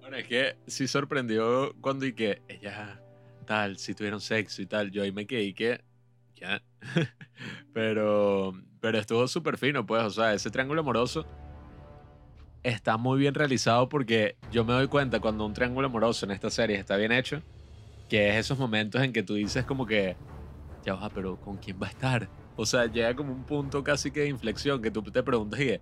Bueno, 0.01 0.17
es 0.17 0.27
que 0.27 0.55
sí 0.67 0.87
sorprendió 0.87 1.73
cuando 1.81 2.05
y 2.05 2.13
que 2.13 2.41
ella, 2.47 3.01
tal, 3.45 3.77
si 3.77 3.93
tuvieron 3.93 4.21
sexo 4.21 4.61
y 4.61 4.65
tal. 4.65 4.91
Yo 4.91 5.03
ahí 5.03 5.11
me 5.11 5.25
quedé 5.25 5.43
y 5.43 5.53
que, 5.53 5.81
ya. 6.35 6.61
pero, 7.73 8.53
pero 8.79 8.99
estuvo 8.99 9.27
súper 9.27 9.57
fino, 9.57 9.85
pues, 9.85 10.03
o 10.03 10.09
sea, 10.11 10.33
ese 10.33 10.49
triángulo 10.49 10.81
amoroso 10.81 11.25
está 12.67 12.97
muy 12.97 13.19
bien 13.19 13.33
realizado 13.33 13.87
porque 13.87 14.35
yo 14.51 14.65
me 14.65 14.73
doy 14.73 14.87
cuenta 14.87 15.21
cuando 15.21 15.45
un 15.45 15.53
triángulo 15.53 15.87
amoroso 15.87 16.25
en 16.25 16.31
esta 16.31 16.49
serie 16.49 16.77
está 16.77 16.97
bien 16.97 17.13
hecho, 17.13 17.41
que 18.09 18.29
es 18.29 18.35
esos 18.35 18.59
momentos 18.59 19.01
en 19.01 19.13
que 19.13 19.23
tú 19.23 19.35
dices 19.35 19.63
como 19.63 19.85
que, 19.85 20.17
ya 20.83 20.95
va, 20.95 21.09
pero 21.09 21.37
¿con 21.37 21.57
quién 21.57 21.79
va 21.81 21.87
a 21.87 21.91
estar? 21.91 22.29
O 22.57 22.65
sea, 22.65 22.85
llega 22.85 23.15
como 23.15 23.31
un 23.31 23.45
punto 23.45 23.83
casi 23.83 24.11
que 24.11 24.21
de 24.21 24.27
inflexión 24.27 24.81
que 24.81 24.91
tú 24.91 25.01
te 25.03 25.23
preguntas 25.23 25.59
y 25.61 25.79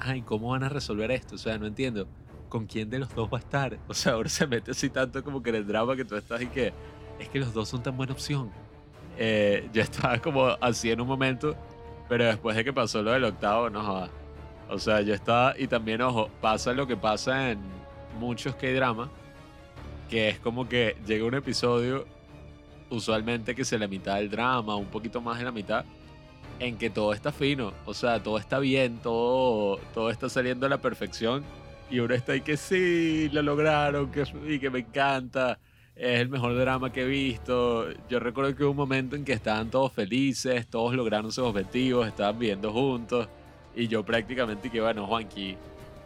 ay, 0.00 0.22
¿cómo 0.22 0.48
van 0.48 0.64
a 0.64 0.68
resolver 0.68 1.10
esto? 1.12 1.36
O 1.36 1.38
sea, 1.38 1.56
no 1.56 1.66
entiendo 1.66 2.08
con 2.48 2.66
quién 2.66 2.90
de 2.90 2.98
los 2.98 3.14
dos 3.14 3.28
va 3.32 3.38
a 3.38 3.40
estar. 3.40 3.78
O 3.88 3.94
sea, 3.94 4.14
ahora 4.14 4.28
se 4.28 4.46
mete 4.46 4.72
así 4.72 4.90
tanto 4.90 5.22
como 5.22 5.40
que 5.40 5.50
en 5.50 5.56
el 5.56 5.66
drama 5.66 5.94
que 5.94 6.04
tú 6.04 6.16
estás 6.16 6.42
y 6.42 6.46
que 6.46 6.72
es 7.20 7.28
que 7.28 7.38
los 7.38 7.54
dos 7.54 7.68
son 7.68 7.82
tan 7.82 7.96
buena 7.96 8.12
opción. 8.12 8.50
Eh, 9.18 9.68
yo 9.72 9.82
estaba 9.82 10.18
como 10.18 10.48
así 10.60 10.90
en 10.90 11.00
un 11.00 11.06
momento, 11.06 11.54
pero 12.08 12.24
después 12.24 12.56
de 12.56 12.64
que 12.64 12.72
pasó 12.72 13.02
lo 13.02 13.12
del 13.12 13.22
octavo, 13.22 13.70
no 13.70 13.84
jodas. 13.84 14.23
O 14.68 14.78
sea, 14.78 15.00
yo 15.02 15.14
estaba, 15.14 15.54
y 15.58 15.66
también, 15.66 16.00
ojo, 16.02 16.30
pasa 16.40 16.72
lo 16.72 16.86
que 16.86 16.96
pasa 16.96 17.50
en 17.50 17.58
muchos 18.18 18.54
K-drama, 18.56 19.10
que 20.08 20.30
es 20.30 20.38
como 20.38 20.68
que 20.68 20.96
llega 21.06 21.24
un 21.24 21.34
episodio, 21.34 22.06
usualmente 22.90 23.54
que 23.54 23.64
se 23.64 23.78
la 23.78 23.88
mitad 23.88 24.16
del 24.16 24.30
drama, 24.30 24.76
un 24.76 24.86
poquito 24.86 25.20
más 25.20 25.38
de 25.38 25.44
la 25.44 25.52
mitad, 25.52 25.84
en 26.60 26.78
que 26.78 26.90
todo 26.90 27.12
está 27.12 27.32
fino, 27.32 27.72
o 27.84 27.94
sea, 27.94 28.22
todo 28.22 28.38
está 28.38 28.58
bien, 28.58 28.98
todo, 28.98 29.78
todo 29.92 30.10
está 30.10 30.28
saliendo 30.28 30.66
a 30.66 30.68
la 30.68 30.78
perfección 30.78 31.44
y 31.90 31.98
uno 31.98 32.14
está 32.14 32.32
ahí 32.32 32.40
que 32.40 32.56
sí, 32.56 33.28
lo 33.32 33.42
lograron, 33.42 34.10
que, 34.10 34.24
y 34.48 34.58
que 34.58 34.70
me 34.70 34.80
encanta, 34.80 35.58
es 35.96 36.20
el 36.20 36.28
mejor 36.28 36.56
drama 36.56 36.90
que 36.90 37.02
he 37.02 37.06
visto. 37.06 37.86
Yo 38.08 38.18
recuerdo 38.18 38.54
que 38.56 38.64
hubo 38.64 38.70
un 38.70 38.76
momento 38.76 39.16
en 39.16 39.24
que 39.24 39.32
estaban 39.32 39.70
todos 39.70 39.92
felices, 39.92 40.66
todos 40.66 40.94
lograron 40.94 41.30
sus 41.30 41.44
objetivos, 41.44 42.06
estaban 42.06 42.38
viendo 42.38 42.72
juntos, 42.72 43.28
y 43.74 43.88
yo 43.88 44.04
prácticamente 44.04 44.70
que, 44.70 44.80
bueno, 44.80 45.06
Juanqui, 45.06 45.56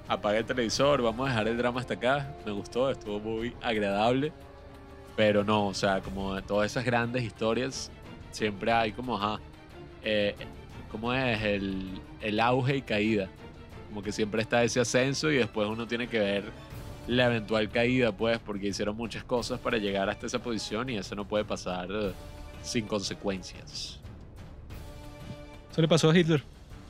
apaga 0.06 0.38
el 0.38 0.44
televisor, 0.44 1.02
vamos 1.02 1.26
a 1.26 1.30
dejar 1.30 1.48
el 1.48 1.58
drama 1.58 1.80
hasta 1.80 1.94
acá, 1.94 2.34
me 2.46 2.52
gustó, 2.52 2.90
estuvo 2.90 3.20
muy 3.20 3.54
agradable, 3.60 4.32
pero 5.16 5.44
no, 5.44 5.68
o 5.68 5.74
sea, 5.74 6.00
como 6.00 6.40
todas 6.42 6.70
esas 6.70 6.84
grandes 6.84 7.22
historias, 7.22 7.90
siempre 8.30 8.72
hay 8.72 8.92
como, 8.92 9.16
ajá, 9.16 9.40
eh, 10.02 10.34
¿cómo 10.90 11.12
es? 11.12 11.42
El, 11.42 12.00
el 12.22 12.40
auge 12.40 12.76
y 12.76 12.82
caída 12.82 13.28
como 13.88 14.02
que 14.02 14.12
siempre 14.12 14.42
está 14.42 14.62
ese 14.62 14.80
ascenso 14.80 15.30
y 15.30 15.36
después 15.36 15.68
uno 15.68 15.86
tiene 15.86 16.06
que 16.08 16.18
ver 16.18 16.44
la 17.06 17.26
eventual 17.26 17.70
caída, 17.70 18.12
pues, 18.12 18.38
porque 18.38 18.68
hicieron 18.68 18.96
muchas 18.96 19.24
cosas 19.24 19.58
para 19.58 19.78
llegar 19.78 20.10
hasta 20.10 20.26
esa 20.26 20.40
posición 20.40 20.90
y 20.90 20.98
eso 20.98 21.14
no 21.14 21.26
puede 21.26 21.44
pasar 21.44 21.88
eh, 21.90 22.12
sin 22.62 22.86
consecuencias. 22.86 23.98
Eso 25.70 25.80
le 25.80 25.88
pasó 25.88 26.10
a 26.10 26.18
Hitler. 26.18 26.42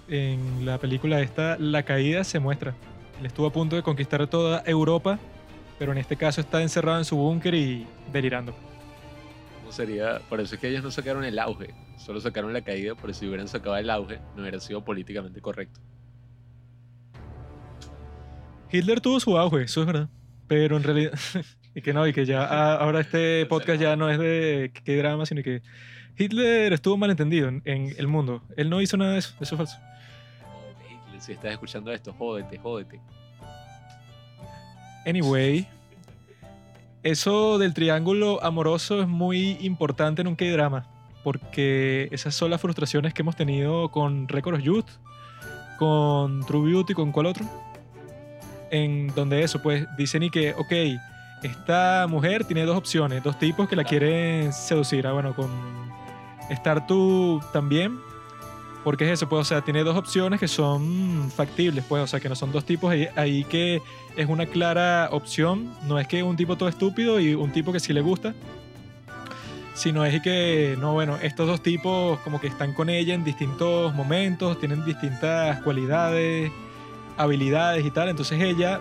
En 0.09 0.65
la 0.65 0.79
película 0.79 1.21
esta, 1.21 1.59
la 1.59 1.83
caída 1.83 2.25
se 2.25 2.39
muestra. 2.39 2.75
Él 3.21 3.27
estuvo 3.27 3.47
a 3.47 3.53
punto 3.53 3.77
de 3.77 3.83
conquistar 3.83 4.27
toda 4.27 4.63
Europa, 4.65 5.19
pero 5.79 5.93
en 5.93 5.99
este 5.99 6.17
caso 6.17 6.41
está 6.41 6.63
encerrado 6.63 6.99
en 6.99 7.05
su 7.05 7.17
búnker 7.17 7.55
y 7.55 7.87
delirando. 8.11 8.55
¿Cómo 9.61 9.71
sería? 9.71 10.21
Por 10.31 10.41
eso 10.41 10.55
es 10.55 10.61
que 10.61 10.69
ellos 10.69 10.83
no 10.83 10.91
sacaron 10.91 11.25
el 11.25 11.39
auge, 11.39 11.75
solo 11.99 12.21
sacaron 12.21 12.55
la 12.55 12.63
caída, 12.63 12.95
porque 12.95 13.13
si 13.13 13.27
hubieran 13.27 13.49
sacado 13.49 13.77
el 13.77 13.91
auge, 13.91 14.19
no 14.35 14.43
hubiera 14.43 14.59
sido 14.61 14.83
políticamente 14.83 15.43
correcto. 15.43 15.79
Hitler 18.73 19.01
tuvo 19.03 19.21
su 19.21 19.37
auge, 19.37 19.63
eso 19.65 19.81
es 19.83 19.87
verdad. 19.87 20.09
Pero 20.47 20.79
en 20.79 20.85
realidad, 20.85 21.13
y 21.75 21.83
que 21.83 21.93
no, 21.93 22.07
y 22.07 22.15
que 22.15 22.25
ya 22.25 22.45
ah, 22.51 22.77
ahora 22.77 23.01
este 23.01 23.45
podcast 23.45 23.79
ya 23.79 23.95
no 23.95 24.09
es 24.09 24.19
de 24.19 24.73
qué 24.85 24.97
drama, 24.97 25.27
sino 25.27 25.43
que 25.43 25.61
Hitler 26.17 26.73
estuvo 26.73 26.97
malentendido 26.97 27.49
en, 27.49 27.61
en 27.67 27.95
el 27.99 28.09
mundo. 28.09 28.43
Él 28.57 28.71
no 28.71 28.81
hizo 28.81 28.97
nada 28.97 29.13
de 29.13 29.19
eso, 29.19 29.35
eso 29.39 29.55
es 29.55 29.59
falso. 29.59 29.88
Si 31.29 31.35
estás 31.35 31.53
escuchando 31.53 31.93
esto, 31.93 32.15
jódete, 32.15 32.57
jódete. 32.57 32.99
Anyway, 35.07 35.69
eso 37.03 37.59
del 37.59 37.75
triángulo 37.75 38.43
amoroso 38.43 39.03
es 39.03 39.09
muy 39.09 39.59
importante 39.61 40.23
en 40.23 40.29
un 40.29 40.37
K-drama, 40.37 40.87
porque 41.23 42.09
esas 42.13 42.35
son 42.35 42.51
las 42.51 42.63
frustraciones 42.63 43.13
que 43.13 43.21
hemos 43.21 43.37
tenido 43.37 43.91
con 43.91 44.27
Record 44.27 44.55
of 44.55 44.63
Youth, 44.63 44.89
con 45.79 46.47
True 46.47 46.73
Beauty, 46.73 46.95
con 46.95 47.13
cuál 47.13 47.27
otro 47.27 47.45
en 48.71 49.09
donde 49.09 49.43
eso, 49.43 49.61
pues 49.61 49.87
dicen 49.99 50.23
y 50.23 50.31
que, 50.31 50.55
ok, 50.55 50.73
esta 51.43 52.07
mujer 52.09 52.45
tiene 52.45 52.65
dos 52.65 52.79
opciones, 52.79 53.23
dos 53.23 53.39
tipos 53.39 53.69
que 53.69 53.77
la 53.77 53.85
quieren 53.85 54.51
seducir. 54.51 55.07
Ah, 55.07 55.13
bueno, 55.13 55.37
con 55.37 55.51
estar 56.49 56.87
tú 56.87 57.39
también, 57.53 57.99
porque 58.85 59.05
es 59.05 59.11
eso, 59.11 59.29
pues, 59.29 59.41
o 59.41 59.45
sea, 59.45 59.61
tiene 59.63 59.85
dos 59.85 59.97
opciones 59.97 60.41
que 60.41 60.49
son 60.49 61.31
factibles, 61.35 61.85
pues, 61.89 62.03
o 62.03 62.07
sea, 62.07 62.21
que 62.21 62.29
no 62.29 62.35
son 62.35 62.53
dos 62.53 62.65
tipos 62.65 62.95
ahí, 63.17 63.45
que 63.45 63.83
es 64.17 64.29
una 64.29 64.47
clara 64.47 65.09
opción, 65.13 65.73
no 65.87 65.99
es 65.99 66.07
que 66.09 66.23
un 66.23 66.37
tipo 66.37 66.57
todo 66.57 66.69
estúpido 66.69 67.21
y 67.21 67.35
un 67.35 67.53
tipo 67.53 67.73
que 67.73 67.81
sí 67.81 67.93
le 67.93 68.01
gusta, 68.01 68.35
sino 69.75 70.05
es 70.05 70.21
que, 70.23 70.77
no, 70.81 70.93
bueno, 70.95 71.17
estos 71.23 71.47
dos 71.47 71.63
tipos 71.63 72.19
como 72.21 72.41
que 72.41 72.49
están 72.49 72.75
con 72.75 72.89
ella 72.89 73.15
en 73.15 73.25
distintos 73.25 73.95
momentos, 73.95 74.59
tienen 74.59 74.85
distintas 74.85 75.63
cualidades 75.63 76.51
habilidades 77.19 77.85
y 77.85 77.91
tal. 77.91 78.09
Entonces 78.09 78.41
ella, 78.41 78.81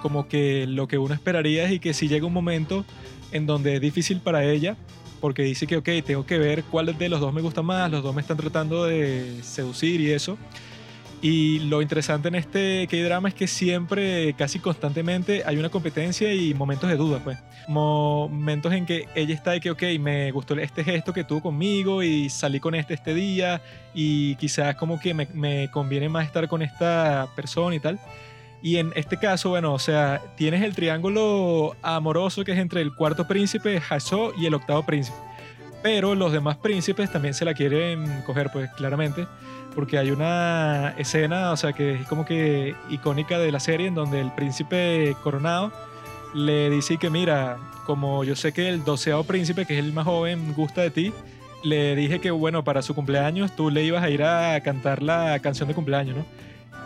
como 0.00 0.28
que 0.28 0.66
lo 0.66 0.88
que 0.88 0.96
uno 0.96 1.12
esperaría 1.12 1.64
es 1.64 1.72
y 1.72 1.80
que 1.80 1.92
si 1.92 2.08
llega 2.08 2.26
un 2.26 2.32
momento 2.32 2.84
en 3.32 3.46
donde 3.46 3.74
es 3.74 3.80
difícil 3.80 4.20
para 4.20 4.44
ella, 4.44 4.76
porque 5.22 5.42
dice 5.42 5.68
que, 5.68 5.76
ok, 5.76 5.88
tengo 6.04 6.26
que 6.26 6.36
ver 6.36 6.64
cuál 6.64 6.98
de 6.98 7.08
los 7.08 7.20
dos 7.20 7.32
me 7.32 7.40
gusta 7.40 7.62
más, 7.62 7.88
los 7.92 8.02
dos 8.02 8.12
me 8.12 8.20
están 8.20 8.36
tratando 8.36 8.84
de 8.84 9.38
seducir 9.42 10.00
y 10.00 10.10
eso. 10.10 10.36
Y 11.22 11.60
lo 11.60 11.80
interesante 11.80 12.26
en 12.26 12.34
este 12.34 12.88
K-drama 12.90 13.28
es 13.28 13.34
que 13.34 13.46
siempre, 13.46 14.34
casi 14.36 14.58
constantemente, 14.58 15.44
hay 15.46 15.56
una 15.56 15.68
competencia 15.68 16.34
y 16.34 16.52
momentos 16.54 16.90
de 16.90 16.96
duda, 16.96 17.20
pues. 17.22 17.38
Momentos 17.68 18.72
en 18.72 18.84
que 18.84 19.06
ella 19.14 19.32
está 19.32 19.52
de 19.52 19.60
que, 19.60 19.70
ok, 19.70 19.82
me 20.00 20.32
gustó 20.32 20.58
este 20.58 20.82
gesto 20.82 21.12
que 21.12 21.22
tuvo 21.22 21.40
conmigo 21.40 22.02
y 22.02 22.28
salí 22.28 22.58
con 22.58 22.74
este 22.74 22.94
este 22.94 23.14
día 23.14 23.62
y 23.94 24.34
quizás 24.34 24.74
como 24.74 24.98
que 24.98 25.14
me, 25.14 25.28
me 25.32 25.70
conviene 25.70 26.08
más 26.08 26.26
estar 26.26 26.48
con 26.48 26.62
esta 26.62 27.28
persona 27.36 27.76
y 27.76 27.80
tal. 27.80 28.00
Y 28.62 28.76
en 28.76 28.92
este 28.94 29.16
caso, 29.18 29.50
bueno, 29.50 29.74
o 29.74 29.78
sea, 29.78 30.22
tienes 30.36 30.62
el 30.62 30.74
triángulo 30.74 31.74
amoroso 31.82 32.44
que 32.44 32.52
es 32.52 32.58
entre 32.58 32.80
el 32.80 32.94
cuarto 32.94 33.26
príncipe, 33.26 33.82
Haso, 33.90 34.32
y 34.38 34.46
el 34.46 34.54
octavo 34.54 34.84
príncipe. 34.84 35.16
Pero 35.82 36.14
los 36.14 36.32
demás 36.32 36.56
príncipes 36.58 37.10
también 37.10 37.34
se 37.34 37.44
la 37.44 37.54
quieren 37.54 38.22
coger, 38.24 38.50
pues 38.52 38.70
claramente 38.72 39.26
porque 39.74 39.98
hay 39.98 40.10
una 40.10 40.94
escena, 40.98 41.52
o 41.52 41.56
sea, 41.56 41.72
que 41.72 41.94
es 41.94 42.06
como 42.06 42.24
que 42.24 42.74
icónica 42.90 43.38
de 43.38 43.52
la 43.52 43.60
serie 43.60 43.86
en 43.88 43.94
donde 43.94 44.20
el 44.20 44.32
príncipe 44.32 45.16
coronado 45.22 45.72
le 46.34 46.70
dice 46.70 46.96
que 46.98 47.10
mira, 47.10 47.58
como 47.86 48.24
yo 48.24 48.36
sé 48.36 48.52
que 48.52 48.68
el 48.68 48.84
doceavo 48.84 49.24
príncipe, 49.24 49.66
que 49.66 49.78
es 49.78 49.84
el 49.84 49.92
más 49.92 50.04
joven, 50.04 50.54
gusta 50.54 50.82
de 50.82 50.90
ti, 50.90 51.12
le 51.62 51.94
dije 51.96 52.20
que 52.20 52.30
bueno, 52.30 52.64
para 52.64 52.82
su 52.82 52.94
cumpleaños 52.94 53.54
tú 53.54 53.70
le 53.70 53.84
ibas 53.84 54.02
a 54.02 54.10
ir 54.10 54.22
a 54.22 54.60
cantar 54.62 55.02
la 55.02 55.38
canción 55.40 55.68
de 55.68 55.74
cumpleaños, 55.74 56.16
¿no? 56.16 56.24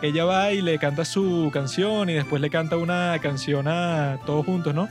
Ella 0.01 0.25
va 0.25 0.51
y 0.51 0.61
le 0.61 0.77
canta 0.77 1.05
su 1.05 1.49
canción 1.51 2.09
y 2.09 2.13
después 2.13 2.41
le 2.41 2.49
canta 2.49 2.77
una 2.77 3.17
canción 3.21 3.67
a 3.67 4.19
todos 4.25 4.45
juntos, 4.45 4.73
¿no? 4.73 4.87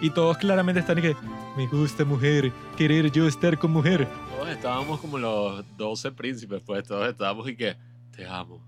Y 0.00 0.10
todos 0.10 0.38
claramente 0.38 0.80
están 0.80 0.98
y 0.98 1.02
que, 1.02 1.16
me 1.56 1.66
gusta 1.66 2.04
mujer, 2.04 2.52
querer 2.76 3.10
yo 3.10 3.28
estar 3.28 3.58
con 3.58 3.72
mujer 3.72 4.08
estábamos 4.50 5.00
como 5.00 5.18
los 5.18 5.64
12 5.76 6.12
príncipes, 6.12 6.62
pues 6.64 6.84
todos 6.84 7.08
estábamos 7.08 7.48
y 7.48 7.56
que 7.56 7.76
te 8.14 8.26
amo. 8.26 8.62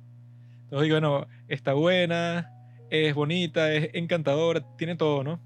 Entonces 0.64 0.84
digo, 0.84 0.94
bueno, 0.94 1.26
está 1.48 1.74
buena, 1.74 2.50
es 2.90 3.14
bonita, 3.14 3.72
es 3.72 3.90
encantadora, 3.94 4.64
tiene 4.76 4.96
todo, 4.96 5.22
¿no? 5.22 5.40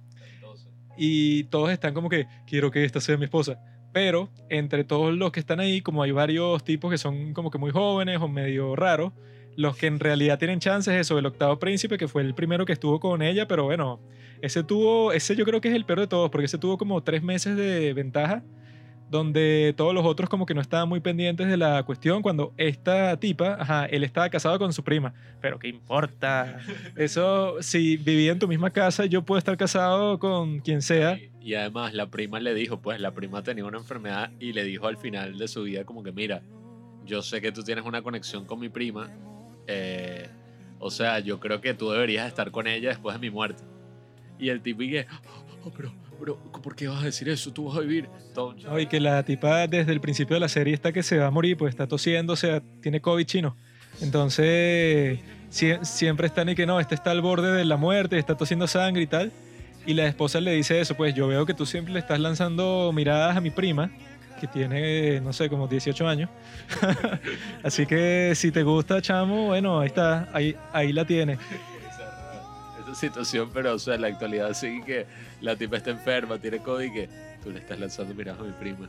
Y 0.96 1.44
todos 1.44 1.70
están 1.70 1.94
como 1.94 2.08
que, 2.08 2.26
quiero 2.46 2.70
que 2.70 2.84
esta 2.84 3.00
sea 3.00 3.16
mi 3.16 3.24
esposa. 3.24 3.58
Pero 3.92 4.30
entre 4.48 4.84
todos 4.84 5.14
los 5.14 5.32
que 5.32 5.40
están 5.40 5.58
ahí, 5.58 5.80
como 5.80 6.02
hay 6.02 6.12
varios 6.12 6.62
tipos 6.64 6.90
que 6.90 6.98
son 6.98 7.32
como 7.32 7.50
que 7.50 7.58
muy 7.58 7.70
jóvenes 7.70 8.18
o 8.20 8.28
medio 8.28 8.76
raros, 8.76 9.12
los 9.56 9.76
que 9.76 9.86
en 9.86 9.98
realidad 9.98 10.38
tienen 10.38 10.60
chances 10.60 10.94
es 10.94 11.00
eso, 11.02 11.18
el 11.18 11.26
octavo 11.26 11.58
príncipe, 11.58 11.98
que 11.98 12.08
fue 12.08 12.22
el 12.22 12.34
primero 12.34 12.64
que 12.64 12.72
estuvo 12.72 13.00
con 13.00 13.22
ella, 13.22 13.48
pero 13.48 13.64
bueno, 13.64 14.00
ese 14.42 14.62
tuvo, 14.62 15.12
ese 15.12 15.34
yo 15.34 15.44
creo 15.44 15.60
que 15.60 15.68
es 15.68 15.74
el 15.74 15.84
peor 15.84 16.00
de 16.00 16.06
todos, 16.06 16.30
porque 16.30 16.46
ese 16.46 16.58
tuvo 16.58 16.78
como 16.78 17.02
tres 17.02 17.22
meses 17.22 17.56
de 17.56 17.92
ventaja 17.94 18.42
donde 19.10 19.72
todos 19.76 19.94
los 19.94 20.04
otros 20.04 20.28
como 20.28 20.46
que 20.46 20.54
no 20.54 20.60
estaban 20.60 20.88
muy 20.88 21.00
pendientes 21.00 21.46
de 21.46 21.56
la 21.56 21.82
cuestión 21.84 22.22
cuando 22.22 22.52
esta 22.56 23.18
tipa, 23.18 23.56
ajá, 23.58 23.86
él 23.86 24.02
estaba 24.02 24.28
casado 24.30 24.58
con 24.58 24.72
su 24.72 24.82
prima, 24.82 25.14
pero 25.40 25.58
¿qué 25.58 25.68
importa? 25.68 26.58
Eso, 26.96 27.62
si 27.62 27.96
vivía 27.96 28.32
en 28.32 28.38
tu 28.38 28.48
misma 28.48 28.70
casa, 28.70 29.06
yo 29.06 29.22
puedo 29.22 29.38
estar 29.38 29.56
casado 29.56 30.18
con 30.18 30.58
quien 30.60 30.82
sea. 30.82 31.18
Y, 31.40 31.54
además 31.54 31.94
la 31.94 32.10
prima 32.10 32.40
le 32.40 32.54
dijo, 32.54 32.80
pues 32.80 33.00
la 33.00 33.14
prima 33.14 33.42
tenía 33.42 33.64
una 33.64 33.78
enfermedad 33.78 34.32
y 34.40 34.52
le 34.52 34.64
dijo 34.64 34.88
al 34.88 34.96
final 34.96 35.38
de 35.38 35.46
su 35.46 35.62
vida 35.62 35.84
como 35.84 36.02
que, 36.02 36.10
mira, 36.10 36.42
yo 37.04 37.22
sé 37.22 37.40
que 37.40 37.52
tú 37.52 37.62
tienes 37.62 37.84
una 37.84 38.02
conexión 38.02 38.44
con 38.44 38.58
mi 38.58 38.68
prima, 38.68 39.08
eh, 39.66 40.28
o 40.78 40.90
sea, 40.90 41.18
yo 41.20 41.40
creo 41.40 41.60
que 41.60 41.74
tú 41.74 41.90
deberías 41.90 42.26
estar 42.26 42.50
con 42.50 42.66
ella 42.66 42.90
después 42.90 43.14
de 43.14 43.20
mi 43.20 43.30
muerte. 43.30 43.62
Y 44.38 44.50
el 44.50 44.60
tipo 44.60 44.82
dije, 44.82 45.06
oh, 45.64 45.72
pero 45.74 45.92
pero, 46.18 46.38
¿por 46.62 46.74
qué 46.74 46.88
vas 46.88 47.02
a 47.02 47.06
decir 47.06 47.28
eso? 47.28 47.52
Tú 47.52 47.66
vas 47.66 47.76
a 47.76 47.80
vivir. 47.80 48.08
y 48.78 48.86
que 48.86 49.00
la 49.00 49.22
tipa 49.22 49.66
desde 49.66 49.92
el 49.92 50.00
principio 50.00 50.34
de 50.34 50.40
la 50.40 50.48
serie 50.48 50.74
está 50.74 50.92
que 50.92 51.02
se 51.02 51.18
va 51.18 51.26
a 51.26 51.30
morir, 51.30 51.56
pues 51.56 51.70
está 51.70 51.86
tosiendo, 51.86 52.32
o 52.32 52.36
sea, 52.36 52.62
tiene 52.80 53.00
COVID 53.00 53.24
chino. 53.24 53.56
Entonces, 54.00 55.20
siempre 55.82 56.26
están 56.26 56.48
y 56.48 56.54
que 56.54 56.66
no, 56.66 56.80
este 56.80 56.94
está 56.94 57.10
al 57.10 57.22
borde 57.22 57.52
de 57.52 57.64
la 57.64 57.76
muerte, 57.76 58.18
está 58.18 58.36
tosiendo 58.36 58.66
sangre 58.66 59.02
y 59.02 59.06
tal. 59.06 59.32
Y 59.86 59.94
la 59.94 60.06
esposa 60.06 60.40
le 60.40 60.52
dice 60.52 60.80
eso, 60.80 60.96
pues 60.96 61.14
yo 61.14 61.28
veo 61.28 61.46
que 61.46 61.54
tú 61.54 61.64
siempre 61.64 61.92
le 61.94 62.00
estás 62.00 62.18
lanzando 62.18 62.92
miradas 62.92 63.36
a 63.36 63.40
mi 63.40 63.50
prima, 63.50 63.90
que 64.36 64.46
tiene, 64.46 65.20
no 65.20 65.32
sé, 65.32 65.48
como 65.48 65.66
18 65.66 66.08
años. 66.08 66.30
Así 67.62 67.86
que 67.86 68.32
si 68.34 68.50
te 68.50 68.62
gusta, 68.62 69.02
chamo, 69.02 69.46
bueno, 69.46 69.80
ahí 69.80 69.88
está, 69.88 70.28
ahí, 70.32 70.56
ahí 70.72 70.92
la 70.92 71.04
tiene 71.04 71.38
situación, 72.96 73.50
pero 73.52 73.74
o 73.74 73.78
sea, 73.78 73.94
en 73.94 74.02
la 74.02 74.08
actualidad 74.08 74.52
sí 74.54 74.80
que 74.84 75.06
la 75.40 75.54
tipa 75.56 75.76
está 75.76 75.90
enferma, 75.90 76.38
tiene 76.38 76.58
COVID 76.58 76.86
y 76.86 76.92
que 76.92 77.08
tú 77.42 77.50
le 77.50 77.58
estás 77.58 77.78
lanzando 77.78 78.14
miradas 78.14 78.40
a 78.40 78.44
mi 78.44 78.52
prima. 78.52 78.88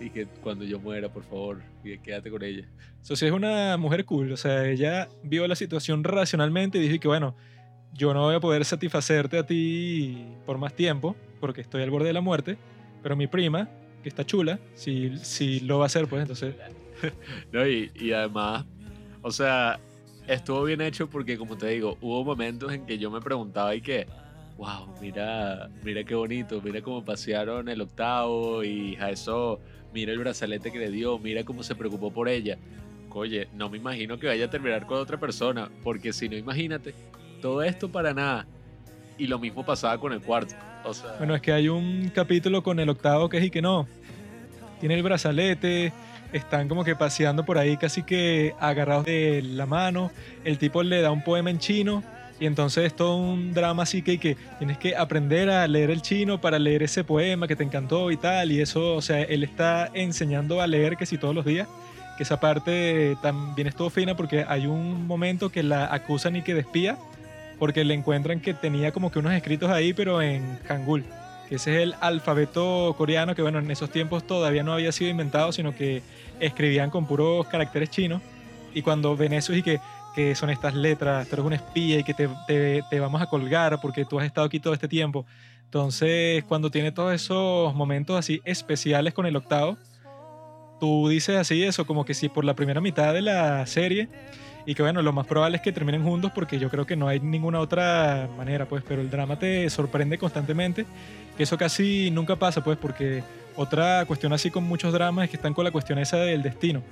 Y 0.00 0.10
que 0.10 0.26
cuando 0.26 0.64
yo 0.64 0.80
muera, 0.80 1.08
por 1.08 1.22
favor, 1.22 1.62
y 1.84 1.96
quédate 1.98 2.30
con 2.30 2.42
ella. 2.42 2.66
Eso 3.02 3.14
sí 3.16 3.26
es 3.26 3.32
una 3.32 3.76
mujer 3.76 4.04
cool, 4.04 4.32
o 4.32 4.36
sea, 4.36 4.66
ella 4.66 5.08
vio 5.22 5.46
la 5.46 5.54
situación 5.54 6.04
racionalmente 6.04 6.78
y 6.78 6.82
dijo 6.82 7.00
que 7.00 7.08
bueno, 7.08 7.36
yo 7.92 8.12
no 8.12 8.22
voy 8.22 8.34
a 8.34 8.40
poder 8.40 8.64
satisfacerte 8.64 9.38
a 9.38 9.46
ti 9.46 10.26
por 10.44 10.58
más 10.58 10.74
tiempo, 10.74 11.14
porque 11.40 11.60
estoy 11.60 11.82
al 11.82 11.90
borde 11.90 12.08
de 12.08 12.12
la 12.12 12.20
muerte, 12.20 12.58
pero 13.02 13.14
mi 13.14 13.28
prima, 13.28 13.68
que 14.04 14.08
está 14.10 14.24
chula, 14.24 14.60
si, 14.74 15.18
si 15.18 15.58
lo 15.60 15.78
va 15.78 15.84
a 15.84 15.86
hacer, 15.86 16.06
pues 16.06 16.22
entonces... 16.22 16.54
no, 17.52 17.66
y, 17.66 17.90
y 17.96 18.12
además, 18.12 18.64
o 19.22 19.32
sea, 19.32 19.80
estuvo 20.28 20.62
bien 20.64 20.80
hecho 20.80 21.08
porque, 21.08 21.36
como 21.36 21.56
te 21.56 21.66
digo, 21.68 21.98
hubo 22.00 22.24
momentos 22.24 22.72
en 22.72 22.86
que 22.86 22.98
yo 22.98 23.10
me 23.10 23.20
preguntaba 23.20 23.74
y 23.74 23.80
que, 23.80 24.06
wow, 24.56 24.94
mira, 25.00 25.68
mira 25.82 26.04
qué 26.04 26.14
bonito, 26.14 26.60
mira 26.62 26.80
cómo 26.82 27.04
pasearon 27.04 27.68
el 27.68 27.80
octavo 27.80 28.62
y 28.62 28.96
a 28.96 29.10
eso, 29.10 29.60
mira 29.92 30.12
el 30.12 30.18
brazalete 30.18 30.70
que 30.70 30.78
le 30.78 30.90
dio, 30.90 31.18
mira 31.18 31.44
cómo 31.44 31.62
se 31.62 31.74
preocupó 31.74 32.12
por 32.12 32.28
ella. 32.28 32.58
Oye, 33.10 33.48
no 33.54 33.70
me 33.70 33.78
imagino 33.78 34.18
que 34.18 34.26
vaya 34.26 34.46
a 34.46 34.50
terminar 34.50 34.86
con 34.86 34.98
otra 34.98 35.18
persona, 35.18 35.70
porque 35.82 36.12
si 36.12 36.28
no, 36.28 36.36
imagínate, 36.36 36.94
todo 37.40 37.62
esto 37.62 37.88
para 37.88 38.12
nada. 38.12 38.46
Y 39.16 39.28
lo 39.28 39.38
mismo 39.38 39.64
pasaba 39.64 39.98
con 39.98 40.12
el 40.12 40.20
cuarto. 40.20 40.56
Bueno, 41.18 41.34
es 41.34 41.40
que 41.40 41.52
hay 41.52 41.68
un 41.68 42.10
capítulo 42.14 42.62
con 42.62 42.78
el 42.78 42.88
octavo 42.88 43.28
que 43.28 43.38
es 43.38 43.50
que 43.50 43.62
no. 43.62 43.86
Tiene 44.80 44.94
el 44.96 45.02
brazalete, 45.02 45.92
están 46.32 46.68
como 46.68 46.84
que 46.84 46.94
paseando 46.94 47.44
por 47.44 47.58
ahí 47.58 47.76
casi 47.76 48.02
que 48.02 48.54
agarrados 48.60 49.06
de 49.06 49.42
la 49.42 49.66
mano. 49.66 50.10
El 50.44 50.58
tipo 50.58 50.82
le 50.82 51.00
da 51.00 51.10
un 51.10 51.22
poema 51.22 51.50
en 51.50 51.58
chino 51.58 52.02
y 52.38 52.46
entonces 52.46 52.84
es 52.84 52.96
todo 52.96 53.16
un 53.16 53.54
drama 53.54 53.84
así 53.84 54.02
que, 54.02 54.18
que 54.18 54.36
tienes 54.58 54.76
que 54.76 54.96
aprender 54.96 55.48
a 55.48 55.66
leer 55.66 55.90
el 55.90 56.02
chino 56.02 56.40
para 56.40 56.58
leer 56.58 56.82
ese 56.82 57.04
poema 57.04 57.48
que 57.48 57.56
te 57.56 57.64
encantó 57.64 58.10
y 58.10 58.16
tal. 58.16 58.52
Y 58.52 58.60
eso, 58.60 58.94
o 58.96 59.02
sea, 59.02 59.22
él 59.22 59.42
está 59.42 59.90
enseñando 59.94 60.60
a 60.60 60.66
leer 60.66 60.96
que 60.96 61.06
si 61.06 61.16
todos 61.16 61.34
los 61.34 61.44
días. 61.44 61.66
Que 62.18 62.22
esa 62.22 62.38
parte 62.38 63.16
también 63.22 63.66
estuvo 63.66 63.90
fina 63.90 64.16
porque 64.16 64.44
hay 64.46 64.66
un 64.66 65.06
momento 65.06 65.50
que 65.50 65.64
la 65.64 65.92
acusan 65.92 66.36
y 66.36 66.42
que 66.42 66.54
despía 66.54 66.96
porque 67.58 67.84
le 67.84 67.94
encuentran 67.94 68.40
que 68.40 68.54
tenía 68.54 68.92
como 68.92 69.10
que 69.10 69.18
unos 69.18 69.32
escritos 69.32 69.70
ahí 69.70 69.92
pero 69.92 70.20
en 70.22 70.58
hangul 70.68 71.04
que 71.48 71.56
ese 71.56 71.76
es 71.76 71.82
el 71.82 71.94
alfabeto 72.00 72.94
coreano 72.96 73.34
que 73.34 73.42
bueno 73.42 73.58
en 73.58 73.70
esos 73.70 73.90
tiempos 73.90 74.26
todavía 74.26 74.62
no 74.62 74.72
había 74.72 74.92
sido 74.92 75.10
inventado 75.10 75.52
sino 75.52 75.74
que 75.74 76.02
escribían 76.40 76.90
con 76.90 77.06
puros 77.06 77.46
caracteres 77.46 77.90
chinos 77.90 78.20
y 78.74 78.82
cuando 78.82 79.16
ven 79.16 79.32
eso 79.32 79.54
y 79.54 79.62
que, 79.62 79.80
que 80.14 80.34
son 80.34 80.50
estas 80.50 80.74
letras, 80.74 81.28
tú 81.28 81.36
eres 81.36 81.46
un 81.46 81.52
espía 81.52 82.00
y 82.00 82.04
que 82.04 82.12
te, 82.12 82.28
te, 82.46 82.82
te, 82.90 83.00
vamos 83.00 83.22
a 83.22 83.26
colgar 83.26 83.80
porque 83.80 84.04
tú 84.04 84.18
has 84.18 84.26
estado 84.26 84.46
aquí 84.46 84.58
todo 84.60 84.74
este 84.74 84.88
tiempo. 84.88 85.24
Entonces, 85.64 86.44
cuando 86.44 86.70
tiene 86.70 86.92
todos 86.92 87.14
esos 87.14 87.74
momentos 87.74 88.18
así 88.18 88.40
especiales 88.44 89.14
con 89.14 89.26
el 89.26 89.36
octavo, 89.36 89.78
tú 90.80 91.08
dices 91.08 91.36
así 91.36 91.62
eso, 91.62 91.86
como 91.86 92.04
que 92.04 92.14
si 92.14 92.28
por 92.28 92.44
la 92.44 92.54
primera 92.54 92.80
mitad 92.80 93.14
de 93.14 93.22
la 93.22 93.64
serie, 93.66 94.08
y 94.66 94.74
que 94.74 94.82
bueno, 94.82 95.02
lo 95.02 95.12
más 95.12 95.26
probable 95.26 95.56
es 95.56 95.62
que 95.62 95.72
terminen 95.72 96.02
juntos 96.02 96.32
porque 96.34 96.58
yo 96.58 96.70
creo 96.70 96.86
que 96.86 96.96
no 96.96 97.08
hay 97.08 97.20
ninguna 97.20 97.60
otra 97.60 98.28
manera, 98.36 98.66
pues, 98.66 98.82
pero 98.86 99.00
el 99.00 99.10
drama 99.10 99.38
te 99.38 99.68
sorprende 99.70 100.18
constantemente, 100.18 100.86
que 101.36 101.42
eso 101.42 101.58
casi 101.58 102.10
nunca 102.10 102.36
pasa, 102.36 102.64
pues, 102.64 102.78
porque 102.78 103.22
otra 103.56 104.04
cuestión 104.06 104.32
así 104.32 104.50
con 104.50 104.64
muchos 104.64 104.92
dramas 104.92 105.24
es 105.24 105.30
que 105.30 105.36
están 105.36 105.54
con 105.54 105.64
la 105.64 105.70
cuestión 105.70 105.98
esa 105.98 106.16
del 106.16 106.42
destino. 106.42 106.82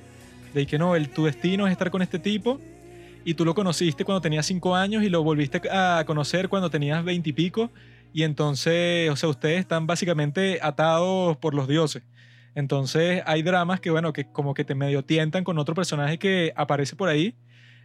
De 0.54 0.66
que 0.66 0.78
no, 0.78 0.96
el, 0.96 1.08
tu 1.08 1.24
destino 1.24 1.66
es 1.66 1.72
estar 1.72 1.90
con 1.90 2.02
este 2.02 2.18
tipo 2.18 2.60
y 3.24 3.34
tú 3.34 3.44
lo 3.44 3.54
conociste 3.54 4.04
cuando 4.04 4.20
tenías 4.20 4.44
cinco 4.44 4.76
años 4.76 5.02
y 5.02 5.08
lo 5.08 5.22
volviste 5.22 5.62
a 5.70 6.04
conocer 6.06 6.48
cuando 6.48 6.68
tenías 6.70 7.02
veintipico 7.04 7.70
y, 8.12 8.20
y 8.20 8.24
entonces, 8.24 9.08
o 9.10 9.16
sea, 9.16 9.30
ustedes 9.30 9.60
están 9.60 9.86
básicamente 9.86 10.58
atados 10.62 11.36
por 11.38 11.54
los 11.54 11.66
dioses. 11.66 12.02
Entonces 12.54 13.22
hay 13.24 13.42
dramas 13.42 13.80
que, 13.80 13.90
bueno, 13.90 14.12
que 14.12 14.30
como 14.30 14.52
que 14.52 14.64
te 14.64 14.74
medio 14.74 15.02
tientan 15.02 15.44
con 15.44 15.58
otro 15.58 15.74
personaje 15.74 16.18
que 16.18 16.52
aparece 16.54 16.94
por 16.96 17.08
ahí 17.08 17.34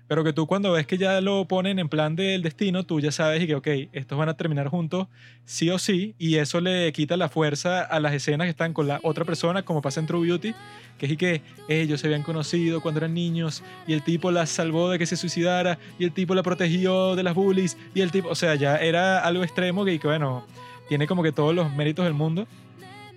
pero 0.08 0.24
que 0.24 0.34
tú 0.34 0.48
cuando 0.48 0.72
ves 0.72 0.88
que 0.88 0.98
ya 0.98 1.20
lo 1.22 1.46
ponen 1.46 1.80
en 1.80 1.90
plan 1.90 2.16
del 2.16 2.42
destino, 2.42 2.86
tú 2.86 3.00
ya 3.00 3.12
sabes 3.12 3.44
y 3.44 3.48
que, 3.48 3.56
ok, 3.56 3.68
estos 3.92 4.18
van 4.18 4.30
a 4.30 4.36
terminar 4.36 4.68
juntos 4.68 5.08
sí 5.46 5.70
o 5.70 5.80
sí, 5.80 6.16
y 6.18 6.36
eso 6.36 6.62
le 6.62 6.92
quita 6.94 7.18
la 7.18 7.30
fuerza 7.30 7.82
a 7.82 8.00
las 8.00 8.14
escenas 8.14 8.46
que 8.46 8.52
están 8.52 8.74
con 8.74 8.88
la 8.88 9.00
otra 9.04 9.26
persona, 9.26 9.64
como 9.64 9.82
pasa 9.82 10.00
en 10.00 10.08
True 10.08 10.28
Beauty, 10.28 10.54
que 10.98 11.06
es 11.06 11.18
que 11.18 11.42
ellos 11.70 12.02
se 12.02 12.08
habían 12.08 12.24
conocido 12.24 12.82
cuando 12.82 13.00
eran 13.00 13.14
niños, 13.14 13.64
y 13.86 13.94
el 13.94 14.04
tipo 14.04 14.32
la 14.32 14.46
salvó 14.46 14.90
de 14.90 15.00
que 15.00 15.06
se 15.06 15.16
suicidara, 15.16 15.78
y 16.00 16.04
el 16.04 16.12
tipo 16.12 16.36
la 16.36 16.44
protegió 16.44 17.16
de 17.16 17.24
las 17.24 17.34
bullies, 17.34 17.78
y 17.94 18.02
el 18.02 18.12
tipo, 18.12 18.30
o 18.30 18.36
sea, 18.36 18.56
ya 18.56 18.78
era 18.78 19.20
algo 19.20 19.44
extremo 19.44 19.86
que, 19.86 20.00
que 20.00 20.08
bueno, 20.08 20.46
tiene 20.88 21.08
como 21.08 21.24
que 21.24 21.32
todos 21.32 21.54
los 21.54 21.74
méritos 21.74 22.06
del 22.06 22.14
mundo. 22.14 22.48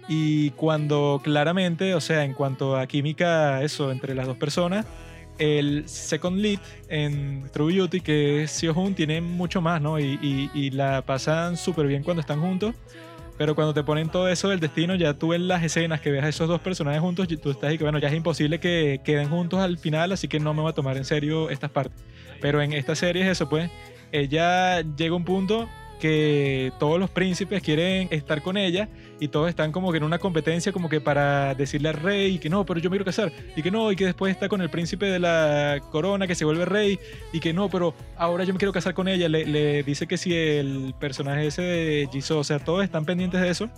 Y 0.08 0.50
cuando 0.50 1.20
claramente, 1.22 1.94
o 1.94 2.00
sea, 2.00 2.24
en 2.24 2.34
cuanto 2.34 2.76
a 2.76 2.86
química, 2.86 3.62
eso, 3.62 3.92
entre 3.92 4.14
las 4.14 4.26
dos 4.26 4.36
personas, 4.36 4.84
el 5.40 5.88
second 5.88 6.38
lead 6.38 6.60
en 6.88 7.50
True 7.52 7.74
Beauty, 7.74 8.00
que 8.00 8.44
es 8.44 8.52
Seo 8.52 8.72
Hoon, 8.72 8.94
tiene 8.94 9.20
mucho 9.20 9.60
más, 9.60 9.80
¿no? 9.80 9.98
Y, 9.98 10.48
y- 10.54 10.70
la 10.70 11.02
pasan 11.02 11.56
súper 11.56 11.86
bien 11.88 12.02
cuando 12.04 12.20
están 12.20 12.40
juntos. 12.40 12.74
Pero 13.38 13.54
cuando 13.54 13.72
te 13.72 13.82
ponen 13.82 14.10
todo 14.10 14.28
eso 14.28 14.50
del 14.50 14.60
destino, 14.60 14.94
ya 14.94 15.14
tú 15.14 15.32
en 15.32 15.48
las 15.48 15.64
escenas 15.64 16.00
que 16.02 16.10
ves 16.10 16.22
a 16.22 16.28
esos 16.28 16.46
dos 16.46 16.60
personajes 16.60 17.00
juntos, 17.00 17.26
tú 17.42 17.50
estás 17.50 17.72
y 17.72 17.78
que, 17.78 17.84
bueno, 17.84 17.98
ya 17.98 18.08
es 18.08 18.14
imposible 18.14 18.60
que 18.60 19.00
queden 19.02 19.30
juntos 19.30 19.60
al 19.60 19.78
final, 19.78 20.12
así 20.12 20.28
que 20.28 20.38
no 20.38 20.52
me 20.52 20.60
voy 20.60 20.70
a 20.70 20.74
tomar 20.74 20.98
en 20.98 21.06
serio 21.06 21.48
estas 21.48 21.70
partes. 21.70 21.98
Pero 22.42 22.60
en 22.60 22.74
esta 22.74 22.94
serie 22.94 23.22
es 23.22 23.28
eso, 23.30 23.48
pues, 23.48 23.70
ella 24.12 24.82
llega 24.82 25.14
a 25.14 25.16
un 25.16 25.24
punto 25.24 25.68
que 26.00 26.72
todos 26.78 26.98
los 26.98 27.10
príncipes 27.10 27.62
quieren 27.62 28.08
estar 28.10 28.42
con 28.42 28.56
ella 28.56 28.88
y 29.20 29.28
todos 29.28 29.48
están 29.48 29.70
como 29.70 29.92
que 29.92 29.98
en 29.98 30.04
una 30.04 30.18
competencia 30.18 30.72
como 30.72 30.88
que 30.88 31.00
para 31.00 31.54
decirle 31.54 31.90
al 31.90 31.94
rey 31.94 32.38
que 32.38 32.48
no, 32.48 32.66
pero 32.66 32.80
yo 32.80 32.90
me 32.90 32.94
quiero 32.94 33.04
casar 33.04 33.30
y 33.54 33.62
que 33.62 33.70
no, 33.70 33.92
y 33.92 33.96
que 33.96 34.06
después 34.06 34.32
está 34.32 34.48
con 34.48 34.60
el 34.62 34.70
príncipe 34.70 35.06
de 35.06 35.20
la 35.20 35.80
corona 35.90 36.26
que 36.26 36.34
se 36.34 36.44
vuelve 36.44 36.64
rey 36.64 36.98
y 37.32 37.38
que 37.38 37.52
no, 37.52 37.68
pero 37.68 37.94
ahora 38.16 38.44
yo 38.44 38.52
me 38.52 38.58
quiero 38.58 38.72
casar 38.72 38.94
con 38.94 39.06
ella. 39.06 39.28
Le, 39.28 39.82
dice 39.82 40.06
que 40.06 40.16
si 40.16 40.34
el 40.34 40.94
personaje 40.98 41.46
ese 41.46 41.62
de 41.62 42.08
Jisoo, 42.10 42.38
o 42.38 42.44
sea, 42.44 42.58
todos 42.58 42.82
están 42.82 43.04
pendientes 43.04 43.40
de 43.40 43.50
eso. 43.50 43.70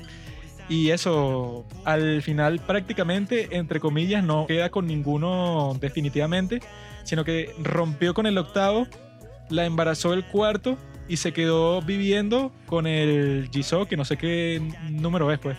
Y 0.68 0.91
eso, 0.91 1.66
al 1.85 2.23
final 2.23 2.61
prácticamente, 2.61 3.57
entre 3.57 3.81
comillas, 3.81 4.25
no 4.25 4.47
queda 4.47 4.70
con 4.70 4.87
ninguno 4.87 5.77
definitivamente, 5.81 6.61
sino 7.03 7.25
que 7.25 7.51
rompió 7.61 8.14
con 8.14 8.27
el 8.27 8.39
octavo, 8.39 8.87
la 9.51 9.66
embarazó 9.66 10.14
el 10.14 10.25
cuarto 10.25 10.79
y 11.09 11.17
se 11.17 11.33
quedó 11.33 11.83
viviendo 11.83 12.53
con 12.67 12.87
el 12.87 13.49
Jisoo, 13.53 13.87
que 13.87 13.97
no 13.97 14.05
sé 14.05 14.17
qué 14.17 14.61
número 14.91 15.31
es, 15.33 15.39
pues. 15.39 15.57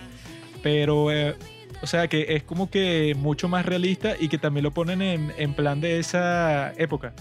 Pero, 0.61 1.11
eh, 1.11 1.35
o 1.81 1.87
sea, 1.87 2.07
que 2.07 2.35
es 2.35 2.43
como 2.43 2.69
que 2.69 3.15
mucho 3.17 3.47
más 3.47 3.65
realista 3.65 4.15
y 4.19 4.29
que 4.29 4.37
también 4.37 4.63
lo 4.63 4.71
ponen 4.71 5.01
en, 5.01 5.33
en 5.37 5.53
plan 5.53 5.81
de 5.81 5.99
esa 5.99 6.73
época. 6.77 7.13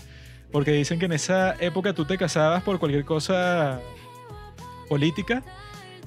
Porque 0.50 0.72
dicen 0.72 0.98
que 0.98 1.06
en 1.06 1.12
esa 1.12 1.54
época 1.60 1.94
tú 1.94 2.04
te 2.04 2.18
casabas 2.18 2.62
por 2.62 2.78
cualquier 2.78 3.04
cosa 3.04 3.80
política 4.88 5.42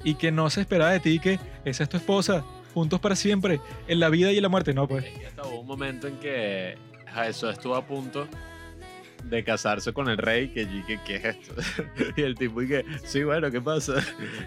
y 0.04 0.16
que 0.16 0.32
no 0.32 0.50
se 0.50 0.62
esperaba 0.62 0.92
de 0.92 1.00
ti 1.00 1.20
que 1.20 1.40
esa 1.66 1.84
es 1.84 1.90
tu 1.90 1.98
esposa, 1.98 2.46
juntos 2.74 3.00
para 3.00 3.16
siempre, 3.16 3.60
en 3.88 4.00
la 4.00 4.10
vida 4.10 4.32
y 4.32 4.38
en 4.38 4.44
la 4.44 4.50
muerte. 4.50 4.74
No, 4.74 4.88
pues. 4.88 5.04
Es 5.04 5.18
que 5.18 5.26
hasta 5.26 5.48
hubo 5.48 5.62
un 5.62 5.68
momento 5.68 6.08
en 6.08 6.18
que 6.18 6.78
eso 7.28 7.50
estuvo 7.50 7.76
a 7.76 7.86
punto 7.86 8.28
de 9.30 9.44
casarse 9.44 9.94
con 9.94 10.10
el 10.10 10.18
rey, 10.18 10.50
que 10.50 10.66
dije, 10.66 11.00
¿qué 11.06 11.16
es 11.16 11.26
esto? 11.26 11.54
y 12.18 12.22
el 12.22 12.36
tipo 12.36 12.62
y 12.62 12.68
que, 12.68 12.86
sí, 13.04 13.24
bueno, 13.24 13.52
¿qué 13.52 13.62
pasa? 13.62 13.96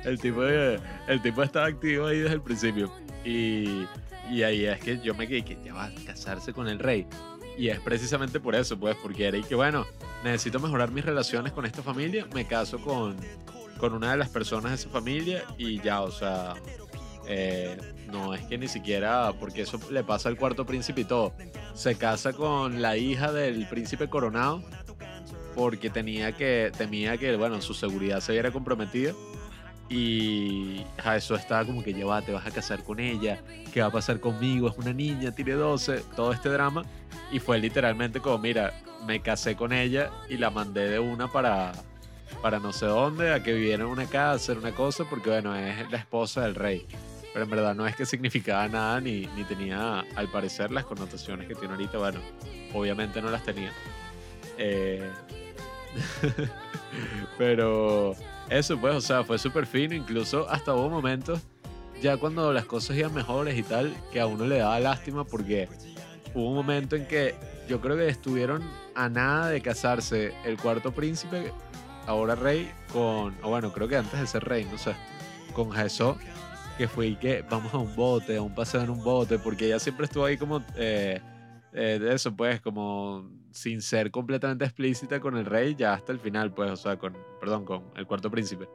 El 0.05 0.19
tipo, 0.19 0.45
el 0.45 1.23
tipo 1.23 1.43
estaba 1.43 1.67
activo 1.67 2.07
ahí 2.07 2.21
desde 2.21 2.35
el 2.35 2.43
principio. 2.43 2.93
Y, 3.25 3.87
y 4.31 4.43
ahí 4.43 4.65
es 4.65 4.79
que 4.81 4.99
yo 5.01 5.15
me 5.15 5.27
quedé 5.27 5.45
que 5.45 5.59
ya 5.65 5.75
va 5.75 5.87
a 5.87 5.95
casarse 6.07 6.53
con 6.53 6.69
el 6.69 6.79
rey. 6.79 7.07
Y 7.57 7.69
es 7.69 7.81
precisamente 7.81 8.39
por 8.39 8.55
eso, 8.55 8.79
pues, 8.79 8.97
porque 9.03 9.27
era 9.27 9.37
y 9.37 9.43
que, 9.43 9.57
bueno, 9.57 9.85
necesito 10.23 10.61
mejorar 10.61 10.93
mis 10.93 11.05
relaciones 11.05 11.53
con 11.53 11.67
esta 11.67 11.83
familia, 11.83 12.27
me 12.33 12.47
caso 12.47 12.79
con, 12.79 13.17
con 13.79 13.95
una 13.95 14.13
de 14.13 14.17
las 14.17 14.29
personas 14.29 14.71
de 14.71 14.77
esa 14.77 14.89
familia 14.91 15.43
y 15.59 15.81
ya, 15.81 16.03
o 16.03 16.11
sea, 16.11 16.55
eh, 17.27 17.77
no 18.11 18.35
es 18.35 18.43
que 18.47 18.59
ni 18.59 18.69
siquiera, 18.69 19.33
porque 19.39 19.63
eso 19.63 19.79
le 19.91 20.03
pasa 20.05 20.29
al 20.29 20.37
cuarto 20.37 20.67
príncipe 20.67 21.03
y 21.03 21.05
todo, 21.05 21.33
se 21.75 21.97
casa 21.97 22.33
con 22.33 22.83
la 22.83 22.97
hija 22.97 23.33
del 23.33 23.67
príncipe 23.67 24.09
coronado 24.09 24.63
porque 25.59 25.91
tenía 25.91 26.31
que, 26.37 26.71
temía 26.79 27.19
que, 27.19 27.35
bueno, 27.35 27.61
su 27.61 27.75
seguridad 27.75 28.21
se 28.21 28.31
viera 28.31 28.53
comprometida. 28.53 29.13
Y 29.91 30.85
a 31.03 31.17
eso 31.17 31.35
estaba 31.35 31.65
como 31.65 31.83
que 31.83 31.93
lleva, 31.93 32.23
te 32.23 32.31
vas 32.31 32.47
a 32.47 32.51
casar 32.53 32.85
con 32.85 33.01
ella, 33.01 33.43
¿qué 33.73 33.81
va 33.81 33.89
a 33.89 33.91
pasar 33.91 34.21
conmigo? 34.21 34.69
Es 34.69 34.77
una 34.79 34.93
niña, 34.93 35.33
tiene 35.33 35.55
12, 35.55 36.05
todo 36.15 36.33
este 36.33 36.49
drama. 36.49 36.85
Y 37.33 37.41
fue 37.41 37.59
literalmente 37.59 38.21
como, 38.21 38.39
mira, 38.39 38.73
me 39.05 39.21
casé 39.21 39.57
con 39.57 39.73
ella 39.73 40.11
y 40.29 40.37
la 40.37 40.51
mandé 40.51 40.89
de 40.89 41.01
una 41.01 41.27
para, 41.27 41.73
para 42.41 42.61
no 42.61 42.73
sé 42.73 42.87
dónde, 42.87 43.33
a 43.33 43.43
que 43.43 43.53
viviera 43.53 43.83
en 43.83 43.91
una 43.91 44.07
casa, 44.07 44.35
hacer 44.35 44.59
una 44.59 44.73
cosa, 44.73 45.05
porque 45.11 45.31
bueno, 45.31 45.57
es 45.57 45.91
la 45.91 45.99
esposa 45.99 46.43
del 46.43 46.55
rey. 46.55 46.87
Pero 47.39 47.45
en 47.45 47.51
verdad 47.51 47.75
no 47.77 47.87
es 47.87 47.95
que 47.95 48.05
significaba 48.05 48.67
nada 48.67 49.01
ni, 49.01 49.29
ni 49.37 49.45
tenía, 49.45 50.01
al 50.17 50.27
parecer, 50.27 50.73
las 50.73 50.85
connotaciones 50.85 51.47
que 51.47 51.55
tiene 51.55 51.75
ahorita. 51.75 51.97
Bueno, 51.97 52.19
obviamente 52.75 53.23
no 53.23 53.31
las 53.31 53.45
tenía. 53.45 53.71
Eh, 54.57 55.09
pero 57.39 58.17
eso 58.51 58.77
pues, 58.81 58.97
o 58.97 59.01
sea, 59.01 59.23
fue 59.23 59.39
súper 59.39 59.67
fino. 59.67 59.95
Incluso 59.95 60.51
hasta 60.51 60.75
hubo 60.75 60.91
momentos, 60.91 61.41
ya 62.03 62.17
cuando 62.17 62.53
las 62.53 62.65
cosas 62.65 62.97
iban 62.97 63.15
mejores 63.15 63.57
y 63.57 63.63
tal, 63.63 63.95
que 64.13 64.19
a 64.19 64.27
uno 64.27 64.45
le 64.45 64.59
daba 64.59 64.81
lástima 64.81 65.23
porque 65.23 65.69
hubo 66.35 66.49
un 66.49 66.57
momento 66.57 66.97
en 66.97 67.07
que 67.07 67.37
yo 67.69 67.81
creo 67.81 67.97
que 67.97 68.09
estuvieron 68.09 68.69
a 68.97 69.09
nada 69.09 69.49
de 69.49 69.61
casarse 69.61 70.35
el 70.45 70.57
cuarto 70.57 70.91
príncipe, 70.91 71.53
ahora 72.05 72.35
rey, 72.35 72.69
con, 72.93 73.37
o 73.45 73.51
bueno, 73.51 73.73
creo 73.73 73.87
que 73.87 73.97
antes 73.97 74.19
de 74.19 74.27
ser 74.27 74.43
rey, 74.43 74.67
no 74.69 74.77
sé, 74.77 74.97
con 75.53 75.71
Jesús, 75.71 76.17
que 76.79 76.87
fue 76.87 77.19
que 77.19 77.45
vamos 77.51 77.75
a 77.75 77.79
un 77.79 77.95
bote, 77.97 78.37
a 78.37 78.43
un 78.43 78.55
paseo 78.55 78.83
en 78.83 78.91
un 78.91 79.03
bote, 79.03 79.39
porque 79.41 79.67
ella 79.67 79.81
siempre 79.81 80.05
estuvo 80.07 80.25
ahí 80.25 80.39
como 80.39 80.65
eh, 80.77 81.21
eh, 81.73 81.99
de 82.01 82.15
eso, 82.15 82.35
pues, 82.37 82.61
como 82.61 83.29
sin 83.51 83.83
ser 83.83 84.13
completamente 84.13 84.65
explícita 84.65 85.19
con 85.19 85.37
el 85.37 85.45
rey, 85.45 85.75
ya 85.75 85.95
hasta 85.95 86.13
el 86.13 86.21
final, 86.21 86.55
pues, 86.55 86.71
o 86.71 86.77
sea, 86.77 86.97
con, 86.97 87.17
perdón, 87.41 87.65
con 87.65 87.83
el 87.97 88.07
cuarto 88.07 88.31
príncipe. 88.31 88.69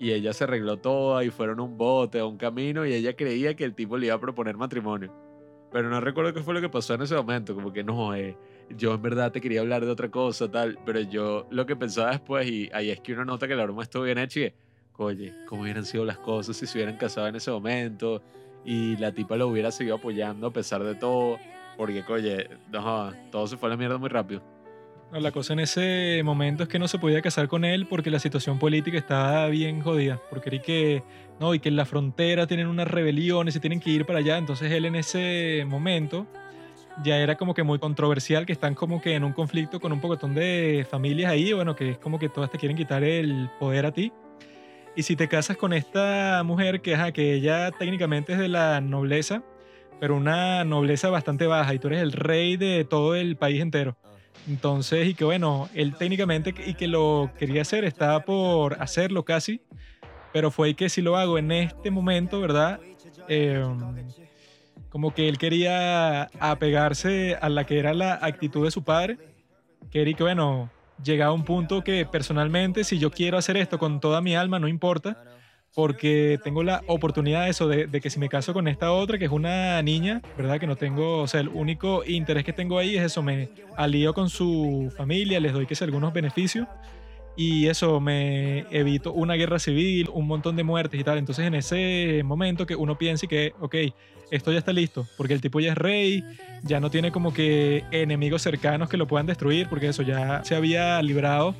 Y 0.00 0.12
ella 0.12 0.32
se 0.32 0.44
arregló 0.44 0.78
toda 0.78 1.22
y 1.22 1.28
fueron 1.28 1.60
a 1.60 1.62
un 1.62 1.76
bote, 1.76 2.18
a 2.18 2.24
un 2.24 2.38
camino, 2.38 2.86
y 2.86 2.94
ella 2.94 3.14
creía 3.14 3.54
que 3.54 3.64
el 3.64 3.74
tipo 3.74 3.98
le 3.98 4.06
iba 4.06 4.14
a 4.14 4.20
proponer 4.20 4.56
matrimonio. 4.56 5.12
Pero 5.70 5.90
no 5.90 6.00
recuerdo 6.00 6.32
qué 6.32 6.42
fue 6.42 6.54
lo 6.54 6.62
que 6.62 6.70
pasó 6.70 6.94
en 6.94 7.02
ese 7.02 7.14
momento, 7.14 7.54
como 7.54 7.74
que 7.74 7.84
no, 7.84 8.14
eh, 8.14 8.38
yo 8.70 8.94
en 8.94 9.02
verdad 9.02 9.32
te 9.32 9.42
quería 9.42 9.60
hablar 9.60 9.84
de 9.84 9.90
otra 9.90 10.10
cosa, 10.10 10.50
tal, 10.50 10.78
pero 10.86 11.00
yo 11.00 11.46
lo 11.50 11.66
que 11.66 11.76
pensaba 11.76 12.12
después, 12.12 12.48
y 12.48 12.70
ahí 12.72 12.88
es 12.88 13.00
que 13.00 13.12
uno 13.12 13.26
nota 13.26 13.46
que 13.46 13.54
la 13.54 13.64
broma 13.64 13.82
estuvo 13.82 14.04
bien 14.04 14.16
hecha 14.16 14.40
y 14.40 14.54
oye, 14.96 15.34
cómo 15.46 15.62
hubieran 15.62 15.84
sido 15.84 16.04
las 16.04 16.18
cosas 16.18 16.56
si 16.56 16.66
se 16.66 16.78
hubieran 16.78 16.96
casado 16.96 17.26
en 17.26 17.36
ese 17.36 17.50
momento 17.50 18.22
y 18.64 18.96
la 18.96 19.12
tipa 19.12 19.36
lo 19.36 19.48
hubiera 19.48 19.70
seguido 19.70 19.96
apoyando 19.96 20.46
a 20.46 20.52
pesar 20.52 20.82
de 20.82 20.94
todo, 20.94 21.38
porque, 21.76 22.04
oye, 22.08 22.48
no, 22.70 23.12
todo 23.30 23.46
se 23.46 23.56
fue 23.56 23.68
a 23.68 23.70
la 23.70 23.76
mierda 23.76 23.98
muy 23.98 24.08
rápido. 24.08 24.42
La 25.12 25.30
cosa 25.30 25.52
en 25.52 25.60
ese 25.60 26.22
momento 26.24 26.64
es 26.64 26.68
que 26.68 26.78
no 26.78 26.88
se 26.88 26.98
podía 26.98 27.22
casar 27.22 27.46
con 27.46 27.64
él 27.64 27.86
porque 27.86 28.10
la 28.10 28.18
situación 28.18 28.58
política 28.58 28.98
estaba 28.98 29.46
bien 29.46 29.80
jodida. 29.80 30.20
Porque 30.28 30.48
era 30.48 30.62
que, 30.62 31.02
no, 31.38 31.54
y 31.54 31.60
que 31.60 31.68
en 31.68 31.76
la 31.76 31.84
frontera 31.84 32.48
tienen 32.48 32.66
unas 32.66 32.88
rebeliones 32.88 33.54
y 33.54 33.60
tienen 33.60 33.78
que 33.78 33.90
ir 33.90 34.06
para 34.06 34.18
allá. 34.18 34.38
Entonces 34.38 34.72
él 34.72 34.86
en 34.86 34.96
ese 34.96 35.64
momento 35.68 36.26
ya 37.04 37.18
era 37.18 37.36
como 37.36 37.54
que 37.54 37.62
muy 37.62 37.78
controversial, 37.78 38.44
que 38.44 38.52
están 38.52 38.74
como 38.74 39.00
que 39.00 39.14
en 39.14 39.22
un 39.22 39.32
conflicto 39.32 39.78
con 39.78 39.92
un 39.92 40.00
pocotón 40.00 40.34
de 40.34 40.84
familias 40.90 41.30
ahí, 41.30 41.52
bueno, 41.52 41.76
que 41.76 41.90
es 41.90 41.98
como 41.98 42.18
que 42.18 42.28
todas 42.28 42.50
te 42.50 42.58
quieren 42.58 42.76
quitar 42.76 43.04
el 43.04 43.48
poder 43.60 43.86
a 43.86 43.92
ti. 43.92 44.12
Y 44.96 45.02
si 45.02 45.16
te 45.16 45.28
casas 45.28 45.56
con 45.56 45.72
esta 45.72 46.42
mujer, 46.44 46.80
que, 46.80 46.94
ajá, 46.94 47.12
que 47.12 47.34
ella 47.34 47.70
técnicamente 47.72 48.34
es 48.34 48.38
de 48.38 48.48
la 48.48 48.80
nobleza, 48.80 49.42
pero 50.00 50.16
una 50.16 50.64
nobleza 50.64 51.10
bastante 51.10 51.46
baja, 51.46 51.74
y 51.74 51.78
tú 51.78 51.88
eres 51.88 52.02
el 52.02 52.12
rey 52.12 52.56
de 52.56 52.84
todo 52.84 53.14
el 53.14 53.36
país 53.36 53.60
entero. 53.60 53.96
Entonces, 54.48 55.08
y 55.08 55.14
que 55.14 55.24
bueno, 55.24 55.68
él 55.74 55.94
técnicamente 55.96 56.54
y 56.66 56.74
que 56.74 56.86
lo 56.86 57.30
quería 57.38 57.62
hacer, 57.62 57.84
estaba 57.84 58.20
por 58.20 58.80
hacerlo 58.80 59.24
casi, 59.24 59.62
pero 60.32 60.50
fue 60.50 60.74
que 60.74 60.88
si 60.88 61.00
lo 61.00 61.16
hago 61.16 61.38
en 61.38 61.50
este 61.50 61.90
momento, 61.90 62.40
¿verdad? 62.40 62.78
Eh, 63.28 63.64
como 64.90 65.14
que 65.14 65.28
él 65.28 65.38
quería 65.38 66.24
apegarse 66.38 67.36
a 67.40 67.48
la 67.48 67.64
que 67.64 67.78
era 67.78 67.94
la 67.94 68.14
actitud 68.20 68.64
de 68.64 68.70
su 68.70 68.84
padre, 68.84 69.18
que 69.90 70.02
era 70.02 70.10
y 70.10 70.14
que 70.14 70.22
bueno, 70.22 70.70
llegaba 71.02 71.30
a 71.30 71.34
un 71.34 71.44
punto 71.44 71.82
que 71.82 72.06
personalmente, 72.06 72.84
si 72.84 72.98
yo 72.98 73.10
quiero 73.10 73.38
hacer 73.38 73.56
esto 73.56 73.78
con 73.78 74.00
toda 74.00 74.20
mi 74.20 74.34
alma, 74.36 74.58
no 74.58 74.68
importa, 74.68 75.22
porque 75.74 76.38
tengo 76.44 76.62
la 76.62 76.82
oportunidad 76.86 77.44
de 77.44 77.50
eso, 77.50 77.66
de, 77.66 77.86
de, 77.86 78.00
que 78.00 78.10
si 78.10 78.18
me 78.20 78.28
caso 78.28 78.52
con 78.52 78.68
esta 78.68 78.92
otra, 78.92 79.18
que 79.18 79.24
es 79.24 79.30
una 79.30 79.82
niña, 79.82 80.22
¿verdad? 80.36 80.60
Que 80.60 80.66
no 80.66 80.76
tengo, 80.76 81.22
o 81.22 81.26
sea, 81.26 81.40
el 81.40 81.48
único 81.48 82.04
interés 82.04 82.44
que 82.44 82.52
tengo 82.52 82.78
ahí 82.78 82.96
es 82.96 83.02
eso, 83.02 83.22
me 83.22 83.48
alío 83.76 84.14
con 84.14 84.30
su 84.30 84.92
familia, 84.96 85.40
les 85.40 85.52
doy 85.52 85.66
que 85.66 85.74
sea 85.74 85.86
algunos 85.86 86.12
beneficios 86.12 86.68
y 87.36 87.66
eso 87.66 88.00
me 88.00 88.60
evito 88.70 89.12
una 89.12 89.34
guerra 89.34 89.58
civil, 89.58 90.08
un 90.12 90.26
montón 90.26 90.56
de 90.56 90.64
muertes 90.64 91.00
y 91.00 91.04
tal. 91.04 91.18
Entonces 91.18 91.46
en 91.46 91.54
ese 91.54 92.22
momento 92.24 92.66
que 92.66 92.76
uno 92.76 92.96
piensa 92.96 93.26
que, 93.26 93.52
ok, 93.60 93.74
esto 94.30 94.52
ya 94.52 94.58
está 94.58 94.72
listo, 94.72 95.06
porque 95.16 95.34
el 95.34 95.40
tipo 95.40 95.60
ya 95.60 95.72
es 95.72 95.78
rey, 95.78 96.24
ya 96.62 96.80
no 96.80 96.90
tiene 96.90 97.12
como 97.12 97.32
que 97.32 97.84
enemigos 97.90 98.42
cercanos 98.42 98.88
que 98.88 98.96
lo 98.96 99.06
puedan 99.06 99.26
destruir, 99.26 99.68
porque 99.68 99.88
eso 99.88 100.02
ya 100.02 100.42
se 100.44 100.54
había 100.54 101.00
librado 101.02 101.54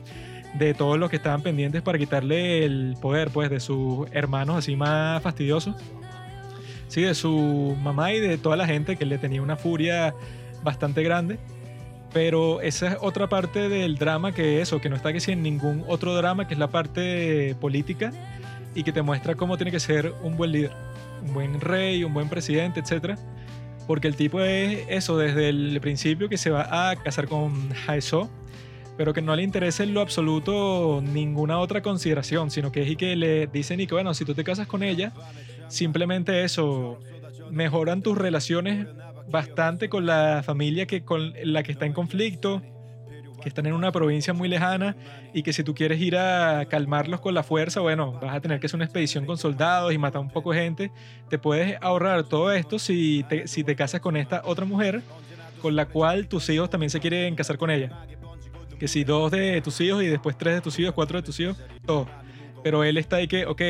de 0.55 0.73
todos 0.73 0.99
los 0.99 1.11
que 1.11 1.17
estaban 1.17 1.43
pendientes 1.43 1.83
para 1.83 1.99
quitarle 1.99 2.65
el 2.65 2.97
poder, 3.01 3.31
pues, 3.31 3.51
de 3.51 3.61
sus 3.61 4.07
hermanos 4.13 4.57
así 4.57 4.77
más 4.77 5.23
fastidiosos. 5.23 5.75
Sí, 6.89 7.03
de 7.03 7.15
su 7.15 7.77
mamá 7.83 8.13
y 8.13 8.21
de 8.21 8.39
toda 8.39 8.57
la 8.57 8.67
gente 8.67 8.97
que 8.97 9.05
le 9.05 9.19
tenía 9.19 9.43
una 9.43 9.57
furia 9.57 10.15
bastante 10.63 11.03
grande. 11.03 11.39
Pero 12.15 12.61
esa 12.61 12.93
es 12.93 12.99
otra 13.01 13.29
parte 13.29 13.69
del 13.69 13.97
drama 13.99 14.33
que 14.33 14.61
eso, 14.61 14.81
que 14.81 14.89
no 14.89 14.95
está 14.95 15.13
que 15.13 15.19
si 15.19 15.33
en 15.33 15.43
ningún 15.43 15.85
otro 15.89 16.15
drama, 16.15 16.47
que 16.47 16.55
es 16.55 16.61
la 16.61 16.69
parte 16.69 17.57
política 17.61 18.13
y 18.73 18.85
que 18.85 18.93
te 18.93 19.03
muestra 19.03 19.35
cómo 19.35 19.57
tiene 19.57 19.73
que 19.73 19.81
ser 19.81 20.15
un 20.23 20.37
buen 20.37 20.53
líder, 20.53 20.71
un 21.27 21.35
buen 21.35 21.61
rey, 21.61 22.05
un 22.05 22.15
buen 22.15 22.29
presidente, 22.29 22.81
etc. 22.81 23.19
Porque 23.89 24.07
el 24.07 24.15
tipo 24.15 24.41
es 24.41 24.87
eso, 24.89 25.19
desde 25.19 25.49
el 25.49 25.81
principio 25.81 26.29
que 26.29 26.39
se 26.39 26.51
va 26.51 26.91
a 26.91 26.95
casar 26.95 27.27
con 27.27 27.53
Haeso, 27.87 28.31
pero 28.97 29.13
que 29.13 29.21
no 29.21 29.35
le 29.35 29.43
interesa 29.43 29.83
en 29.83 29.93
lo 29.93 30.01
absoluto 30.01 31.03
ninguna 31.03 31.59
otra 31.59 31.83
consideración, 31.83 32.53
sino 32.53 32.71
que 32.71 32.83
es 32.83 32.91
y 32.91 32.97
que 32.97 33.17
le 33.17 33.49
dicen 33.49 33.81
y 33.81 33.89
que 33.89 33.95
bueno, 33.95 34.15
si 34.15 34.25
tú 34.25 34.35
te 34.35 34.45
casas 34.45 34.69
con 34.69 34.85
ella, 34.85 35.13
simplemente 35.67 36.45
eso, 36.45 37.01
mejoran 37.51 38.03
tus 38.03 38.17
relaciones 38.17 38.87
bastante 39.29 39.89
con 39.89 40.07
la 40.07 40.43
familia 40.45 40.87
que 40.87 41.05
con 41.05 41.33
la 41.43 41.63
que 41.63 41.73
está 41.73 41.87
en 41.87 41.93
conflicto, 41.93 42.63
que 43.43 43.49
están 43.49 43.67
en 43.67 43.75
una 43.75 43.93
provincia 43.93 44.33
muy 44.33 44.49
lejana 44.49 44.97
y 45.33 45.43
que 45.43 45.53
si 45.53 45.63
tú 45.63 45.75
quieres 45.75 46.01
ir 46.01 46.17
a 46.17 46.65
calmarlos 46.67 47.21
con 47.21 47.35
la 47.35 47.43
fuerza, 47.43 47.81
bueno, 47.81 48.13
vas 48.13 48.35
a 48.35 48.41
tener 48.41 48.59
que 48.59 48.67
hacer 48.67 48.77
una 48.77 48.85
expedición 48.85 49.27
con 49.27 49.37
soldados 49.37 49.93
y 49.93 49.99
matar 49.99 50.23
un 50.23 50.31
poco 50.31 50.53
de 50.53 50.61
gente. 50.61 50.91
Te 51.29 51.39
puedes 51.39 51.77
ahorrar 51.81 52.25
todo 52.25 52.53
esto 52.53 52.79
si 52.79 53.25
te, 53.29 53.47
si 53.47 53.63
te 53.63 53.77
casas 53.77 54.01
con 54.01 54.17
esta 54.17 54.43
otra 54.45 54.65
mujer 54.65 55.03
con 55.61 55.77
la 55.77 55.87
cual 55.87 56.29
tus 56.29 56.49
hijos 56.51 56.69
también 56.69 56.91
se 56.91 57.01
quieren 57.01 57.35
casar 57.35 57.57
con 57.57 57.71
ella. 57.71 58.07
Que 58.79 58.89
si 58.89 59.03
dos 59.05 59.31
de 59.31 59.61
tus 59.63 59.81
hijos 59.81 60.03
y 60.03 60.07
después 60.07 60.37
tres 60.37 60.57
de 60.57 60.61
tus 60.61 60.79
hijos, 60.79 60.93
cuatro 60.95 61.19
de 61.19 61.23
tus 61.23 61.41
hijos, 61.41 61.57
todo. 61.87 62.07
Pero 62.63 62.85
él 62.85 62.99
está 62.99 63.17
ahí 63.17 63.29
que, 63.29 63.47
ok, 63.47 63.63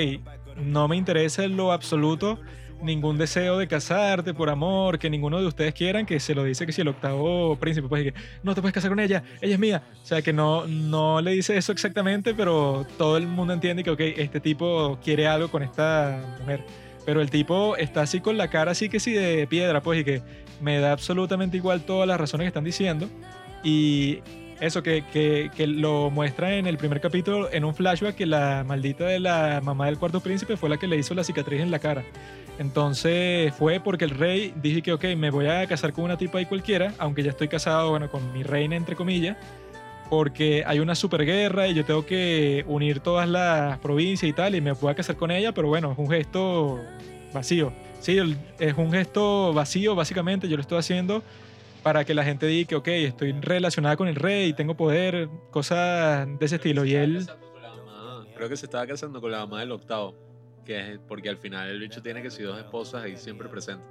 no 0.57 0.89
me 0.89 0.97
interesa 0.97 1.47
lo 1.47 1.73
absoluto 1.73 2.41
ningún 2.85 3.19
deseo 3.19 3.59
de 3.59 3.67
casarte 3.67 4.35
por 4.35 4.51
amor, 4.51 4.99
que 4.99 5.11
ninguno 5.11 5.41
de 5.41 5.47
ustedes 5.47 5.75
quieran, 5.75 6.07
que 6.07 6.21
se 6.21 6.35
lo 6.35 6.45
dice 6.45 6.67
que 6.67 6.73
si 6.73 6.83
el 6.83 6.89
octavo 6.89 7.57
príncipe, 7.57 7.89
pues 7.89 8.05
que 8.05 8.15
no 8.43 8.55
te 8.55 8.61
puedes 8.61 8.75
casar 8.75 8.91
con 8.91 9.01
ella, 9.01 9.23
ella 9.41 9.55
es 9.55 9.59
mía. 9.59 9.83
O 10.03 10.07
sea, 10.07 10.23
que 10.23 10.33
no, 10.33 10.67
no 10.67 11.21
le 11.21 11.33
dice 11.33 11.57
eso 11.57 11.73
exactamente, 11.73 12.35
pero 12.35 12.87
todo 12.99 13.17
el 13.17 13.27
mundo 13.27 13.53
entiende 13.53 13.83
que, 13.83 13.91
ok, 13.91 14.01
este 14.01 14.41
tipo 14.41 14.99
quiere 15.03 15.27
algo 15.27 15.49
con 15.49 15.63
esta 15.63 16.21
mujer. 16.41 16.63
Pero 17.05 17.21
el 17.21 17.31
tipo 17.31 17.77
está 17.77 18.03
así 18.03 18.21
con 18.21 18.39
la 18.39 18.49
cara 18.49 18.71
así 18.71 18.89
que 18.89 19.01
sí 19.01 19.13
de 19.13 19.47
piedra, 19.47 19.83
pues, 19.83 20.01
y 20.01 20.05
que 20.05 20.23
me 20.61 20.79
da 20.79 20.93
absolutamente 20.93 21.57
igual 21.57 21.83
todas 21.83 22.09
las 22.09 22.19
razones 22.19 22.45
que 22.45 22.49
están 22.49 22.65
diciendo. 22.65 23.09
Y 23.63 24.21
eso 24.65 24.83
que, 24.83 25.05
que, 25.13 25.51
que, 25.55 25.67
lo 25.67 26.11
muestra 26.11 26.57
en 26.57 26.67
el 26.67 26.77
primer 26.77 27.01
capítulo, 27.01 27.51
en 27.53 27.65
un 27.65 27.75
flashback, 27.75 28.15
que 28.15 28.27
la 28.27 28.65
maldita 28.67 29.05
de 29.05 29.21
la 29.21 29.61
mamá 29.63 29.87
del 29.87 29.99
cuarto 29.99 30.21
príncipe 30.21 30.57
fue 30.57 30.69
la 30.69 30.77
que 30.77 30.87
le 30.87 30.97
hizo 30.97 31.15
la 31.15 31.25
cicatriz 31.25 31.61
en 31.61 31.71
la 31.71 31.79
cara. 31.79 32.05
Entonces 32.59 33.53
fue 33.55 33.81
porque 33.81 34.05
el 34.05 34.11
rey 34.11 34.55
dije 34.63 34.83
que, 34.83 34.93
ok, 34.93 35.05
me 35.17 35.31
voy 35.31 35.47
a 35.47 35.67
casar 35.67 35.93
con 35.93 36.05
una 36.05 36.17
tipa 36.17 36.39
ahí 36.39 36.47
cualquiera, 36.47 36.95
aunque 36.99 37.23
ya 37.23 37.31
estoy 37.31 37.49
casado, 37.49 37.91
bueno, 37.91 38.09
con 38.11 38.33
mi 38.33 38.43
reina, 38.43 38.77
entre 38.77 38.95
comillas, 38.95 39.37
porque 40.09 40.63
hay 40.67 40.79
una 40.79 40.95
superguerra 40.95 41.67
y 41.67 41.75
yo 41.75 41.85
tengo 41.85 42.07
que 42.07 42.65
unir 42.69 43.01
todas 43.01 43.29
las 43.29 43.79
provincias 43.79 44.29
y 44.29 44.33
tal, 44.33 44.55
y 44.55 44.61
me 44.61 44.73
voy 44.73 44.93
a 44.93 44.95
casar 44.95 45.17
con 45.17 45.31
ella, 45.31 45.53
pero 45.53 45.69
bueno, 45.69 45.93
es 45.93 45.99
un 45.99 46.09
gesto 46.09 46.81
vacío. 47.33 47.73
Sí, 48.01 48.19
es 48.59 48.75
un 48.77 48.93
gesto 48.93 49.53
vacío, 49.53 49.95
básicamente, 49.95 50.49
yo 50.49 50.57
lo 50.57 50.61
estoy 50.61 50.79
haciendo 50.79 51.23
para 51.85 52.05
que 52.05 52.15
la 52.15 52.25
gente 52.25 52.47
diga 52.47 52.67
que, 52.67 52.75
ok, 52.75 52.89
estoy 52.89 53.31
relacionada 53.33 53.97
con 53.97 54.09
el 54.09 54.17
rey, 54.17 54.53
tengo 54.55 54.77
poder, 54.77 55.29
cosas 55.53 56.27
de 56.27 56.45
ese 56.45 56.57
estilo. 56.57 56.85
Y 56.85 56.95
él... 56.95 57.27
Creo 58.35 58.49
que 58.49 58.57
se 58.57 58.67
estaba 58.67 58.85
casando 58.85 59.21
con 59.21 59.31
la 59.31 59.39
mamá 59.39 59.61
del 59.61 59.71
octavo 59.71 60.17
que 60.65 60.95
es 60.95 60.99
porque 61.07 61.29
al 61.29 61.37
final 61.37 61.69
el 61.69 61.79
bicho 61.79 62.03
tiene 62.03 62.23
que 62.23 62.31
ser 62.31 62.47
dos 62.47 62.59
esposas 62.59 63.05
ahí 63.05 63.17
siempre 63.17 63.49
presentes. 63.49 63.87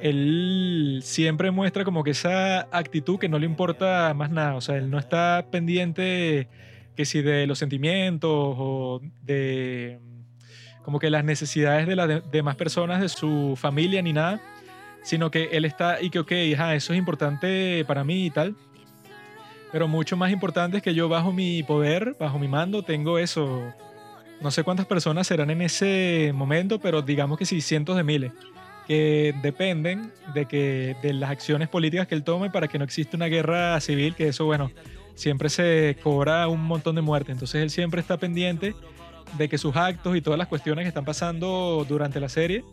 Él 0.00 1.00
siempre 1.02 1.50
muestra 1.50 1.84
como 1.84 2.02
que 2.02 2.10
esa 2.10 2.62
actitud 2.76 3.18
que 3.18 3.28
no 3.28 3.38
le 3.38 3.46
importa 3.46 4.12
más 4.14 4.30
nada, 4.30 4.56
o 4.56 4.60
sea, 4.60 4.76
él 4.76 4.90
no 4.90 4.98
está 4.98 5.46
pendiente 5.50 6.48
que 6.96 7.04
si 7.04 7.22
de 7.22 7.46
los 7.46 7.58
sentimientos 7.58 8.30
o 8.32 9.00
de 9.22 10.00
como 10.82 10.98
que 10.98 11.10
las 11.10 11.24
necesidades 11.24 11.86
de 11.86 11.96
las 11.96 12.30
demás 12.30 12.56
personas 12.56 13.00
de 13.00 13.08
su 13.08 13.54
familia 13.56 14.02
ni 14.02 14.12
nada, 14.12 14.40
sino 15.04 15.30
que 15.30 15.50
él 15.52 15.64
está 15.64 16.02
y 16.02 16.10
que, 16.10 16.18
ok, 16.18 16.32
eso 16.32 16.92
es 16.92 16.98
importante 16.98 17.84
para 17.86 18.02
mí 18.02 18.26
y 18.26 18.30
tal, 18.30 18.56
pero 19.70 19.86
mucho 19.86 20.16
más 20.16 20.32
importante 20.32 20.78
es 20.78 20.82
que 20.82 20.94
yo 20.94 21.08
bajo 21.08 21.30
mi 21.30 21.62
poder, 21.62 22.16
bajo 22.18 22.38
mi 22.38 22.48
mando, 22.48 22.82
tengo 22.82 23.18
eso, 23.18 23.62
no 24.40 24.50
sé 24.50 24.64
cuántas 24.64 24.86
personas 24.86 25.26
serán 25.26 25.50
en 25.50 25.62
ese 25.62 26.32
momento, 26.34 26.80
pero 26.80 27.02
digamos 27.02 27.38
que 27.38 27.44
sí, 27.44 27.60
cientos 27.60 27.96
de 27.96 28.02
miles, 28.02 28.32
que 28.88 29.34
dependen 29.42 30.10
de, 30.32 30.46
que, 30.46 30.96
de 31.02 31.12
las 31.12 31.30
acciones 31.30 31.68
políticas 31.68 32.06
que 32.06 32.14
él 32.14 32.24
tome 32.24 32.50
para 32.50 32.66
que 32.66 32.78
no 32.78 32.84
exista 32.84 33.16
una 33.16 33.26
guerra 33.26 33.78
civil, 33.80 34.14
que 34.14 34.28
eso, 34.28 34.46
bueno, 34.46 34.70
siempre 35.14 35.50
se 35.50 35.98
cobra 36.02 36.48
un 36.48 36.62
montón 36.62 36.94
de 36.94 37.02
muertes. 37.02 37.32
Entonces 37.32 37.62
él 37.62 37.70
siempre 37.70 38.00
está 38.00 38.16
pendiente 38.16 38.74
de 39.36 39.48
que 39.48 39.58
sus 39.58 39.76
actos 39.76 40.16
y 40.16 40.20
todas 40.20 40.38
las 40.38 40.48
cuestiones 40.48 40.84
que 40.84 40.88
están 40.88 41.04
pasando 41.04 41.84
durante 41.88 42.20
la 42.20 42.28
serie 42.28 42.64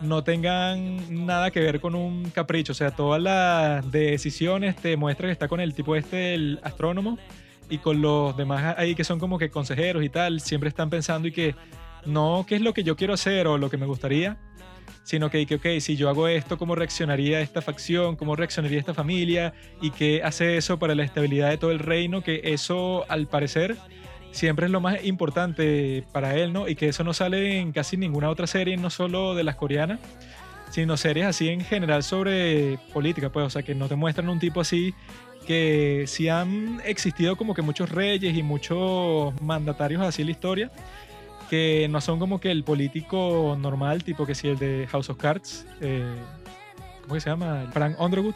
no 0.00 0.24
tengan 0.24 1.26
nada 1.26 1.50
que 1.50 1.60
ver 1.60 1.80
con 1.80 1.94
un 1.94 2.30
capricho. 2.30 2.72
O 2.72 2.74
sea, 2.74 2.90
todas 2.90 3.20
las 3.20 3.90
decisiones 3.90 4.76
te 4.76 4.96
muestran 4.96 5.28
que 5.28 5.32
está 5.32 5.48
con 5.48 5.60
el 5.60 5.74
tipo 5.74 5.96
este, 5.96 6.34
el 6.34 6.60
astrónomo, 6.62 7.18
y 7.70 7.78
con 7.78 8.02
los 8.02 8.36
demás 8.36 8.74
ahí 8.76 8.94
que 8.94 9.04
son 9.04 9.18
como 9.18 9.38
que 9.38 9.48
consejeros 9.48 10.04
y 10.04 10.08
tal, 10.08 10.40
siempre 10.40 10.68
están 10.68 10.90
pensando 10.90 11.28
y 11.28 11.32
que 11.32 11.54
no 12.04 12.44
qué 12.46 12.56
es 12.56 12.60
lo 12.60 12.74
que 12.74 12.82
yo 12.82 12.96
quiero 12.96 13.14
hacer 13.14 13.46
o 13.46 13.56
lo 13.56 13.70
que 13.70 13.76
me 13.76 13.86
gustaría, 13.86 14.36
sino 15.04 15.30
que, 15.30 15.46
que 15.46 15.54
ok, 15.54 15.66
si 15.80 15.96
yo 15.96 16.08
hago 16.08 16.28
esto, 16.28 16.58
¿cómo 16.58 16.74
reaccionaría 16.74 17.40
esta 17.40 17.62
facción? 17.62 18.16
¿Cómo 18.16 18.36
reaccionaría 18.36 18.78
esta 18.78 18.92
familia? 18.92 19.54
¿Y 19.80 19.92
qué 19.92 20.22
hace 20.22 20.56
eso 20.56 20.78
para 20.78 20.94
la 20.94 21.04
estabilidad 21.04 21.48
de 21.48 21.58
todo 21.58 21.70
el 21.70 21.78
reino? 21.78 22.22
Que 22.22 22.40
eso, 22.44 23.04
al 23.08 23.28
parecer, 23.28 23.76
siempre 24.32 24.66
es 24.66 24.72
lo 24.72 24.80
más 24.80 25.04
importante 25.04 26.04
para 26.12 26.36
él, 26.36 26.52
¿no? 26.52 26.68
Y 26.68 26.76
que 26.76 26.88
eso 26.88 27.04
no 27.04 27.12
sale 27.12 27.58
en 27.58 27.72
casi 27.72 27.96
ninguna 27.96 28.30
otra 28.30 28.46
serie, 28.46 28.76
no 28.76 28.90
solo 28.90 29.34
de 29.34 29.44
las 29.44 29.56
coreanas, 29.56 30.00
sino 30.70 30.96
series 30.96 31.26
así 31.26 31.48
en 31.48 31.60
general 31.62 32.02
sobre 32.02 32.78
política, 32.92 33.30
pues, 33.30 33.46
o 33.46 33.50
sea, 33.50 33.62
que 33.62 33.74
no 33.74 33.88
te 33.88 33.96
muestran 33.96 34.28
un 34.28 34.38
tipo 34.38 34.60
así 34.60 34.94
que 35.46 36.04
sí 36.06 36.28
han 36.28 36.80
existido 36.84 37.36
como 37.36 37.54
que 37.54 37.62
muchos 37.62 37.90
reyes 37.90 38.36
y 38.36 38.42
muchos 38.42 39.38
mandatarios 39.40 40.02
así 40.02 40.22
en 40.22 40.26
la 40.26 40.32
historia, 40.32 40.70
que 41.48 41.88
no 41.90 42.00
son 42.00 42.18
como 42.18 42.40
que 42.40 42.50
el 42.50 42.62
político 42.62 43.56
normal, 43.58 44.04
tipo 44.04 44.26
que 44.26 44.34
sí 44.34 44.48
el 44.48 44.58
de 44.58 44.86
House 44.90 45.10
of 45.10 45.16
Cards, 45.16 45.66
eh, 45.80 46.14
¿cómo 47.02 47.18
se 47.18 47.30
llama? 47.30 47.68
Frank 47.72 47.98
Underwood, 47.98 48.34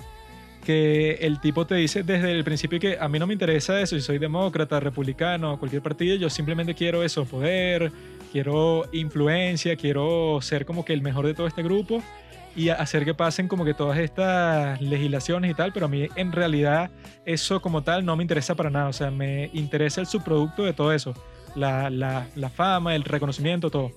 que 0.65 1.13
el 1.21 1.41
tipo 1.41 1.67
te 1.67 1.77
dice 1.77 2.03
desde 2.03 2.33
el 2.33 2.43
principio 2.43 2.81
que 2.81 2.99
a 2.99 3.09
mí 3.09 3.19
no 3.19 3.27
me 3.27 3.35
interesa 3.35 3.81
eso, 3.81 3.95
si 3.95 4.03
soy 4.03 4.19
demócrata, 4.19 4.81
republicano, 4.81 5.59
cualquier 5.59 5.83
partido, 5.83 6.17
yo 6.17 6.29
simplemente 6.31 6.75
quiero 6.75 7.05
eso, 7.05 7.25
poder, 7.25 7.93
quiero 8.33 8.87
influencia, 8.93 9.77
quiero 9.77 10.39
ser 10.41 10.67
como 10.67 10.85
que 10.85 10.93
el 10.93 11.03
mejor 11.03 11.27
de 11.27 11.35
todo 11.35 11.47
este 11.47 11.63
grupo 11.63 12.03
y 12.57 12.69
hacer 12.69 13.05
que 13.05 13.15
pasen 13.15 13.49
como 13.49 13.65
que 13.65 13.75
todas 13.75 13.99
estas 13.99 14.81
legislaciones 14.81 15.51
y 15.51 15.55
tal, 15.55 15.73
pero 15.73 15.87
a 15.87 15.89
mí 15.89 16.09
en 16.17 16.33
realidad 16.33 16.91
eso 17.25 17.61
como 17.61 17.83
tal 17.83 18.05
no 18.05 18.17
me 18.17 18.23
interesa 18.23 18.55
para 18.55 18.71
nada, 18.71 18.89
o 18.89 18.93
sea, 18.93 19.11
me 19.11 19.51
interesa 19.53 20.01
el 20.01 20.07
subproducto 20.07 20.65
de 20.65 20.73
todo 20.73 20.93
eso, 20.93 21.15
la, 21.55 21.91
la, 21.91 22.27
la 22.35 22.49
fama, 22.51 22.95
el 22.95 23.05
reconocimiento, 23.05 23.71
todo. 23.71 23.93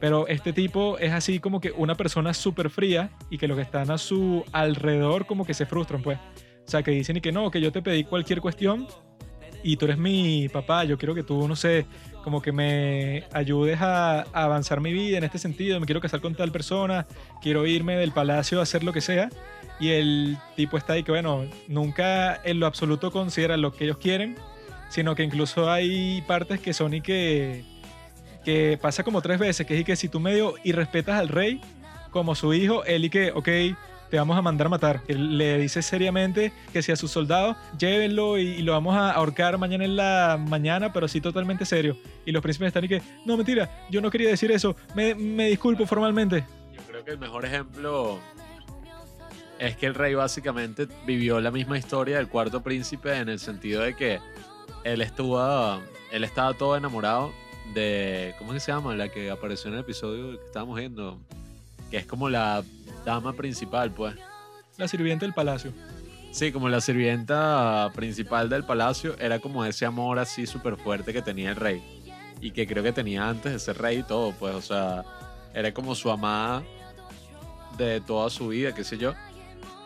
Pero 0.00 0.26
este 0.28 0.52
tipo 0.52 0.98
es 0.98 1.12
así 1.12 1.40
como 1.40 1.60
que 1.60 1.72
una 1.72 1.94
persona 1.94 2.34
súper 2.34 2.70
fría 2.70 3.10
y 3.30 3.38
que 3.38 3.48
los 3.48 3.56
que 3.56 3.62
están 3.62 3.90
a 3.90 3.98
su 3.98 4.44
alrededor 4.52 5.26
como 5.26 5.44
que 5.44 5.54
se 5.54 5.66
frustran, 5.66 6.02
pues. 6.02 6.18
O 6.66 6.68
sea, 6.68 6.82
que 6.82 6.90
dicen 6.90 7.16
y 7.16 7.20
que 7.20 7.32
no, 7.32 7.50
que 7.50 7.60
yo 7.60 7.70
te 7.70 7.80
pedí 7.80 8.04
cualquier 8.04 8.40
cuestión 8.40 8.86
y 9.62 9.76
tú 9.76 9.86
eres 9.86 9.98
mi 9.98 10.48
papá, 10.48 10.84
yo 10.84 10.98
quiero 10.98 11.14
que 11.14 11.22
tú, 11.22 11.48
no 11.48 11.56
sé, 11.56 11.86
como 12.22 12.42
que 12.42 12.52
me 12.52 13.24
ayudes 13.32 13.80
a, 13.80 14.22
avanzar 14.32 14.80
mi 14.80 14.92
vida 14.92 15.18
en 15.18 15.24
este 15.24 15.38
sentido, 15.38 15.80
me 15.80 15.86
quiero 15.86 16.00
casar 16.00 16.20
con 16.20 16.34
tal 16.34 16.52
persona, 16.52 17.06
quiero 17.40 17.66
irme 17.66 17.96
del 17.96 18.12
palacio 18.12 18.60
a 18.60 18.62
hacer 18.62 18.84
lo 18.84 18.92
que 18.92 19.00
sea. 19.00 19.28
Y 19.78 19.90
el 19.90 20.38
tipo 20.56 20.76
está 20.76 20.94
ahí 20.94 21.02
que, 21.02 21.12
bueno, 21.12 21.44
nunca 21.68 22.40
en 22.44 22.60
lo 22.60 22.66
absoluto 22.66 23.10
considera 23.10 23.56
lo 23.56 23.72
que 23.72 23.84
ellos 23.84 23.98
quieren, 23.98 24.36
sino 24.88 25.14
que 25.14 25.22
incluso 25.22 25.70
hay 25.70 26.22
partes 26.22 26.60
que 26.60 26.72
son 26.72 26.94
y 26.94 27.00
que, 27.00 27.64
que 28.46 28.78
pasa 28.80 29.02
como 29.02 29.20
tres 29.22 29.40
veces, 29.40 29.66
que 29.66 29.76
es 29.76 29.84
que 29.84 29.96
si 29.96 30.08
tú 30.08 30.20
medio 30.20 30.54
y 30.62 30.70
respetas 30.70 31.18
al 31.18 31.28
rey 31.28 31.60
como 32.12 32.36
su 32.36 32.54
hijo, 32.54 32.84
él 32.84 33.04
y 33.04 33.10
que, 33.10 33.32
ok, 33.32 33.48
te 34.08 34.18
vamos 34.18 34.38
a 34.38 34.40
mandar 34.40 34.68
a 34.68 34.70
matar. 34.70 35.00
Él 35.08 35.36
le 35.36 35.58
dice 35.58 35.82
seriamente 35.82 36.52
que 36.72 36.80
si 36.80 36.92
a 36.92 36.96
sus 36.96 37.10
soldados, 37.10 37.56
llévenlo 37.76 38.38
y, 38.38 38.62
lo 38.62 38.70
vamos 38.70 38.94
a 38.94 39.10
ahorcar 39.10 39.58
mañana 39.58 39.84
en 39.84 39.96
la 39.96 40.38
mañana, 40.38 40.92
pero 40.92 41.08
sí 41.08 41.20
totalmente 41.20 41.64
serio. 41.64 41.96
Y 42.24 42.30
los 42.30 42.40
príncipes 42.40 42.68
están 42.68 42.84
y 42.84 42.88
que, 42.88 43.02
no, 43.24 43.36
mentira, 43.36 43.68
yo 43.90 44.00
no 44.00 44.12
quería 44.12 44.28
decir 44.28 44.52
eso, 44.52 44.76
me, 44.94 45.16
me 45.16 45.48
disculpo 45.48 45.84
formalmente. 45.84 46.44
Yo 46.72 46.82
creo 46.86 47.04
que 47.04 47.10
el 47.10 47.18
mejor 47.18 47.44
ejemplo 47.46 48.20
es 49.58 49.76
que 49.76 49.86
el 49.86 49.96
rey 49.96 50.14
básicamente 50.14 50.86
vivió 51.04 51.40
la 51.40 51.50
misma 51.50 51.78
historia 51.78 52.18
del 52.18 52.28
cuarto 52.28 52.62
príncipe 52.62 53.16
en 53.16 53.28
el 53.28 53.40
sentido 53.40 53.82
de 53.82 53.96
que 53.96 54.20
él 54.84 55.02
estuvo, 55.02 55.80
él 56.12 56.22
estaba 56.22 56.54
todo 56.54 56.76
enamorado 56.76 57.32
de, 57.74 58.34
¿cómo 58.38 58.58
se 58.58 58.72
llama? 58.72 58.94
La 58.94 59.08
que 59.08 59.30
apareció 59.30 59.68
en 59.68 59.74
el 59.74 59.80
episodio 59.80 60.38
que 60.38 60.46
estábamos 60.46 60.78
viendo, 60.78 61.18
que 61.90 61.98
es 61.98 62.06
como 62.06 62.28
la 62.28 62.64
dama 63.04 63.32
principal, 63.34 63.92
pues. 63.92 64.14
La 64.76 64.88
sirvienta 64.88 65.24
del 65.24 65.34
palacio. 65.34 65.72
Sí, 66.30 66.52
como 66.52 66.68
la 66.68 66.80
sirvienta 66.80 67.90
principal 67.94 68.48
del 68.48 68.64
palacio, 68.64 69.16
era 69.18 69.38
como 69.38 69.64
ese 69.64 69.86
amor 69.86 70.18
así 70.18 70.46
súper 70.46 70.76
fuerte 70.76 71.12
que 71.12 71.22
tenía 71.22 71.50
el 71.50 71.56
rey. 71.56 71.82
Y 72.40 72.50
que 72.50 72.66
creo 72.66 72.82
que 72.82 72.92
tenía 72.92 73.26
antes 73.28 73.52
de 73.52 73.58
ser 73.58 73.78
rey 73.78 73.98
y 73.98 74.02
todo, 74.02 74.32
pues, 74.32 74.54
o 74.54 74.60
sea, 74.60 75.04
era 75.54 75.72
como 75.72 75.94
su 75.94 76.10
amada 76.10 76.62
de 77.78 78.02
toda 78.02 78.28
su 78.28 78.48
vida, 78.48 78.74
qué 78.74 78.84
sé 78.84 78.98
yo. 78.98 79.14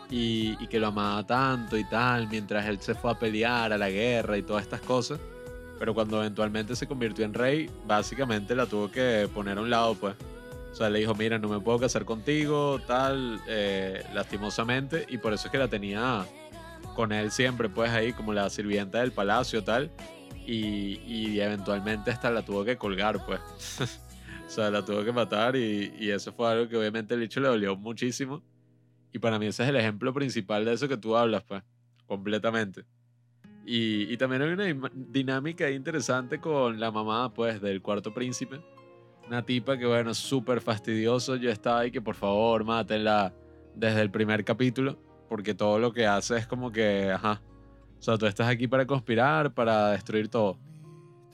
Y, 0.09 0.57
y 0.59 0.67
que 0.67 0.77
lo 0.77 0.87
amaba 0.87 1.25
tanto 1.25 1.77
y 1.77 1.85
tal, 1.85 2.27
mientras 2.27 2.65
él 2.65 2.81
se 2.81 2.95
fue 2.95 3.11
a 3.11 3.19
pelear 3.19 3.71
a 3.71 3.77
la 3.77 3.89
guerra 3.89 4.37
y 4.37 4.43
todas 4.43 4.63
estas 4.63 4.81
cosas. 4.81 5.19
Pero 5.81 5.95
cuando 5.95 6.19
eventualmente 6.19 6.75
se 6.75 6.85
convirtió 6.85 7.25
en 7.25 7.33
rey, 7.33 7.67
básicamente 7.87 8.53
la 8.53 8.67
tuvo 8.67 8.91
que 8.91 9.27
poner 9.33 9.57
a 9.57 9.61
un 9.61 9.71
lado, 9.71 9.95
pues. 9.95 10.13
O 10.71 10.75
sea, 10.75 10.91
le 10.91 10.99
dijo, 10.99 11.15
mira, 11.15 11.39
no 11.39 11.49
me 11.49 11.59
puedo 11.59 11.79
casar 11.79 12.05
contigo, 12.05 12.79
tal, 12.85 13.41
eh, 13.47 14.05
lastimosamente. 14.13 15.07
Y 15.09 15.17
por 15.17 15.33
eso 15.33 15.47
es 15.47 15.51
que 15.51 15.57
la 15.57 15.69
tenía 15.69 16.23
con 16.95 17.11
él 17.11 17.31
siempre, 17.31 17.67
pues 17.67 17.89
ahí 17.89 18.13
como 18.13 18.31
la 18.31 18.47
sirvienta 18.51 18.99
del 18.99 19.11
palacio, 19.11 19.63
tal. 19.63 19.89
Y, 20.45 20.99
y 21.07 21.39
eventualmente 21.39 22.11
hasta 22.11 22.29
la 22.29 22.45
tuvo 22.45 22.63
que 22.63 22.77
colgar, 22.77 23.25
pues. 23.25 23.39
o 24.45 24.49
sea, 24.51 24.69
la 24.69 24.85
tuvo 24.85 25.03
que 25.03 25.11
matar 25.11 25.55
y, 25.55 25.95
y 25.99 26.11
eso 26.11 26.31
fue 26.31 26.47
algo 26.47 26.69
que 26.69 26.77
obviamente 26.77 27.15
el 27.15 27.21
bicho 27.21 27.39
le 27.39 27.47
dolió 27.47 27.75
muchísimo. 27.75 28.43
Y 29.11 29.17
para 29.17 29.39
mí 29.39 29.47
ese 29.47 29.63
es 29.63 29.69
el 29.69 29.77
ejemplo 29.77 30.13
principal 30.13 30.63
de 30.63 30.73
eso 30.73 30.87
que 30.87 30.97
tú 30.97 31.17
hablas, 31.17 31.43
pues, 31.43 31.63
completamente. 32.05 32.85
Y, 33.65 34.17
también 34.17 34.41
hay 34.41 34.51
una 34.51 34.89
dinámica 34.93 35.69
interesante 35.69 36.39
con 36.39 36.79
la 36.79 36.91
mamá, 36.91 37.33
pues, 37.33 37.61
del 37.61 37.81
cuarto 37.81 38.13
príncipe. 38.13 38.59
Una 39.27 39.45
tipa 39.45 39.77
que, 39.77 39.85
bueno, 39.85 40.13
súper 40.13 40.61
fastidioso. 40.61 41.35
Yo 41.35 41.49
estaba 41.49 41.81
ahí 41.81 41.91
que, 41.91 42.01
por 42.01 42.15
favor, 42.15 42.63
mátenla 42.63 43.33
desde 43.75 44.01
el 44.01 44.09
primer 44.09 44.43
capítulo. 44.43 44.97
Porque 45.29 45.53
todo 45.53 45.79
lo 45.79 45.93
que 45.93 46.05
hace 46.05 46.37
es 46.37 46.47
como 46.47 46.71
que, 46.71 47.11
ajá. 47.11 47.41
O 47.99 48.01
sea, 48.01 48.17
tú 48.17 48.25
estás 48.25 48.47
aquí 48.49 48.67
para 48.67 48.85
conspirar, 48.85 49.53
para 49.53 49.91
destruir 49.91 50.27
todo. 50.27 50.57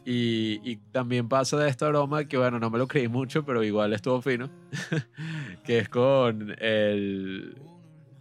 Y, 0.06 0.62
y 0.70 0.78
también 0.92 1.28
pasa 1.28 1.58
de 1.58 1.70
esta 1.70 1.88
broma 1.88 2.26
que, 2.26 2.38
bueno, 2.38 2.60
no 2.60 2.70
me 2.70 2.78
lo 2.78 2.88
creí 2.88 3.08
mucho, 3.08 3.44
pero 3.44 3.64
igual 3.64 3.94
estuvo 3.94 4.22
fino. 4.22 4.50
que 5.66 5.80
es 5.80 5.90
con 5.90 6.56
el 6.60 7.58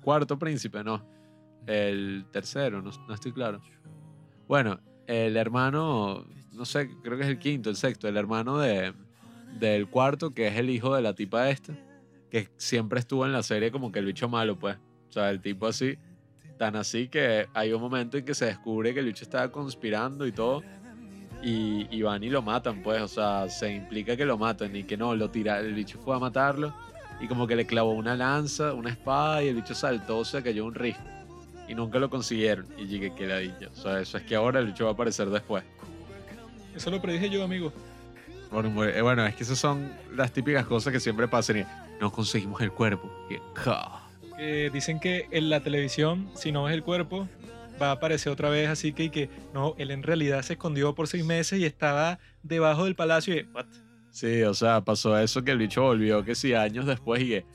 cuarto 0.01 0.39
príncipe, 0.39 0.83
no. 0.83 1.05
El 1.67 2.25
tercero, 2.31 2.81
no, 2.81 2.91
no 3.09 3.15
estoy 3.15 3.33
claro. 3.33 3.61
Bueno, 4.47 4.81
el 5.07 5.37
hermano, 5.37 6.25
no 6.53 6.65
sé, 6.65 6.89
creo 7.03 7.17
que 7.17 7.25
es 7.25 7.29
el 7.29 7.39
quinto, 7.39 7.71
el 7.71 7.77
sexto, 7.77 8.09
el 8.09 8.17
hermano 8.17 8.59
de, 8.59 8.93
del 9.59 9.89
cuarto, 9.89 10.33
que 10.33 10.49
es 10.49 10.57
el 10.57 10.71
hijo 10.71 10.95
de 10.95 11.03
la 11.03 11.15
tipa 11.15 11.51
esta, 11.51 11.75
que 12.31 12.49
siempre 12.57 13.01
estuvo 13.01 13.27
en 13.27 13.33
la 13.33 13.43
serie 13.43 13.71
como 13.71 13.91
que 13.91 13.99
el 13.99 14.07
bicho 14.07 14.29
malo, 14.29 14.59
pues. 14.59 14.77
O 15.09 15.13
sea, 15.13 15.31
el 15.31 15.41
tipo 15.41 15.67
así, 15.67 15.97
tan 16.59 16.77
así 16.77 17.09
que 17.09 17.47
hay 17.55 17.73
un 17.73 17.81
momento 17.81 18.19
en 18.19 18.25
que 18.25 18.35
se 18.35 18.47
descubre 18.47 18.95
que 18.95 19.01
el 19.01 19.07
bicho 19.07 19.25
estaba 19.25 19.51
conspirando 19.51 20.27
y 20.27 20.33
todo. 20.33 20.63
Y, 21.43 21.87
y 21.91 22.03
van 22.03 22.25
y 22.25 22.31
lo 22.31 22.43
matan, 22.43 22.83
pues. 22.83 23.03
O 23.03 23.09
sea, 23.09 23.49
se 23.49 23.73
implica 23.73 24.17
que 24.17 24.25
lo 24.25 24.39
matan 24.39 24.75
y 24.75 24.85
que 24.85 24.97
no, 24.97 25.15
lo 25.15 25.31
tira, 25.31 25.61
el 25.61 25.75
bicho 25.75 25.99
fue 25.99 26.17
a 26.17 26.19
matarlo 26.19 26.75
y 27.21 27.29
como 27.29 27.47
que 27.47 27.57
le 27.57 27.67
clavó 27.67 27.93
una 27.93 28.15
lanza, 28.15 28.75
una 28.75 28.91
espada 28.91 29.43
y 29.43 29.49
el 29.49 29.57
bicho 29.57 29.75
saltó, 29.75 30.25
se 30.25 30.43
cayó 30.43 30.67
un 30.67 30.75
risco. 30.75 31.16
Y 31.69 31.75
nunca 31.75 31.99
lo 31.99 32.11
consiguieron. 32.11 32.67
Y 32.79 32.87
llegué 32.87 33.15
que 33.15 33.27
ladilla. 33.27 33.69
O 33.73 33.77
sea, 33.77 34.01
eso 34.01 34.19
es 34.19 34.25
que 34.25 34.37
ahora 34.37 34.61
el 34.61 34.67
bicho 34.67 34.85
va 34.85 34.91
a 34.91 34.95
aparecer 34.95 35.29
después. 35.31 35.65
Eso 36.75 36.91
lo 36.91 37.01
predije 37.01 37.31
yo, 37.31 37.43
amigo. 37.43 37.73
Bueno, 38.51 38.85
eh, 38.85 39.01
bueno, 39.03 39.27
es 39.27 39.35
que 39.35 39.43
esas 39.43 39.59
son 39.59 39.93
las 40.15 40.33
típicas 40.33 40.67
cosas 40.67 40.93
que 40.93 41.01
siempre 41.01 41.27
pasan. 41.27 41.59
Y 41.59 41.65
no 42.01 42.13
conseguimos 42.13 42.61
el 42.61 42.71
cuerpo. 42.71 43.11
Y, 44.39 44.69
dicen 44.71 45.01
que 45.01 45.29
en 45.31 45.51
la 45.51 45.61
televisión, 45.61 46.31
si 46.35 46.53
no 46.53 46.65
ves 46.65 46.75
el 46.75 46.83
cuerpo, 46.83 47.29
va 47.81 47.89
a 47.89 47.93
aparecer 47.93 48.33
otra 48.33 48.51
vez 48.51 48.69
así 48.69 48.93
que, 48.93 49.11
que 49.11 49.31
no, 49.55 49.75
él 49.79 49.91
en 49.91 50.03
realidad 50.03 50.43
se 50.43 50.55
escondió 50.55 50.95
por 50.95 51.09
seis 51.09 51.25
meses 51.25 51.59
y 51.59 51.65
estaba 51.65 52.19
debajo 52.43 52.85
del 52.85 52.95
palacio 52.95 53.35
y 53.35 53.49
what? 53.55 53.67
Sí, 54.11 54.43
o 54.43 54.55
sea, 54.55 54.83
pasó 54.83 55.19
eso 55.19 55.43
que 55.43 55.51
el 55.51 55.59
bicho 55.59 55.83
volvió, 55.83 56.25
que 56.25 56.35
sí, 56.35 56.55
años 56.55 56.87
después 56.87 57.23
y 57.23 57.29
que 57.29 57.47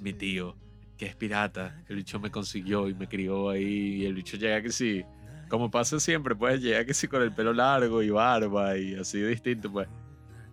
mi 0.00 0.12
tío, 0.12 0.54
que 1.00 1.06
es 1.06 1.16
pirata, 1.16 1.82
el 1.88 1.96
bicho 1.96 2.20
me 2.20 2.30
consiguió 2.30 2.86
y 2.86 2.92
me 2.92 3.08
crió 3.08 3.48
ahí 3.48 4.02
y 4.02 4.04
el 4.04 4.12
bicho 4.12 4.36
llega 4.36 4.60
que 4.60 4.70
sí, 4.70 5.02
como 5.48 5.70
pasa 5.70 5.98
siempre, 5.98 6.34
pues 6.34 6.60
llega 6.60 6.84
que 6.84 6.92
sí 6.92 7.08
con 7.08 7.22
el 7.22 7.32
pelo 7.32 7.54
largo 7.54 8.02
y 8.02 8.10
barba 8.10 8.76
y 8.76 8.96
así 8.96 9.18
distinto, 9.18 9.72
pues. 9.72 9.88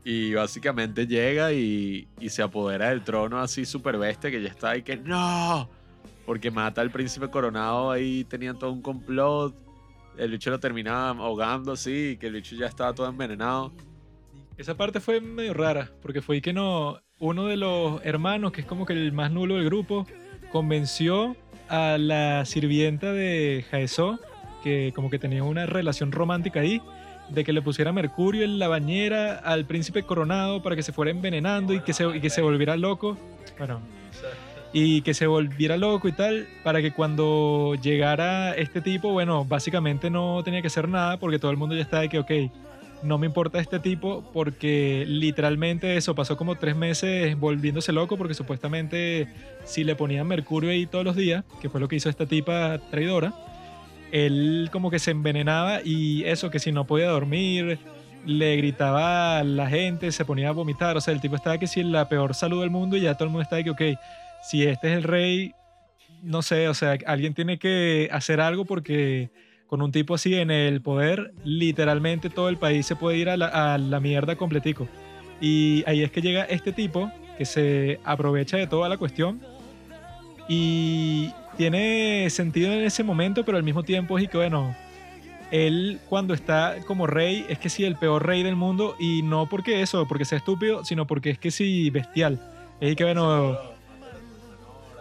Y 0.05 0.33
básicamente 0.35 1.05
llega 1.05 1.51
y, 1.51 2.07
y 2.21 2.29
se 2.29 2.43
apodera 2.43 2.91
del 2.91 3.03
trono 3.03 3.41
así 3.41 3.65
súper 3.65 3.97
bestia 3.97 4.31
que 4.31 4.41
ya 4.41 4.47
está 4.47 4.69
ahí 4.69 4.83
que 4.83 4.95
no, 4.95 5.69
porque 6.25 6.49
mata 6.49 6.79
al 6.79 6.91
príncipe 6.91 7.29
coronado 7.29 7.91
ahí, 7.91 8.23
tenían 8.23 8.57
todo 8.57 8.71
un 8.71 8.81
complot, 8.81 9.53
el 10.17 10.31
bicho 10.31 10.49
lo 10.49 10.61
terminaba 10.61 11.09
ahogando 11.09 11.73
así, 11.73 12.15
que 12.21 12.27
el 12.27 12.35
bicho 12.35 12.55
ya 12.55 12.67
estaba 12.67 12.93
todo 12.93 13.09
envenenado. 13.09 13.73
Esa 14.55 14.77
parte 14.77 15.01
fue 15.01 15.19
medio 15.19 15.53
rara, 15.53 15.91
porque 16.01 16.21
fue 16.21 16.39
que 16.41 16.53
no, 16.53 17.01
uno 17.19 17.47
de 17.47 17.57
los 17.57 17.99
hermanos, 18.05 18.53
que 18.53 18.61
es 18.61 18.67
como 18.67 18.85
que 18.85 18.93
el 18.93 19.11
más 19.11 19.29
nulo 19.29 19.55
del 19.55 19.65
grupo, 19.65 20.07
convenció 20.51 21.35
a 21.69 21.97
la 21.97 22.45
sirvienta 22.45 23.11
de 23.13 23.65
Jaeso, 23.69 24.19
que 24.63 24.91
como 24.95 25.09
que 25.09 25.19
tenía 25.19 25.43
una 25.43 25.65
relación 25.65 26.11
romántica 26.11 26.61
ahí, 26.61 26.81
de 27.29 27.43
que 27.43 27.53
le 27.53 27.61
pusiera 27.61 27.91
mercurio 27.91 28.43
en 28.43 28.57
la 28.59 28.67
bañera 28.67 29.35
al 29.37 29.65
príncipe 29.65 30.03
coronado 30.03 30.63
para 30.63 30.75
que 30.75 30.83
se 30.83 30.93
fuera 30.93 31.11
envenenando 31.11 31.73
y 31.73 31.81
que 31.81 31.93
se, 31.93 32.05
y 32.07 32.21
que 32.21 32.29
se 32.29 32.41
volviera 32.41 32.77
loco. 32.77 33.17
Bueno, 33.57 33.81
y 34.73 35.01
que 35.01 35.13
se 35.13 35.27
volviera 35.27 35.77
loco 35.77 36.07
y 36.07 36.11
tal, 36.11 36.47
para 36.63 36.81
que 36.81 36.91
cuando 36.91 37.75
llegara 37.81 38.53
este 38.53 38.81
tipo, 38.81 39.11
bueno, 39.11 39.45
básicamente 39.45 40.09
no 40.09 40.41
tenía 40.43 40.61
que 40.61 40.67
hacer 40.67 40.87
nada 40.89 41.17
porque 41.17 41.39
todo 41.39 41.51
el 41.51 41.57
mundo 41.57 41.75
ya 41.75 41.81
estaba 41.81 42.01
de 42.03 42.09
que, 42.09 42.19
ok, 42.19 42.31
no 43.03 43.17
me 43.17 43.27
importa 43.27 43.59
este 43.59 43.79
tipo 43.79 44.23
porque 44.33 45.05
literalmente 45.07 45.97
eso 45.97 46.15
pasó 46.15 46.37
como 46.37 46.55
tres 46.55 46.75
meses 46.75 47.39
volviéndose 47.39 47.91
loco 47.91 48.17
porque 48.17 48.33
supuestamente 48.33 49.27
si 49.65 49.83
le 49.83 49.95
ponían 49.95 50.27
mercurio 50.27 50.71
ahí 50.71 50.85
todos 50.85 51.05
los 51.05 51.15
días, 51.15 51.43
que 51.61 51.69
fue 51.69 51.79
lo 51.79 51.87
que 51.87 51.97
hizo 51.97 52.09
esta 52.09 52.25
tipa 52.25 52.79
traidora, 52.89 53.33
él 54.11 54.69
como 54.71 54.89
que 54.89 54.99
se 54.99 55.11
envenenaba 55.11 55.81
y 55.83 56.23
eso, 56.23 56.49
que 56.49 56.59
si 56.59 56.71
no 56.71 56.87
podía 56.87 57.09
dormir, 57.09 57.79
le 58.25 58.55
gritaba 58.57 59.39
a 59.39 59.43
la 59.43 59.67
gente, 59.67 60.11
se 60.11 60.25
ponía 60.25 60.49
a 60.49 60.53
vomitar, 60.53 60.97
o 60.97 61.01
sea, 61.01 61.13
el 61.13 61.21
tipo 61.21 61.35
estaba 61.35 61.57
que 61.57 61.67
si 61.67 61.83
la 61.83 62.09
peor 62.09 62.33
salud 62.33 62.61
del 62.61 62.71
mundo 62.71 62.97
y 62.97 63.01
ya 63.01 63.15
todo 63.15 63.25
el 63.25 63.31
mundo 63.31 63.43
estaba 63.43 63.63
que, 63.63 63.69
ok, 63.69 63.81
si 64.43 64.63
este 64.63 64.91
es 64.91 64.97
el 64.97 65.03
rey, 65.03 65.53
no 66.23 66.41
sé, 66.41 66.67
o 66.67 66.73
sea, 66.73 66.97
alguien 67.05 67.33
tiene 67.33 67.57
que 67.59 68.09
hacer 68.11 68.41
algo 68.41 68.65
porque 68.65 69.29
con 69.68 69.82
un 69.82 69.91
tipo 69.91 70.15
así 70.15 70.36
en 70.36 70.49
el 70.49 70.82
poder, 70.82 71.34
literalmente 71.43 72.30
todo 72.30 72.49
el 72.49 72.57
país 72.57 72.86
se 72.86 72.95
puede 72.95 73.18
ir 73.18 73.30
a 73.30 73.38
la, 73.38 73.74
a 73.74 73.78
la 73.78 73.99
mierda 73.99 74.36
completico. 74.36 74.88
Y 75.41 75.84
ahí 75.86 76.01
es 76.01 76.11
que 76.11 76.22
llega 76.22 76.43
este 76.43 76.72
tipo 76.72 77.11
que 77.38 77.45
se 77.45 77.99
aprovecha 78.03 78.57
de 78.57 78.68
toda 78.68 78.89
la 78.89 78.97
cuestión 78.97 79.41
y 80.47 81.32
tiene 81.57 82.30
sentido 82.30 82.72
en 82.72 82.84
ese 82.86 83.03
momento, 83.03 83.43
pero 83.43 83.57
al 83.57 83.63
mismo 83.63 83.84
tiempo 83.84 84.18
es 84.18 84.30
que, 84.30 84.38
bueno, 84.38 84.76
él 85.51 85.99
cuando 86.09 86.34
está 86.34 86.76
como 86.86 87.07
rey 87.07 87.45
es 87.49 87.59
que 87.59 87.70
sí, 87.70 87.84
el 87.84 87.95
peor 87.95 88.26
rey 88.26 88.43
del 88.43 88.55
mundo 88.55 88.95
y 88.99 89.22
no 89.22 89.47
porque 89.47 89.82
eso, 89.82 90.07
porque 90.07 90.26
sea 90.26 90.38
estúpido, 90.38 90.86
sino 90.86 91.07
porque 91.07 91.32
es 91.32 91.39
que 91.39 91.51
sí, 91.51 91.89
bestial. 91.89 92.39
Es 92.80 92.95
que, 92.95 93.03
bueno, 93.03 93.57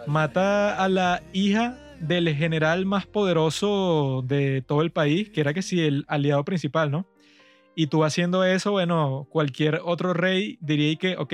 mata 0.07 0.75
a 0.75 0.89
la 0.89 1.21
hija 1.33 1.77
del 1.99 2.33
general 2.35 2.85
más 2.85 3.05
poderoso 3.05 4.23
de 4.25 4.61
todo 4.61 4.81
el 4.81 4.91
país, 4.91 5.29
que 5.29 5.41
era 5.41 5.53
que 5.53 5.61
sí, 5.61 5.81
el 5.81 6.05
aliado 6.07 6.43
principal, 6.45 6.91
¿no? 6.91 7.07
Y 7.75 7.87
tú 7.87 8.03
haciendo 8.03 8.43
eso, 8.43 8.71
bueno, 8.71 9.27
cualquier 9.29 9.81
otro 9.83 10.13
rey 10.13 10.57
diría 10.61 10.95
que, 10.95 11.15
ok, 11.17 11.33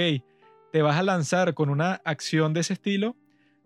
te 0.72 0.82
vas 0.82 0.98
a 0.98 1.04
lanzar 1.04 1.54
con 1.54 1.70
una 1.70 2.02
acción 2.06 2.54
de 2.54 2.62
ese 2.62 2.74
estilo, 2.74 3.16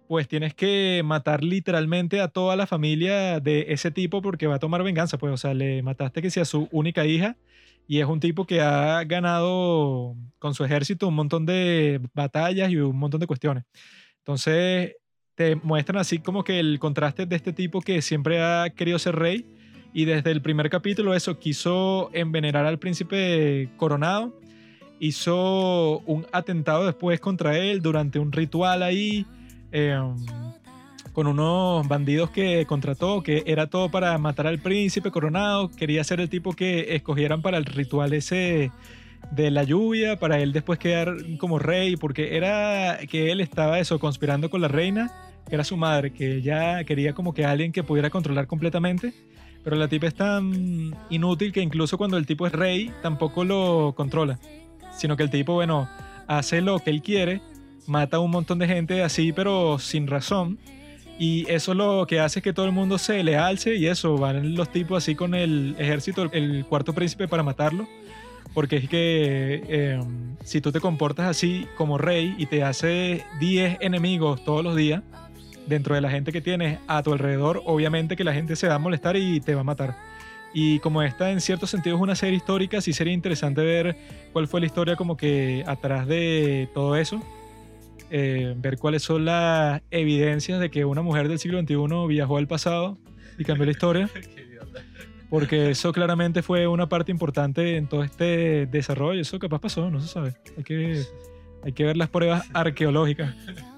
pues 0.07 0.27
tienes 0.27 0.53
que 0.53 1.01
matar 1.03 1.43
literalmente 1.43 2.21
a 2.21 2.27
toda 2.27 2.55
la 2.55 2.67
familia 2.67 3.39
de 3.39 3.65
ese 3.69 3.91
tipo 3.91 4.21
porque 4.21 4.47
va 4.47 4.55
a 4.55 4.59
tomar 4.59 4.83
venganza, 4.83 5.17
pues, 5.17 5.33
o 5.33 5.37
sea, 5.37 5.53
le 5.53 5.81
mataste 5.83 6.21
que 6.21 6.29
sea 6.29 6.45
su 6.45 6.67
única 6.71 7.05
hija 7.05 7.37
y 7.87 7.99
es 7.99 8.05
un 8.07 8.19
tipo 8.19 8.45
que 8.45 8.61
ha 8.61 9.03
ganado 9.05 10.15
con 10.39 10.53
su 10.53 10.63
ejército 10.63 11.07
un 11.07 11.15
montón 11.15 11.45
de 11.45 12.01
batallas 12.13 12.69
y 12.69 12.77
un 12.77 12.97
montón 12.97 13.19
de 13.19 13.27
cuestiones. 13.27 13.63
Entonces, 14.19 14.95
te 15.37 15.55
muestran 15.55 15.99
así 15.99 16.17
como 16.17 16.43
que 16.43 16.59
el 16.59 16.79
contraste 16.79 17.27
de 17.27 17.35
este 17.35 17.53
tipo 17.53 17.79
que 17.81 18.01
siempre 18.01 18.41
ha 18.41 18.71
querido 18.71 18.97
ser 18.97 19.15
rey. 19.15 19.45
Y 19.93 20.05
desde 20.05 20.31
el 20.31 20.41
primer 20.41 20.67
capítulo 20.71 21.13
eso 21.13 21.37
quiso 21.37 22.09
envenenar 22.11 22.65
al 22.65 22.79
príncipe 22.79 23.69
coronado, 23.77 24.37
hizo 24.99 25.99
un 25.99 26.25
atentado 26.31 26.87
después 26.87 27.19
contra 27.19 27.55
él 27.55 27.81
durante 27.83 28.17
un 28.17 28.31
ritual 28.31 28.81
ahí 28.81 29.27
eh, 29.71 29.99
con 31.13 31.27
unos 31.27 31.87
bandidos 31.87 32.31
que 32.31 32.65
contrató, 32.65 33.21
que 33.21 33.43
era 33.45 33.67
todo 33.67 33.89
para 33.89 34.17
matar 34.17 34.47
al 34.47 34.57
príncipe 34.57 35.11
coronado, 35.11 35.69
quería 35.69 36.03
ser 36.03 36.19
el 36.19 36.29
tipo 36.29 36.53
que 36.53 36.95
escogieran 36.95 37.43
para 37.43 37.57
el 37.57 37.65
ritual 37.65 38.13
ese 38.13 38.71
de 39.31 39.51
la 39.51 39.63
lluvia, 39.63 40.17
para 40.17 40.39
él 40.39 40.51
después 40.51 40.79
quedar 40.79 41.15
como 41.37 41.59
rey, 41.59 41.95
porque 41.95 42.37
era 42.37 42.99
que 43.07 43.31
él 43.31 43.39
estaba 43.41 43.79
eso, 43.79 43.99
conspirando 43.99 44.49
con 44.49 44.61
la 44.61 44.67
reina, 44.67 45.11
era 45.49 45.63
su 45.63 45.77
madre, 45.77 46.11
que 46.11 46.37
ella 46.37 46.83
quería 46.83 47.13
como 47.13 47.33
que 47.33 47.45
alguien 47.45 47.71
que 47.71 47.83
pudiera 47.83 48.09
controlar 48.09 48.47
completamente, 48.47 49.13
pero 49.63 49.75
la 49.75 49.87
tipa 49.87 50.07
es 50.07 50.15
tan 50.15 50.95
inútil 51.09 51.51
que 51.51 51.61
incluso 51.61 51.97
cuando 51.97 52.17
el 52.17 52.25
tipo 52.25 52.47
es 52.47 52.53
rey, 52.53 52.91
tampoco 53.01 53.43
lo 53.43 53.93
controla, 53.95 54.39
sino 54.97 55.17
que 55.17 55.23
el 55.23 55.29
tipo, 55.29 55.53
bueno, 55.53 55.89
hace 56.27 56.61
lo 56.61 56.79
que 56.79 56.89
él 56.89 57.01
quiere 57.01 57.41
mata 57.87 58.17
a 58.17 58.19
un 58.19 58.31
montón 58.31 58.59
de 58.59 58.67
gente 58.67 59.01
así, 59.01 59.31
pero 59.31 59.79
sin 59.79 60.07
razón. 60.07 60.59
Y 61.19 61.49
eso 61.49 61.73
lo 61.73 62.05
que 62.05 62.19
hace 62.19 62.39
es 62.39 62.43
que 62.43 62.53
todo 62.53 62.67
el 62.67 62.71
mundo 62.71 62.99
se 62.99 63.23
le 63.23 63.37
alce 63.37 63.75
y 63.75 63.87
eso, 63.87 64.17
van 64.17 64.55
los 64.55 64.71
tipos 64.71 65.03
así 65.03 65.15
con 65.15 65.33
el 65.33 65.75
ejército, 65.79 66.29
el 66.31 66.65
cuarto 66.65 66.93
príncipe 66.93 67.27
para 67.27 67.41
matarlo. 67.41 67.87
Porque 68.53 68.77
es 68.77 68.89
que 68.89 69.63
eh, 69.67 69.99
si 70.43 70.61
tú 70.61 70.71
te 70.71 70.79
comportas 70.79 71.27
así 71.27 71.65
como 71.75 71.97
rey 71.97 72.35
y 72.37 72.45
te 72.45 72.63
hace 72.63 73.23
10 73.39 73.77
enemigos 73.81 74.43
todos 74.43 74.63
los 74.63 74.75
días, 74.75 75.03
dentro 75.67 75.95
de 75.95 76.01
la 76.01 76.09
gente 76.09 76.31
que 76.31 76.41
tienes 76.41 76.79
a 76.87 77.03
tu 77.03 77.13
alrededor, 77.13 77.61
obviamente 77.65 78.15
que 78.15 78.23
la 78.23 78.33
gente 78.33 78.55
se 78.55 78.67
va 78.67 78.75
a 78.75 78.79
molestar 78.79 79.15
y 79.17 79.39
te 79.39 79.53
va 79.53 79.61
a 79.61 79.63
matar. 79.63 79.95
Y 80.53 80.79
como 80.79 81.03
esta 81.03 81.31
en 81.31 81.41
cierto 81.41 81.67
sentido 81.67 81.97
es 81.97 82.01
una 82.01 82.15
serie 82.15 82.37
histórica, 82.37 82.81
sí 82.81 82.93
sería 82.93 83.13
interesante 83.13 83.61
ver 83.61 83.97
cuál 84.33 84.47
fue 84.47 84.59
la 84.59 84.65
historia 84.65 84.95
como 84.95 85.17
que 85.17 85.63
atrás 85.67 86.07
de 86.07 86.69
todo 86.73 86.95
eso. 86.95 87.21
Eh, 88.09 88.55
ver 88.57 88.77
cuáles 88.77 89.03
son 89.03 89.25
las 89.25 89.81
evidencias 89.91 90.61
de 90.61 90.71
que 90.71 90.85
una 90.85 91.01
mujer 91.01 91.27
del 91.27 91.39
siglo 91.39 91.59
XXI 91.59 92.07
viajó 92.07 92.37
al 92.37 92.47
pasado 92.47 92.97
y 93.37 93.43
cambió 93.43 93.65
la 93.65 93.71
historia. 93.71 94.09
Porque 95.29 95.71
eso 95.71 95.91
claramente 95.91 96.41
fue 96.41 96.67
una 96.67 96.87
parte 96.87 97.11
importante 97.11 97.75
en 97.75 97.87
todo 97.87 98.01
este 98.03 98.65
desarrollo. 98.65 99.19
Eso 99.19 99.39
capaz 99.39 99.59
pasó, 99.59 99.91
no 99.91 99.99
se 99.99 100.07
sabe. 100.07 100.35
Hay 100.57 100.63
que, 100.63 101.03
hay 101.63 101.73
que 101.73 101.83
ver 101.83 101.97
las 101.97 102.07
pruebas 102.07 102.45
arqueológicas. 102.53 103.35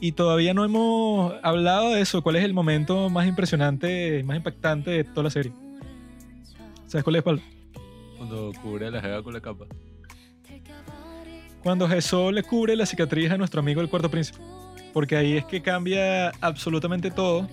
Y 0.00 0.12
todavía 0.12 0.54
no 0.54 0.64
hemos 0.64 1.34
hablado 1.42 1.90
de 1.90 2.00
eso. 2.00 2.22
¿Cuál 2.22 2.36
es 2.36 2.44
el 2.44 2.54
momento 2.54 3.10
más 3.10 3.26
impresionante, 3.26 4.22
más 4.24 4.36
impactante 4.36 4.90
de 4.90 5.04
toda 5.04 5.24
la 5.24 5.30
serie? 5.30 5.52
¿Sabes 6.86 7.04
cuál 7.04 7.16
es, 7.16 7.22
Pablo? 7.22 7.42
Cuando 8.16 8.52
cubre 8.62 8.90
la 8.90 9.00
jeva 9.00 9.22
con 9.22 9.32
la 9.32 9.40
capa. 9.40 9.66
Cuando 11.62 11.88
Jesús 11.88 12.32
le 12.32 12.42
cubre 12.42 12.76
la 12.76 12.86
cicatriz 12.86 13.30
a 13.30 13.36
nuestro 13.36 13.60
amigo 13.60 13.80
el 13.80 13.88
cuarto 13.88 14.10
príncipe. 14.10 14.38
Porque 14.92 15.16
ahí 15.16 15.36
es 15.36 15.44
que 15.44 15.60
cambia 15.60 16.30
absolutamente 16.40 17.10
todo. 17.10 17.48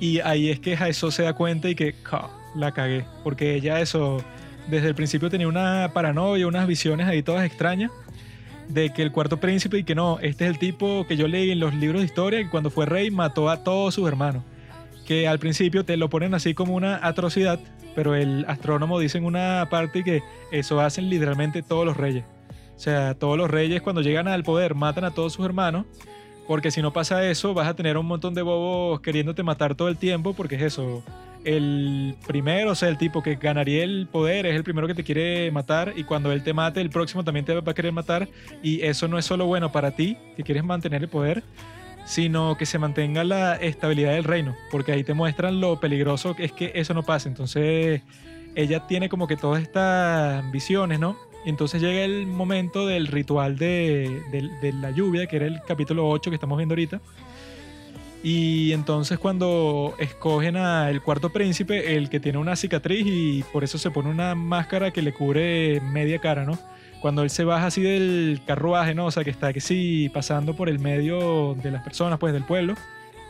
Y 0.00 0.20
ahí 0.20 0.48
es 0.48 0.60
que 0.60 0.76
Jesús 0.76 1.14
se 1.14 1.24
da 1.24 1.34
cuenta 1.34 1.68
y 1.68 1.74
que 1.74 1.94
la 2.56 2.72
cagué. 2.72 3.04
Porque 3.22 3.54
ella 3.54 3.80
eso, 3.80 4.24
desde 4.68 4.88
el 4.88 4.94
principio 4.94 5.28
tenía 5.28 5.46
una 5.46 5.90
paranoia, 5.92 6.46
unas 6.46 6.66
visiones 6.66 7.06
ahí 7.06 7.22
todas 7.22 7.44
extrañas. 7.44 7.90
De 8.70 8.90
que 8.92 9.02
el 9.02 9.12
cuarto 9.12 9.38
príncipe 9.38 9.78
y 9.78 9.84
que 9.84 9.94
no, 9.94 10.18
este 10.20 10.44
es 10.44 10.50
el 10.50 10.58
tipo 10.58 11.06
que 11.06 11.16
yo 11.16 11.26
leí 11.28 11.50
en 11.50 11.60
los 11.60 11.74
libros 11.74 12.00
de 12.00 12.06
historia 12.06 12.42
que 12.42 12.50
cuando 12.50 12.70
fue 12.70 12.86
rey 12.86 13.10
mató 13.10 13.50
a 13.50 13.64
todos 13.64 13.94
sus 13.94 14.06
hermanos. 14.06 14.44
Que 15.06 15.26
al 15.26 15.38
principio 15.38 15.84
te 15.84 15.96
lo 15.96 16.08
ponen 16.08 16.34
así 16.34 16.54
como 16.54 16.74
una 16.74 17.04
atrocidad 17.04 17.58
pero 17.94 18.14
el 18.14 18.44
astrónomo 18.48 18.98
dice 18.98 19.18
en 19.18 19.24
una 19.24 19.68
parte 19.70 20.04
que 20.04 20.22
eso 20.50 20.80
hacen 20.80 21.08
literalmente 21.10 21.62
todos 21.62 21.84
los 21.84 21.96
reyes. 21.96 22.24
O 22.76 22.78
sea, 22.78 23.14
todos 23.14 23.36
los 23.36 23.50
reyes 23.50 23.82
cuando 23.82 24.00
llegan 24.00 24.28
al 24.28 24.42
poder 24.42 24.74
matan 24.74 25.04
a 25.04 25.10
todos 25.10 25.34
sus 25.34 25.44
hermanos, 25.44 25.86
porque 26.46 26.70
si 26.70 26.82
no 26.82 26.92
pasa 26.92 27.28
eso 27.28 27.52
vas 27.52 27.68
a 27.68 27.74
tener 27.74 27.98
un 27.98 28.06
montón 28.06 28.34
de 28.34 28.42
bobos 28.42 29.00
queriéndote 29.00 29.42
matar 29.42 29.74
todo 29.74 29.88
el 29.88 29.96
tiempo, 29.96 30.32
porque 30.32 30.56
es 30.56 30.62
eso. 30.62 31.02
El 31.44 32.16
primero, 32.26 32.72
o 32.72 32.74
sea, 32.74 32.88
el 32.88 32.98
tipo 32.98 33.22
que 33.22 33.36
ganaría 33.36 33.82
el 33.82 34.06
poder 34.10 34.46
es 34.46 34.54
el 34.54 34.62
primero 34.62 34.86
que 34.86 34.94
te 34.94 35.04
quiere 35.04 35.50
matar 35.50 35.94
y 35.96 36.04
cuando 36.04 36.32
él 36.32 36.42
te 36.42 36.52
mate, 36.52 36.80
el 36.80 36.90
próximo 36.90 37.24
también 37.24 37.46
te 37.46 37.54
va 37.54 37.70
a 37.70 37.74
querer 37.74 37.92
matar 37.92 38.28
y 38.62 38.82
eso 38.82 39.08
no 39.08 39.18
es 39.18 39.24
solo 39.24 39.46
bueno 39.46 39.72
para 39.72 39.92
ti, 39.92 40.18
que 40.36 40.42
quieres 40.42 40.64
mantener 40.64 41.02
el 41.02 41.08
poder, 41.08 41.42
sino 42.04 42.56
que 42.56 42.66
se 42.66 42.78
mantenga 42.78 43.24
la 43.24 43.54
estabilidad 43.54 44.12
del 44.12 44.24
reino, 44.24 44.54
porque 44.70 44.92
ahí 44.92 45.02
te 45.02 45.14
muestran 45.14 45.60
lo 45.60 45.80
peligroso 45.80 46.34
que 46.34 46.44
es 46.44 46.52
que 46.52 46.72
eso 46.74 46.92
no 46.92 47.02
pase. 47.04 47.28
Entonces, 47.28 48.02
ella 48.54 48.86
tiene 48.86 49.08
como 49.08 49.26
que 49.26 49.36
todas 49.36 49.62
estas 49.62 50.50
visiones, 50.52 51.00
¿no? 51.00 51.16
entonces 51.44 51.80
llega 51.80 52.04
el 52.04 52.26
momento 52.26 52.86
del 52.86 53.06
ritual 53.06 53.56
de, 53.56 54.22
la 54.80 54.90
lluvia, 54.90 55.26
que 55.26 55.36
era 55.36 55.46
el 55.46 55.60
capítulo 55.66 56.08
8 56.08 56.30
que 56.30 56.34
estamos 56.34 56.58
viendo 56.58 56.74
ahorita. 56.74 57.00
Y 58.22 58.72
entonces 58.72 59.18
cuando 59.18 59.94
escogen 59.98 60.56
al 60.56 61.02
cuarto 61.02 61.30
príncipe, 61.30 61.96
el 61.96 62.10
que 62.10 62.20
tiene 62.20 62.38
una 62.38 62.54
cicatriz 62.54 63.06
y 63.06 63.42
por 63.52 63.64
eso 63.64 63.78
se 63.78 63.90
pone 63.90 64.10
una 64.10 64.34
máscara 64.34 64.90
que 64.90 65.00
le 65.00 65.12
cubre 65.12 65.80
media 65.80 66.18
cara, 66.18 66.44
¿no? 66.44 66.58
cuando 67.00 67.22
él 67.22 67.30
se 67.30 67.44
baja 67.44 67.66
así 67.66 67.82
del 67.82 68.40
carruaje, 68.46 68.94
¿no? 68.94 69.06
O 69.06 69.10
sea, 69.10 69.24
que 69.24 69.30
está 69.30 69.52
que 69.52 69.60
sí 69.60 70.10
pasando 70.12 70.54
por 70.54 70.68
el 70.68 70.78
medio 70.78 71.54
de 71.54 71.70
las 71.70 71.82
personas, 71.82 72.18
pues 72.18 72.32
del 72.32 72.44
pueblo, 72.44 72.74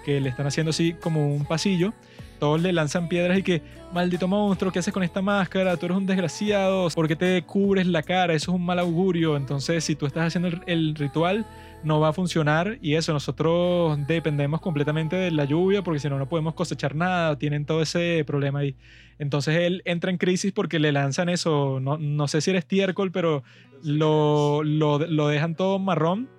que 0.05 0.21
le 0.21 0.29
están 0.29 0.47
haciendo 0.47 0.71
así 0.71 0.95
como 1.01 1.33
un 1.35 1.45
pasillo. 1.45 1.95
Todos 2.39 2.61
le 2.61 2.73
lanzan 2.73 3.09
piedras 3.09 3.39
y 3.39 3.43
que, 3.43 3.63
maldito 3.93 4.27
monstruo, 4.27 4.73
¿qué 4.73 4.79
haces 4.79 4.95
con 4.95 5.03
esta 5.03 5.21
máscara? 5.21 5.77
Tú 5.77 5.87
eres 5.87 5.99
un 5.99 6.07
desgraciado, 6.07 6.89
¿por 6.91 7.07
qué 7.07 7.15
te 7.15 7.43
cubres 7.43 7.87
la 7.87 8.03
cara? 8.03 8.35
Eso 8.35 8.51
es 8.51 8.55
un 8.57 8.65
mal 8.65 8.79
augurio. 8.79 9.37
Entonces, 9.37 9.85
si 9.85 9.95
tú 9.95 10.07
estás 10.07 10.29
haciendo 10.29 10.49
el, 10.67 10.95
ritual, 10.95 11.47
no 11.83 12.01
va 12.01 12.09
a 12.09 12.13
funcionar. 12.13 12.79
Y 12.83 12.95
eso, 12.95 13.13
nosotros 13.13 13.99
dependemos 14.07 14.61
completamente 14.61 15.17
de 15.17 15.31
la 15.31 15.45
lluvia 15.45 15.83
porque 15.83 16.01
si 16.01 16.09
no, 16.09 16.19
no 16.19 16.29
podemos 16.29 16.55
cosechar 16.55 16.95
nada. 16.95 17.39
Tienen 17.39 17.65
todo 17.65 17.83
ese 17.83 18.25
problema 18.27 18.61
ahí. 18.61 18.77
Entonces 19.19 19.57
él 19.57 19.83
entra 19.85 20.11
en 20.11 20.17
crisis 20.17 20.51
porque 20.53 20.79
le 20.79 20.93
lanzan 20.93 21.29
eso, 21.29 21.79
no, 21.81 21.99
no 21.99 22.27
sé 22.27 22.41
si 22.41 22.51
eres 22.51 22.61
estiércol, 22.61 23.13
pero 23.13 23.43
lo, 23.83 24.63
lo, 24.63 24.99
lo, 24.99 25.29
dejan 25.29 25.55
todo 25.55 25.79
marrón 25.79 26.31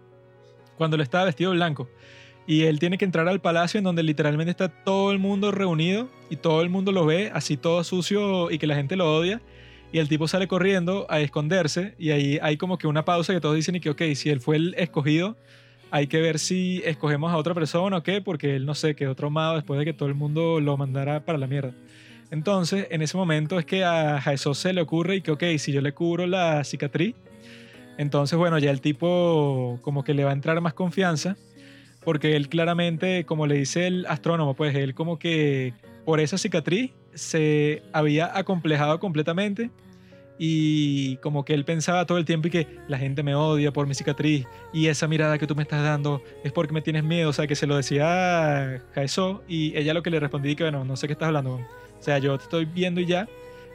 cuando 0.78 0.96
él 0.96 1.02
está 1.02 1.24
vestido 1.24 1.52
blanco. 1.52 1.89
Y 2.48 2.64
él 2.64 2.80
tiene 2.80 2.98
que 2.98 3.06
entrar 3.06 3.28
al 3.28 3.39
palacio 3.39 3.78
en 3.78 3.84
donde 3.84 4.02
literalmente 4.02 4.50
está 4.50 4.70
todo 4.70 5.12
el 5.12 5.20
mundo 5.20 5.52
reunido 5.52 6.10
y 6.32 6.38
todo 6.38 6.64
el 6.64 6.70
mundo 6.70 6.92
lo 6.92 7.06
ve 7.06 7.30
así 7.36 7.56
todo 7.56 7.84
sucio 7.84 8.50
y 8.50 8.58
que 8.58 8.66
la 8.66 8.76
gente 8.76 8.96
lo 8.96 9.16
odia. 9.16 9.42
Y 9.92 10.00
el 10.00 10.08
tipo 10.08 10.28
sale 10.28 10.48
corriendo 10.48 11.06
a 11.10 11.20
esconderse 11.20 11.96
y 12.00 12.12
ahí 12.12 12.39
hay 12.42 12.58
como 12.58 12.78
que 12.78 12.88
una 12.88 13.04
pausa 13.04 13.34
que 13.34 13.42
todos 13.42 13.56
dicen 13.56 13.76
y 13.76 13.82
que, 13.82 13.89
ok, 13.89 14.02
si 14.16 14.30
él 14.30 14.39
fue 14.39 14.56
el 14.56 14.74
escogido, 14.78 15.36
hay 15.92 16.08
que 16.08 16.22
ver 16.22 16.39
si 16.39 16.82
escogemos 16.86 17.34
a 17.34 17.38
otra 17.38 17.54
persona 17.54 17.98
o 17.98 18.04
qué, 18.04 18.22
porque 18.22 18.56
él 18.56 18.66
no 18.66 18.74
sé, 18.74 18.96
quedó 18.96 19.16
traumado 19.16 19.56
después 19.56 19.78
de 19.78 19.86
que 19.86 19.94
todo 19.94 20.08
el 20.08 20.16
mundo 20.16 20.62
lo 20.62 20.78
mandara 20.78 21.26
para 21.26 21.38
la 21.38 21.48
mierda. 21.48 21.74
Entonces, 22.32 22.88
en 22.89 23.02
ese 23.02 23.18
momento 23.18 23.60
es 23.60 23.66
que 23.66 23.84
a 23.84 24.22
Jesús 24.22 24.58
se 24.58 24.72
le 24.72 24.82
ocurre 24.82 25.18
y 25.18 25.22
que, 25.22 25.32
ok, 25.32 25.44
si 25.58 25.74
yo 25.74 25.82
le 25.82 25.92
cubro 25.92 26.26
la 26.26 26.64
cicatriz, 26.64 27.14
entonces, 27.98 28.38
bueno, 28.38 28.58
ya 28.58 28.72
el 28.72 28.80
tipo 28.80 29.78
como 29.82 30.06
que 30.06 30.14
le 30.14 30.24
va 30.24 30.30
a 30.30 30.34
entrar 30.34 30.60
más 30.62 30.74
confianza, 30.74 31.36
porque 32.06 32.38
él 32.38 32.48
claramente, 32.48 33.26
como 33.26 33.46
le 33.46 33.56
dice 33.56 33.88
el 33.88 34.06
astrónomo, 34.06 34.54
pues 34.54 34.74
él 34.76 34.96
como 34.96 35.20
que 35.20 35.74
por 36.06 36.20
esa 36.20 36.38
cicatriz 36.38 36.91
se 37.14 37.84
había 37.93 38.38
acomplejado 38.38 38.99
completamente 38.99 39.70
y 40.43 41.18
como 41.18 41.45
que 41.45 41.54
él 41.54 41.66
pensaba 41.66 42.06
todo 42.08 42.18
el 42.18 42.26
tiempo 42.26 42.47
y 42.47 42.52
que 42.52 42.68
la 42.88 42.97
gente 42.97 43.22
me 43.22 43.36
odia 43.36 43.72
por 43.72 43.86
mi 43.86 43.93
cicatriz 43.93 44.47
y 44.74 44.88
esa 44.88 45.08
mirada 45.08 45.38
que 45.38 45.45
tú 45.45 45.56
me 45.56 45.62
estás 45.62 45.84
dando 45.84 46.24
es 46.43 46.52
porque 46.52 46.74
me 46.74 46.82
tienes 46.82 47.04
miedo, 47.04 47.30
o 47.30 47.34
sea, 47.34 47.45
que 47.45 47.56
se 47.56 47.68
lo 47.68 47.76
decía 47.78 48.76
a 48.76 48.82
y 49.47 49.78
ella 49.78 49.93
lo 49.93 50.02
que 50.02 50.10
le 50.10 50.20
respondí 50.20 50.56
que, 50.56 50.64
bueno, 50.64 50.84
no 50.84 50.95
sé 50.95 51.06
qué 51.06 51.14
estás 51.14 51.28
hablando. 51.28 51.56
O 51.56 52.04
sea, 52.04 52.18
yo 52.18 52.36
te 52.38 52.45
estoy 52.45 52.66
viendo 52.66 52.99
y 53.02 53.06
ya, 53.06 53.28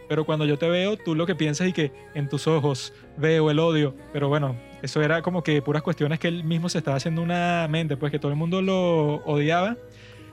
pero 0.09 0.24
cuando 0.24 0.45
yo 0.45 0.59
te 0.59 0.68
veo, 0.68 0.97
tú 0.97 1.14
lo 1.14 1.24
que 1.27 1.37
piensas 1.37 1.68
y 1.68 1.72
que 1.72 1.93
en 2.14 2.29
tus 2.29 2.49
ojos 2.49 2.93
veo 3.16 3.49
el 3.49 3.61
odio. 3.61 3.95
Pero 4.12 4.29
bueno, 4.29 4.57
eso 4.83 5.01
era 5.03 5.22
como 5.22 5.45
que 5.45 5.62
puras 5.62 5.83
cuestiones 5.83 6.18
que 6.18 6.27
él 6.27 6.43
mismo 6.43 6.68
se 6.68 6.79
estaba 6.79 6.97
haciendo 6.97 7.22
una 7.22 7.68
mente, 7.70 7.97
pues 7.97 8.11
que 8.11 8.18
todo 8.18 8.33
el 8.33 8.37
mundo 8.37 8.61
lo 8.61 9.22
odiaba 9.24 9.77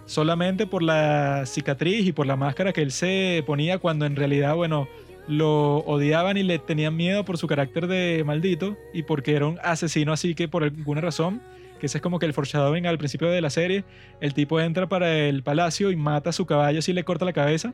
solamente 0.05 0.67
por 0.67 0.83
la 0.83 1.45
cicatriz 1.45 2.05
y 2.05 2.11
por 2.11 2.27
la 2.27 2.35
máscara 2.35 2.73
que 2.73 2.81
él 2.81 2.91
se 2.91 3.43
ponía 3.45 3.77
cuando 3.77 4.05
en 4.05 4.15
realidad, 4.15 4.55
bueno, 4.55 4.87
lo 5.27 5.77
odiaban 5.77 6.37
y 6.37 6.43
le 6.43 6.59
tenían 6.59 6.95
miedo 6.95 7.23
por 7.23 7.37
su 7.37 7.47
carácter 7.47 7.87
de 7.87 8.23
maldito 8.25 8.77
y 8.93 9.03
porque 9.03 9.35
era 9.35 9.47
un 9.47 9.59
asesino 9.63 10.11
así 10.11 10.35
que 10.35 10.47
por 10.47 10.63
alguna 10.63 11.01
razón 11.01 11.41
que 11.79 11.87
ese 11.87 11.97
es 11.97 12.01
como 12.01 12.19
que 12.19 12.25
el 12.25 12.33
foreshadowing 12.33 12.87
al 12.87 12.97
principio 12.97 13.29
de 13.29 13.41
la 13.41 13.49
serie, 13.49 13.83
el 14.21 14.33
tipo 14.33 14.59
entra 14.59 14.87
para 14.87 15.17
el 15.17 15.43
palacio 15.43 15.91
y 15.91 15.95
mata 15.95 16.29
a 16.29 16.33
su 16.33 16.45
caballo 16.45 16.79
así 16.79 16.93
le 16.93 17.03
corta 17.03 17.25
la 17.25 17.33
cabeza, 17.33 17.73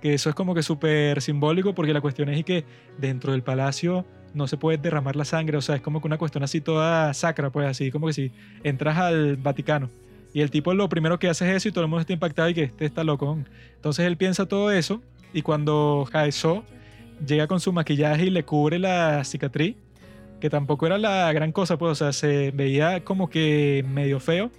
que 0.00 0.14
eso 0.14 0.30
es 0.30 0.34
como 0.34 0.54
que 0.54 0.62
súper 0.62 1.20
simbólico 1.20 1.74
porque 1.74 1.92
la 1.92 2.00
cuestión 2.00 2.30
es 2.30 2.42
que 2.44 2.64
dentro 2.98 3.32
del 3.32 3.42
palacio 3.42 4.06
no 4.32 4.46
se 4.46 4.56
puede 4.56 4.78
derramar 4.78 5.14
la 5.14 5.24
sangre, 5.24 5.58
o 5.58 5.60
sea, 5.60 5.76
es 5.76 5.82
como 5.82 6.00
que 6.00 6.06
una 6.06 6.18
cuestión 6.18 6.42
así 6.42 6.60
toda 6.60 7.12
sacra, 7.14 7.50
pues 7.50 7.68
así 7.68 7.90
como 7.90 8.06
que 8.06 8.14
si 8.14 8.32
entras 8.62 8.96
al 8.96 9.36
Vaticano 9.36 9.90
y 10.34 10.40
el 10.40 10.50
tipo 10.50 10.74
lo 10.74 10.88
primero 10.88 11.18
que 11.18 11.28
hace 11.28 11.48
es 11.48 11.56
eso 11.58 11.68
y 11.68 11.72
todo 11.72 11.84
el 11.84 11.88
mundo 11.88 12.00
está 12.00 12.12
impactado 12.12 12.48
y 12.48 12.54
que 12.54 12.64
este 12.64 12.84
está 12.84 13.04
loco. 13.04 13.38
Entonces 13.76 14.04
él 14.04 14.16
piensa 14.16 14.46
todo 14.46 14.72
eso 14.72 15.00
y 15.32 15.42
cuando 15.42 16.06
Jaeso 16.12 16.64
llega 17.24 17.46
con 17.46 17.60
su 17.60 17.72
maquillaje 17.72 18.26
y 18.26 18.30
le 18.30 18.44
cubre 18.44 18.80
la 18.80 19.22
cicatriz, 19.22 19.76
que 20.40 20.50
tampoco 20.50 20.86
era 20.86 20.98
la 20.98 21.32
gran 21.32 21.52
cosa, 21.52 21.78
pues, 21.78 21.92
o 21.92 21.94
sea, 21.94 22.12
se 22.12 22.50
veía 22.50 23.04
como 23.04 23.30
que 23.30 23.84
medio 23.88 24.18
feo, 24.18 24.50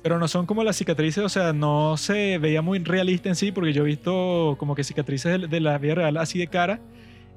pero 0.00 0.20
no 0.20 0.28
son 0.28 0.46
como 0.46 0.62
las 0.62 0.76
cicatrices, 0.76 1.24
o 1.24 1.28
sea, 1.28 1.52
no 1.52 1.96
se 1.96 2.38
veía 2.38 2.62
muy 2.62 2.78
realista 2.78 3.28
en 3.28 3.34
sí, 3.34 3.50
porque 3.50 3.72
yo 3.72 3.82
he 3.82 3.86
visto 3.86 4.54
como 4.60 4.76
que 4.76 4.84
cicatrices 4.84 5.50
de, 5.50 5.60
la 5.60 5.76
vida 5.78 5.96
real 5.96 6.16
así 6.18 6.38
de 6.38 6.46
cara 6.46 6.80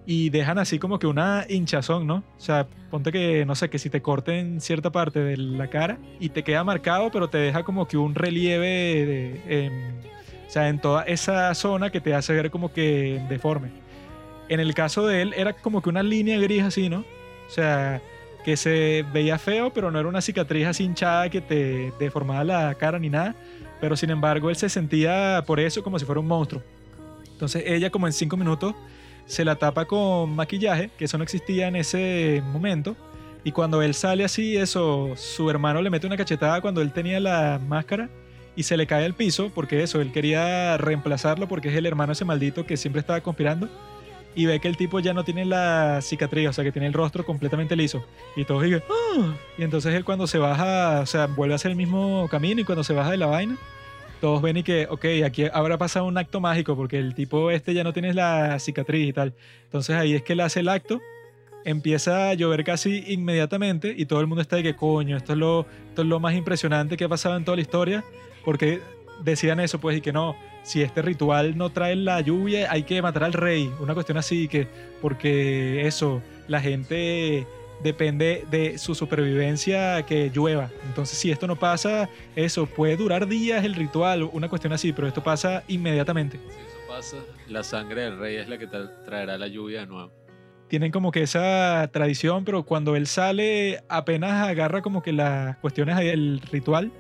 y 0.06 0.30
dejan 0.30 0.58
así 0.60 0.80
como 0.80 1.00
que 1.00 1.08
una 1.08 1.46
hinchazón, 1.48 2.06
¿no? 2.06 2.24
O 2.38 2.40
sea, 2.40 2.68
ponte 2.92 3.12
que, 3.12 3.46
no 3.46 3.56
sé, 3.56 3.70
que 3.70 3.80
si 3.80 3.90
te 3.90 4.02
corten 4.02 4.60
cierta 4.60 4.92
parte 4.92 5.20
de 5.20 5.38
la 5.38 5.70
cara 5.70 5.98
y 6.20 6.30
te 6.30 6.44
queda 6.44 6.64
marcado, 6.64 7.10
pero 7.12 7.30
te 7.30 7.38
deja 7.38 7.64
como 7.64 7.88
que 7.88 7.98
un 7.98 8.14
relieve, 8.16 8.68
de, 8.68 9.72
o 10.48 10.52
sea, 10.52 10.70
en 10.70 10.80
toda 10.80 11.04
esa 11.04 11.54
zona 11.56 11.90
que 11.90 12.02
te 12.02 12.14
hace 12.14 12.34
ver 12.34 12.52
como 12.52 12.74
que 12.74 13.22
deforme. 13.30 13.70
En 14.50 14.60
el 14.60 14.74
caso 14.74 15.08
de 15.08 15.22
él 15.22 15.34
era 15.38 15.54
como 15.54 15.82
que 15.82 15.90
una 15.90 16.04
línea 16.04 16.38
gris 16.40 16.64
así, 16.64 16.90
¿no? 16.90 17.06
O 17.48 17.50
sea, 17.50 18.02
que 18.44 18.58
se 18.58 19.06
veía 19.14 19.40
feo, 19.40 19.72
pero 19.72 19.90
no 19.90 20.00
era 20.00 20.10
una 20.10 20.22
cicatriz 20.22 20.68
así 20.68 20.84
hinchada 20.84 21.30
que 21.30 21.40
te 21.40 21.94
deformaba 21.98 22.44
la 22.44 22.76
cara 22.76 23.00
ni 23.00 23.10
nada. 23.10 23.36
Pero 23.80 23.96
sin 23.96 24.10
embargo, 24.10 24.50
él 24.50 24.56
se 24.56 24.70
sentía 24.70 25.44
por 25.48 25.60
eso 25.60 25.82
como 25.84 25.98
si 25.98 26.06
fuera 26.06 26.20
un 26.20 26.28
monstruo. 26.28 26.62
Entonces 27.32 27.64
ella 27.66 27.90
como 27.90 28.08
en 28.08 28.14
cinco 28.14 28.38
minutos 28.38 28.76
se 29.26 29.46
la 29.46 29.56
tapa 29.56 29.86
con 29.86 30.36
maquillaje, 30.36 30.90
que 30.98 31.06
eso 31.06 31.18
no 31.18 31.24
existía 31.24 31.68
en 31.68 31.76
ese 31.76 32.42
momento. 32.52 32.96
Y 33.44 33.52
cuando 33.52 33.82
él 33.82 33.94
sale 33.94 34.24
así, 34.24 34.56
eso, 34.56 35.14
su 35.16 35.50
hermano 35.50 35.82
le 35.82 35.90
mete 35.90 36.08
una 36.08 36.18
cachetada 36.18 36.62
cuando 36.62 36.82
él 36.82 36.94
tenía 36.94 37.20
la 37.20 37.60
máscara 37.68 38.10
y 38.56 38.64
se 38.64 38.78
le 38.78 38.88
cae 38.88 39.06
al 39.06 39.16
piso, 39.16 39.52
porque 39.54 39.84
eso, 39.84 40.00
él 40.00 40.12
quería 40.12 40.78
reemplazarlo 40.78 41.48
porque 41.48 41.70
es 41.70 41.76
el 41.76 41.86
hermano 41.86 42.14
ese 42.14 42.26
maldito 42.26 42.66
que 42.66 42.78
siempre 42.78 43.02
estaba 43.02 43.22
conspirando. 43.22 43.68
Y 44.36 44.48
ve 44.48 44.60
que 44.60 44.68
el 44.68 44.78
tipo 44.78 45.00
ya 45.00 45.14
no 45.14 45.24
tiene 45.24 45.46
la 45.46 46.00
cicatriz, 46.02 46.50
o 46.50 46.54
sea, 46.54 46.64
que 46.64 46.72
tiene 46.72 46.88
el 46.88 46.94
rostro 46.94 47.24
completamente 47.24 47.76
liso. 47.76 48.04
Y 48.36 48.46
todos 48.46 48.64
digan, 48.64 48.82
¡Ah! 48.90 49.36
Y 49.60 49.64
entonces 49.64 49.94
él 49.94 50.04
cuando 50.04 50.26
se 50.26 50.40
baja, 50.40 51.02
o 51.02 51.06
sea, 51.06 51.28
vuelve 51.28 51.54
a 51.54 51.58
hacer 51.58 51.70
el 51.70 51.78
mismo 51.78 52.28
camino 52.32 52.60
y 52.60 52.64
cuando 52.64 52.84
se 52.84 52.94
baja 52.94 53.12
de 53.12 53.18
la 53.18 53.28
vaina, 53.28 53.58
todos 54.24 54.42
ven 54.42 54.56
y 54.56 54.64
que, 54.64 54.88
ok, 54.90 55.06
aquí 55.26 55.48
habrá 55.52 55.78
pasado 55.78 56.06
un 56.06 56.18
acto 56.18 56.40
mágico 56.40 56.78
porque 56.78 56.98
el 56.98 57.14
tipo 57.14 57.52
este 57.52 57.74
ya 57.74 57.84
no 57.84 57.92
tiene 57.92 58.14
la 58.14 58.58
cicatriz 58.58 59.10
y 59.10 59.12
tal. 59.12 59.34
Entonces 59.66 59.98
ahí 59.98 60.14
es 60.14 60.22
que 60.22 60.32
él 60.32 60.40
hace 60.40 60.62
el 60.62 60.70
acto 60.70 61.02
empieza 61.66 62.30
a 62.30 62.34
llover 62.34 62.64
casi 62.64 63.04
inmediatamente 63.08 63.94
y 63.98 64.06
todo 64.06 64.22
el 64.22 64.28
mundo 64.28 64.42
está 64.42 64.56
de 64.56 64.64
que 64.64 64.78
coño, 64.78 65.18
esto 65.18 65.34
es 65.34 65.40
lo, 65.40 65.66
esto 65.90 66.04
es 66.04 66.08
lo 66.08 66.22
más 66.22 66.36
impresionante 66.36 66.96
que 66.96 67.04
ha 67.04 67.10
pasado 67.10 67.36
en 67.36 67.44
toda 67.44 67.58
la 67.58 67.64
historia, 67.64 68.06
porque 68.46 68.80
decían 69.26 69.60
eso, 69.60 69.78
pues, 69.82 69.98
y 69.98 70.00
que 70.00 70.14
no, 70.14 70.38
si 70.64 70.82
este 70.82 71.02
ritual 71.02 71.58
no 71.58 71.72
trae 71.72 71.98
la 71.98 72.22
lluvia, 72.22 72.72
hay 72.72 72.84
que 72.84 73.02
matar 73.02 73.26
al 73.26 73.34
rey, 73.34 73.70
una 73.82 73.94
cuestión 73.94 74.18
así, 74.18 74.48
que 74.48 74.70
porque 75.02 75.86
eso, 75.86 76.22
la 76.48 76.62
gente 76.62 77.46
depende 77.84 78.46
de 78.50 78.78
su 78.78 78.96
supervivencia 78.96 80.04
que 80.04 80.32
llueva. 80.34 80.72
Entonces, 80.88 81.18
si 81.18 81.32
esto 81.32 81.48
no 81.48 81.58
pasa, 81.58 82.10
eso 82.36 82.66
puede 82.66 82.98
durar 82.98 83.28
días 83.28 83.64
el 83.64 83.76
ritual, 83.76 84.24
una 84.24 84.50
cuestión 84.50 84.74
así, 84.74 84.94
pero 84.94 85.08
esto 85.08 85.24
pasa 85.24 85.64
inmediatamente. 85.68 86.38
Si 86.38 86.46
eso 86.46 86.78
pasa, 86.88 87.18
la 87.50 87.64
sangre 87.64 88.02
del 88.02 88.18
rey 88.18 88.38
es 88.38 88.50
la 88.50 88.58
que 88.58 88.68
traerá 89.06 89.38
la 89.38 89.48
lluvia 89.48 89.82
de 89.82 89.88
nuevo 89.88 90.24
tienen 90.74 90.92
como 90.92 91.12
que 91.12 91.22
esa 91.22 91.88
tradición, 91.94 92.46
pero 92.46 92.64
cuando 92.64 92.96
él 92.96 93.06
sale 93.06 93.84
apenas 93.90 94.48
agarra 94.48 94.82
como 94.82 95.04
que 95.04 95.14
las 95.14 95.56
cuestiones 95.58 95.98
del 95.98 96.42
ritual 96.52 96.92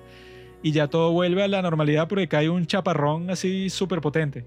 y 0.61 0.73
ya 0.73 0.87
todo 0.87 1.11
vuelve 1.11 1.41
a 1.41 1.47
la 1.47 1.63
normalidad 1.63 2.07
porque 2.07 2.27
cae 2.27 2.49
un 2.49 2.67
chaparrón 2.67 3.31
así 3.31 3.71
súper 3.71 3.99
potente. 3.99 4.45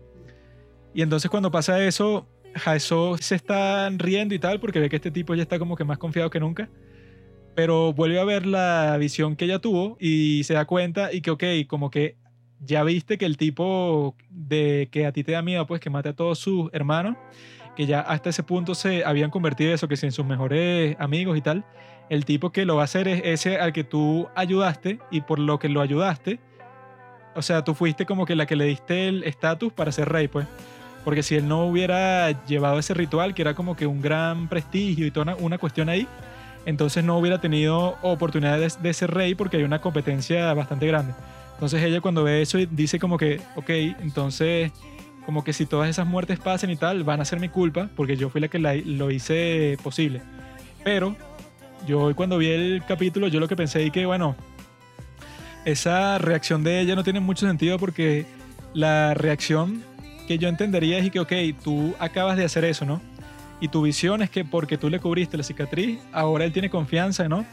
Y 0.94 1.02
entonces 1.02 1.28
cuando 1.28 1.50
pasa 1.50 1.82
eso, 1.82 2.26
Jaeso 2.58 3.16
se 3.18 3.34
está 3.34 3.88
riendo 3.90 4.34
y 4.34 4.38
tal 4.38 4.60
porque 4.60 4.80
ve 4.80 4.88
que 4.88 4.96
este 4.96 5.10
tipo 5.10 5.34
ya 5.34 5.42
está 5.42 5.58
como 5.58 5.76
que 5.76 5.84
más 5.84 5.98
confiado 5.98 6.30
que 6.30 6.40
nunca. 6.40 6.68
Pero 7.54 7.92
vuelve 7.92 8.20
a 8.20 8.24
ver 8.24 8.46
la 8.46 8.96
visión 8.98 9.36
que 9.36 9.46
ella 9.46 9.58
tuvo 9.58 9.96
y 9.98 10.44
se 10.44 10.54
da 10.54 10.66
cuenta 10.66 11.12
y 11.12 11.22
que, 11.22 11.30
ok, 11.30 11.44
como 11.66 11.90
que 11.90 12.16
ya 12.60 12.82
viste 12.82 13.18
que 13.18 13.24
el 13.26 13.36
tipo 13.36 14.14
de 14.30 14.88
que 14.90 15.06
a 15.06 15.12
ti 15.12 15.24
te 15.24 15.32
da 15.32 15.42
miedo, 15.42 15.66
pues 15.66 15.80
que 15.80 15.90
mate 15.90 16.10
a 16.10 16.12
todos 16.14 16.38
sus 16.38 16.70
hermanos 16.72 17.16
que 17.76 17.86
ya 17.86 18.00
hasta 18.00 18.30
ese 18.30 18.42
punto 18.42 18.74
se 18.74 19.04
habían 19.04 19.30
convertido 19.30 19.72
eso, 19.72 19.86
que 19.86 19.96
si 19.96 20.06
en 20.06 20.12
sus 20.12 20.26
mejores 20.26 20.96
amigos 20.98 21.36
y 21.38 21.42
tal, 21.42 21.64
el 22.08 22.24
tipo 22.24 22.50
que 22.50 22.64
lo 22.64 22.76
va 22.76 22.82
a 22.82 22.84
hacer 22.86 23.06
es 23.06 23.20
ese 23.24 23.58
al 23.58 23.72
que 23.72 23.84
tú 23.84 24.28
ayudaste 24.34 24.98
y 25.10 25.20
por 25.20 25.38
lo 25.38 25.58
que 25.58 25.68
lo 25.68 25.80
ayudaste, 25.80 26.40
o 27.36 27.42
sea, 27.42 27.62
tú 27.62 27.74
fuiste 27.74 28.06
como 28.06 28.24
que 28.24 28.34
la 28.34 28.46
que 28.46 28.56
le 28.56 28.64
diste 28.64 29.08
el 29.08 29.22
estatus 29.24 29.72
para 29.72 29.92
ser 29.92 30.08
rey, 30.08 30.26
pues. 30.26 30.46
Porque 31.06 31.22
si 31.22 31.36
él 31.36 31.46
no 31.46 31.64
hubiera 31.64 32.32
llevado 32.46 32.80
ese 32.80 32.92
ritual, 32.92 33.32
que 33.32 33.42
era 33.42 33.54
como 33.54 33.76
que 33.76 33.86
un 33.86 34.02
gran 34.02 34.48
prestigio 34.48 35.06
y 35.06 35.12
toda 35.12 35.36
una, 35.36 35.56
cuestión 35.56 35.88
ahí, 35.88 36.08
entonces 36.64 37.04
no 37.04 37.16
hubiera 37.16 37.40
tenido 37.40 37.96
oportunidad 38.02 38.58
de, 38.58 38.72
de, 38.82 38.92
ser 38.92 39.12
rey 39.12 39.36
porque 39.36 39.56
hay 39.56 39.62
una 39.62 39.78
competencia 39.78 40.52
bastante 40.52 40.84
grande. 40.88 41.14
Entonces 41.54 41.80
ella 41.84 42.00
cuando 42.00 42.24
ve 42.24 42.42
eso 42.42 42.58
dice 42.72 42.98
como 42.98 43.18
que, 43.18 43.40
ok, 43.54 43.70
entonces 44.00 44.72
como 45.24 45.44
que 45.44 45.52
si 45.52 45.64
todas 45.64 45.88
esas 45.88 46.08
muertes 46.08 46.40
pasen 46.40 46.70
y 46.70 46.76
tal, 46.76 47.04
van 47.04 47.20
a 47.20 47.24
ser 47.24 47.38
mi 47.38 47.50
culpa, 47.50 47.88
porque 47.94 48.16
yo 48.16 48.28
fui 48.28 48.40
la 48.40 48.48
que 48.48 48.58
lo 48.58 49.12
hice 49.12 49.78
posible. 49.84 50.22
Pero 50.82 51.14
yo 51.86 52.00
hoy 52.00 52.14
cuando 52.14 52.36
vi 52.36 52.48
el 52.48 52.82
capítulo, 52.84 53.28
yo 53.28 53.38
lo 53.38 53.46
que 53.46 53.54
pensé 53.54 53.84
y 53.84 53.92
que, 53.92 54.06
bueno, 54.06 54.34
esa 55.64 56.18
reacción 56.18 56.64
de 56.64 56.80
ella 56.80 56.96
no 56.96 57.04
tiene 57.04 57.20
mucho 57.20 57.46
sentido 57.46 57.78
porque 57.78 58.26
la 58.74 59.14
reacción 59.14 59.84
que 60.26 60.38
yo 60.38 60.48
entendería 60.48 60.98
es 60.98 61.10
que, 61.10 61.20
ok, 61.20 61.32
tú 61.62 61.94
acabas 61.98 62.36
de 62.36 62.44
hacer 62.44 62.64
eso, 62.64 62.84
¿no? 62.84 63.00
Y 63.60 63.68
tu 63.68 63.82
visión 63.82 64.22
es 64.22 64.30
que 64.30 64.44
porque 64.44 64.76
tú 64.76 64.90
le 64.90 65.00
cubriste 65.00 65.36
la 65.36 65.42
cicatriz, 65.42 65.98
ahora 66.12 66.44
él 66.44 66.52
tiene 66.52 66.68
confianza, 66.68 67.28
¿no? 67.28 67.46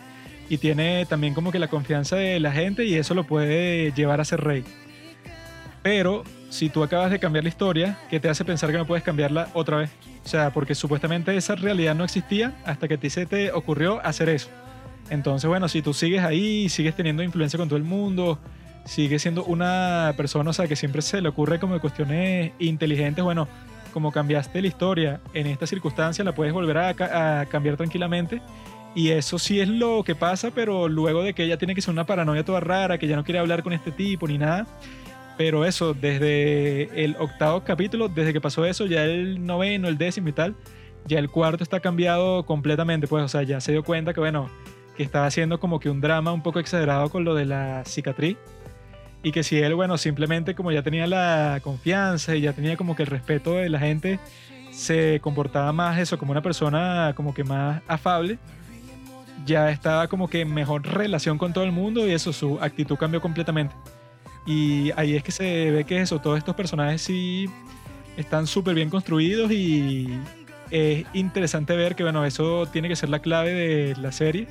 Y 0.50 0.58
tiene 0.58 1.06
también 1.06 1.34
como 1.34 1.52
que 1.52 1.60
la 1.60 1.70
confianza 1.70 2.18
de 2.18 2.40
la 2.40 2.52
gente 2.52 2.86
y 2.86 2.96
eso 2.96 3.14
lo 3.14 3.24
puede 3.24 3.92
llevar 3.94 4.20
a 4.20 4.26
ser 4.26 4.42
rey. 4.42 4.64
Pero 5.82 6.24
si 6.50 6.70
tú 6.70 6.84
acabas 6.84 7.12
de 7.12 7.20
cambiar 7.20 7.44
la 7.44 7.50
historia, 7.50 7.98
¿qué 8.10 8.20
te 8.20 8.30
hace 8.30 8.46
pensar 8.46 8.72
que 8.72 8.78
no 8.78 8.86
puedes 8.86 9.04
cambiarla 9.04 9.50
otra 9.54 9.78
vez? 9.78 9.92
O 10.24 10.28
sea, 10.28 10.52
porque 10.52 10.76
supuestamente 10.76 11.36
esa 11.36 11.56
realidad 11.56 11.96
no 11.96 12.04
existía 12.04 12.54
hasta 12.66 12.88
que 12.88 12.94
a 12.96 12.98
ti 12.98 13.10
se 13.10 13.26
te 13.26 13.52
ocurrió 13.52 14.00
hacer 14.06 14.30
eso. 14.30 14.50
Entonces, 15.10 15.48
bueno, 15.48 15.68
si 15.68 15.82
tú 15.82 15.94
sigues 15.94 16.24
ahí, 16.24 16.70
sigues 16.70 16.96
teniendo 16.96 17.24
influencia 17.24 17.58
con 17.58 17.68
todo 17.68 17.78
el 17.78 17.84
mundo, 17.84 18.40
sigues 18.86 19.22
siendo 19.22 19.44
una 19.46 20.14
persona, 20.18 20.50
o 20.50 20.54
sea, 20.54 20.68
que 20.68 20.76
siempre 20.76 21.02
se 21.02 21.22
le 21.22 21.30
ocurre 21.30 21.60
como 21.60 21.80
cuestiones 21.80 22.52
inteligentes, 22.60 23.24
bueno, 23.24 23.48
como 23.94 24.12
cambiaste 24.12 24.62
la 24.62 24.68
historia 24.68 25.22
en 25.34 25.48
esta 25.48 25.68
circunstancia, 25.68 26.24
la 26.24 26.34
puedes 26.34 26.54
volver 26.54 26.78
a, 26.78 27.42
a 27.42 27.46
cambiar 27.46 27.78
tranquilamente. 27.78 28.42
Y 28.96 29.10
eso 29.10 29.40
sí 29.40 29.60
es 29.60 29.68
lo 29.68 30.04
que 30.04 30.14
pasa, 30.14 30.52
pero 30.52 30.88
luego 30.88 31.24
de 31.24 31.34
que 31.34 31.44
ella 31.44 31.58
tiene 31.58 31.74
que 31.74 31.82
ser 31.82 31.94
una 31.94 32.06
paranoia 32.06 32.46
toda 32.46 32.60
rara, 32.60 33.00
que 33.00 33.08
ya 33.08 33.16
no 33.16 33.24
quiere 33.24 33.40
hablar 33.40 33.64
con 33.64 33.74
este 33.74 33.92
tipo 33.92 34.28
ni 34.28 34.38
nada, 34.38 34.68
pero 35.38 35.66
eso, 35.66 35.94
desde 35.94 37.04
el 37.04 37.16
octavo 37.18 37.64
capítulo, 37.64 38.08
desde 38.08 38.34
que 38.34 38.42
pasó 38.42 38.66
eso, 38.66 38.86
ya 38.86 39.04
el 39.04 39.46
noveno, 39.46 39.88
el 39.88 39.98
décimo 39.98 40.30
y 40.30 40.34
tal, 40.34 40.56
ya 41.06 41.18
el 41.18 41.30
cuarto 41.30 41.64
está 41.64 41.80
cambiado 41.80 42.46
completamente, 42.46 43.08
pues, 43.08 43.24
o 43.24 43.28
sea, 43.28 43.44
ya 43.44 43.60
se 43.62 43.72
dio 43.72 43.84
cuenta 43.84 44.14
que, 44.14 44.20
bueno, 44.20 44.50
que 44.96 45.04
estaba 45.04 45.26
haciendo 45.26 45.60
como 45.60 45.80
que 45.80 45.90
un 45.90 46.02
drama 46.02 46.32
un 46.32 46.44
poco 46.44 46.60
exagerado 46.60 47.10
con 47.10 47.26
lo 47.26 47.34
de 47.34 47.46
la 47.46 47.84
cicatriz. 47.86 48.38
Y 49.24 49.32
que 49.32 49.42
si 49.42 49.58
él, 49.58 49.74
bueno, 49.74 49.98
simplemente 49.98 50.54
como 50.54 50.72
ya 50.72 50.84
tenía 50.84 51.08
la 51.08 51.60
confianza 51.64 52.36
y 52.36 52.42
ya 52.42 52.54
tenía 52.54 52.76
como 52.76 52.96
que 52.96 53.04
el 53.04 53.08
respeto 53.08 53.54
de 53.54 53.70
la 53.70 53.80
gente, 53.80 54.20
se 54.72 55.20
comportaba 55.22 55.72
más 55.72 55.98
eso, 55.98 56.18
como 56.18 56.32
una 56.32 56.42
persona 56.42 57.14
como 57.16 57.34
que 57.34 57.44
más 57.44 57.82
afable, 57.88 58.38
ya 59.46 59.70
estaba 59.72 60.08
como 60.08 60.28
que 60.28 60.42
en 60.42 60.54
mejor 60.54 60.86
relación 60.86 61.38
con 61.38 61.54
todo 61.54 61.64
el 61.64 61.72
mundo 61.72 62.08
y 62.08 62.12
eso, 62.12 62.34
su 62.34 62.60
actitud 62.60 62.98
cambió 62.98 63.22
completamente. 63.22 63.74
Y 64.46 64.92
ahí 64.98 65.16
es 65.16 65.24
que 65.24 65.32
se 65.32 65.72
ve 65.72 65.86
que 65.86 66.02
eso, 66.02 66.20
todos 66.20 66.38
estos 66.38 66.56
personajes 66.56 67.02
sí 67.02 67.50
están 68.18 68.46
súper 68.46 68.76
bien 68.76 68.90
construidos 68.90 69.52
y 69.52 70.20
es 70.70 71.06
interesante 71.14 71.76
ver 71.76 71.96
que, 71.96 72.04
bueno, 72.04 72.26
eso 72.26 72.66
tiene 72.68 72.90
que 72.90 72.96
ser 72.96 73.10
la 73.10 73.20
clave 73.20 73.54
de 73.54 73.96
la 73.96 74.12
serie. 74.12 74.48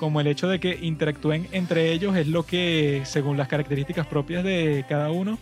Como 0.00 0.18
el 0.22 0.26
hecho 0.28 0.48
de 0.48 0.58
que 0.60 0.78
interactúen 0.80 1.46
entre 1.52 1.92
ellos 1.92 2.16
es 2.16 2.26
lo 2.26 2.46
que, 2.46 3.02
según 3.04 3.36
las 3.36 3.48
características 3.48 4.06
propias 4.06 4.42
de 4.42 4.86
cada 4.88 5.10
uno, 5.10 5.38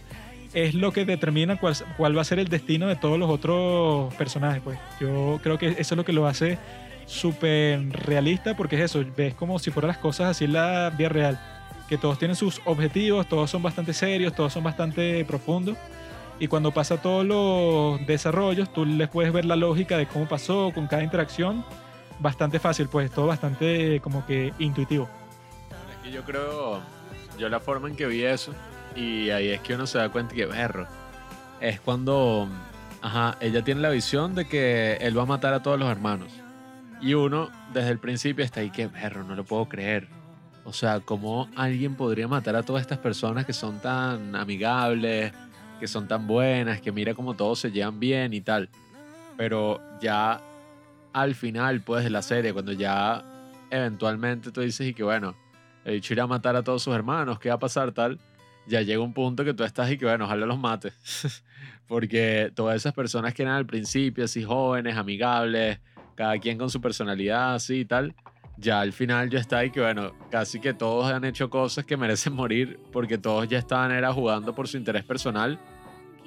es 0.53 0.75
lo 0.75 0.93
que 0.93 1.05
determina 1.05 1.61
cuál, 1.61 1.77
cuál 1.97 2.17
va 2.17 2.23
a 2.23 2.25
ser 2.25 2.41
el 2.41 2.49
destino 2.49 2.89
de 2.89 2.97
todos 2.97 3.21
los 3.21 3.31
otros 3.31 4.13
personajes. 4.15 4.61
Pues 4.65 4.77
yo 5.01 5.39
creo 5.45 5.59
que 5.59 5.69
eso 5.69 5.95
es 5.95 5.97
lo 5.97 6.05
que 6.05 6.13
lo 6.13 6.27
hace 6.27 6.59
súper 7.07 7.89
realista 7.91 8.57
porque 8.57 8.75
es 8.75 8.83
eso, 8.83 9.05
ves 9.17 9.35
como 9.35 9.61
si 9.61 9.71
fueran 9.71 9.91
las 9.91 9.99
cosas 9.99 10.31
así 10.31 10.47
en 10.47 10.55
la 10.55 10.91
vida 10.91 11.09
real 11.09 11.41
que 11.89 11.97
todos 11.97 12.19
tienen 12.19 12.35
sus 12.35 12.61
objetivos, 12.65 13.29
todos 13.29 13.49
son 13.49 13.63
bastante 13.63 13.93
serios, 13.93 14.35
todos 14.35 14.53
son 14.53 14.65
bastante 14.65 15.25
profundos. 15.25 15.79
Y 16.41 16.49
cuando 16.49 16.73
pasa 16.73 17.01
todos 17.01 17.25
los 17.25 18.05
desarrollos, 18.09 18.73
tú 18.73 18.85
les 18.85 19.09
puedes 19.09 19.33
ver 19.33 19.45
la 19.45 19.55
lógica 19.55 19.97
de 19.97 20.07
cómo 20.07 20.27
pasó 20.27 20.73
con 20.75 20.89
cada 20.89 21.05
interacción. 21.05 21.65
Bastante 22.21 22.59
fácil, 22.59 22.89
pues 22.89 23.11
todo 23.11 23.27
bastante 23.27 24.01
como 24.01 24.27
que 24.27 24.53
intuitivo. 24.59 25.09
Es 25.91 25.97
que 26.03 26.11
yo 26.11 26.23
creo, 26.25 26.81
yo 27.39 27.49
la 27.49 27.61
forma 27.61 27.89
en 27.89 27.97
que 27.97 28.07
vi 28.07 28.25
eso, 28.25 28.53
y 28.97 29.31
ahí 29.31 29.49
es 29.49 29.61
que 29.61 29.75
uno 29.75 29.87
se 29.87 29.99
da 29.99 30.09
cuenta 30.11 30.35
que 30.35 30.47
perro, 30.47 30.87
es 31.61 31.81
cuando, 31.81 32.49
ajá, 33.03 33.37
ella 33.41 33.63
tiene 33.63 33.81
la 33.81 33.91
visión 33.91 34.35
de 34.35 34.49
que 34.49 34.95
él 35.01 35.17
va 35.17 35.23
a 35.23 35.27
matar 35.27 35.55
a 35.55 35.63
todos 35.63 35.79
los 35.79 35.89
hermanos. 35.89 36.33
Y 37.01 37.15
uno, 37.15 37.51
desde 37.73 37.91
el 37.91 37.99
principio, 37.99 38.45
está 38.45 38.61
ahí 38.61 38.71
que, 38.71 38.89
perro, 38.89 39.23
no 39.23 39.37
lo 39.37 39.45
puedo 39.45 39.69
creer 39.69 40.09
o 40.69 40.73
sea, 40.75 41.01
¿cómo 41.01 41.49
alguien 41.57 41.95
podría 41.95 42.29
matar 42.29 42.55
a 42.55 42.63
todas 42.63 42.83
estas 42.83 42.99
personas 42.99 43.47
que 43.47 43.55
son 43.55 43.81
tan 43.81 44.37
amigables, 44.37 45.33
que 45.81 45.89
son 45.89 46.07
tan 46.07 46.27
buenas, 46.27 46.83
que 46.83 46.93
mira 46.93 47.15
cómo 47.15 47.33
todos 47.33 47.61
se 47.61 47.71
llevan 47.71 47.99
bien 47.99 48.35
y 48.35 48.43
tal? 48.43 48.69
Pero 49.39 49.81
ya 49.99 50.43
al 51.13 51.35
final, 51.35 51.81
pues, 51.83 52.05
de 52.05 52.11
la 52.11 52.23
serie, 52.23 52.53
cuando 52.53 52.73
ya 52.73 53.25
eventualmente 53.71 54.51
tú 54.51 54.61
dices 54.61 54.87
y 54.87 54.95
que 54.95 55.03
bueno, 55.03 55.37
el 55.85 55.95
dicho 55.95 56.15
irá 56.15 56.25
a 56.25 56.27
matar 56.27 56.57
a 56.57 56.63
todos 56.63 56.83
sus 56.83 56.95
hermanos, 56.95 57.39
¿qué 57.39 57.49
va 57.49 57.57
a 57.57 57.59
pasar 57.59 57.93
tal? 57.93 58.19
Ya 58.67 58.83
llega 58.83 59.01
un 59.01 59.15
punto 59.15 59.45
que 59.45 59.55
tú 59.55 59.65
estás 59.65 59.91
y 59.91 59.99
que 59.99 60.05
bueno, 60.05 60.27
ojalá 60.27 60.47
los 60.47 60.59
mates. 60.59 61.43
Porque 61.87 62.53
todas 62.55 62.77
esas 62.77 62.93
personas 62.93 63.33
que 63.33 63.43
eran 63.43 63.55
al 63.55 63.67
principio 63.67 64.25
así 64.25 64.45
jóvenes, 64.45 64.97
amigables, 64.97 65.81
cada 66.15 66.39
quien 66.39 66.59
con 66.59 66.69
su 66.69 66.81
personalidad 66.81 67.55
así 67.55 67.81
y 67.81 67.85
tal, 67.87 68.15
ya 68.59 68.81
al 68.81 68.93
final 68.93 69.31
yo 69.31 69.39
estaba 69.39 69.65
y 69.65 69.71
que 69.71 69.81
bueno, 69.81 70.13
casi 70.31 70.61
que 70.61 70.75
todos 70.75 71.11
han 71.11 71.25
hecho 71.25 71.49
cosas 71.49 71.87
que 71.87 71.97
merecen 71.97 72.35
morir 72.35 72.79
porque 72.93 73.17
todos 73.17 73.49
ya 73.49 73.59
estaban 73.59 73.93
era 73.93 74.13
jugando 74.13 74.55
por 74.55 74.69
su 74.69 74.77
interés 74.77 75.05
personal 75.05 75.59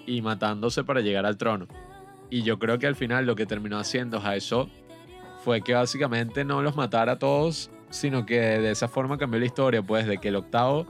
y 0.08 0.22
matándose 0.22 0.84
para 0.84 1.02
llegar 1.02 1.26
al 1.28 1.38
trono. 1.38 1.68
Y 2.32 2.44
yo 2.44 2.58
creo 2.58 2.80
que 2.80 2.88
al 2.88 2.96
final 2.96 3.26
lo 3.26 3.36
que 3.36 3.46
terminó 3.46 3.78
haciendo 3.78 4.20
Haeso 4.20 4.70
fue 5.44 5.62
que 5.62 5.74
básicamente 5.74 6.46
no 6.46 6.62
los 6.62 6.78
matara 6.78 7.14
a 7.14 7.20
todos, 7.20 7.70
sino 7.90 8.26
que 8.26 8.40
de 8.40 8.72
esa 8.72 8.88
forma 8.88 9.18
cambió 9.18 9.40
la 9.40 9.46
historia, 9.46 9.82
pues 9.82 10.08
de 10.08 10.18
que 10.18 10.30
el 10.30 10.38
octavo 10.38 10.88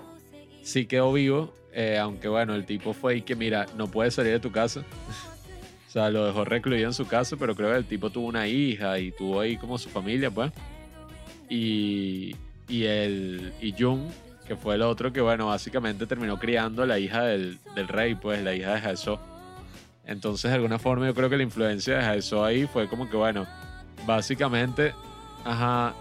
sí 0.62 0.86
quedó 0.86 1.12
vivo, 1.12 1.54
eh, 1.74 1.98
aunque 1.98 2.28
bueno, 2.28 2.54
el 2.54 2.66
tipo 2.66 2.94
fue 2.94 3.18
y 3.18 3.22
que 3.24 3.36
mira, 3.36 3.66
no 3.76 3.88
puedes 3.88 4.14
salir 4.14 4.34
de 4.34 4.40
tu 4.40 4.52
casa. 4.52 4.82
o 5.88 5.92
sea, 5.92 6.12
lo 6.12 6.28
dejó 6.28 6.46
recluido 6.46 6.88
en 6.88 6.94
su 6.94 7.08
casa, 7.08 7.36
pero 7.38 7.56
creo 7.56 7.72
que 7.72 7.78
el 7.78 7.86
tipo 7.86 8.12
tuvo 8.12 8.28
una 8.28 8.48
hija 8.48 9.00
y 9.00 9.12
tuvo 9.12 9.40
ahí 9.40 9.58
como 9.58 9.80
su 9.80 9.90
familia, 9.90 10.30
pues. 10.30 10.52
Y, 11.50 12.36
y, 12.70 12.84
el, 12.84 13.52
y 13.60 13.74
Jung, 13.78 14.12
que 14.48 14.56
fue 14.56 14.76
el 14.76 14.84
otro 14.84 15.12
que, 15.12 15.22
bueno, 15.22 15.48
básicamente 15.48 16.06
terminó 16.06 16.38
criando 16.38 16.84
a 16.84 16.86
la 16.86 17.00
hija 17.00 17.24
del, 17.24 17.58
del 17.76 17.88
rey, 17.88 18.14
pues, 18.14 18.44
la 18.44 18.54
hija 18.54 18.76
de 18.76 18.88
Haeso. 18.88 19.20
Entonces, 20.06 20.50
de 20.50 20.56
alguna 20.56 20.80
forma, 20.80 21.06
yo 21.06 21.14
creo 21.14 21.30
que 21.30 21.38
la 21.38 21.44
influencia 21.44 21.98
de 21.98 22.06
Haeso 22.06 22.44
ahí 22.44 22.68
fue 22.68 22.88
como 22.88 23.10
que, 23.10 23.18
bueno, 23.18 23.46
básicamente, 24.06 24.94
ajá, 25.46 25.94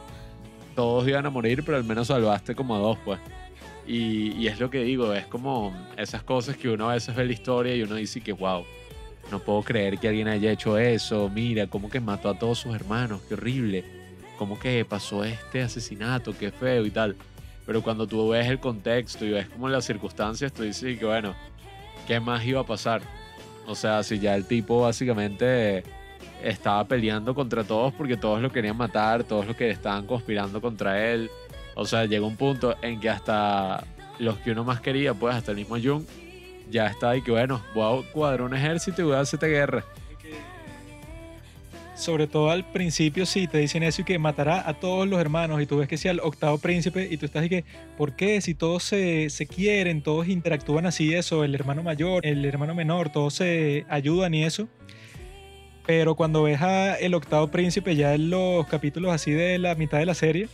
todos 0.74 1.06
iban 1.06 1.26
a 1.26 1.30
morir, 1.30 1.62
pero 1.64 1.76
al 1.76 1.84
menos 1.84 2.08
salvaste 2.08 2.54
como 2.54 2.76
a 2.76 2.78
dos, 2.78 2.98
pues. 3.04 3.18
Y, 3.86 4.32
y, 4.32 4.46
es 4.46 4.60
lo 4.60 4.70
que 4.70 4.82
digo, 4.82 5.12
es 5.12 5.26
como 5.26 5.74
esas 5.96 6.22
cosas 6.22 6.56
que 6.56 6.68
uno 6.68 6.88
a 6.88 6.94
veces 6.94 7.14
ve 7.14 7.24
la 7.24 7.32
historia 7.32 7.74
y 7.74 7.82
uno 7.82 7.96
dice 7.96 8.20
que, 8.20 8.32
wow, 8.32 8.64
no 9.30 9.40
puedo 9.40 9.62
creer 9.62 9.98
que 9.98 10.08
alguien 10.08 10.28
haya 10.28 10.52
hecho 10.52 10.78
eso, 10.78 11.28
mira, 11.28 11.66
como 11.66 11.90
que 11.90 12.00
mató 12.00 12.28
a 12.28 12.38
todos 12.38 12.58
sus 12.58 12.74
hermanos, 12.74 13.20
qué 13.28 13.34
horrible 13.34 14.00
como 14.40 14.58
que 14.58 14.86
pasó 14.86 15.22
este 15.22 15.60
asesinato, 15.60 16.32
qué 16.32 16.50
feo 16.50 16.86
y 16.86 16.90
tal. 16.90 17.14
Pero 17.66 17.82
cuando 17.82 18.06
tú 18.06 18.30
ves 18.30 18.46
el 18.46 18.58
contexto 18.58 19.26
y 19.26 19.32
ves 19.32 19.46
como 19.50 19.68
las 19.68 19.84
circunstancias, 19.84 20.50
tú 20.50 20.62
dices 20.62 20.98
que 20.98 21.04
bueno, 21.04 21.34
¿qué 22.06 22.20
más 22.20 22.42
iba 22.46 22.62
a 22.62 22.64
pasar? 22.64 23.02
O 23.70 23.76
sea, 23.76 24.02
si 24.02 24.18
ya 24.18 24.34
el 24.34 24.46
tipo 24.46 24.80
básicamente 24.80 25.84
estaba 26.42 26.84
peleando 26.88 27.36
contra 27.36 27.62
todos 27.62 27.94
porque 27.94 28.16
todos 28.16 28.42
lo 28.42 28.50
querían 28.50 28.76
matar, 28.76 29.22
todos 29.22 29.46
los 29.46 29.54
que 29.54 29.70
estaban 29.70 30.08
conspirando 30.08 30.60
contra 30.60 31.08
él. 31.08 31.30
O 31.76 31.86
sea, 31.86 32.04
llegó 32.04 32.26
un 32.26 32.36
punto 32.36 32.74
en 32.82 32.98
que 32.98 33.08
hasta 33.08 33.84
los 34.18 34.38
que 34.38 34.50
uno 34.50 34.64
más 34.64 34.80
quería, 34.80 35.14
pues 35.14 35.36
hasta 35.36 35.52
el 35.52 35.58
mismo 35.58 35.76
Jung, 35.80 36.02
ya 36.68 36.88
está 36.88 37.16
y 37.16 37.22
que 37.22 37.30
bueno, 37.30 37.62
voy 37.72 38.02
a 38.02 38.12
cuadrar 38.12 38.42
un 38.42 38.56
ejército 38.56 39.02
y 39.02 39.04
voy 39.04 39.14
a 39.14 39.20
hacerte 39.20 39.46
guerra 39.46 39.84
sobre 42.00 42.26
todo 42.26 42.50
al 42.50 42.64
principio 42.64 43.26
sí 43.26 43.46
te 43.46 43.58
dicen 43.58 43.82
eso 43.82 44.02
y 44.02 44.04
que 44.04 44.18
matará 44.18 44.68
a 44.68 44.74
todos 44.74 45.06
los 45.06 45.20
hermanos 45.20 45.60
y 45.62 45.66
tú 45.66 45.78
ves 45.78 45.88
que 45.88 45.96
sea 45.96 46.12
el 46.12 46.20
octavo 46.20 46.58
príncipe 46.58 47.08
y 47.10 47.16
tú 47.16 47.26
estás 47.26 47.44
y 47.44 47.48
que, 47.48 47.64
¿por 47.96 48.16
qué? 48.16 48.40
Si 48.40 48.54
todos 48.54 48.82
se, 48.82 49.30
se, 49.30 49.46
quieren, 49.46 50.02
todos 50.02 50.28
interactúan 50.28 50.86
así, 50.86 51.14
eso, 51.14 51.44
el 51.44 51.54
hermano 51.54 51.82
mayor, 51.82 52.26
el 52.26 52.44
hermano 52.44 52.74
menor, 52.74 53.10
todos 53.10 53.34
se 53.34 53.84
ayudan 53.88 54.34
y 54.34 54.44
eso. 54.44 54.68
Pero 55.86 56.14
cuando 56.14 56.42
ves 56.42 56.60
a 56.62 56.94
el 56.94 57.14
octavo 57.14 57.48
príncipe 57.48 57.96
ya 57.96 58.14
en 58.14 58.30
los 58.30 58.66
capítulos 58.66 59.12
así 59.12 59.32
de 59.32 59.58
la 59.58 59.74
mitad 59.74 59.98
de 59.98 60.06
la 60.06 60.14
serie, 60.14 60.48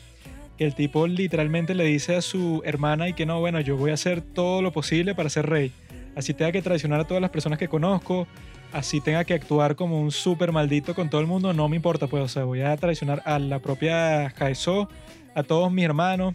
que 0.56 0.64
el 0.64 0.74
tipo 0.74 1.06
literalmente 1.06 1.74
le 1.74 1.84
dice 1.84 2.16
a 2.16 2.22
su 2.22 2.62
hermana 2.64 3.08
y 3.08 3.12
que 3.12 3.26
no, 3.26 3.40
bueno, 3.40 3.60
yo 3.60 3.76
voy 3.76 3.90
a 3.90 3.94
hacer 3.94 4.20
todo 4.20 4.62
lo 4.62 4.72
posible 4.72 5.14
para 5.14 5.28
ser 5.28 5.46
rey. 5.46 5.72
Así 6.14 6.32
tenga 6.32 6.52
que 6.52 6.62
traicionar 6.62 7.00
a 7.00 7.04
todas 7.04 7.20
las 7.20 7.30
personas 7.30 7.58
que 7.58 7.68
conozco, 7.68 8.26
así 8.72 9.00
tenga 9.00 9.24
que 9.24 9.34
actuar 9.34 9.76
como 9.76 10.00
un 10.00 10.10
súper 10.10 10.52
maldito 10.52 10.94
con 10.94 11.10
todo 11.10 11.20
el 11.20 11.26
mundo, 11.26 11.52
no 11.52 11.68
me 11.68 11.76
importa, 11.76 12.06
pues, 12.06 12.22
o 12.22 12.28
sea, 12.28 12.44
voy 12.44 12.62
a 12.62 12.76
traicionar 12.76 13.22
a 13.24 13.38
la 13.38 13.58
propia 13.58 14.30
Jaeso, 14.30 14.88
a 15.34 15.42
todos 15.42 15.72
mis 15.72 15.84
hermanos, 15.84 16.34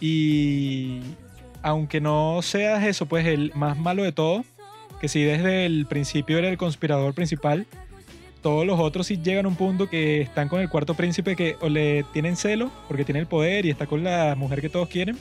y 0.00 1.00
aunque 1.62 2.00
no 2.00 2.40
seas 2.42 2.84
eso, 2.84 3.06
pues, 3.06 3.26
el 3.26 3.52
más 3.54 3.78
malo 3.78 4.02
de 4.02 4.12
todo, 4.12 4.44
que 5.00 5.08
si 5.08 5.22
desde 5.22 5.66
el 5.66 5.86
principio 5.86 6.38
era 6.38 6.48
el 6.48 6.58
conspirador 6.58 7.14
principal, 7.14 7.66
todos 8.42 8.66
los 8.66 8.78
otros 8.78 9.06
sí 9.06 9.18
llegan 9.22 9.46
a 9.46 9.48
un 9.48 9.56
punto 9.56 9.88
que 9.88 10.20
están 10.20 10.48
con 10.48 10.60
el 10.60 10.68
cuarto 10.68 10.94
príncipe 10.94 11.34
que 11.34 11.56
o 11.60 11.68
le 11.68 12.04
tienen 12.12 12.36
celo 12.36 12.70
porque 12.86 13.04
tiene 13.04 13.18
el 13.20 13.26
poder 13.26 13.66
y 13.66 13.70
está 13.70 13.86
con 13.86 14.04
la 14.04 14.34
mujer 14.36 14.60
que 14.60 14.68
todos 14.68 14.88
quieren, 14.88 15.18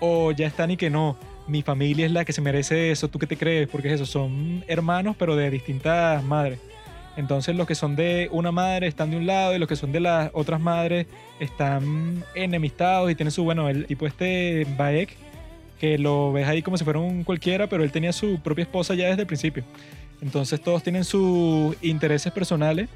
o 0.00 0.32
ya 0.32 0.46
están 0.46 0.70
y 0.70 0.76
que 0.76 0.90
no 0.90 1.16
mi 1.46 1.62
familia 1.62 2.06
es 2.06 2.12
la 2.12 2.24
que 2.24 2.32
se 2.32 2.40
merece 2.40 2.90
eso, 2.90 3.08
¿tú 3.08 3.18
qué 3.18 3.26
te 3.26 3.36
crees? 3.36 3.68
Porque 3.68 3.88
es 3.88 3.94
eso, 3.94 4.06
son 4.06 4.64
hermanos 4.66 5.16
pero 5.18 5.36
de 5.36 5.50
distintas 5.50 6.22
madres. 6.24 6.58
Entonces 7.16 7.54
los 7.54 7.66
que 7.66 7.74
son 7.74 7.94
de 7.94 8.28
una 8.32 8.50
madre 8.50 8.88
están 8.88 9.10
de 9.10 9.16
un 9.16 9.26
lado 9.26 9.54
y 9.54 9.58
los 9.58 9.68
que 9.68 9.76
son 9.76 9.92
de 9.92 10.00
las 10.00 10.30
otras 10.32 10.60
madres 10.60 11.06
están 11.38 12.24
enemistados 12.34 13.10
y 13.10 13.14
tienen 13.14 13.30
su, 13.30 13.44
bueno, 13.44 13.68
el 13.68 13.86
tipo 13.86 14.06
este 14.06 14.66
Baek, 14.76 15.16
que 15.78 15.98
lo 15.98 16.32
ves 16.32 16.48
ahí 16.48 16.62
como 16.62 16.76
si 16.76 16.84
fuera 16.84 16.98
un 16.98 17.22
cualquiera, 17.22 17.68
pero 17.68 17.84
él 17.84 17.92
tenía 17.92 18.12
su 18.12 18.40
propia 18.40 18.62
esposa 18.62 18.94
ya 18.94 19.08
desde 19.08 19.22
el 19.22 19.26
principio. 19.26 19.62
Entonces 20.22 20.60
todos 20.60 20.82
tienen 20.82 21.04
sus 21.04 21.76
intereses 21.82 22.32
personales 22.32 22.88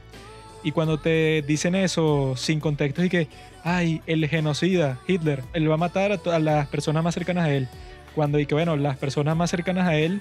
y 0.65 0.73
cuando 0.73 0.99
te 0.99 1.45
dicen 1.47 1.77
eso 1.77 2.35
sin 2.37 2.59
contexto 2.59 3.05
y 3.05 3.09
que, 3.09 3.29
ay, 3.63 4.01
el 4.07 4.27
genocida, 4.27 4.99
Hitler, 5.07 5.45
él 5.53 5.71
va 5.71 5.75
a 5.75 5.79
matar 5.79 6.11
a, 6.13 6.35
a 6.35 6.39
las 6.41 6.67
personas 6.67 7.05
más 7.05 7.15
cercanas 7.15 7.45
a 7.45 7.55
él 7.55 7.69
cuando 8.19 8.41
y 8.41 8.47
que 8.47 8.55
bueno, 8.57 8.77
las 8.77 8.97
personas 8.97 9.37
más 9.37 9.49
cercanas 9.49 9.87
a 9.87 9.95
él, 9.95 10.21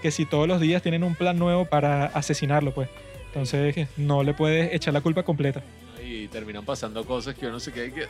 que 0.00 0.12
si 0.12 0.26
todos 0.26 0.46
los 0.46 0.60
días 0.60 0.80
tienen 0.80 1.02
un 1.02 1.16
plan 1.16 1.36
nuevo 1.36 1.64
para 1.64 2.04
asesinarlo, 2.04 2.72
pues. 2.72 2.88
Entonces 3.26 3.88
no 3.96 4.22
le 4.22 4.32
puedes 4.32 4.72
echar 4.72 4.94
la 4.94 5.00
culpa 5.00 5.24
completa. 5.24 5.60
Y 6.00 6.28
terminan 6.28 6.64
pasando 6.64 7.04
cosas 7.04 7.34
que 7.34 7.48
uno 7.48 7.58
se 7.58 7.72
queda 7.72 7.92
que, 7.92 8.06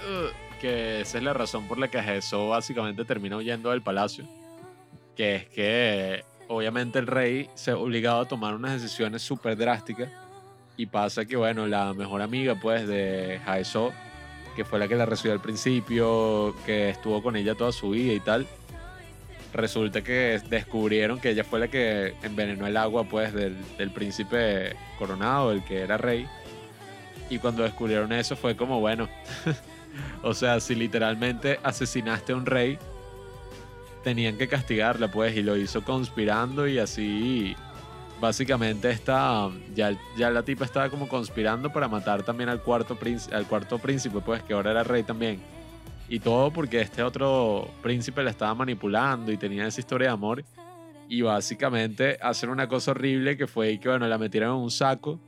que 0.60 1.00
esa 1.00 1.16
es 1.16 1.24
la 1.24 1.32
razón 1.32 1.66
por 1.66 1.78
la 1.78 1.88
que 1.88 2.02
Jesús 2.02 2.50
básicamente 2.50 3.06
termina 3.06 3.38
huyendo 3.38 3.70
del 3.70 3.80
palacio. 3.80 4.26
Que 5.16 5.36
es 5.36 5.46
que 5.46 6.24
obviamente 6.48 6.98
el 6.98 7.06
rey 7.06 7.48
se 7.54 7.70
ha 7.70 7.78
obligado 7.78 8.20
a 8.20 8.28
tomar 8.28 8.54
unas 8.54 8.82
decisiones 8.82 9.22
súper 9.22 9.56
drásticas. 9.56 10.10
Y 10.76 10.84
pasa 10.84 11.24
que, 11.24 11.36
bueno, 11.36 11.66
la 11.66 11.94
mejor 11.94 12.20
amiga 12.20 12.54
pues 12.60 12.86
de 12.86 13.40
Jaeso, 13.46 13.94
que 14.56 14.66
fue 14.66 14.78
la 14.78 14.88
que 14.88 14.96
la 14.96 15.06
recibió 15.06 15.32
al 15.32 15.40
principio, 15.40 16.54
que 16.66 16.90
estuvo 16.90 17.22
con 17.22 17.34
ella 17.34 17.54
toda 17.54 17.72
su 17.72 17.88
vida 17.88 18.12
y 18.12 18.20
tal, 18.20 18.46
resulta 19.52 20.02
que 20.02 20.40
descubrieron 20.48 21.20
que 21.20 21.30
ella 21.30 21.44
fue 21.44 21.60
la 21.60 21.68
que 21.68 22.14
envenenó 22.22 22.66
el 22.66 22.76
agua 22.76 23.04
pues 23.04 23.32
del, 23.32 23.56
príncipe 23.94 24.76
coronado, 24.98 25.52
el 25.52 25.62
que 25.64 25.80
era 25.80 25.98
rey. 25.98 26.26
Y 27.28 27.38
cuando 27.38 27.62
descubrieron 27.62 28.12
eso 28.12 28.36
fue 28.36 28.56
como, 28.56 28.80
bueno, 28.80 29.08
o 30.22 30.34
sea, 30.34 30.60
si 30.60 30.74
literalmente 30.74 31.58
asesinaste 31.62 32.32
a 32.32 32.36
un 32.36 32.46
rey, 32.46 32.78
tenían 34.02 34.36
que 34.36 34.48
castigarla 34.48 35.08
pues 35.08 35.36
y 35.36 35.42
lo 35.42 35.56
hizo 35.56 35.82
conspirando 35.84 36.66
y 36.66 36.78
así 36.78 37.54
básicamente 38.20 38.90
está 38.90 39.48
ya, 39.74 39.96
ya 40.16 40.30
la 40.30 40.42
tipa 40.42 40.64
estaba 40.64 40.88
como 40.90 41.08
conspirando 41.08 41.72
para 41.72 41.88
matar 41.88 42.22
también 42.22 42.48
al 42.48 42.62
cuarto, 42.62 42.96
príncipe, 42.96 43.34
al 43.34 43.46
cuarto 43.46 43.78
príncipe 43.78 44.20
pues 44.20 44.42
que 44.42 44.54
ahora 44.54 44.72
era 44.72 44.82
rey 44.84 45.02
también 45.02 45.40
y 46.12 46.20
todo 46.20 46.52
porque 46.52 46.78
este 46.82 47.02
otro 47.02 47.70
príncipe 47.80 48.22
la 48.22 48.28
estaba 48.28 48.54
manipulando 48.54 49.32
y 49.32 49.38
tenía 49.38 49.66
esa 49.66 49.80
historia 49.80 50.08
de 50.08 50.12
amor. 50.12 50.44
Y 51.08 51.22
básicamente 51.22 52.18
hacer 52.20 52.50
una 52.50 52.68
cosa 52.68 52.90
horrible 52.90 53.38
que 53.38 53.46
fue 53.46 53.80
que, 53.80 53.88
bueno, 53.88 54.06
la 54.06 54.18
metieron 54.18 54.50
en 54.50 54.62
un 54.62 54.70
saco, 54.70 55.18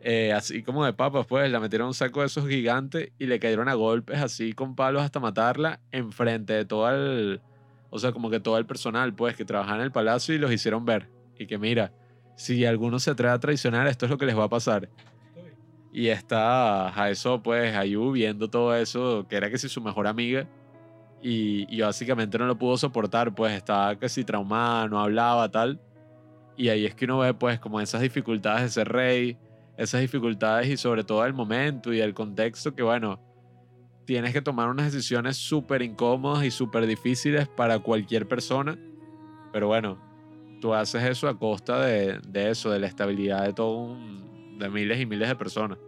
eh, 0.00 0.32
así 0.32 0.62
como 0.62 0.84
de 0.84 0.92
papas, 0.92 1.26
pues, 1.26 1.50
la 1.50 1.58
metieron 1.58 1.86
en 1.86 1.88
un 1.88 1.94
saco 1.94 2.20
de 2.20 2.26
esos 2.26 2.48
gigantes 2.48 3.10
y 3.18 3.26
le 3.26 3.40
cayeron 3.40 3.68
a 3.68 3.74
golpes 3.74 4.20
así 4.22 4.52
con 4.52 4.76
palos 4.76 5.02
hasta 5.02 5.18
matarla 5.18 5.80
enfrente 5.90 6.52
de 6.52 6.64
todo 6.64 6.88
el, 6.90 7.40
o 7.90 7.98
sea, 7.98 8.12
como 8.12 8.30
que 8.30 8.38
todo 8.38 8.56
el 8.58 8.66
personal, 8.66 9.14
pues, 9.14 9.34
que 9.34 9.44
trabajaba 9.44 9.78
en 9.78 9.82
el 9.82 9.90
palacio 9.90 10.32
y 10.32 10.38
los 10.38 10.52
hicieron 10.52 10.84
ver. 10.84 11.08
Y 11.40 11.48
que 11.48 11.58
mira, 11.58 11.92
si 12.36 12.64
alguno 12.64 13.00
se 13.00 13.10
atreve 13.10 13.34
a 13.34 13.40
traicionar, 13.40 13.88
esto 13.88 14.06
es 14.06 14.12
lo 14.12 14.18
que 14.18 14.26
les 14.26 14.38
va 14.38 14.44
a 14.44 14.48
pasar. 14.48 14.88
Y 15.94 16.08
está 16.08 16.92
eso 17.08 17.40
pues, 17.40 17.72
Ayu 17.76 18.10
viendo 18.10 18.50
todo 18.50 18.74
eso, 18.74 19.24
que 19.28 19.36
era 19.36 19.48
que 19.48 19.56
si 19.56 19.68
su 19.68 19.80
mejor 19.80 20.08
amiga. 20.08 20.44
Y, 21.22 21.66
y, 21.74 21.82
básicamente 21.82 22.36
no 22.36 22.46
lo 22.46 22.58
pudo 22.58 22.76
soportar, 22.76 23.32
pues 23.32 23.52
estaba 23.54 23.96
casi 23.96 24.24
traumada, 24.24 24.88
no 24.88 24.98
hablaba, 24.98 25.48
tal. 25.48 25.80
Y 26.56 26.68
ahí 26.68 26.84
es 26.84 26.96
que 26.96 27.04
uno 27.04 27.20
ve, 27.20 27.32
pues, 27.32 27.60
como 27.60 27.80
esas 27.80 28.02
dificultades 28.02 28.62
de 28.62 28.68
ser 28.70 28.88
rey, 28.88 29.38
esas 29.76 30.00
dificultades 30.00 30.68
y 30.68 30.76
sobre 30.76 31.04
todo 31.04 31.24
el 31.24 31.32
momento 31.32 31.92
y 31.92 32.00
el 32.00 32.12
contexto 32.12 32.74
que, 32.74 32.82
bueno, 32.82 33.20
tienes 34.04 34.32
que 34.32 34.42
tomar 34.42 34.68
unas 34.68 34.92
decisiones 34.92 35.36
súper 35.36 35.80
incómodas 35.80 36.44
y 36.44 36.50
súper 36.50 36.86
difíciles 36.86 37.46
para 37.46 37.78
cualquier 37.78 38.26
persona. 38.26 38.76
Pero 39.52 39.68
bueno, 39.68 39.96
tú 40.60 40.74
haces 40.74 41.04
eso 41.04 41.28
a 41.28 41.38
costa 41.38 41.84
de, 41.86 42.18
de 42.26 42.50
eso, 42.50 42.70
de 42.72 42.80
la 42.80 42.88
estabilidad 42.88 43.44
de 43.44 43.52
todo 43.52 43.76
un, 43.78 44.23
de 44.58 44.68
miles 44.68 45.00
y 45.00 45.06
miles 45.06 45.28
de 45.28 45.36
personas. 45.36 45.78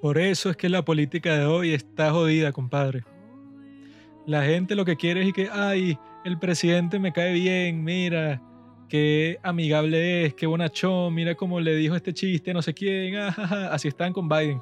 Por 0.00 0.18
eso 0.18 0.50
es 0.50 0.56
que 0.56 0.68
la 0.68 0.84
política 0.84 1.36
de 1.36 1.46
hoy 1.46 1.72
está 1.72 2.10
jodida, 2.12 2.52
compadre. 2.52 3.04
La 4.26 4.44
gente 4.44 4.74
lo 4.74 4.84
que 4.84 4.96
quiere 4.96 5.26
es 5.26 5.32
que, 5.32 5.48
ay, 5.50 5.98
el 6.24 6.38
presidente 6.38 6.98
me 6.98 7.12
cae 7.12 7.32
bien, 7.32 7.82
mira, 7.84 8.42
qué 8.88 9.38
amigable 9.42 10.26
es, 10.26 10.34
qué 10.34 10.46
bonachón, 10.46 11.14
mira 11.14 11.34
cómo 11.34 11.60
le 11.60 11.74
dijo 11.76 11.94
este 11.94 12.12
chiste, 12.12 12.52
no 12.52 12.62
sé 12.62 12.74
quién, 12.74 13.16
así 13.70 13.88
están 13.88 14.12
con 14.12 14.28
Biden. 14.28 14.60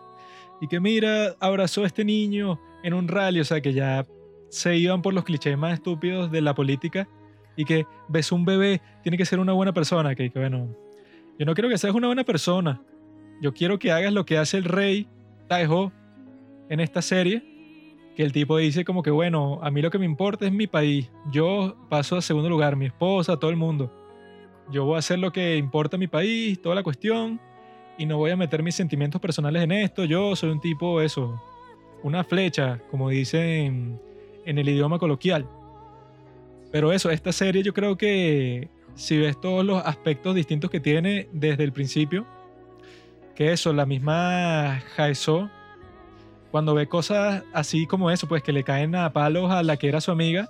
Y 0.60 0.68
que 0.68 0.80
mira, 0.80 1.34
abrazó 1.40 1.82
a 1.82 1.86
este 1.86 2.04
niño 2.04 2.60
en 2.82 2.94
un 2.94 3.08
rally, 3.08 3.40
o 3.40 3.44
sea, 3.44 3.60
que 3.60 3.72
ya 3.72 4.06
se 4.50 4.76
iban 4.76 5.02
por 5.02 5.14
los 5.14 5.24
clichés 5.24 5.58
más 5.58 5.74
estúpidos 5.74 6.30
de 6.30 6.40
la 6.40 6.54
política 6.54 7.08
y 7.56 7.64
que 7.64 7.86
ves 8.08 8.30
un 8.30 8.44
bebé, 8.44 8.80
tiene 9.02 9.18
que 9.18 9.26
ser 9.26 9.40
una 9.40 9.52
buena 9.52 9.72
persona, 9.72 10.14
que, 10.14 10.30
que 10.30 10.38
bueno, 10.38 10.76
yo 11.38 11.46
no 11.46 11.54
quiero 11.54 11.68
que 11.68 11.78
seas 11.78 11.94
una 11.94 12.06
buena 12.06 12.24
persona, 12.24 12.80
yo 13.44 13.52
quiero 13.52 13.78
que 13.78 13.92
hagas 13.92 14.10
lo 14.10 14.24
que 14.24 14.38
hace 14.38 14.56
el 14.56 14.64
rey 14.64 15.06
Taiho 15.48 15.92
en 16.70 16.80
esta 16.80 17.02
serie, 17.02 17.44
que 18.16 18.22
el 18.22 18.32
tipo 18.32 18.56
dice 18.56 18.86
como 18.86 19.02
que, 19.02 19.10
bueno, 19.10 19.58
a 19.62 19.70
mí 19.70 19.82
lo 19.82 19.90
que 19.90 19.98
me 19.98 20.06
importa 20.06 20.46
es 20.46 20.52
mi 20.52 20.66
país, 20.66 21.10
yo 21.30 21.76
paso 21.90 22.16
a 22.16 22.22
segundo 22.22 22.48
lugar, 22.48 22.74
mi 22.74 22.86
esposa, 22.86 23.38
todo 23.38 23.50
el 23.50 23.58
mundo, 23.58 23.92
yo 24.70 24.86
voy 24.86 24.96
a 24.96 25.00
hacer 25.00 25.18
lo 25.18 25.30
que 25.30 25.58
importa 25.58 25.96
a 25.96 25.98
mi 25.98 26.06
país, 26.06 26.62
toda 26.62 26.74
la 26.74 26.82
cuestión, 26.82 27.38
y 27.98 28.06
no 28.06 28.16
voy 28.16 28.30
a 28.30 28.36
meter 28.36 28.62
mis 28.62 28.76
sentimientos 28.76 29.20
personales 29.20 29.62
en 29.62 29.72
esto, 29.72 30.06
yo 30.06 30.34
soy 30.34 30.48
un 30.48 30.60
tipo, 30.62 31.02
eso, 31.02 31.38
una 32.02 32.24
flecha, 32.24 32.80
como 32.90 33.10
dicen 33.10 34.00
en 34.46 34.58
el 34.58 34.66
idioma 34.70 34.98
coloquial. 34.98 35.46
Pero 36.72 36.92
eso, 36.92 37.10
esta 37.10 37.30
serie 37.30 37.62
yo 37.62 37.74
creo 37.74 37.98
que 37.98 38.70
si 38.94 39.18
ves 39.18 39.38
todos 39.38 39.66
los 39.66 39.84
aspectos 39.84 40.34
distintos 40.34 40.70
que 40.70 40.80
tiene 40.80 41.28
desde 41.30 41.62
el 41.64 41.72
principio, 41.72 42.24
que 43.34 43.52
eso, 43.52 43.72
la 43.72 43.86
misma 43.86 44.80
Jaeso, 44.96 45.50
cuando 46.50 46.74
ve 46.74 46.86
cosas 46.86 47.42
así 47.52 47.86
como 47.86 48.10
eso, 48.10 48.28
pues 48.28 48.42
que 48.42 48.52
le 48.52 48.64
caen 48.64 48.94
a 48.94 49.12
palos 49.12 49.50
a 49.50 49.62
la 49.62 49.76
que 49.76 49.88
era 49.88 50.00
su 50.00 50.10
amiga, 50.10 50.48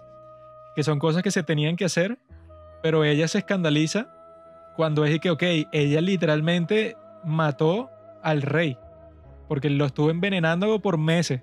que 0.75 0.83
son 0.83 0.99
cosas 0.99 1.23
que 1.23 1.31
se 1.31 1.43
tenían 1.43 1.77
que 1.77 1.87
hacer, 1.87 2.19
pero 2.83 3.05
ella 3.05 3.27
se 3.29 3.39
escandaliza 3.39 4.09
cuando 4.77 5.05
es 5.05 5.19
que, 5.21 5.31
ok, 5.31 5.43
ella 5.73 6.01
literalmente 6.01 6.97
mató 7.25 7.91
al 8.23 8.43
rey, 8.43 8.77
porque 9.49 9.71
lo 9.71 9.87
estuvo 9.87 10.11
envenenando 10.11 10.81
por 10.81 10.99
meses 10.99 11.41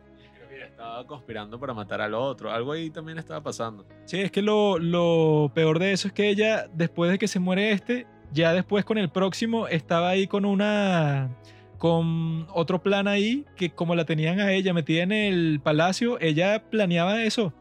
estaba 0.81 1.05
conspirando 1.05 1.59
para 1.59 1.76
matar 1.76 2.01
al 2.01 2.15
otro. 2.15 2.51
Algo 2.51 2.72
ahí 2.72 2.89
también 2.89 3.19
estaba 3.19 3.41
pasando. 3.41 3.85
Sí, 4.05 4.19
es 4.19 4.31
que 4.31 4.41
lo, 4.41 4.80
lo 4.80 5.51
peor 5.53 5.77
de 5.77 5.91
eso 5.91 6.07
es 6.07 6.13
que 6.13 6.27
ella, 6.27 6.68
después 6.73 7.11
de 7.11 7.19
que 7.19 7.27
se 7.27 7.39
muere 7.39 7.72
este, 7.72 8.07
ya 8.33 8.53
después 8.53 8.85
con 8.85 8.97
el 8.97 9.09
próximo 9.09 9.67
estaba 9.67 10.09
ahí 10.09 10.27
con 10.27 10.45
una 10.45 11.29
con 11.77 12.45
otro 12.53 12.83
plan 12.83 13.07
ahí 13.07 13.45
que 13.55 13.71
como 13.71 13.95
la 13.95 14.05
tenían 14.05 14.39
a 14.39 14.53
ella 14.53 14.73
metida 14.73 15.01
en 15.03 15.11
el 15.11 15.59
palacio, 15.63 16.19
ella 16.21 16.63
planeaba 16.69 17.23
eso, 17.23 17.53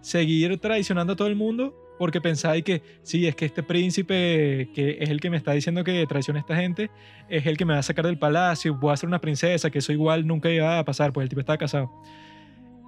seguir 0.00 0.58
traicionando 0.58 1.14
a 1.14 1.16
todo 1.16 1.28
el 1.28 1.34
mundo 1.34 1.74
porque 1.98 2.20
pensaba 2.20 2.60
que 2.60 2.82
sí, 3.02 3.26
es 3.26 3.34
que 3.34 3.46
este 3.46 3.62
príncipe 3.62 4.68
que 4.74 4.98
es 5.00 5.10
el 5.10 5.20
que 5.20 5.30
me 5.30 5.36
está 5.36 5.52
diciendo 5.52 5.84
que 5.84 6.06
traiciona 6.06 6.40
a 6.40 6.42
esta 6.42 6.56
gente, 6.56 6.90
es 7.28 7.46
el 7.46 7.56
que 7.56 7.64
me 7.64 7.74
va 7.74 7.80
a 7.80 7.82
sacar 7.82 8.06
del 8.06 8.18
palacio, 8.18 8.74
voy 8.74 8.92
a 8.92 8.96
ser 8.96 9.08
una 9.08 9.20
princesa, 9.20 9.70
que 9.70 9.78
eso 9.78 9.92
igual 9.92 10.26
nunca 10.26 10.50
iba 10.50 10.78
a 10.78 10.84
pasar, 10.84 11.12
pues 11.12 11.24
el 11.24 11.28
tipo 11.28 11.40
estaba 11.40 11.58
casado. 11.58 11.90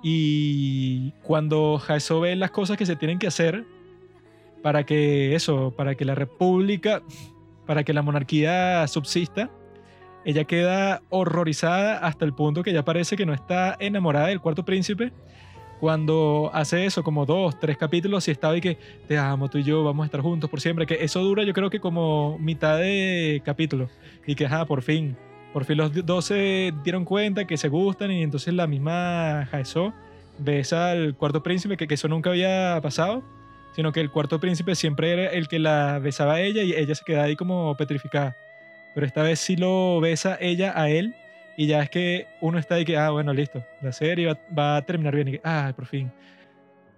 Y 0.03 1.13
cuando 1.23 1.79
Jaeso 1.79 2.21
ve 2.21 2.37
las 2.37 2.51
cosas 2.51 2.77
que 2.77 2.87
se 2.87 2.97
tienen 2.97 3.19
que 3.19 3.27
hacer 3.27 3.65
para 4.63 4.85
que 4.85 5.35
eso, 5.35 5.73
para 5.77 5.95
que 5.95 6.05
la 6.05 6.15
república, 6.15 7.03
para 7.67 7.85
que 7.85 7.93
la 7.93 8.03
monarquía 8.03 8.87
subsista, 8.89 9.51
ella 10.25 10.45
queda 10.45 11.03
horrorizada 11.09 11.99
hasta 11.99 12.25
el 12.25 12.33
punto 12.33 12.63
que 12.63 12.73
ya 12.73 12.85
parece 12.85 13.17
que 13.17 13.27
no 13.27 13.33
está 13.33 13.77
enamorada 13.79 14.29
del 14.29 14.41
cuarto 14.41 14.65
príncipe. 14.65 15.13
Cuando 15.79 16.51
hace 16.55 16.87
eso, 16.87 17.05
como 17.05 17.27
dos, 17.27 17.61
tres 17.61 17.77
capítulos, 17.77 18.27
y 18.27 18.31
estaba 18.31 18.57
y 18.57 18.61
que 18.61 18.79
te 19.07 19.19
amo, 19.19 19.49
tú 19.51 19.59
y 19.59 19.63
yo 19.63 19.85
vamos 19.85 20.05
a 20.05 20.07
estar 20.07 20.23
juntos 20.23 20.49
por 20.49 20.61
siempre, 20.61 20.87
que 20.87 21.05
eso 21.05 21.21
dura 21.21 21.45
yo 21.45 21.53
creo 21.53 21.69
que 21.69 21.81
como 21.81 22.39
mitad 22.39 22.79
de 22.79 23.43
capítulo. 23.45 23.89
Y 24.27 24.35
que, 24.35 24.47
ajá, 24.47 24.65
por 24.65 24.83
fin, 24.83 25.17
por 25.53 25.65
fin 25.65 25.77
los 25.77 25.93
dos 26.05 26.25
se 26.25 26.73
dieron 26.83 27.05
cuenta 27.05 27.47
que 27.47 27.57
se 27.57 27.69
gustan 27.69 28.11
y 28.11 28.23
entonces 28.23 28.53
la 28.53 28.67
misma 28.67 29.47
Jaeso 29.51 29.93
besa 30.39 30.91
al 30.91 31.15
cuarto 31.15 31.43
príncipe, 31.43 31.77
que, 31.77 31.93
eso 31.93 32.09
nunca 32.09 32.31
había 32.31 32.79
pasado, 32.83 33.23
sino 33.77 33.93
que 33.93 34.01
el 34.01 34.11
cuarto 34.11 34.41
príncipe 34.41 34.75
siempre 34.75 35.13
era 35.13 35.27
el 35.27 35.49
que 35.49 35.59
la 35.59 35.99
besaba 35.99 36.37
a 36.37 36.41
ella 36.41 36.63
y 36.63 36.73
ella 36.73 36.95
se 36.95 37.05
queda 37.05 37.25
ahí 37.25 37.37
como 37.37 37.77
petrificada. 37.77 38.35
Pero 38.95 39.07
esta 39.07 39.23
vez 39.23 39.39
sí 39.39 39.55
lo 39.55 40.01
besa 40.01 40.39
ella 40.41 40.73
a 40.75 40.89
él 40.89 41.15
y 41.59 41.67
ya 41.67 41.83
es 41.83 41.91
que 41.91 42.27
uno 42.41 42.59
está 42.59 42.77
ahí 42.77 42.87
que, 42.87 42.97
ah, 42.97 43.11
bueno, 43.11 43.35
listo, 43.35 43.63
la 43.83 43.93
serie 43.93 44.29
va, 44.29 44.39
va 44.59 44.77
a 44.79 44.83
terminar 44.83 45.15
bien 45.15 45.29
y 45.29 45.33
que, 45.33 45.41
ah, 45.45 45.75
por 45.77 45.85
fin. 45.85 46.11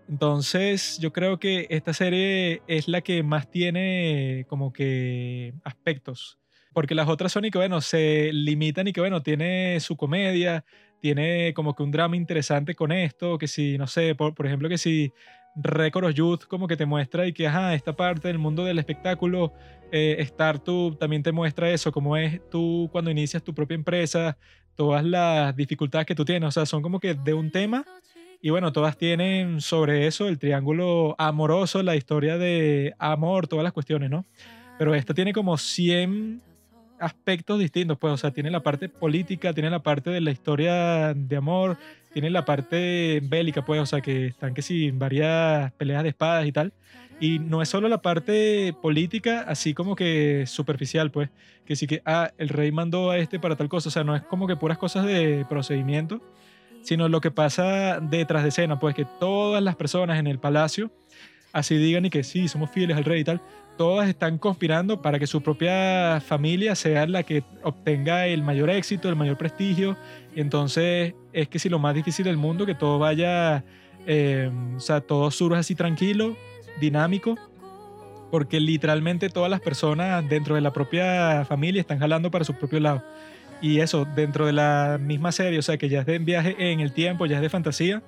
Entonces, 0.08 0.98
yo 1.00 1.12
creo 1.12 1.40
que 1.40 1.66
esta 1.68 1.92
serie 1.92 2.62
es 2.68 2.86
la 2.86 3.00
que 3.00 3.24
más 3.24 3.50
tiene 3.50 4.46
como 4.48 4.72
que 4.72 5.54
aspectos 5.64 6.38
porque 6.78 6.94
las 6.94 7.08
otras 7.08 7.32
son 7.32 7.44
y 7.44 7.50
que, 7.50 7.58
bueno, 7.58 7.80
se 7.80 8.32
limitan 8.32 8.86
y 8.86 8.92
que, 8.92 9.00
bueno, 9.00 9.20
tiene 9.20 9.80
su 9.80 9.96
comedia, 9.96 10.64
tiene 11.00 11.52
como 11.52 11.74
que 11.74 11.82
un 11.82 11.90
drama 11.90 12.16
interesante 12.16 12.76
con 12.76 12.92
esto, 12.92 13.36
que 13.36 13.48
si, 13.48 13.76
no 13.78 13.88
sé, 13.88 14.14
por, 14.14 14.32
por 14.32 14.46
ejemplo, 14.46 14.68
que 14.68 14.78
si 14.78 15.12
Record 15.60 16.06
of 16.06 16.14
Youth 16.14 16.44
como 16.48 16.68
que 16.68 16.76
te 16.76 16.86
muestra 16.86 17.26
y 17.26 17.32
que, 17.32 17.46
ajá, 17.46 17.74
esta 17.74 17.94
parte 17.94 18.28
del 18.28 18.38
mundo 18.38 18.64
del 18.64 18.78
espectáculo, 18.78 19.52
eh, 19.90 20.26
también 20.98 21.22
te 21.22 21.32
muestra 21.32 21.70
eso, 21.70 21.92
como 21.92 22.16
es 22.16 22.40
tú 22.50 22.88
cuando 22.92 23.10
inicias 23.10 23.42
tu 23.42 23.54
propia 23.54 23.74
empresa, 23.74 24.36
todas 24.74 25.04
las 25.04 25.54
dificultades 25.56 26.06
que 26.06 26.14
tú 26.14 26.24
tienes, 26.24 26.48
o 26.48 26.52
sea, 26.52 26.66
son 26.66 26.82
como 26.82 27.00
que 27.00 27.14
de 27.14 27.34
un 27.34 27.50
tema 27.50 27.84
y 28.40 28.50
bueno, 28.50 28.72
todas 28.72 28.96
tienen 28.96 29.60
sobre 29.60 30.06
eso 30.06 30.28
el 30.28 30.38
triángulo 30.38 31.16
amoroso, 31.18 31.82
la 31.82 31.96
historia 31.96 32.38
de 32.38 32.94
amor, 32.98 33.48
todas 33.48 33.64
las 33.64 33.72
cuestiones, 33.72 34.10
¿no? 34.10 34.24
Pero 34.78 34.94
esta 34.94 35.12
tiene 35.12 35.32
como 35.32 35.58
100 35.58 36.40
aspectos 37.00 37.58
distintos, 37.58 37.98
pues, 37.98 38.12
o 38.12 38.16
sea, 38.16 38.30
tiene 38.30 38.50
la 38.50 38.62
parte 38.62 38.88
política, 38.88 39.52
tiene 39.52 39.70
la 39.70 39.82
parte 39.82 40.10
de 40.10 40.20
la 40.20 40.30
historia 40.30 41.14
de 41.14 41.36
amor, 41.36 41.76
tiene 42.12 42.30
la 42.30 42.44
parte 42.44 43.20
bélica, 43.22 43.64
pues, 43.64 43.80
o 43.80 43.86
sea, 43.86 44.00
que 44.00 44.26
están 44.26 44.54
que 44.54 44.62
sí, 44.62 44.90
varias 44.90 45.72
peleas 45.72 46.02
de 46.02 46.10
espadas 46.10 46.46
y 46.46 46.52
tal. 46.52 46.72
Y 47.20 47.40
no 47.40 47.62
es 47.62 47.68
solo 47.68 47.88
la 47.88 48.00
parte 48.00 48.74
política, 48.80 49.44
así 49.48 49.74
como 49.74 49.96
que 49.96 50.44
superficial, 50.46 51.10
pues, 51.10 51.30
que 51.66 51.76
sí 51.76 51.86
que, 51.86 52.02
ah, 52.04 52.32
el 52.38 52.48
rey 52.48 52.70
mandó 52.72 53.10
a 53.10 53.18
este 53.18 53.38
para 53.38 53.56
tal 53.56 53.68
cosa, 53.68 53.88
o 53.88 53.92
sea, 53.92 54.04
no 54.04 54.14
es 54.14 54.22
como 54.22 54.46
que 54.46 54.56
puras 54.56 54.78
cosas 54.78 55.04
de 55.04 55.44
procedimiento, 55.48 56.20
sino 56.82 57.08
lo 57.08 57.20
que 57.20 57.30
pasa 57.30 58.00
detrás 58.00 58.42
de 58.44 58.50
escena, 58.50 58.78
pues, 58.78 58.94
que 58.94 59.06
todas 59.18 59.62
las 59.62 59.76
personas 59.76 60.18
en 60.18 60.26
el 60.26 60.38
palacio 60.38 60.90
así 61.52 61.76
digan 61.76 62.04
y 62.04 62.10
que 62.10 62.22
sí, 62.24 62.48
somos 62.48 62.70
fieles 62.70 62.96
al 62.96 63.04
rey 63.04 63.20
y 63.20 63.24
tal, 63.24 63.40
todas 63.78 64.08
están 64.08 64.36
conspirando 64.36 65.00
para 65.00 65.18
que 65.18 65.26
su 65.26 65.40
propia 65.40 66.20
familia 66.20 66.74
sea 66.74 67.06
la 67.06 67.22
que 67.22 67.42
obtenga 67.62 68.26
el 68.26 68.42
mayor 68.42 68.68
éxito, 68.68 69.08
el 69.08 69.16
mayor 69.16 69.38
prestigio. 69.38 69.96
Entonces 70.36 71.14
es 71.32 71.48
que 71.48 71.58
si 71.58 71.70
lo 71.70 71.78
más 71.78 71.94
difícil 71.94 72.26
del 72.26 72.36
mundo, 72.36 72.66
que 72.66 72.74
todo 72.74 72.98
vaya, 72.98 73.64
eh, 74.06 74.50
o 74.76 74.80
sea, 74.80 75.00
todo 75.00 75.30
surja 75.30 75.60
así 75.60 75.74
tranquilo, 75.74 76.36
dinámico, 76.80 77.36
porque 78.30 78.60
literalmente 78.60 79.30
todas 79.30 79.50
las 79.50 79.60
personas 79.60 80.28
dentro 80.28 80.56
de 80.56 80.60
la 80.60 80.72
propia 80.72 81.46
familia 81.46 81.80
están 81.80 82.00
jalando 82.00 82.30
para 82.30 82.44
su 82.44 82.54
propio 82.54 82.80
lado. 82.80 83.02
Y 83.62 83.80
eso, 83.80 84.04
dentro 84.04 84.44
de 84.44 84.52
la 84.52 84.98
misma 85.00 85.32
serie, 85.32 85.58
o 85.58 85.62
sea, 85.62 85.78
que 85.78 85.88
ya 85.88 86.00
es 86.00 86.06
de 86.06 86.18
viaje 86.18 86.56
en 86.58 86.80
el 86.80 86.92
tiempo, 86.92 87.26
ya 87.26 87.36
es 87.36 87.42
de 87.42 87.48
fantasía, 87.48 88.02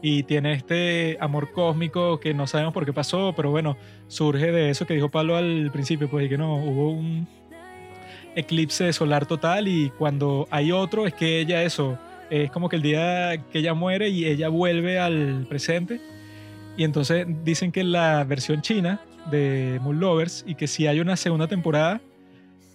y 0.00 0.22
tiene 0.22 0.52
este 0.52 1.16
amor 1.20 1.52
cósmico 1.52 2.20
que 2.20 2.34
no 2.34 2.46
sabemos 2.46 2.72
por 2.72 2.84
qué 2.84 2.92
pasó, 2.92 3.32
pero 3.36 3.50
bueno, 3.50 3.76
surge 4.06 4.52
de 4.52 4.70
eso 4.70 4.86
que 4.86 4.94
dijo 4.94 5.08
Pablo 5.08 5.36
al 5.36 5.70
principio, 5.72 6.08
pues 6.08 6.26
y 6.26 6.28
que 6.28 6.38
no, 6.38 6.56
hubo 6.56 6.90
un 6.90 7.26
eclipse 8.36 8.92
solar 8.92 9.26
total 9.26 9.66
y 9.66 9.90
cuando 9.90 10.46
hay 10.50 10.70
otro 10.70 11.06
es 11.06 11.14
que 11.14 11.40
ella 11.40 11.62
eso, 11.62 11.98
es 12.30 12.50
como 12.50 12.68
que 12.68 12.76
el 12.76 12.82
día 12.82 13.42
que 13.50 13.58
ella 13.58 13.74
muere 13.74 14.08
y 14.08 14.26
ella 14.26 14.48
vuelve 14.48 14.98
al 14.98 15.46
presente. 15.48 16.00
Y 16.76 16.84
entonces 16.84 17.26
dicen 17.44 17.72
que 17.72 17.82
la 17.82 18.22
versión 18.24 18.62
china 18.62 19.00
de 19.30 19.80
Moon 19.82 19.98
Lovers 19.98 20.44
y 20.46 20.54
que 20.54 20.66
si 20.68 20.86
hay 20.86 21.00
una 21.00 21.16
segunda 21.16 21.48
temporada 21.48 22.00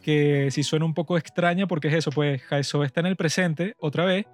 que 0.02 0.50
si 0.52 0.64
suena 0.64 0.84
un 0.84 0.94
poco 0.94 1.18
extraña 1.18 1.66
porque 1.68 1.88
es 1.88 1.94
eso, 1.94 2.12
pues 2.12 2.42
Jaeso 2.42 2.84
está 2.84 3.00
en 3.00 3.06
el 3.06 3.16
presente 3.16 3.76
otra 3.80 4.04
vez 4.04 4.26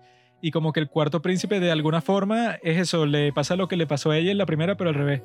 y 0.41 0.51
como 0.51 0.73
que 0.73 0.79
el 0.79 0.87
cuarto 0.87 1.21
príncipe 1.21 1.59
de 1.59 1.71
alguna 1.71 2.01
forma 2.01 2.53
es 2.63 2.77
eso, 2.77 3.05
le 3.05 3.33
pasa 3.33 3.55
lo 3.55 3.67
que 3.67 3.75
le 3.75 3.87
pasó 3.87 4.11
a 4.11 4.17
ella 4.17 4.31
en 4.31 4.37
la 4.37 4.45
primera, 4.45 4.75
pero 4.75 4.89
al 4.89 4.95
revés. 4.95 5.21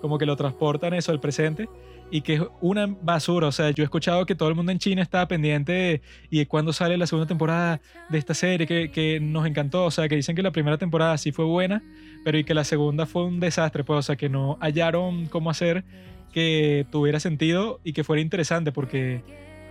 Como 0.00 0.18
que 0.18 0.26
lo 0.26 0.36
transportan 0.36 0.94
eso 0.94 1.10
al 1.10 1.18
presente 1.18 1.68
y 2.10 2.20
que 2.20 2.34
es 2.34 2.42
una 2.60 2.86
basura. 2.86 3.48
O 3.48 3.52
sea, 3.52 3.70
yo 3.70 3.82
he 3.82 3.84
escuchado 3.84 4.26
que 4.26 4.34
todo 4.34 4.48
el 4.48 4.54
mundo 4.54 4.70
en 4.70 4.78
China 4.78 5.02
estaba 5.02 5.26
pendiente 5.26 6.02
y 6.30 6.38
de 6.38 6.46
cuándo 6.46 6.72
sale 6.72 6.96
la 6.96 7.06
segunda 7.06 7.26
temporada 7.26 7.80
de 8.08 8.18
esta 8.18 8.32
serie 8.34 8.66
que, 8.66 8.90
que, 8.92 9.18
nos 9.18 9.44
encantó. 9.46 9.84
O 9.84 9.90
sea, 9.90 10.08
que 10.08 10.14
dicen 10.14 10.36
que 10.36 10.42
la 10.42 10.52
primera 10.52 10.78
temporada 10.78 11.18
sí 11.18 11.32
fue 11.32 11.44
buena, 11.46 11.82
pero 12.24 12.38
y 12.38 12.44
que 12.44 12.54
la 12.54 12.62
segunda 12.62 13.06
fue 13.06 13.24
un 13.24 13.40
desastre. 13.40 13.82
Pues, 13.82 13.98
o 13.98 14.02
sea, 14.02 14.16
que 14.16 14.28
no 14.28 14.56
hallaron 14.60 15.26
cómo 15.26 15.50
hacer 15.50 15.84
que 16.32 16.86
tuviera 16.90 17.20
sentido 17.20 17.80
y 17.84 17.92
que 17.92 18.04
fuera 18.04 18.20
interesante 18.20 18.70
porque 18.70 19.22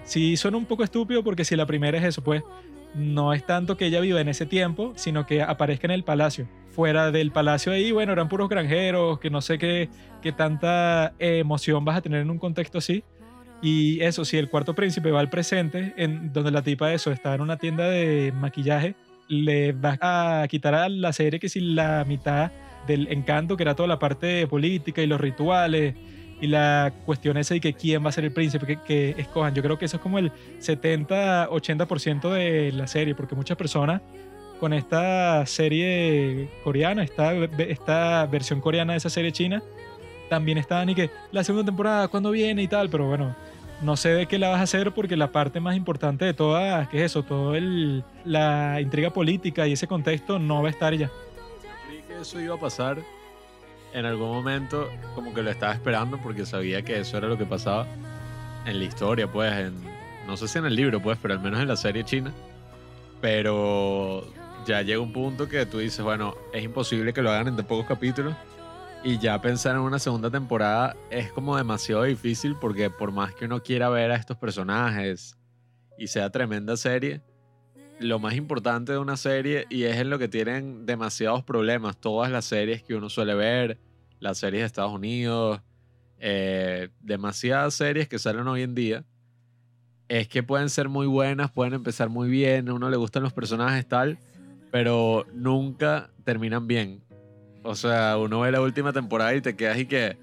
sí 0.03 0.37
suena 0.37 0.57
un 0.57 0.65
poco 0.65 0.83
estúpido 0.83 1.23
porque 1.23 1.45
si 1.45 1.55
la 1.55 1.65
primera 1.65 1.97
es 1.97 2.03
eso, 2.03 2.23
pues 2.23 2.43
no 2.97 3.33
es 3.33 3.45
tanto 3.45 3.77
que 3.77 3.85
ella 3.85 3.99
viva 3.99 4.19
en 4.19 4.27
ese 4.27 4.45
tiempo, 4.45 4.93
sino 4.95 5.25
que 5.25 5.41
aparezca 5.41 5.87
en 5.87 5.91
el 5.91 6.03
palacio. 6.03 6.47
Fuera 6.69 7.11
del 7.11 7.31
palacio 7.31 7.71
ahí, 7.71 7.91
bueno, 7.91 8.13
eran 8.13 8.29
puros 8.29 8.49
granjeros, 8.49 9.19
que 9.19 9.29
no 9.29 9.41
sé 9.41 9.57
qué, 9.57 9.89
qué 10.21 10.31
tanta 10.31 11.13
emoción 11.19 11.85
vas 11.85 11.97
a 11.97 12.01
tener 12.01 12.21
en 12.21 12.29
un 12.29 12.37
contexto 12.37 12.77
así. 12.79 13.03
Y 13.61 13.99
eso, 14.01 14.25
si 14.25 14.37
el 14.37 14.49
cuarto 14.49 14.75
príncipe 14.75 15.11
va 15.11 15.19
al 15.19 15.29
presente, 15.29 15.93
en 15.97 16.31
donde 16.31 16.51
la 16.51 16.61
tipa 16.61 16.93
eso 16.93 17.11
está 17.11 17.33
en 17.33 17.41
una 17.41 17.57
tienda 17.57 17.89
de 17.89 18.31
maquillaje, 18.35 18.95
le 19.27 19.71
vas 19.73 19.97
a 20.01 20.45
quitar 20.49 20.75
a 20.75 20.89
la 20.89 21.11
serie 21.13 21.39
que 21.39 21.49
si 21.49 21.59
la 21.59 22.05
mitad 22.07 22.51
del 22.85 23.07
encanto, 23.11 23.57
que 23.57 23.63
era 23.63 23.75
toda 23.75 23.87
la 23.87 23.99
parte 23.99 24.47
política 24.47 25.01
y 25.01 25.07
los 25.07 25.19
rituales 25.19 25.95
y 26.39 26.47
la 26.47 26.93
cuestión 27.05 27.37
esa 27.37 27.53
de 27.53 27.59
que 27.59 27.73
quién 27.73 28.03
va 28.03 28.09
a 28.09 28.11
ser 28.11 28.25
el 28.25 28.31
príncipe 28.31 28.65
que, 28.65 28.81
que 28.81 29.15
escojan. 29.17 29.55
Yo 29.55 29.63
creo 29.63 29.77
que 29.77 29.85
eso 29.85 29.97
es 29.97 30.03
como 30.03 30.19
el 30.19 30.31
70-80% 30.59 32.31
de 32.31 32.71
la 32.71 32.87
serie, 32.87 33.15
porque 33.15 33.35
muchas 33.35 33.57
personas 33.57 34.01
con 34.59 34.73
esta 34.73 35.45
serie 35.45 36.49
coreana, 36.63 37.03
esta, 37.03 37.33
esta 37.33 38.25
versión 38.25 38.61
coreana 38.61 38.93
de 38.93 38.97
esa 38.97 39.09
serie 39.09 39.31
china, 39.31 39.61
también 40.29 40.57
estaban 40.57 40.89
y 40.89 40.95
que 40.95 41.09
la 41.31 41.43
segunda 41.43 41.65
temporada, 41.65 42.07
¿cuándo 42.07 42.31
viene 42.31 42.63
y 42.63 42.67
tal? 42.67 42.89
Pero 42.89 43.07
bueno, 43.07 43.35
no 43.81 43.95
sé 43.95 44.09
de 44.09 44.25
qué 44.25 44.37
la 44.37 44.49
vas 44.49 44.59
a 44.59 44.63
hacer 44.63 44.93
porque 44.93 45.15
la 45.15 45.31
parte 45.31 45.59
más 45.59 45.75
importante 45.75 46.25
de 46.25 46.33
todas, 46.33 46.87
que 46.89 46.97
es 46.97 47.11
eso, 47.11 47.23
todo 47.23 47.55
el, 47.55 48.03
la 48.25 48.81
intriga 48.81 49.11
política 49.11 49.67
y 49.67 49.73
ese 49.73 49.87
contexto 49.87 50.39
no 50.39 50.61
va 50.61 50.69
a 50.69 50.71
estar 50.71 50.93
ya. 50.93 51.09
Creí 51.87 52.01
que 52.01 52.21
eso 52.21 52.39
iba 52.39 52.55
a 52.55 52.59
pasar 52.59 52.97
en 53.93 54.05
algún 54.05 54.29
momento, 54.29 54.89
como 55.15 55.33
que 55.33 55.43
lo 55.43 55.49
estaba 55.49 55.73
esperando 55.73 56.17
porque 56.21 56.45
sabía 56.45 56.81
que 56.81 56.99
eso 56.99 57.17
era 57.17 57.27
lo 57.27 57.37
que 57.37 57.45
pasaba 57.45 57.87
en 58.65 58.79
la 58.79 58.85
historia, 58.85 59.31
pues, 59.31 59.71
no 60.25 60.37
sé 60.37 60.47
si 60.47 60.59
en 60.59 60.65
el 60.65 60.75
libro, 60.75 61.01
pues, 61.01 61.17
pero 61.21 61.33
al 61.33 61.39
menos 61.39 61.61
en 61.61 61.67
la 61.67 61.77
serie 61.77 62.03
china. 62.03 62.33
Pero 63.21 64.27
ya 64.65 64.81
llega 64.81 64.99
un 64.99 65.13
punto 65.13 65.47
que 65.47 65.65
tú 65.65 65.79
dices, 65.79 66.03
bueno, 66.03 66.35
es 66.53 66.63
imposible 66.63 67.13
que 67.13 67.21
lo 67.21 67.31
hagan 67.31 67.47
en 67.47 67.55
tan 67.55 67.65
pocos 67.65 67.85
capítulos. 67.85 68.35
Y 69.03 69.19
ya 69.19 69.39
pensar 69.41 69.75
en 69.75 69.81
una 69.81 69.99
segunda 69.99 70.29
temporada 70.29 70.95
es 71.09 71.31
como 71.31 71.55
demasiado 71.55 72.03
difícil 72.03 72.55
porque 72.59 72.89
por 72.89 73.11
más 73.11 73.33
que 73.33 73.45
uno 73.45 73.63
quiera 73.63 73.89
ver 73.89 74.11
a 74.11 74.15
estos 74.15 74.37
personajes 74.37 75.37
y 75.97 76.07
sea 76.07 76.29
tremenda 76.29 76.75
serie, 76.75 77.21
lo 77.99 78.19
más 78.19 78.35
importante 78.35 78.91
de 78.91 78.97
una 78.97 79.17
serie 79.17 79.65
y 79.69 79.83
es 79.83 79.97
en 79.97 80.09
lo 80.09 80.19
que 80.19 80.27
tienen 80.27 80.85
demasiados 80.85 81.43
problemas 81.43 81.97
todas 81.97 82.31
las 82.31 82.45
series 82.45 82.83
que 82.83 82.95
uno 82.95 83.09
suele 83.09 83.33
ver, 83.33 83.79
las 84.19 84.37
series 84.37 84.61
de 84.61 84.67
Estados 84.67 84.93
Unidos, 84.93 85.61
eh, 86.19 86.89
demasiadas 87.01 87.73
series 87.73 88.07
que 88.07 88.19
salen 88.19 88.47
hoy 88.47 88.61
en 88.61 88.75
día, 88.75 89.03
es 90.07 90.27
que 90.27 90.43
pueden 90.43 90.69
ser 90.69 90.89
muy 90.89 91.07
buenas, 91.07 91.51
pueden 91.51 91.73
empezar 91.73 92.09
muy 92.09 92.29
bien, 92.29 92.69
a 92.69 92.73
uno 92.73 92.89
le 92.89 92.97
gustan 92.97 93.23
los 93.23 93.33
personajes 93.33 93.87
tal, 93.87 94.17
pero 94.71 95.25
nunca 95.33 96.09
terminan 96.23 96.67
bien. 96.67 97.01
O 97.63 97.75
sea, 97.75 98.17
uno 98.17 98.41
ve 98.41 98.51
la 98.51 98.61
última 98.61 98.93
temporada 98.93 99.35
y 99.35 99.41
te 99.41 99.55
quedas 99.55 99.77
y 99.77 99.85
que 99.85 100.17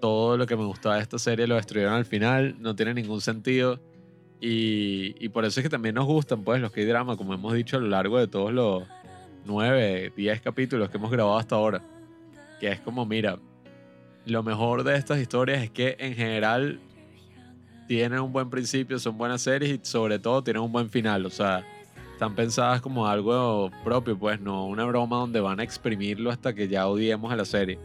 todo 0.00 0.36
lo 0.36 0.46
que 0.46 0.56
me 0.56 0.64
gustaba 0.64 0.96
de 0.96 1.02
esta 1.02 1.18
serie 1.18 1.46
lo 1.46 1.54
destruyeron 1.56 1.94
al 1.94 2.04
final, 2.04 2.56
no 2.60 2.76
tiene 2.76 2.94
ningún 2.94 3.20
sentido. 3.20 3.80
Y, 4.40 5.28
por 5.30 5.44
eso 5.44 5.60
es 5.60 5.64
que 5.64 5.70
también 5.70 5.94
nos 5.94 6.06
gustan 6.06 6.42
pues 6.42 6.60
los 6.60 6.70
K-drama, 6.70 7.16
como 7.16 7.34
hemos 7.34 7.54
dicho 7.54 7.76
a 7.76 7.80
lo 7.80 7.88
largo 7.88 8.18
de 8.18 8.28
todos 8.28 8.52
los 8.52 8.84
9, 9.46 10.12
10 10.16 10.40
capítulos 10.40 10.90
que 10.90 10.96
hemos 10.96 11.10
grabado 11.10 11.38
hasta 11.38 11.56
ahora. 11.56 11.82
Que 12.60 12.68
es 12.68 12.80
como, 12.80 13.04
mira, 13.04 13.38
lo 14.26 14.42
mejor 14.42 14.84
de 14.84 14.96
estas 14.96 15.18
historias 15.18 15.62
es 15.62 15.70
que 15.70 15.96
en 15.98 16.14
general 16.14 16.80
tienen 17.88 18.20
un 18.20 18.32
buen 18.32 18.50
principio, 18.50 18.98
son 18.98 19.16
buenas 19.16 19.42
series 19.42 19.72
y 19.72 19.80
sobre 19.82 20.18
todo 20.18 20.42
tienen 20.42 20.62
un 20.62 20.70
buen 20.70 20.90
final. 20.90 21.26
O 21.26 21.30
sea, 21.30 21.64
están 22.12 22.34
pensadas 22.34 22.80
como 22.80 23.06
algo 23.06 23.70
propio, 23.82 24.18
pues 24.18 24.40
no 24.40 24.66
una 24.66 24.84
broma 24.84 25.16
donde 25.16 25.40
van 25.40 25.60
a 25.60 25.62
exprimirlo 25.62 26.30
hasta 26.30 26.54
que 26.54 26.68
ya 26.68 26.86
odiemos 26.86 27.32
a 27.32 27.36
la 27.36 27.44
serie. 27.44 27.78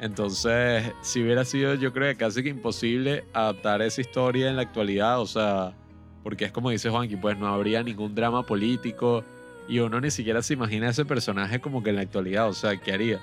Entonces, 0.00 0.92
si 1.02 1.22
hubiera 1.22 1.44
sido, 1.44 1.74
yo 1.74 1.92
creo 1.92 2.12
que 2.12 2.16
casi 2.16 2.42
que 2.42 2.48
imposible 2.48 3.24
adaptar 3.32 3.80
esa 3.82 4.00
historia 4.00 4.50
en 4.50 4.56
la 4.56 4.62
actualidad, 4.62 5.20
o 5.20 5.26
sea, 5.26 5.72
porque 6.22 6.46
es 6.46 6.52
como 6.52 6.70
dice 6.70 6.90
Juanqui, 6.90 7.16
pues 7.16 7.38
no 7.38 7.46
habría 7.46 7.82
ningún 7.82 8.14
drama 8.14 8.44
político 8.44 9.24
y 9.68 9.78
uno 9.78 10.00
ni 10.00 10.10
siquiera 10.10 10.42
se 10.42 10.54
imagina 10.54 10.90
ese 10.90 11.04
personaje 11.04 11.60
como 11.60 11.82
que 11.82 11.90
en 11.90 11.96
la 11.96 12.02
actualidad, 12.02 12.48
o 12.48 12.52
sea, 12.52 12.76
¿qué 12.76 12.92
haría? 12.92 13.20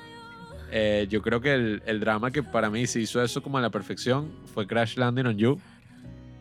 Eh, 0.72 1.08
yo 1.10 1.22
creo 1.22 1.42
que 1.42 1.54
el, 1.54 2.00
drama 2.00 2.32
que 2.32 2.44
para 2.44 2.70
mí 2.70 2.88
se 2.88 3.02
hizo 3.02 3.22
eso 3.22 3.44
como 3.44 3.58
a 3.58 3.62
la 3.62 3.70
perfección 3.70 4.32
fue 4.54 4.66
Crash 4.66 4.96
Landing 4.96 5.26
on 5.26 5.38
You, 5.38 5.60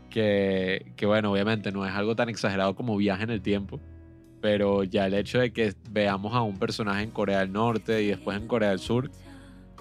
que, 0.09 0.93
que 0.97 1.07
bueno, 1.07 1.33
obviamente 1.33 1.73
no 1.73 1.85
es 1.85 1.93
algo 1.93 2.15
tan 2.15 2.29
exagerado 2.29 2.77
como 2.77 2.97
viaje 2.97 3.25
en 3.25 3.31
el 3.31 3.43
tiempo, 3.43 3.81
pero 4.41 4.85
ya 4.85 5.07
el 5.07 5.15
hecho 5.15 5.41
de 5.41 5.53
que 5.53 5.75
veamos 5.91 6.35
a 6.35 6.43
un 6.43 6.59
personaje 6.59 7.03
en 7.03 7.11
Corea 7.11 7.41
del 7.41 7.53
Norte 7.53 8.03
y 8.03 8.09
después 8.09 8.37
en 8.37 8.47
Corea 8.47 8.71
del 8.71 8.79
Sur, 8.79 9.11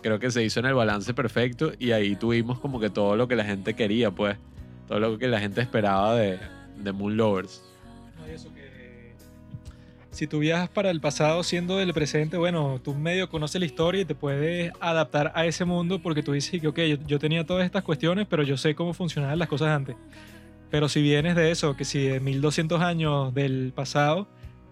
creo 0.02 0.20
que 0.20 0.32
se 0.32 0.44
hizo 0.44 0.60
en 0.60 0.66
el 0.68 0.74
balance 0.74 1.14
perfecto 1.14 1.72
y 1.80 1.92
ahí 1.92 2.16
tuvimos 2.16 2.60
como 2.60 2.80
que 2.80 2.90
todo 2.90 3.16
lo 3.16 3.28
que 3.28 3.36
la 3.36 3.44
gente 3.44 3.74
quería, 3.76 4.12
pues, 4.12 4.38
todo 4.88 5.00
lo 5.00 5.18
que 5.18 5.28
la 5.28 5.40
gente 5.40 5.62
esperaba 5.62 6.16
de, 6.16 6.40
de 6.78 6.92
Moon 6.92 7.16
Lovers. 7.18 7.64
Si 10.12 10.28
tú 10.28 10.40
viajas 10.40 10.68
para 10.68 10.90
el 10.90 11.00
pasado 11.00 11.44
siendo 11.44 11.78
del 11.78 11.94
presente, 11.94 12.36
bueno, 12.36 12.82
tú 12.84 12.94
medio 12.94 13.30
conoces 13.30 13.60
la 13.62 13.66
historia 13.66 14.02
y 14.02 14.06
te 14.06 14.16
puedes 14.16 14.74
adaptar 14.82 15.32
a 15.34 15.46
ese 15.46 15.64
mundo 15.64 16.02
porque 16.02 16.24
tú 16.24 16.34
dices 16.34 16.60
que, 16.60 16.68
ok, 16.68 16.80
yo, 16.80 16.98
yo 17.08 17.20
tenía 17.20 17.46
todas 17.46 17.64
estas 17.64 17.84
cuestiones, 17.84 18.28
pero 18.28 18.44
yo 18.44 18.58
sé 18.58 18.76
cómo 18.76 18.94
funcionaban 18.94 19.40
las 19.40 19.48
cosas 19.48 19.70
antes. 19.70 19.96
Pero 20.70 20.90
si 20.90 21.02
vienes 21.02 21.36
de 21.36 21.52
eso, 21.52 21.78
que 21.78 21.86
si 21.86 22.00
de 22.08 22.20
1200 22.20 22.82
años 22.82 23.34
del 23.34 23.72
pasado, 23.74 24.28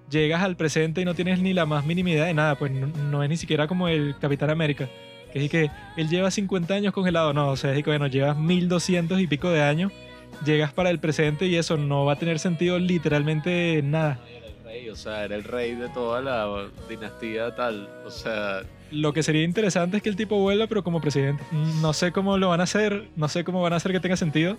llegas 0.09 0.41
al 0.41 0.55
presente 0.55 1.01
y 1.01 1.05
no 1.05 1.15
tienes 1.15 1.39
ni 1.39 1.53
la 1.53 1.65
más 1.65 1.85
mínima 1.85 2.09
idea 2.09 2.25
de 2.25 2.33
nada, 2.33 2.55
pues 2.55 2.71
no, 2.71 2.87
no 2.87 3.23
es 3.23 3.29
ni 3.29 3.37
siquiera 3.37 3.67
como 3.67 3.87
el 3.87 4.15
Capitán 4.19 4.49
América, 4.49 4.89
que 5.33 5.45
es 5.45 5.51
que 5.51 5.71
él 5.97 6.09
lleva 6.09 6.31
50 6.31 6.73
años 6.73 6.93
congelado, 6.93 7.33
no, 7.33 7.49
o 7.49 7.57
sea, 7.57 7.73
es 7.73 7.83
que 7.83 7.89
bueno, 7.89 8.07
llevas 8.07 8.37
1200 8.37 9.19
y 9.19 9.27
pico 9.27 9.49
de 9.49 9.61
años, 9.61 9.91
llegas 10.45 10.73
para 10.73 10.89
el 10.89 10.99
presente 10.99 11.47
y 11.47 11.55
eso 11.55 11.77
no 11.77 12.05
va 12.05 12.13
a 12.13 12.15
tener 12.17 12.39
sentido 12.39 12.79
literalmente 12.79 13.81
nada. 13.83 14.19
Era 14.29 14.47
el 14.47 14.63
rey, 14.63 14.89
o 14.89 14.95
sea, 14.95 15.23
era 15.25 15.35
el 15.35 15.43
rey 15.43 15.75
de 15.75 15.89
toda 15.89 16.21
la 16.21 16.67
dinastía 16.89 17.55
tal, 17.55 17.89
o 18.05 18.11
sea... 18.11 18.61
Lo 18.89 19.11
que 19.11 19.21
sería 19.21 19.43
interesante 19.43 19.97
es 19.97 20.03
que 20.03 20.07
el 20.07 20.15
tipo 20.15 20.39
vuelva, 20.39 20.67
pero 20.67 20.81
como 20.81 21.01
presidente. 21.01 21.43
No 21.81 21.91
sé 21.91 22.13
cómo 22.13 22.37
lo 22.37 22.49
van 22.49 22.61
a 22.61 22.63
hacer, 22.63 23.09
no 23.17 23.27
sé 23.27 23.43
cómo 23.43 23.61
van 23.61 23.73
a 23.73 23.75
hacer 23.75 23.91
que 23.91 23.99
tenga 23.99 24.15
sentido, 24.15 24.57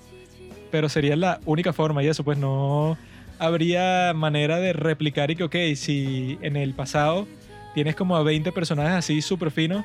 pero 0.70 0.90
sería 0.90 1.16
la 1.16 1.40
única 1.46 1.72
forma 1.72 2.02
y 2.02 2.08
eso, 2.08 2.24
pues 2.24 2.36
no 2.36 2.98
habría 3.38 4.12
manera 4.14 4.58
de 4.58 4.72
replicar 4.72 5.30
y 5.30 5.36
que, 5.36 5.44
ok, 5.44 5.56
si 5.76 6.38
en 6.42 6.56
el 6.56 6.74
pasado 6.74 7.26
tienes 7.74 7.94
como 7.96 8.16
a 8.16 8.22
20 8.22 8.52
personajes 8.52 8.92
así 8.92 9.22
súper 9.22 9.50
finos, 9.50 9.84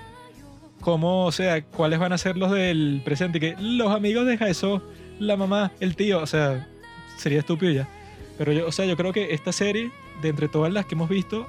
¿cómo, 0.84 1.26
o 1.26 1.31
sea, 1.31 1.64
cuáles 1.64 1.99
van 1.99 2.14
a 2.14 2.18
ser 2.18 2.38
los 2.38 2.51
del 2.51 3.01
presente? 3.03 3.39
Que 3.39 3.55
los 3.60 3.91
amigos 3.91 4.26
de 4.27 4.38
eso, 4.47 4.81
la 5.19 5.38
mamá, 5.38 5.72
el 5.80 5.95
tío, 5.95 6.22
o 6.22 6.27
sea, 6.27 6.68
sería 7.18 7.39
estúpido 7.39 7.72
ya. 7.72 7.89
Pero 8.38 8.51
yo, 8.51 8.68
o 8.68 8.72
sea, 8.72 8.85
yo 8.85 8.97
creo 8.97 9.14
que 9.14 9.34
esta 9.34 9.51
serie, 9.51 9.91
de 10.22 10.30
entre 10.30 10.47
todas 10.47 10.72
las 10.72 10.85
que 10.85 10.95
hemos 10.95 11.10
visto, 11.10 11.47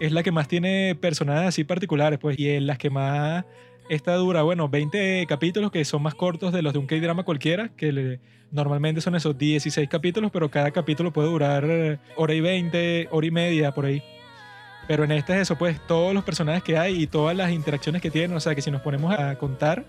es 0.00 0.12
la 0.12 0.22
que 0.22 0.32
más 0.32 0.48
tiene 0.48 0.94
personajes 0.94 1.48
así 1.48 1.64
particulares, 1.64 2.18
pues, 2.18 2.38
y 2.38 2.48
en 2.50 2.66
las 2.66 2.78
que 2.78 2.90
más 2.90 3.44
esta 3.88 4.14
dura, 4.14 4.42
bueno, 4.42 4.68
20 4.68 5.26
capítulos 5.28 5.70
que 5.70 5.84
son 5.84 6.02
más 6.02 6.14
cortos 6.14 6.52
de 6.52 6.62
los 6.62 6.72
de 6.72 6.78
un 6.78 6.86
K-drama 6.86 7.24
cualquiera, 7.24 7.70
que 7.76 8.18
normalmente 8.50 9.00
son 9.00 9.14
esos 9.14 9.36
16 9.36 9.88
capítulos, 9.88 10.30
pero 10.32 10.50
cada 10.50 10.70
capítulo 10.70 11.12
puede 11.12 11.28
durar 11.28 11.64
eh, 11.68 11.98
hora 12.16 12.34
y 12.34 12.40
20, 12.40 13.08
hora 13.10 13.26
y 13.26 13.30
media, 13.30 13.72
por 13.72 13.86
ahí. 13.86 14.02
Pero 14.86 15.04
en 15.04 15.12
este 15.12 15.34
es 15.34 15.40
eso, 15.42 15.56
pues 15.56 15.80
todos 15.86 16.12
los 16.12 16.24
personajes 16.24 16.62
que 16.62 16.76
hay 16.76 17.02
y 17.02 17.06
todas 17.06 17.36
las 17.36 17.50
interacciones 17.50 18.02
que 18.02 18.10
tienen, 18.10 18.36
o 18.36 18.40
sea 18.40 18.54
que 18.54 18.62
si 18.62 18.70
nos 18.70 18.82
ponemos 18.82 19.18
a 19.18 19.36
contar, 19.38 19.84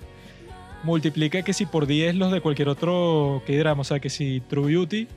multiplica 0.83 1.41
que 1.41 1.53
si 1.53 1.65
por 1.65 1.85
10 1.85 2.15
los 2.15 2.31
de 2.31 2.41
cualquier 2.41 2.69
otro 2.69 3.43
K-drama, 3.45 3.81
o 3.81 3.83
sea 3.83 3.99
que 3.99 4.09
si 4.09 4.41
True 4.41 4.67
Beauty, 4.67 5.07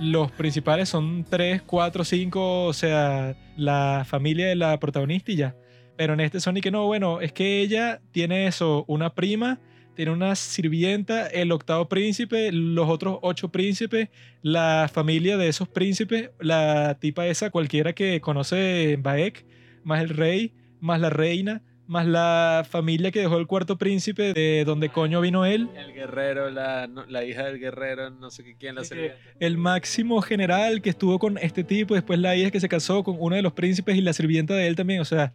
los 0.00 0.30
principales 0.30 0.88
son 0.88 1.26
3, 1.28 1.62
4, 1.62 2.04
5, 2.04 2.64
o 2.64 2.72
sea, 2.72 3.36
la 3.56 4.04
familia 4.08 4.46
de 4.46 4.54
la 4.54 4.78
protagonista 4.78 5.32
y 5.32 5.36
ya. 5.36 5.56
Pero 5.96 6.14
en 6.14 6.20
este 6.20 6.40
Sonic 6.40 6.70
no, 6.70 6.86
bueno, 6.86 7.20
es 7.20 7.32
que 7.32 7.60
ella 7.60 8.00
tiene 8.12 8.46
eso, 8.46 8.84
una 8.86 9.14
prima, 9.14 9.58
tiene 9.98 10.12
una 10.12 10.36
sirvienta, 10.36 11.26
el 11.26 11.50
octavo 11.50 11.88
príncipe, 11.88 12.52
los 12.52 12.88
otros 12.88 13.18
ocho 13.20 13.48
príncipes, 13.48 14.10
la 14.42 14.88
familia 14.94 15.36
de 15.36 15.48
esos 15.48 15.66
príncipes, 15.66 16.30
la 16.38 16.98
tipa 17.00 17.26
esa 17.26 17.50
cualquiera 17.50 17.92
que 17.94 18.20
conoce 18.20 18.96
Baek, 19.02 19.44
más 19.82 20.00
el 20.00 20.10
rey, 20.10 20.54
más 20.78 21.00
la 21.00 21.10
reina, 21.10 21.62
más 21.88 22.06
la 22.06 22.64
familia 22.70 23.10
que 23.10 23.18
dejó 23.18 23.38
el 23.38 23.48
cuarto 23.48 23.76
príncipe 23.76 24.32
de 24.34 24.62
donde 24.64 24.88
coño 24.88 25.20
vino 25.20 25.44
él. 25.44 25.68
El 25.76 25.92
guerrero, 25.92 26.48
la, 26.48 26.88
la 27.08 27.24
hija 27.24 27.46
del 27.46 27.58
guerrero, 27.58 28.08
no 28.10 28.30
sé 28.30 28.44
qué, 28.44 28.54
quién 28.54 28.76
la 28.76 28.84
sirvienta. 28.84 29.18
El 29.40 29.58
máximo 29.58 30.22
general 30.22 30.80
que 30.80 30.90
estuvo 30.90 31.18
con 31.18 31.38
este 31.38 31.64
tipo, 31.64 31.94
después 31.94 32.20
la 32.20 32.36
hija 32.36 32.52
que 32.52 32.60
se 32.60 32.68
casó 32.68 33.02
con 33.02 33.16
uno 33.18 33.34
de 33.34 33.42
los 33.42 33.52
príncipes 33.52 33.96
y 33.96 34.00
la 34.00 34.12
sirvienta 34.12 34.54
de 34.54 34.68
él 34.68 34.76
también, 34.76 35.00
o 35.00 35.04
sea, 35.04 35.34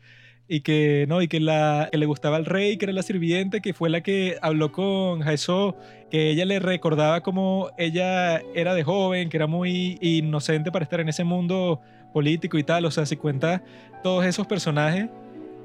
y 0.54 0.62
que 0.62 1.06
no 1.10 1.24
y 1.24 1.28
que, 1.28 1.40
la, 1.40 1.90
que 1.92 1.98
le 1.98 2.06
gustaba 2.06 2.38
al 2.38 2.46
rey 2.46 2.78
que 2.78 2.86
era 2.86 2.94
la 2.94 3.02
sirviente 3.02 3.60
que 3.60 3.74
fue 3.74 3.90
la 3.90 4.02
que 4.02 4.38
habló 4.40 4.72
con 4.72 5.22
Jaeso 5.22 5.76
que 6.12 6.30
ella 6.30 6.46
le 6.46 6.60
recordaba 6.60 7.22
como 7.22 7.72
ella 7.76 8.38
era 8.54 8.76
de 8.76 8.84
joven 8.84 9.30
que 9.30 9.38
era 9.38 9.48
muy 9.48 9.98
inocente 10.00 10.72
para 10.72 10.84
estar 10.84 11.00
en 11.00 11.10
ese 11.10 11.24
mundo 11.24 11.82
político 12.14 12.60
y 12.60 12.64
tal. 12.64 12.86
O 12.86 12.92
sea 12.92 13.08
si 13.08 13.18
cuenta 13.18 13.64
todos 14.04 14.26
esos 14.26 14.46
personajes 14.46 15.10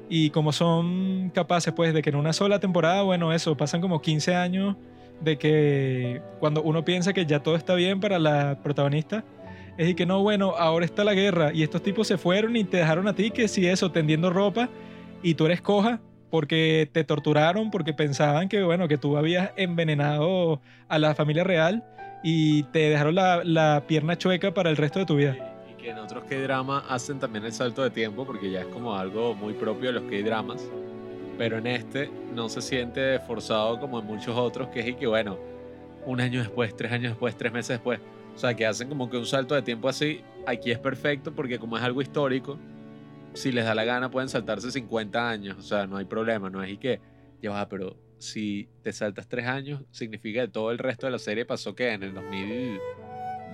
y 0.09 0.31
como 0.31 0.51
son 0.51 1.29
capaces 1.35 1.71
pues 1.71 1.93
de 1.93 2.01
que 2.01 2.09
en 2.09 2.15
una 2.15 2.33
sola 2.33 2.59
temporada 2.59 3.03
bueno 3.03 3.31
eso 3.31 3.55
pasan 3.55 3.81
como 3.81 4.01
15 4.01 4.33
años 4.33 4.75
de 5.21 5.37
que 5.37 6.19
cuando 6.39 6.63
uno 6.63 6.83
piensa 6.83 7.13
que 7.13 7.27
ya 7.27 7.41
todo 7.43 7.55
está 7.55 7.75
bien 7.75 7.99
para 7.99 8.17
la 8.17 8.57
protagonista 8.63 9.23
es 9.79 9.87
y 9.87 9.95
que 9.95 10.05
no, 10.05 10.21
bueno, 10.21 10.55
ahora 10.57 10.83
está 10.83 11.05
la 11.05 11.13
guerra 11.13 11.53
y 11.53 11.63
estos 11.63 11.81
tipos 11.81 12.05
se 12.05 12.17
fueron 12.17 12.57
y 12.57 12.65
te 12.65 12.77
dejaron 12.77 13.07
a 13.07 13.15
ti 13.15 13.31
que 13.31 13.47
si 13.47 13.65
eso, 13.65 13.89
tendiendo 13.93 14.29
ropa 14.29 14.67
y 15.23 15.35
tú 15.35 15.45
eres 15.45 15.61
coja 15.61 16.01
porque 16.29 16.89
te 16.91 17.05
torturaron, 17.05 17.71
porque 17.71 17.93
pensaban 17.93 18.49
que, 18.49 18.61
bueno, 18.61 18.89
que 18.89 18.97
tú 18.97 19.15
habías 19.15 19.51
envenenado 19.55 20.59
a 20.89 20.99
la 20.99 21.15
familia 21.15 21.45
real 21.45 21.85
y 22.23 22.63
te 22.63 22.89
dejaron 22.89 23.15
la, 23.15 23.41
la 23.45 23.85
pierna 23.87 24.17
chueca 24.17 24.53
para 24.53 24.69
el 24.69 24.75
resto 24.75 24.99
de 24.99 25.05
tu 25.05 25.15
vida. 25.15 25.37
Y 25.71 25.81
que 25.81 25.91
en 25.91 25.97
otros 25.97 26.25
K-drama 26.25 26.83
hacen 26.89 27.17
también 27.17 27.45
el 27.45 27.53
salto 27.53 27.81
de 27.81 27.89
tiempo 27.89 28.25
porque 28.25 28.51
ya 28.51 28.59
es 28.59 28.67
como 28.67 28.95
algo 28.95 29.33
muy 29.33 29.53
propio 29.53 29.93
de 29.93 30.01
los 30.01 30.11
K-dramas. 30.11 30.61
Pero 31.37 31.57
en 31.57 31.67
este 31.67 32.11
no 32.35 32.49
se 32.49 32.61
siente 32.61 33.17
forzado 33.19 33.79
como 33.79 33.99
en 33.99 34.05
muchos 34.05 34.35
otros, 34.37 34.67
que 34.67 34.81
es 34.81 34.87
y 34.89 34.95
que, 34.95 35.07
bueno, 35.07 35.37
un 36.05 36.19
año 36.19 36.41
después, 36.41 36.75
tres 36.75 36.91
años 36.91 37.11
después, 37.11 37.37
tres 37.37 37.53
meses 37.53 37.77
después. 37.77 38.01
O 38.39 38.41
sea, 38.41 38.53
que 38.53 38.65
hacen 38.65 38.87
como 38.87 39.09
que 39.09 39.17
un 39.17 39.25
salto 39.25 39.53
de 39.53 39.61
tiempo 39.61 39.89
así. 39.89 40.21
Aquí 40.47 40.71
es 40.71 40.79
perfecto 40.79 41.35
porque 41.35 41.59
como 41.59 41.75
es 41.75 41.83
algo 41.83 42.01
histórico, 42.01 42.57
si 43.33 43.51
les 43.51 43.65
da 43.65 43.75
la 43.75 43.83
gana 43.83 44.09
pueden 44.09 44.29
saltarse 44.29 44.71
50 44.71 45.29
años. 45.29 45.57
O 45.57 45.61
sea, 45.61 45.87
no 45.87 45.97
hay 45.97 46.05
problema. 46.05 46.49
No 46.49 46.63
es 46.63 46.71
y 46.71 46.77
que, 46.77 47.01
ya 47.41 47.51
va, 47.51 47.67
pero 47.67 47.97
si 48.17 48.69
te 48.81 48.93
saltas 48.93 49.27
tres 49.27 49.45
años, 49.45 49.81
significa 49.91 50.39
que 50.39 50.47
todo 50.47 50.71
el 50.71 50.77
resto 50.77 51.05
de 51.05 51.11
la 51.11 51.19
serie 51.19 51.43
pasó 51.43 51.75
que 51.75 51.91
en 51.91 52.01
el 52.01 52.13
2000, 52.13 52.79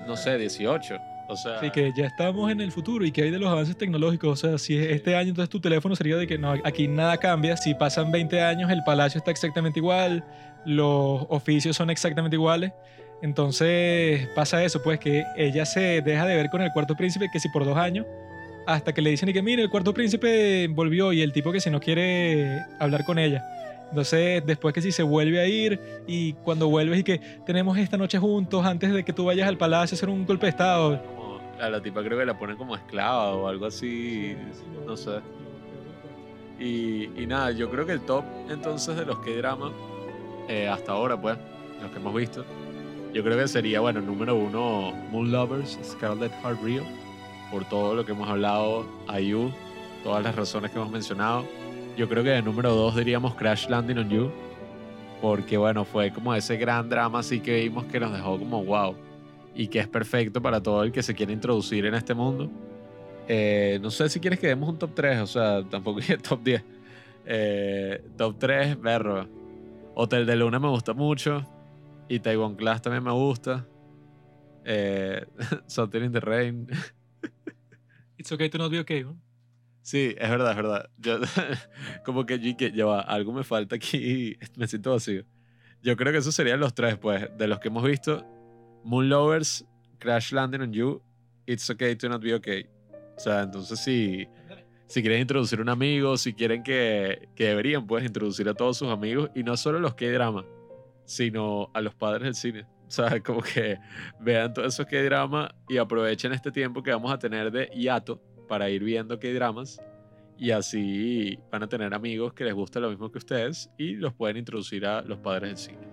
no 0.05 0.15
sé, 0.15 0.37
18. 0.37 0.97
O 1.29 1.35
sea, 1.35 1.57
Así 1.57 1.71
que 1.71 1.91
ya 1.97 2.05
estamos 2.05 2.51
en 2.51 2.61
el 2.61 2.71
futuro 2.71 3.03
y 3.03 3.11
que 3.11 3.23
hay 3.23 3.31
de 3.31 3.39
los 3.39 3.49
avances 3.49 3.75
tecnológicos. 3.75 4.43
O 4.43 4.47
sea, 4.47 4.59
si 4.59 4.77
es 4.77 4.91
este 4.91 5.15
año, 5.15 5.29
entonces 5.29 5.49
tu 5.49 5.59
teléfono 5.59 5.95
sería 5.95 6.17
de 6.17 6.27
que 6.27 6.37
no, 6.37 6.51
aquí 6.63 6.87
nada 6.87 7.17
cambia. 7.17 7.57
Si 7.57 7.73
pasan 7.73 8.11
20 8.11 8.39
años, 8.39 8.69
el 8.69 8.83
palacio 8.83 9.17
está 9.17 9.31
exactamente 9.31 9.79
igual, 9.79 10.23
los 10.63 11.25
oficios 11.29 11.75
son 11.75 11.89
exactamente 11.89 12.35
iguales. 12.35 12.71
Entonces 13.21 14.27
pasa 14.35 14.63
eso, 14.63 14.81
pues 14.83 14.99
que 14.99 15.23
ella 15.35 15.65
se 15.65 16.01
deja 16.01 16.25
de 16.25 16.35
ver 16.35 16.49
con 16.49 16.61
el 16.61 16.71
cuarto 16.71 16.95
príncipe 16.95 17.29
que 17.31 17.39
si 17.39 17.49
por 17.49 17.65
dos 17.65 17.77
años, 17.77 18.05
hasta 18.67 18.93
que 18.93 19.01
le 19.01 19.11
dicen 19.11 19.29
y 19.29 19.33
que 19.33 19.41
mire, 19.41 19.63
el 19.63 19.69
cuarto 19.69 19.93
príncipe 19.93 20.67
volvió 20.67 21.13
y 21.13 21.21
el 21.21 21.31
tipo 21.31 21.51
que 21.51 21.59
si 21.59 21.69
no 21.69 21.79
quiere 21.79 22.61
hablar 22.79 23.05
con 23.05 23.19
ella. 23.19 23.43
Entonces, 23.89 24.43
después 24.45 24.73
que 24.73 24.81
si 24.81 24.91
se 24.91 25.03
vuelve 25.03 25.39
a 25.39 25.47
ir 25.47 25.79
y 26.07 26.33
cuando 26.33 26.67
vuelves 26.67 26.99
y 26.99 27.03
que 27.03 27.19
tenemos 27.45 27.77
esta 27.77 27.97
noche 27.97 28.17
juntos 28.17 28.65
antes 28.65 28.91
de 28.91 29.05
que 29.05 29.13
tú 29.13 29.25
vayas 29.25 29.47
al 29.47 29.57
palacio 29.57 29.95
a 29.95 29.97
hacer 29.97 30.09
un 30.09 30.25
golpe 30.25 30.47
de 30.47 30.49
estado. 30.49 31.01
la 31.59 31.81
tipa 31.81 32.03
creo 32.03 32.17
que 32.17 32.25
la 32.25 32.37
ponen 32.37 32.57
como 32.57 32.75
esclava 32.75 33.35
o 33.35 33.47
algo 33.47 33.67
así. 33.67 34.35
No 34.85 34.97
sé. 34.97 35.19
Y, 36.59 37.21
y 37.21 37.27
nada, 37.27 37.51
yo 37.51 37.69
creo 37.69 37.85
que 37.85 37.91
el 37.93 38.01
top 38.01 38.23
entonces 38.49 38.95
de 38.95 39.05
los 39.05 39.19
que 39.19 39.37
drama 39.37 39.71
hasta 40.69 40.91
ahora, 40.91 41.19
pues, 41.19 41.37
los 41.81 41.91
que 41.91 41.97
hemos 41.97 42.13
visto, 42.13 42.45
yo 43.15 43.23
creo 43.23 43.37
que 43.37 43.47
sería, 43.47 43.79
bueno, 43.79 44.01
número 44.01 44.35
uno, 44.35 44.91
Moon 45.09 45.31
Lovers, 45.31 45.79
Scarlet 45.81 46.33
Heart 46.43 46.61
Rio, 46.61 46.83
por 47.49 47.63
todo 47.63 47.95
lo 47.95 48.05
que 48.05 48.11
hemos 48.11 48.27
hablado, 48.27 48.85
IU, 49.17 49.53
todas 50.03 50.21
las 50.21 50.35
razones 50.35 50.69
que 50.69 50.77
hemos 50.77 50.91
mencionado. 50.91 51.45
Yo 51.95 52.09
creo 52.09 52.25
que 52.25 52.31
de 52.31 52.41
número 52.41 52.75
dos 52.75 52.93
diríamos 52.93 53.33
Crash 53.35 53.69
Landing 53.69 53.99
on 53.99 54.09
You, 54.09 54.31
porque 55.21 55.55
bueno, 55.55 55.85
fue 55.85 56.11
como 56.11 56.35
ese 56.35 56.57
gran 56.57 56.89
drama 56.89 57.19
así 57.19 57.39
que 57.39 57.61
vimos 57.61 57.85
que 57.85 58.01
nos 58.01 58.11
dejó 58.11 58.37
como 58.37 58.65
wow, 58.65 58.97
y 59.55 59.67
que 59.67 59.79
es 59.79 59.87
perfecto 59.87 60.41
para 60.41 60.61
todo 60.61 60.83
el 60.83 60.91
que 60.91 61.01
se 61.01 61.15
quiere 61.15 61.31
introducir 61.31 61.85
en 61.85 61.95
este 61.95 62.13
mundo. 62.13 62.51
Eh, 63.29 63.79
no 63.81 63.91
sé 63.91 64.09
si 64.09 64.19
quieres 64.19 64.39
que 64.39 64.47
demos 64.47 64.67
un 64.67 64.77
top 64.77 64.91
3, 64.93 65.21
o 65.21 65.27
sea, 65.27 65.63
tampoco 65.63 66.01
top 66.21 66.43
10. 66.43 66.63
Eh, 67.27 68.03
top 68.17 68.35
3, 68.37 68.81
berro. 68.81 69.25
Hotel 69.93 70.25
de 70.25 70.35
Luna 70.35 70.59
me 70.59 70.67
gusta 70.67 70.93
mucho. 70.93 71.45
Y 72.07 72.19
Taiwan 72.19 72.55
Class 72.55 72.81
también 72.81 73.03
me 73.03 73.11
gusta. 73.11 73.67
Eh, 74.63 75.25
Something 75.67 76.03
in 76.03 76.11
the 76.11 76.19
Rain. 76.19 76.67
It's 78.17 78.31
okay 78.31 78.49
to 78.49 78.57
not 78.57 78.71
be 78.71 78.79
okay. 78.79 79.03
¿no? 79.03 79.17
Sí, 79.81 80.15
es 80.17 80.29
verdad, 80.29 80.49
es 80.51 80.57
verdad. 80.57 80.89
Yo, 80.97 81.19
como 82.05 82.25
que 82.25 82.39
yo 82.39 82.57
que 82.57 82.71
ya 82.71 82.85
va, 82.85 83.01
algo 83.01 83.31
me 83.31 83.43
falta 83.43 83.75
aquí. 83.75 84.35
Me 84.55 84.67
siento 84.67 84.91
vacío. 84.91 85.23
Yo 85.83 85.95
creo 85.95 86.11
que 86.11 86.17
esos 86.17 86.33
serían 86.33 86.59
los 86.59 86.73
tres, 86.73 86.97
pues, 86.97 87.29
de 87.37 87.47
los 87.47 87.59
que 87.59 87.67
hemos 87.67 87.83
visto. 87.83 88.25
Moon 88.83 89.09
Lovers, 89.09 89.63
Crash 89.99 90.31
Landing 90.31 90.61
on 90.61 90.73
You, 90.73 91.01
It's 91.45 91.69
okay 91.69 91.95
to 91.95 92.09
not 92.09 92.21
be 92.21 92.33
okay. 92.33 92.67
O 93.15 93.19
sea, 93.19 93.43
entonces 93.43 93.79
si, 93.79 94.27
si 94.87 95.01
quieren 95.01 95.21
introducir 95.21 95.61
un 95.61 95.69
amigo, 95.69 96.17
si 96.17 96.33
quieren 96.33 96.63
que, 96.63 97.29
que 97.35 97.45
deberían, 97.49 97.85
pues, 97.85 98.03
introducir 98.03 98.49
a 98.49 98.55
todos 98.55 98.77
sus 98.77 98.89
amigos 98.89 99.29
y 99.35 99.43
no 99.43 99.55
solo 99.55 99.79
los 99.79 99.93
que 99.93 100.11
drama, 100.11 100.43
sino 101.05 101.69
a 101.73 101.81
los 101.81 101.95
padres 101.95 102.23
del 102.23 102.35
cine. 102.35 102.65
O 102.87 102.91
sea, 102.91 103.19
como 103.21 103.41
que 103.41 103.79
vean 104.19 104.53
todos 104.53 104.73
esos 104.73 104.85
que 104.85 105.03
drama 105.03 105.53
y 105.67 105.77
aprovechen 105.77 106.33
este 106.33 106.51
tiempo 106.51 106.83
que 106.83 106.91
vamos 106.91 107.11
a 107.11 107.17
tener 107.17 107.51
de 107.51 107.67
hiato 107.67 108.21
para 108.47 108.69
ir 108.69 108.83
viendo 108.83 109.19
qué 109.19 109.33
dramas 109.33 109.81
y 110.37 110.51
así 110.51 111.39
van 111.51 111.63
a 111.63 111.67
tener 111.67 111.93
amigos 111.93 112.33
que 112.33 112.43
les 112.43 112.53
gusta 112.53 112.79
lo 112.79 112.89
mismo 112.89 113.11
que 113.11 113.17
ustedes 113.17 113.69
y 113.77 113.95
los 113.95 114.13
pueden 114.13 114.37
introducir 114.37 114.85
a 114.85 115.01
los 115.01 115.17
padres 115.19 115.49
del 115.49 115.57
cine. 115.57 115.87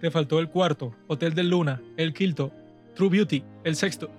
Te 0.00 0.10
faltó 0.10 0.38
el 0.38 0.48
cuarto, 0.48 0.94
Hotel 1.06 1.34
del 1.34 1.50
Luna, 1.50 1.80
el 1.96 2.12
quinto, 2.12 2.52
True 2.94 3.08
Beauty, 3.08 3.42
el 3.64 3.74
sexto. 3.74 4.10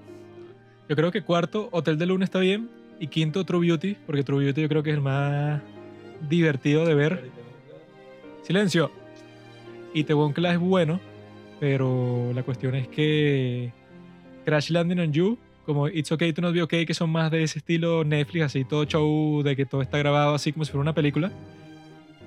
Yo 0.90 0.96
creo 0.96 1.12
que 1.12 1.22
cuarto, 1.22 1.70
Hotel 1.72 1.98
del 1.98 2.10
Luna 2.10 2.26
está 2.26 2.40
bien. 2.40 2.70
Y 3.00 3.08
quinto, 3.08 3.44
True 3.44 3.68
Beauty, 3.68 3.98
porque 4.06 4.24
True 4.24 4.44
Beauty 4.44 4.62
yo 4.62 4.70
creo 4.70 4.82
que 4.82 4.92
es 4.92 4.96
el 4.96 5.02
más 5.02 5.62
divertido 6.30 6.86
de 6.86 6.96
ver. 6.96 7.30
Silencio. 8.44 9.05
Y 9.96 10.04
The 10.04 10.14
One 10.14 10.34
Class 10.34 10.56
es 10.56 10.60
bueno, 10.60 11.00
pero 11.62 12.32
la 12.36 12.44
cuestión 12.44 12.76
es 12.76 12.90
que 12.90 13.72
Crash 14.44 14.70
Landing 14.70 15.00
on 15.00 15.14
You, 15.14 15.38
como 15.66 15.88
It's 15.88 16.12
Okay 16.12 16.34
to 16.34 16.42
Not 16.42 16.54
Be 16.54 16.62
Okay, 16.64 16.86
que 16.86 16.94
son 16.94 17.10
más 17.10 17.32
de 17.32 17.44
ese 17.44 17.60
estilo 17.60 18.04
Netflix, 18.04 18.44
así 18.44 18.66
todo 18.66 18.84
show 18.84 19.42
de 19.42 19.56
que 19.56 19.66
todo 19.66 19.82
está 19.82 19.98
grabado 19.98 20.36
así 20.36 20.52
como 20.52 20.66
si 20.66 20.72
fuera 20.72 20.82
una 20.82 20.94
película. 20.94 21.32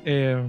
Eh, 0.07 0.43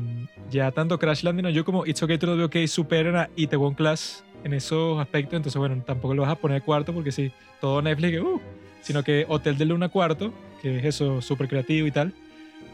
ya 0.49 0.71
tanto 0.71 0.97
Crash 0.97 1.23
Landing 1.23 1.47
on 1.47 1.51
You 1.51 1.65
como 1.65 1.85
It's 1.85 2.01
Okay 2.01 2.17
to 2.17 2.25
Not 2.25 2.37
Be 2.37 2.43
Okay 2.45 2.67
superan 2.69 3.17
a 3.17 3.29
Itaewon 3.35 3.73
Class 3.73 4.23
en 4.45 4.53
esos 4.53 4.97
aspectos. 4.97 5.35
Entonces, 5.35 5.59
bueno, 5.59 5.83
tampoco 5.85 6.13
lo 6.13 6.21
vas 6.21 6.31
a 6.31 6.35
poner 6.35 6.61
cuarto 6.61 6.93
porque 6.93 7.11
sí, 7.11 7.33
todo 7.59 7.81
Netflix, 7.81 8.21
uh, 8.21 8.39
sino 8.79 9.03
que 9.03 9.25
Hotel 9.27 9.57
de 9.57 9.65
Luna 9.65 9.89
cuarto, 9.89 10.33
que 10.61 10.79
es 10.79 10.85
eso, 10.85 11.21
súper 11.21 11.49
creativo 11.49 11.85
y 11.85 11.91
tal. 11.91 12.13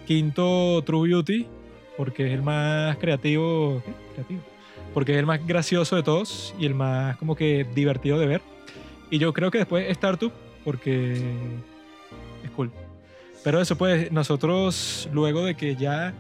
Quinto, 0.05 0.83
True 0.85 1.09
Beauty, 1.09 1.47
porque 1.97 2.27
es 2.27 2.33
el 2.33 2.41
más 2.41 2.97
creativo, 2.97 3.81
¿qué? 3.85 3.93
creativo, 4.13 4.41
porque 4.93 5.13
es 5.13 5.19
el 5.19 5.25
más 5.25 5.45
gracioso 5.45 5.95
de 5.95 6.03
todos 6.03 6.55
y 6.57 6.65
el 6.65 6.73
más 6.73 7.17
como 7.17 7.35
que 7.35 7.65
divertido 7.75 8.19
de 8.19 8.27
ver. 8.27 8.41
Y 9.09 9.17
yo 9.17 9.33
creo 9.33 9.51
que 9.51 9.59
después 9.59 9.89
Startup, 9.91 10.31
porque 10.63 11.21
es 12.43 12.51
cool. 12.55 12.71
Pero 13.43 13.61
eso 13.61 13.77
pues, 13.77 14.11
nosotros 14.11 15.07
luego 15.13 15.45
de 15.45 15.55
que 15.55 15.75
ya 15.75 16.13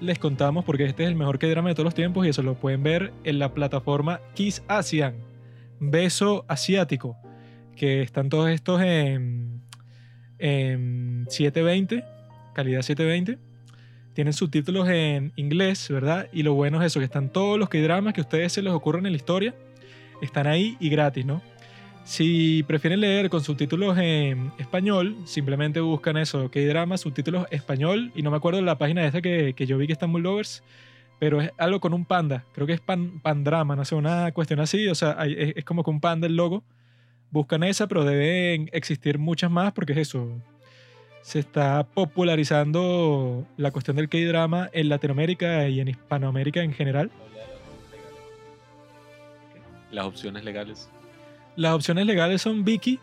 les 0.00 0.18
contamos, 0.18 0.64
porque 0.64 0.84
este 0.84 1.02
es 1.02 1.10
el 1.10 1.14
mejor 1.14 1.38
que 1.38 1.48
drama 1.48 1.68
de 1.68 1.74
todos 1.74 1.84
los 1.84 1.94
tiempos 1.94 2.26
y 2.26 2.30
eso 2.30 2.42
lo 2.42 2.54
pueden 2.54 2.82
ver 2.82 3.12
en 3.24 3.38
la 3.38 3.52
plataforma 3.52 4.20
Kiss 4.34 4.62
Asian, 4.66 5.14
Beso 5.78 6.44
Asiático, 6.48 7.16
que 7.76 8.02
están 8.02 8.28
todos 8.28 8.48
estos 8.48 8.80
en, 8.80 9.62
en 10.38 11.26
720, 11.28 12.04
calidad 12.54 12.82
720. 12.82 13.49
Tienen 14.20 14.34
subtítulos 14.34 14.86
en 14.90 15.32
inglés, 15.36 15.88
¿verdad? 15.88 16.28
Y 16.30 16.42
lo 16.42 16.52
bueno 16.52 16.78
es 16.82 16.88
eso, 16.88 17.00
que 17.00 17.06
están 17.06 17.30
todos 17.30 17.58
los 17.58 17.70
K-dramas 17.70 18.12
que 18.12 18.20
a 18.20 18.24
ustedes 18.24 18.52
se 18.52 18.60
les 18.60 18.70
ocurran 18.70 19.06
en 19.06 19.12
la 19.12 19.16
historia, 19.16 19.54
están 20.20 20.46
ahí 20.46 20.76
y 20.78 20.90
gratis, 20.90 21.24
¿no? 21.24 21.40
Si 22.04 22.62
prefieren 22.64 23.00
leer 23.00 23.30
con 23.30 23.42
subtítulos 23.42 23.96
en 23.96 24.52
español, 24.58 25.16
simplemente 25.24 25.80
buscan 25.80 26.18
eso, 26.18 26.50
K-drama, 26.50 26.98
subtítulos 26.98 27.46
español, 27.50 28.12
y 28.14 28.20
no 28.20 28.30
me 28.30 28.36
acuerdo 28.36 28.58
de 28.60 28.66
la 28.66 28.76
página 28.76 29.06
esa 29.06 29.22
que, 29.22 29.54
que 29.56 29.64
yo 29.64 29.78
vi 29.78 29.86
que 29.86 29.94
está 29.94 30.04
en 30.04 30.10
Moon 30.12 30.22
Lovers, 30.22 30.62
pero 31.18 31.40
es 31.40 31.50
algo 31.56 31.80
con 31.80 31.94
un 31.94 32.04
panda, 32.04 32.44
creo 32.52 32.66
que 32.66 32.74
es 32.74 32.80
pan, 32.82 33.20
pandrama, 33.22 33.74
no 33.74 33.86
sé, 33.86 33.94
una 33.94 34.32
cuestión 34.32 34.60
así, 34.60 34.86
o 34.88 34.94
sea, 34.94 35.14
hay- 35.18 35.32
es, 35.38 35.52
es 35.56 35.64
como 35.64 35.82
que 35.82 35.88
un 35.88 36.00
panda 36.02 36.26
el 36.26 36.36
logo. 36.36 36.62
Buscan 37.30 37.62
esa, 37.62 37.86
pero 37.88 38.04
deben 38.04 38.68
existir 38.74 39.16
muchas 39.18 39.50
más 39.50 39.72
porque 39.72 39.92
es 39.92 39.98
eso. 40.00 40.28
Se 41.22 41.38
está 41.38 41.84
popularizando 41.84 43.46
la 43.56 43.70
cuestión 43.70 43.96
del 43.96 44.08
K-drama 44.08 44.70
en 44.72 44.88
Latinoamérica 44.88 45.68
y 45.68 45.80
en 45.80 45.88
Hispanoamérica 45.88 46.62
en 46.62 46.72
general. 46.72 47.10
Las 49.90 50.06
opciones 50.06 50.44
legales. 50.44 50.88
Las 51.56 51.74
opciones 51.74 52.06
legales 52.06 52.42
son 52.42 52.64
Viki, 52.64 52.98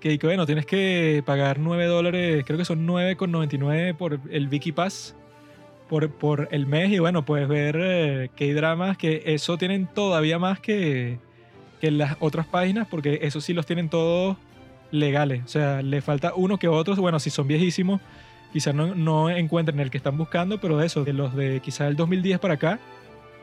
que 0.00 0.18
bueno, 0.22 0.46
tienes 0.46 0.66
que 0.66 1.22
pagar 1.24 1.58
9 1.58 1.86
dólares, 1.86 2.44
creo 2.46 2.58
que 2.58 2.64
son 2.64 2.86
9,99 2.86 3.94
por 3.96 4.18
el 4.30 4.48
Viki 4.48 4.72
Pass 4.72 5.14
por, 5.88 6.10
por 6.10 6.48
el 6.52 6.66
mes 6.66 6.90
y 6.90 6.98
bueno, 6.98 7.24
puedes 7.24 7.46
ver 7.48 7.76
eh, 7.78 8.30
K-dramas 8.34 8.96
que 8.96 9.22
eso 9.26 9.58
tienen 9.58 9.86
todavía 9.86 10.38
más 10.38 10.58
que, 10.58 11.18
que 11.82 11.90
las 11.90 12.16
otras 12.18 12.46
páginas 12.46 12.88
porque 12.88 13.20
eso 13.22 13.42
sí 13.42 13.52
los 13.52 13.66
tienen 13.66 13.90
todos 13.90 14.38
legales. 14.92 15.42
O 15.44 15.48
sea, 15.48 15.82
le 15.82 16.00
falta 16.00 16.32
uno 16.36 16.58
que 16.58 16.68
otros, 16.68 16.98
bueno, 16.98 17.18
si 17.18 17.30
son 17.30 17.48
viejísimos, 17.48 18.00
quizás 18.52 18.74
no, 18.74 18.94
no 18.94 19.28
encuentren 19.30 19.80
el 19.80 19.90
que 19.90 19.96
están 19.96 20.16
buscando, 20.16 20.60
pero 20.60 20.76
de 20.76 20.86
eso, 20.86 21.02
de 21.02 21.12
los 21.12 21.34
de 21.34 21.60
quizás 21.60 21.88
el 21.88 21.96
2010 21.96 22.38
para 22.38 22.54
acá, 22.54 22.78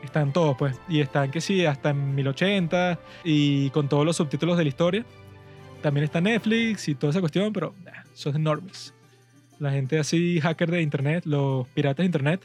están 0.02 0.32
todos, 0.32 0.56
pues. 0.56 0.80
Y 0.88 1.00
están 1.00 1.30
que 1.30 1.40
sí, 1.40 1.66
hasta 1.66 1.90
en 1.90 2.14
1080 2.14 2.98
y 3.24 3.70
con 3.70 3.88
todos 3.88 4.06
los 4.06 4.16
subtítulos 4.16 4.56
de 4.56 4.64
la 4.64 4.68
historia. 4.68 5.04
también 5.82 6.04
está 6.04 6.20
Netflix 6.20 6.88
y 6.88 6.94
toda 6.94 7.10
esa 7.10 7.20
cuestión, 7.20 7.52
pero 7.52 7.74
nah, 7.84 8.02
son 8.14 8.36
enormes. 8.36 8.94
La 9.58 9.70
gente 9.70 9.98
así, 9.98 10.40
hacker 10.40 10.70
de 10.70 10.82
internet, 10.82 11.24
los 11.26 11.66
piratas 11.68 11.98
de 11.98 12.06
internet, 12.06 12.42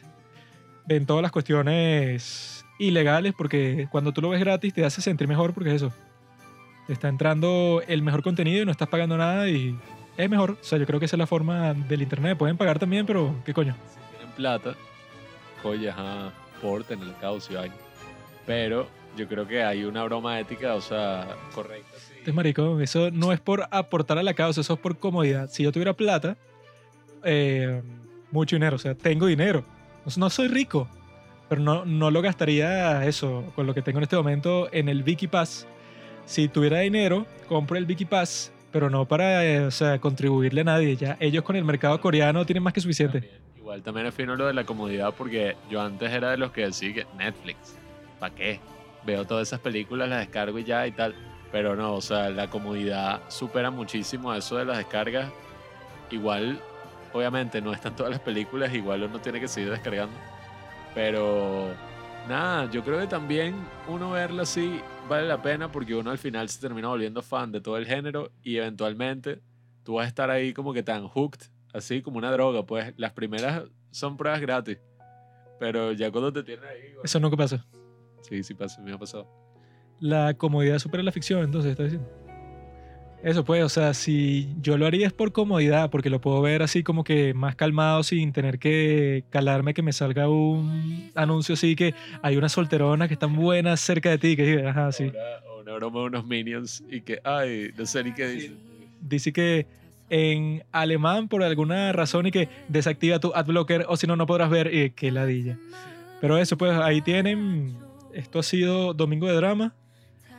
ven 0.86 1.06
todas 1.06 1.22
las 1.22 1.32
cuestiones 1.32 2.66
ilegales 2.80 3.34
porque 3.38 3.88
cuando 3.92 4.12
tú 4.12 4.22
lo 4.22 4.30
ves 4.30 4.40
gratis 4.40 4.74
te 4.74 4.86
hace 4.86 5.02
sentir 5.02 5.28
mejor 5.28 5.54
porque 5.54 5.70
es 5.70 5.76
eso. 5.78 5.94
Te 6.88 6.94
está 6.94 7.08
entrando 7.08 7.82
el 7.88 8.02
mejor 8.02 8.22
contenido 8.22 8.62
y 8.62 8.66
no 8.66 8.72
estás 8.72 8.88
pagando 8.88 9.18
nada 9.18 9.50
y 9.50 9.78
es 10.18 10.30
mejor. 10.30 10.52
O 10.52 10.64
sea, 10.64 10.78
yo 10.78 10.86
creo 10.86 11.00
que 11.00 11.06
esa 11.06 11.16
es 11.16 11.20
la 11.20 11.28
forma 11.28 11.74
del 11.74 12.02
internet. 12.02 12.38
Pueden 12.38 12.58
pagar 12.58 12.80
también, 12.80 13.06
pero 13.06 13.36
¿qué 13.46 13.54
coño? 13.54 13.76
Si 13.90 14.18
tienen 14.18 14.36
plata, 14.36 14.76
joyas, 15.64 15.96
ah, 15.98 16.32
porten 16.62 17.02
el 17.02 17.16
caos 17.20 17.50
y 17.50 17.56
vaina. 17.56 17.76
Pero 18.46 18.88
yo 19.18 19.28
creo 19.28 19.48
que 19.48 19.64
hay 19.64 19.84
una 19.84 20.04
broma 20.04 20.40
ética, 20.40 20.76
o 20.76 20.82
sea, 20.82 21.28
correcta. 21.54 21.98
sí. 21.98 22.14
Entonces, 22.26 22.34
marico, 22.36 22.80
eso 22.80 23.12
no 23.12 23.32
es 23.32 23.40
por 23.40 23.68
aportar 23.72 24.18
a 24.18 24.24
la 24.24 24.34
causa, 24.34 24.62
eso 24.62 24.74
es 24.74 24.80
por 24.80 24.98
comodidad. 24.98 25.50
Si 25.50 25.64
yo 25.64 25.72
tuviera 25.72 25.94
plata, 25.94 26.38
eh, 27.24 27.82
mucho 28.32 28.56
dinero, 28.56 28.76
o 28.76 28.80
sea, 28.80 28.96
tengo 28.96 29.26
dinero. 29.26 29.64
No, 30.06 30.12
no 30.18 30.30
soy 30.30 30.48
rico, 30.48 30.88
pero 31.50 31.62
no, 31.62 31.86
no 31.86 32.12
lo 32.12 32.22
gastaría 32.22 33.06
eso 33.06 33.44
con 33.56 33.66
lo 33.66 33.74
que 33.74 33.82
tengo 33.82 34.00
en 34.00 34.04
este 34.04 34.16
momento 34.16 34.70
en 34.72 34.90
el 34.90 35.04
Viki 35.04 35.28
Pass. 35.28 35.68
Si 36.26 36.48
tuviera 36.48 36.80
dinero, 36.80 37.26
compro 37.48 37.78
el 37.78 37.86
Viki 37.86 38.06
Pass, 38.06 38.52
pero 38.72 38.90
no 38.90 39.06
para 39.06 39.46
eh, 39.46 39.66
o 39.66 39.72
sea, 39.72 40.00
contribuirle 40.00 40.62
a 40.62 40.66
nadie. 40.66 40.96
Ya 40.96 41.18
ellos 41.20 41.44
con 41.44 41.56
el 41.56 41.64
mercado 41.64 42.02
coreano 42.02 42.46
tienen 42.46 42.64
más 42.64 42.74
que 42.74 42.82
suficiente. 42.82 43.30
Igual 43.58 43.84
también 43.84 44.08
es 44.08 44.14
fino 44.14 44.36
lo 44.36 44.48
de 44.48 44.54
la 44.54 44.64
comodidad 44.64 45.14
porque 45.16 45.56
yo 45.70 45.82
antes 45.82 46.12
era 46.12 46.32
de 46.32 46.38
los 46.38 46.52
que 46.52 46.66
decía 46.66 47.06
Netflix, 47.18 47.78
¿para 48.20 48.34
qué? 48.34 48.60
Veo 49.06 49.26
todas 49.26 49.48
esas 49.48 49.60
películas, 49.60 50.10
las 50.10 50.20
descargo 50.20 50.58
y 50.60 50.64
ya 50.64 50.86
y 50.88 50.92
tal. 50.92 51.16
Pero 51.52 51.76
no, 51.76 51.94
o 51.94 52.02
sea, 52.02 52.30
la 52.30 52.50
comodidad 52.50 53.22
supera 53.30 53.70
muchísimo 53.70 54.34
eso 54.34 54.58
de 54.58 54.66
las 54.66 54.78
descargas. 54.78 55.32
Igual, 56.10 56.60
obviamente, 57.14 57.62
no 57.62 57.72
están 57.72 57.96
todas 57.96 58.12
las 58.12 58.20
películas, 58.20 58.74
igual 58.74 59.04
uno 59.04 59.20
tiene 59.20 59.40
que 59.40 59.48
seguir 59.48 59.70
descargando. 59.70 60.16
Pero 60.94 61.70
nada, 62.28 62.70
yo 62.72 62.84
creo 62.84 63.00
que 63.00 63.08
también 63.08 63.56
uno 63.88 64.12
verlo 64.12 64.42
así 64.42 64.82
vale 65.08 65.28
la 65.28 65.42
pena 65.42 65.72
porque 65.72 65.96
uno 65.96 66.12
al 66.12 66.18
final 66.18 66.50
se 66.50 66.60
termina 66.60 66.88
volviendo 66.88 67.22
fan 67.22 67.52
de 67.52 67.62
todo 67.62 67.78
el 67.78 67.86
género 67.86 68.32
y 68.44 68.58
eventualmente 68.58 69.42
tú 69.84 69.96
vas 69.96 70.06
a 70.06 70.08
estar 70.08 70.30
ahí 70.30 70.54
como 70.54 70.74
que 70.74 70.84
tan 70.84 71.08
hooked, 71.08 71.48
así 71.74 72.02
como 72.02 72.18
una 72.18 72.32
droga. 72.32 72.66
Pues 72.66 72.94
las 72.98 73.14
primeras 73.14 73.64
son 73.92 74.18
pruebas 74.18 74.42
gratis, 74.42 74.78
pero 75.60 75.92
ya 75.92 76.12
cuando 76.12 76.34
te 76.34 76.44
tienen 76.44 76.66
ahí... 76.66 76.82
bueno, 76.90 77.02
Eso 77.04 77.20
nunca 77.20 77.38
pasa. 77.38 77.66
Sí, 78.22 78.44
sí 78.44 78.54
pasa, 78.54 78.82
me 78.82 78.94
ha 78.94 78.98
pasado. 78.98 79.28
La 80.00 80.34
comodidad 80.34 80.80
supera 80.80 81.04
la 81.04 81.12
ficción, 81.12 81.44
entonces, 81.44 81.72
está 81.72 81.84
diciendo. 81.84 82.25
Eso 83.26 83.44
pues, 83.44 83.64
o 83.64 83.70
sea, 83.70 83.96
si 83.96 84.48
yo 84.62 84.78
lo 84.78 84.86
haría 84.86 85.08
es 85.08 85.12
por 85.12 85.32
comodidad, 85.32 85.90
porque 85.90 86.12
lo 86.12 86.22
puedo 86.22 86.44
ver 86.44 86.62
así 86.62 86.84
como 86.84 87.04
que 87.04 87.34
más 87.34 87.56
calmado 87.56 88.04
sin 88.04 88.32
tener 88.32 88.60
que 88.60 89.24
calarme 89.32 89.74
que 89.74 89.82
me 89.82 89.94
salga 89.94 90.30
un 90.30 91.10
anuncio 91.16 91.54
así 91.54 91.76
que 91.76 91.96
hay 92.22 92.38
unas 92.38 92.52
solteronas 92.52 93.08
que 93.08 93.16
están 93.16 93.36
buenas 93.36 93.80
cerca 93.82 94.12
de 94.12 94.20
ti, 94.20 94.36
que 94.36 94.68
ajá, 94.68 94.92
sí. 94.92 95.12
O 95.50 95.62
una 95.62 95.74
broma 95.74 96.02
de 96.02 96.06
unos 96.06 96.28
minions 96.28 96.84
y 96.88 97.02
que, 97.02 97.20
ay, 97.24 97.72
no 97.76 97.88
sé 97.88 98.04
ni 98.04 98.14
qué 98.14 98.28
dicen. 98.28 98.60
Dice 99.02 99.34
que 99.34 99.66
en 100.12 100.64
alemán 100.72 101.28
por 101.28 101.42
alguna 101.42 101.94
razón 101.94 102.28
y 102.28 102.32
que 102.32 102.48
desactiva 102.68 103.20
tu 103.20 103.34
adblocker 103.34 103.88
o 103.90 103.98
si 103.98 104.06
no, 104.06 104.16
no 104.16 104.28
podrás 104.28 104.52
ver 104.52 104.72
y 104.72 104.92
que 104.92 105.10
ladilla. 105.10 105.58
Pero 106.22 106.38
eso 106.38 106.60
pues, 106.60 106.74
ahí 106.78 107.02
tienen, 107.02 107.76
esto 108.14 108.38
ha 108.38 108.44
sido 108.44 108.94
Domingo 108.94 109.26
de 109.26 109.34
Drama. 109.34 109.74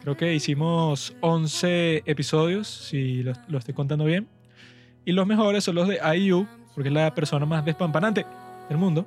Creo 0.07 0.17
que 0.17 0.35
hicimos 0.37 1.17
11 1.21 2.05
episodios, 2.07 2.69
si 2.69 3.25
lo, 3.25 3.33
lo 3.49 3.59
estoy 3.59 3.75
contando 3.75 4.05
bien. 4.05 4.29
Y 5.05 5.11
los 5.11 5.27
mejores 5.27 5.65
son 5.65 5.75
los 5.75 5.89
de 5.89 5.99
IU, 6.17 6.47
porque 6.77 6.91
es 6.91 6.95
la 6.95 7.13
persona 7.13 7.45
más 7.45 7.65
despampanante 7.65 8.25
del 8.69 8.79
mundo. 8.79 9.05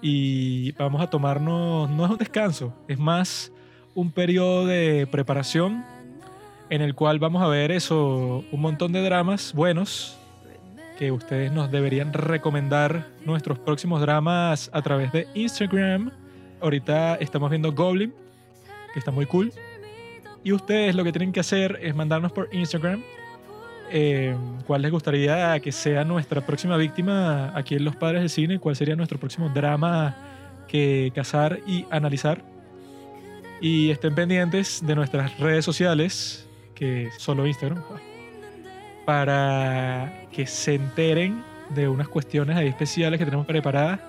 Y 0.00 0.70
vamos 0.74 1.02
a 1.02 1.10
tomarnos, 1.10 1.90
no 1.90 2.04
es 2.04 2.12
un 2.12 2.16
descanso, 2.16 2.72
es 2.86 2.96
más 2.96 3.50
un 3.96 4.12
periodo 4.12 4.66
de 4.66 5.08
preparación 5.10 5.84
en 6.70 6.80
el 6.80 6.94
cual 6.94 7.18
vamos 7.18 7.42
a 7.42 7.48
ver 7.48 7.72
eso, 7.72 8.44
un 8.52 8.60
montón 8.60 8.92
de 8.92 9.02
dramas 9.02 9.52
buenos 9.52 10.16
que 10.96 11.10
ustedes 11.10 11.50
nos 11.50 11.72
deberían 11.72 12.12
recomendar 12.12 13.08
nuestros 13.24 13.58
próximos 13.58 14.00
dramas 14.00 14.70
a 14.72 14.80
través 14.80 15.10
de 15.10 15.26
Instagram. 15.34 16.12
Ahorita 16.60 17.16
estamos 17.16 17.50
viendo 17.50 17.72
Goblin, 17.72 18.14
que 18.92 19.00
está 19.00 19.10
muy 19.10 19.26
cool. 19.26 19.52
Y 20.48 20.52
ustedes 20.52 20.94
lo 20.94 21.04
que 21.04 21.12
tienen 21.12 21.30
que 21.30 21.40
hacer 21.40 21.78
es 21.82 21.94
mandarnos 21.94 22.32
por 22.32 22.48
Instagram 22.52 23.02
eh, 23.90 24.34
cuál 24.66 24.80
les 24.80 24.90
gustaría 24.90 25.60
que 25.60 25.72
sea 25.72 26.04
nuestra 26.04 26.40
próxima 26.40 26.78
víctima 26.78 27.52
aquí 27.54 27.74
en 27.74 27.84
Los 27.84 27.96
Padres 27.96 28.22
del 28.22 28.30
Cine, 28.30 28.58
cuál 28.58 28.74
sería 28.74 28.96
nuestro 28.96 29.18
próximo 29.18 29.50
drama 29.50 30.16
que 30.66 31.12
cazar 31.14 31.60
y 31.66 31.84
analizar. 31.90 32.42
Y 33.60 33.90
estén 33.90 34.14
pendientes 34.14 34.80
de 34.86 34.94
nuestras 34.94 35.38
redes 35.38 35.66
sociales, 35.66 36.48
que 36.74 37.10
solo 37.18 37.46
Instagram, 37.46 37.82
para 39.04 40.28
que 40.32 40.46
se 40.46 40.76
enteren 40.76 41.42
de 41.74 41.88
unas 41.88 42.08
cuestiones 42.08 42.56
ahí 42.56 42.68
especiales 42.68 43.18
que 43.18 43.26
tenemos 43.26 43.44
preparadas, 43.44 44.00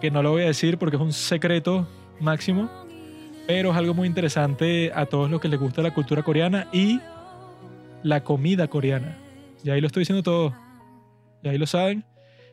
que 0.00 0.10
no 0.10 0.22
lo 0.22 0.30
voy 0.30 0.44
a 0.44 0.46
decir 0.46 0.78
porque 0.78 0.96
es 0.96 1.02
un 1.02 1.12
secreto 1.12 1.86
máximo, 2.20 2.70
pero 3.46 3.70
es 3.70 3.76
algo 3.76 3.94
muy 3.94 4.08
interesante 4.08 4.90
a 4.94 5.06
todos 5.06 5.30
los 5.30 5.40
que 5.40 5.48
les 5.48 5.60
gusta 5.60 5.82
la 5.82 5.92
cultura 5.92 6.22
coreana 6.22 6.68
y 6.72 7.00
la 8.02 8.24
comida 8.24 8.68
coreana. 8.68 9.18
Y 9.62 9.70
ahí 9.70 9.80
lo 9.80 9.86
estoy 9.86 10.02
diciendo 10.02 10.22
todo. 10.22 10.54
Y 11.42 11.48
ahí 11.48 11.58
lo 11.58 11.66
saben. 11.66 12.04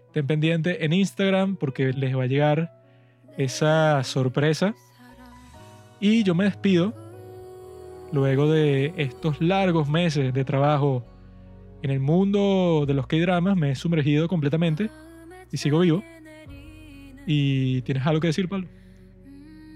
Estén 0.07 0.27
pendientes 0.27 0.77
en 0.79 0.93
Instagram 0.93 1.55
porque 1.55 1.93
les 1.93 2.15
va 2.15 2.23
a 2.23 2.27
llegar 2.27 2.73
esa 3.37 4.03
sorpresa. 4.03 4.73
Y 5.99 6.23
yo 6.23 6.35
me 6.35 6.45
despido 6.45 6.93
luego 8.11 8.51
de 8.51 8.93
estos 8.97 9.39
largos 9.41 9.87
meses 9.87 10.33
de 10.33 10.43
trabajo 10.43 11.05
en 11.81 11.91
el 11.91 11.99
mundo 11.99 12.83
de 12.85 12.93
los 12.93 13.07
K-dramas. 13.07 13.55
Me 13.55 13.71
he 13.71 13.75
sumergido 13.75 14.27
completamente 14.27 14.89
y 15.51 15.57
sigo 15.57 15.79
vivo. 15.79 16.03
¿Y 17.25 17.81
tienes 17.83 18.05
algo 18.05 18.19
que 18.19 18.27
decir, 18.27 18.49
Pablo? 18.49 18.67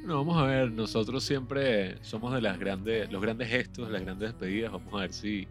Bueno, 0.06 0.24
vamos 0.24 0.38
a 0.38 0.46
ver, 0.46 0.72
nosotros 0.72 1.24
siempre 1.24 1.98
somos 2.04 2.32
de 2.32 2.40
las 2.40 2.60
grandes, 2.60 3.12
los 3.12 3.20
grandes 3.20 3.50
gestos, 3.50 3.90
las 3.90 4.04
grandes 4.04 4.34
despedidas. 4.34 4.72
Vamos 4.72 4.94
a 4.94 4.98
ver 4.98 5.12
si 5.12 5.48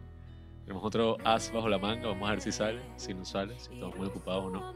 tenemos 0.64 0.85
otro 0.85 1.16
as 1.24 1.52
bajo 1.52 1.68
la 1.68 1.76
manga, 1.76 2.06
vamos 2.06 2.28
a 2.28 2.35
ver 2.35 2.40
si 2.40 2.52
sale, 2.52 2.81
si 2.94 3.12
no 3.14 3.24
sale, 3.24 3.59
si 3.59 3.72
estamos 3.72 3.97
muy 3.97 4.06
ocupados 4.06 4.44
o 4.44 4.51
no. 4.51 4.72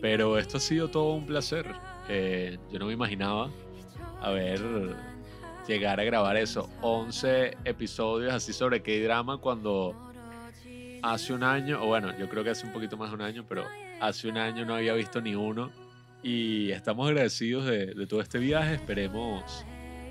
Pero 0.00 0.38
esto 0.38 0.56
ha 0.56 0.60
sido 0.60 0.88
todo 0.88 1.12
un 1.12 1.26
placer. 1.26 1.66
Eh, 2.08 2.56
yo 2.72 2.78
no 2.78 2.86
me 2.86 2.94
imaginaba 2.94 3.50
haber 4.22 4.96
llegar 5.68 6.00
a 6.00 6.04
grabar 6.04 6.38
eso, 6.38 6.70
11 6.80 7.58
episodios 7.66 8.32
así 8.32 8.54
sobre 8.54 8.80
K-drama 8.80 9.36
cuando 9.36 9.94
hace 11.02 11.34
un 11.34 11.44
año, 11.44 11.82
o 11.82 11.86
bueno, 11.86 12.16
yo 12.18 12.30
creo 12.30 12.42
que 12.44 12.48
hace 12.48 12.66
un 12.66 12.72
poquito 12.72 12.96
más 12.96 13.10
de 13.10 13.16
un 13.16 13.20
año, 13.20 13.44
pero 13.46 13.66
hace 14.00 14.28
un 14.28 14.38
año 14.38 14.64
no 14.64 14.74
había 14.74 14.94
visto 14.94 15.20
ni 15.20 15.34
uno. 15.34 15.70
Y 16.22 16.70
estamos 16.70 17.08
agradecidos 17.08 17.66
de, 17.66 18.06
todo 18.06 18.20
este 18.20 18.38
viaje. 18.38 18.74
Esperemos 18.74 19.64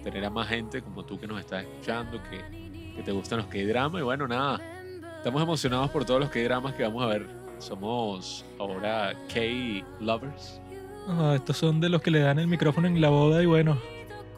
tener 0.04 0.26
a 0.26 0.30
más 0.30 0.48
gente 0.48 0.82
como 0.82 1.06
tú 1.06 1.20
que 1.20 1.28
nos 1.28 1.40
estás 1.40 1.64
escuchando, 1.64 2.22
que, 2.30 2.94
que 2.96 3.04
te 3.04 3.12
gustan 3.12 3.40
los 3.40 3.48
K-drama. 3.48 4.00
Y 4.00 4.04
bueno, 4.04 4.28
nada, 4.28 4.60
estamos 5.18 5.42
emocionados 5.42 5.90
por 5.92 6.04
todos 6.04 6.20
los 6.20 6.30
K-dramas 6.30 6.74
que 6.74 6.84
vamos 6.84 7.04
a 7.04 7.08
ver. 7.08 7.26
Somos 7.60 8.46
ahora 8.60 9.14
K-lovers. 9.34 10.60
Estos 11.36 11.58
son 11.58 11.80
de 11.80 11.90
los 11.90 12.02
que 12.02 12.12
le 12.12 12.20
dan 12.20 12.40
el 12.40 12.48
micrófono 12.48 12.88
en 12.88 13.00
la 13.00 13.10
boda 13.10 13.42
y 13.42 13.46
bueno, 13.46 13.78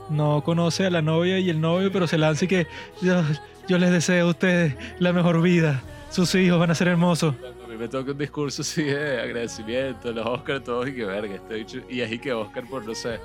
no 0.10 0.44
conoce 0.44 0.86
a 0.86 0.90
la 0.90 1.02
novia 1.02 1.40
y 1.40 1.50
el 1.50 1.60
novio, 1.60 1.91
pero 1.91 2.08
se 2.08 2.18
lanza 2.18 2.45
y 2.45 2.48
que 2.48 2.68
yo, 3.02 3.22
yo 3.68 3.78
les 3.78 3.91
deseo 3.91 4.28
a 4.28 4.30
ustedes 4.30 4.76
la 5.00 5.14
mejor 5.14 5.41
vida. 5.41 5.82
Sus 6.10 6.34
hijos 6.36 6.60
van 6.60 6.72
a 6.72 6.76
ser 6.76 6.88
hermosos. 6.88 7.36
Me 7.78 7.88
toca 7.88 8.12
un 8.12 8.18
discurso 8.18 8.62
así 8.64 8.84
de 8.84 9.22
agradecimiento, 9.22 10.12
los 10.12 10.26
Oscar, 10.26 10.62
todos 10.62 10.88
y 10.88 10.94
que 10.94 11.06
verga, 11.06 11.40
bicho- 11.50 11.84
Y 11.90 12.02
así 12.02 12.20
que 12.20 12.34
Oscar 12.34 12.66
por, 12.68 12.86
no 12.86 12.94
sé, 12.95 13.20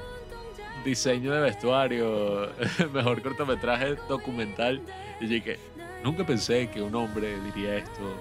diseño 0.84 1.32
de 1.32 1.40
vestuario, 1.40 2.48
mejor 2.92 3.22
cortometraje 3.22 3.96
documental. 4.08 4.80
Y 5.20 5.40
que 5.40 5.58
nunca 6.04 6.24
pensé 6.24 6.68
que 6.70 6.80
un 6.80 6.94
hombre 6.94 7.36
diría 7.42 7.76
esto, 7.76 8.14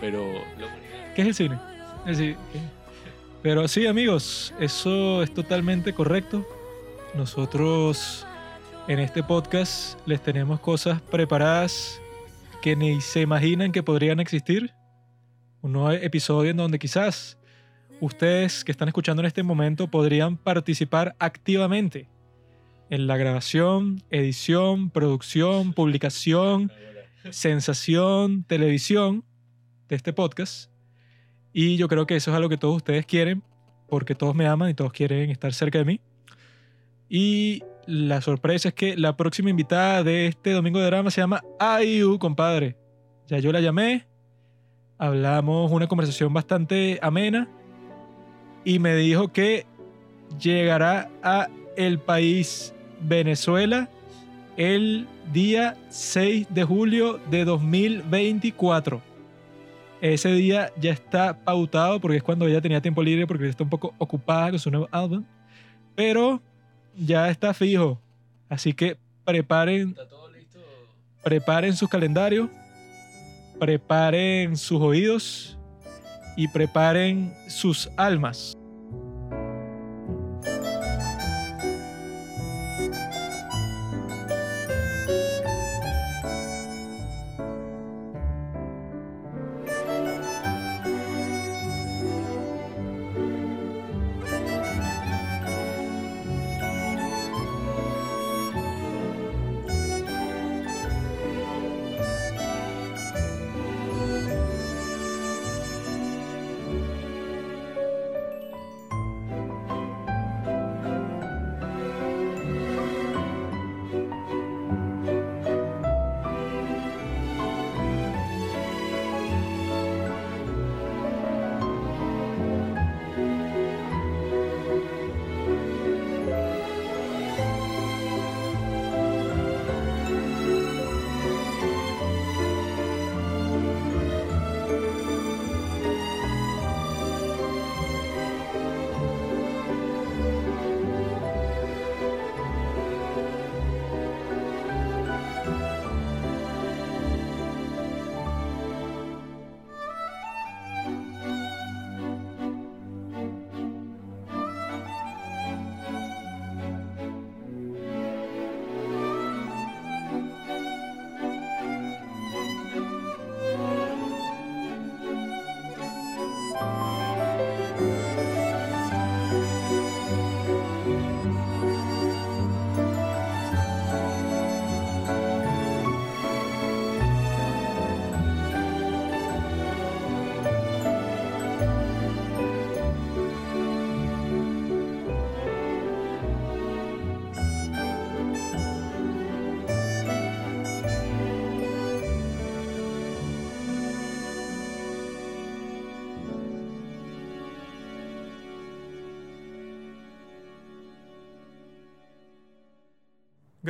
pero 0.00 0.24
¿Qué 1.14 1.22
es 1.22 1.28
el 1.28 1.34
cine? 1.34 1.58
El 2.06 2.16
cine. 2.16 2.36
Pero 3.42 3.66
sí, 3.68 3.86
amigos, 3.86 4.54
eso 4.60 5.22
es 5.22 5.32
totalmente 5.34 5.92
correcto. 5.92 6.46
Nosotros 7.14 8.26
en 8.86 9.00
este 9.00 9.22
podcast 9.22 9.98
les 10.06 10.22
tenemos 10.22 10.60
cosas 10.60 11.00
preparadas 11.00 12.00
que 12.62 12.76
ni 12.76 13.00
se 13.00 13.20
imaginan 13.20 13.72
que 13.72 13.82
podrían 13.82 14.20
existir. 14.20 14.72
Un 15.62 15.72
nuevo 15.72 15.90
episodio 15.90 16.50
en 16.50 16.56
donde 16.56 16.78
quizás 16.78 17.38
ustedes 18.00 18.64
que 18.64 18.72
están 18.72 18.88
escuchando 18.88 19.22
en 19.22 19.26
este 19.26 19.42
momento 19.42 19.88
podrían 19.88 20.36
participar 20.36 21.16
activamente 21.18 22.08
en 22.90 23.06
la 23.06 23.16
grabación, 23.16 24.02
edición, 24.10 24.90
producción, 24.90 25.72
publicación 25.72 26.70
sensación 27.30 28.44
televisión 28.44 29.24
de 29.88 29.96
este 29.96 30.12
podcast. 30.12 30.70
Y 31.52 31.76
yo 31.76 31.88
creo 31.88 32.06
que 32.06 32.16
eso 32.16 32.30
es 32.30 32.36
algo 32.36 32.48
que 32.48 32.56
todos 32.56 32.76
ustedes 32.76 33.06
quieren, 33.06 33.42
porque 33.88 34.14
todos 34.14 34.34
me 34.34 34.46
aman 34.46 34.70
y 34.70 34.74
todos 34.74 34.92
quieren 34.92 35.30
estar 35.30 35.52
cerca 35.52 35.78
de 35.78 35.84
mí. 35.84 36.00
Y 37.08 37.62
la 37.86 38.20
sorpresa 38.20 38.68
es 38.68 38.74
que 38.74 38.96
la 38.96 39.16
próxima 39.16 39.50
invitada 39.50 40.02
de 40.04 40.26
este 40.26 40.52
domingo 40.52 40.78
de 40.78 40.86
drama 40.86 41.10
se 41.10 41.20
llama 41.20 41.42
Ayu, 41.58 42.18
compadre. 42.18 42.76
Ya 43.26 43.38
yo 43.38 43.52
la 43.52 43.60
llamé, 43.60 44.06
hablamos 44.98 45.70
una 45.70 45.86
conversación 45.86 46.32
bastante 46.32 46.98
amena 47.02 47.48
y 48.64 48.78
me 48.80 48.94
dijo 48.96 49.28
que 49.28 49.64
llegará 50.38 51.08
a 51.22 51.48
el 51.76 51.98
país 51.98 52.74
Venezuela 53.00 53.88
el 54.56 55.06
día 55.32 55.76
6 55.88 56.48
de 56.50 56.64
julio 56.64 57.20
de 57.30 57.44
2024. 57.44 59.00
Ese 60.00 60.32
día 60.32 60.72
ya 60.76 60.92
está 60.92 61.44
pautado 61.44 62.00
porque 62.00 62.18
es 62.18 62.22
cuando 62.22 62.46
ella 62.46 62.60
tenía 62.60 62.80
tiempo 62.80 63.02
libre 63.02 63.26
porque 63.26 63.48
está 63.48 63.64
un 63.64 63.70
poco 63.70 63.94
ocupada 63.98 64.50
con 64.50 64.58
su 64.58 64.70
nuevo 64.70 64.88
álbum. 64.90 65.24
Pero 65.94 66.42
ya 66.96 67.30
está 67.30 67.54
fijo. 67.54 68.00
Así 68.48 68.72
que 68.72 68.96
preparen, 69.24 69.96
preparen 71.22 71.74
sus 71.74 71.88
calendarios, 71.88 72.48
preparen 73.58 74.56
sus 74.56 74.80
oídos 74.80 75.58
y 76.36 76.48
preparen 76.48 77.34
sus 77.48 77.88
almas. 77.96 78.57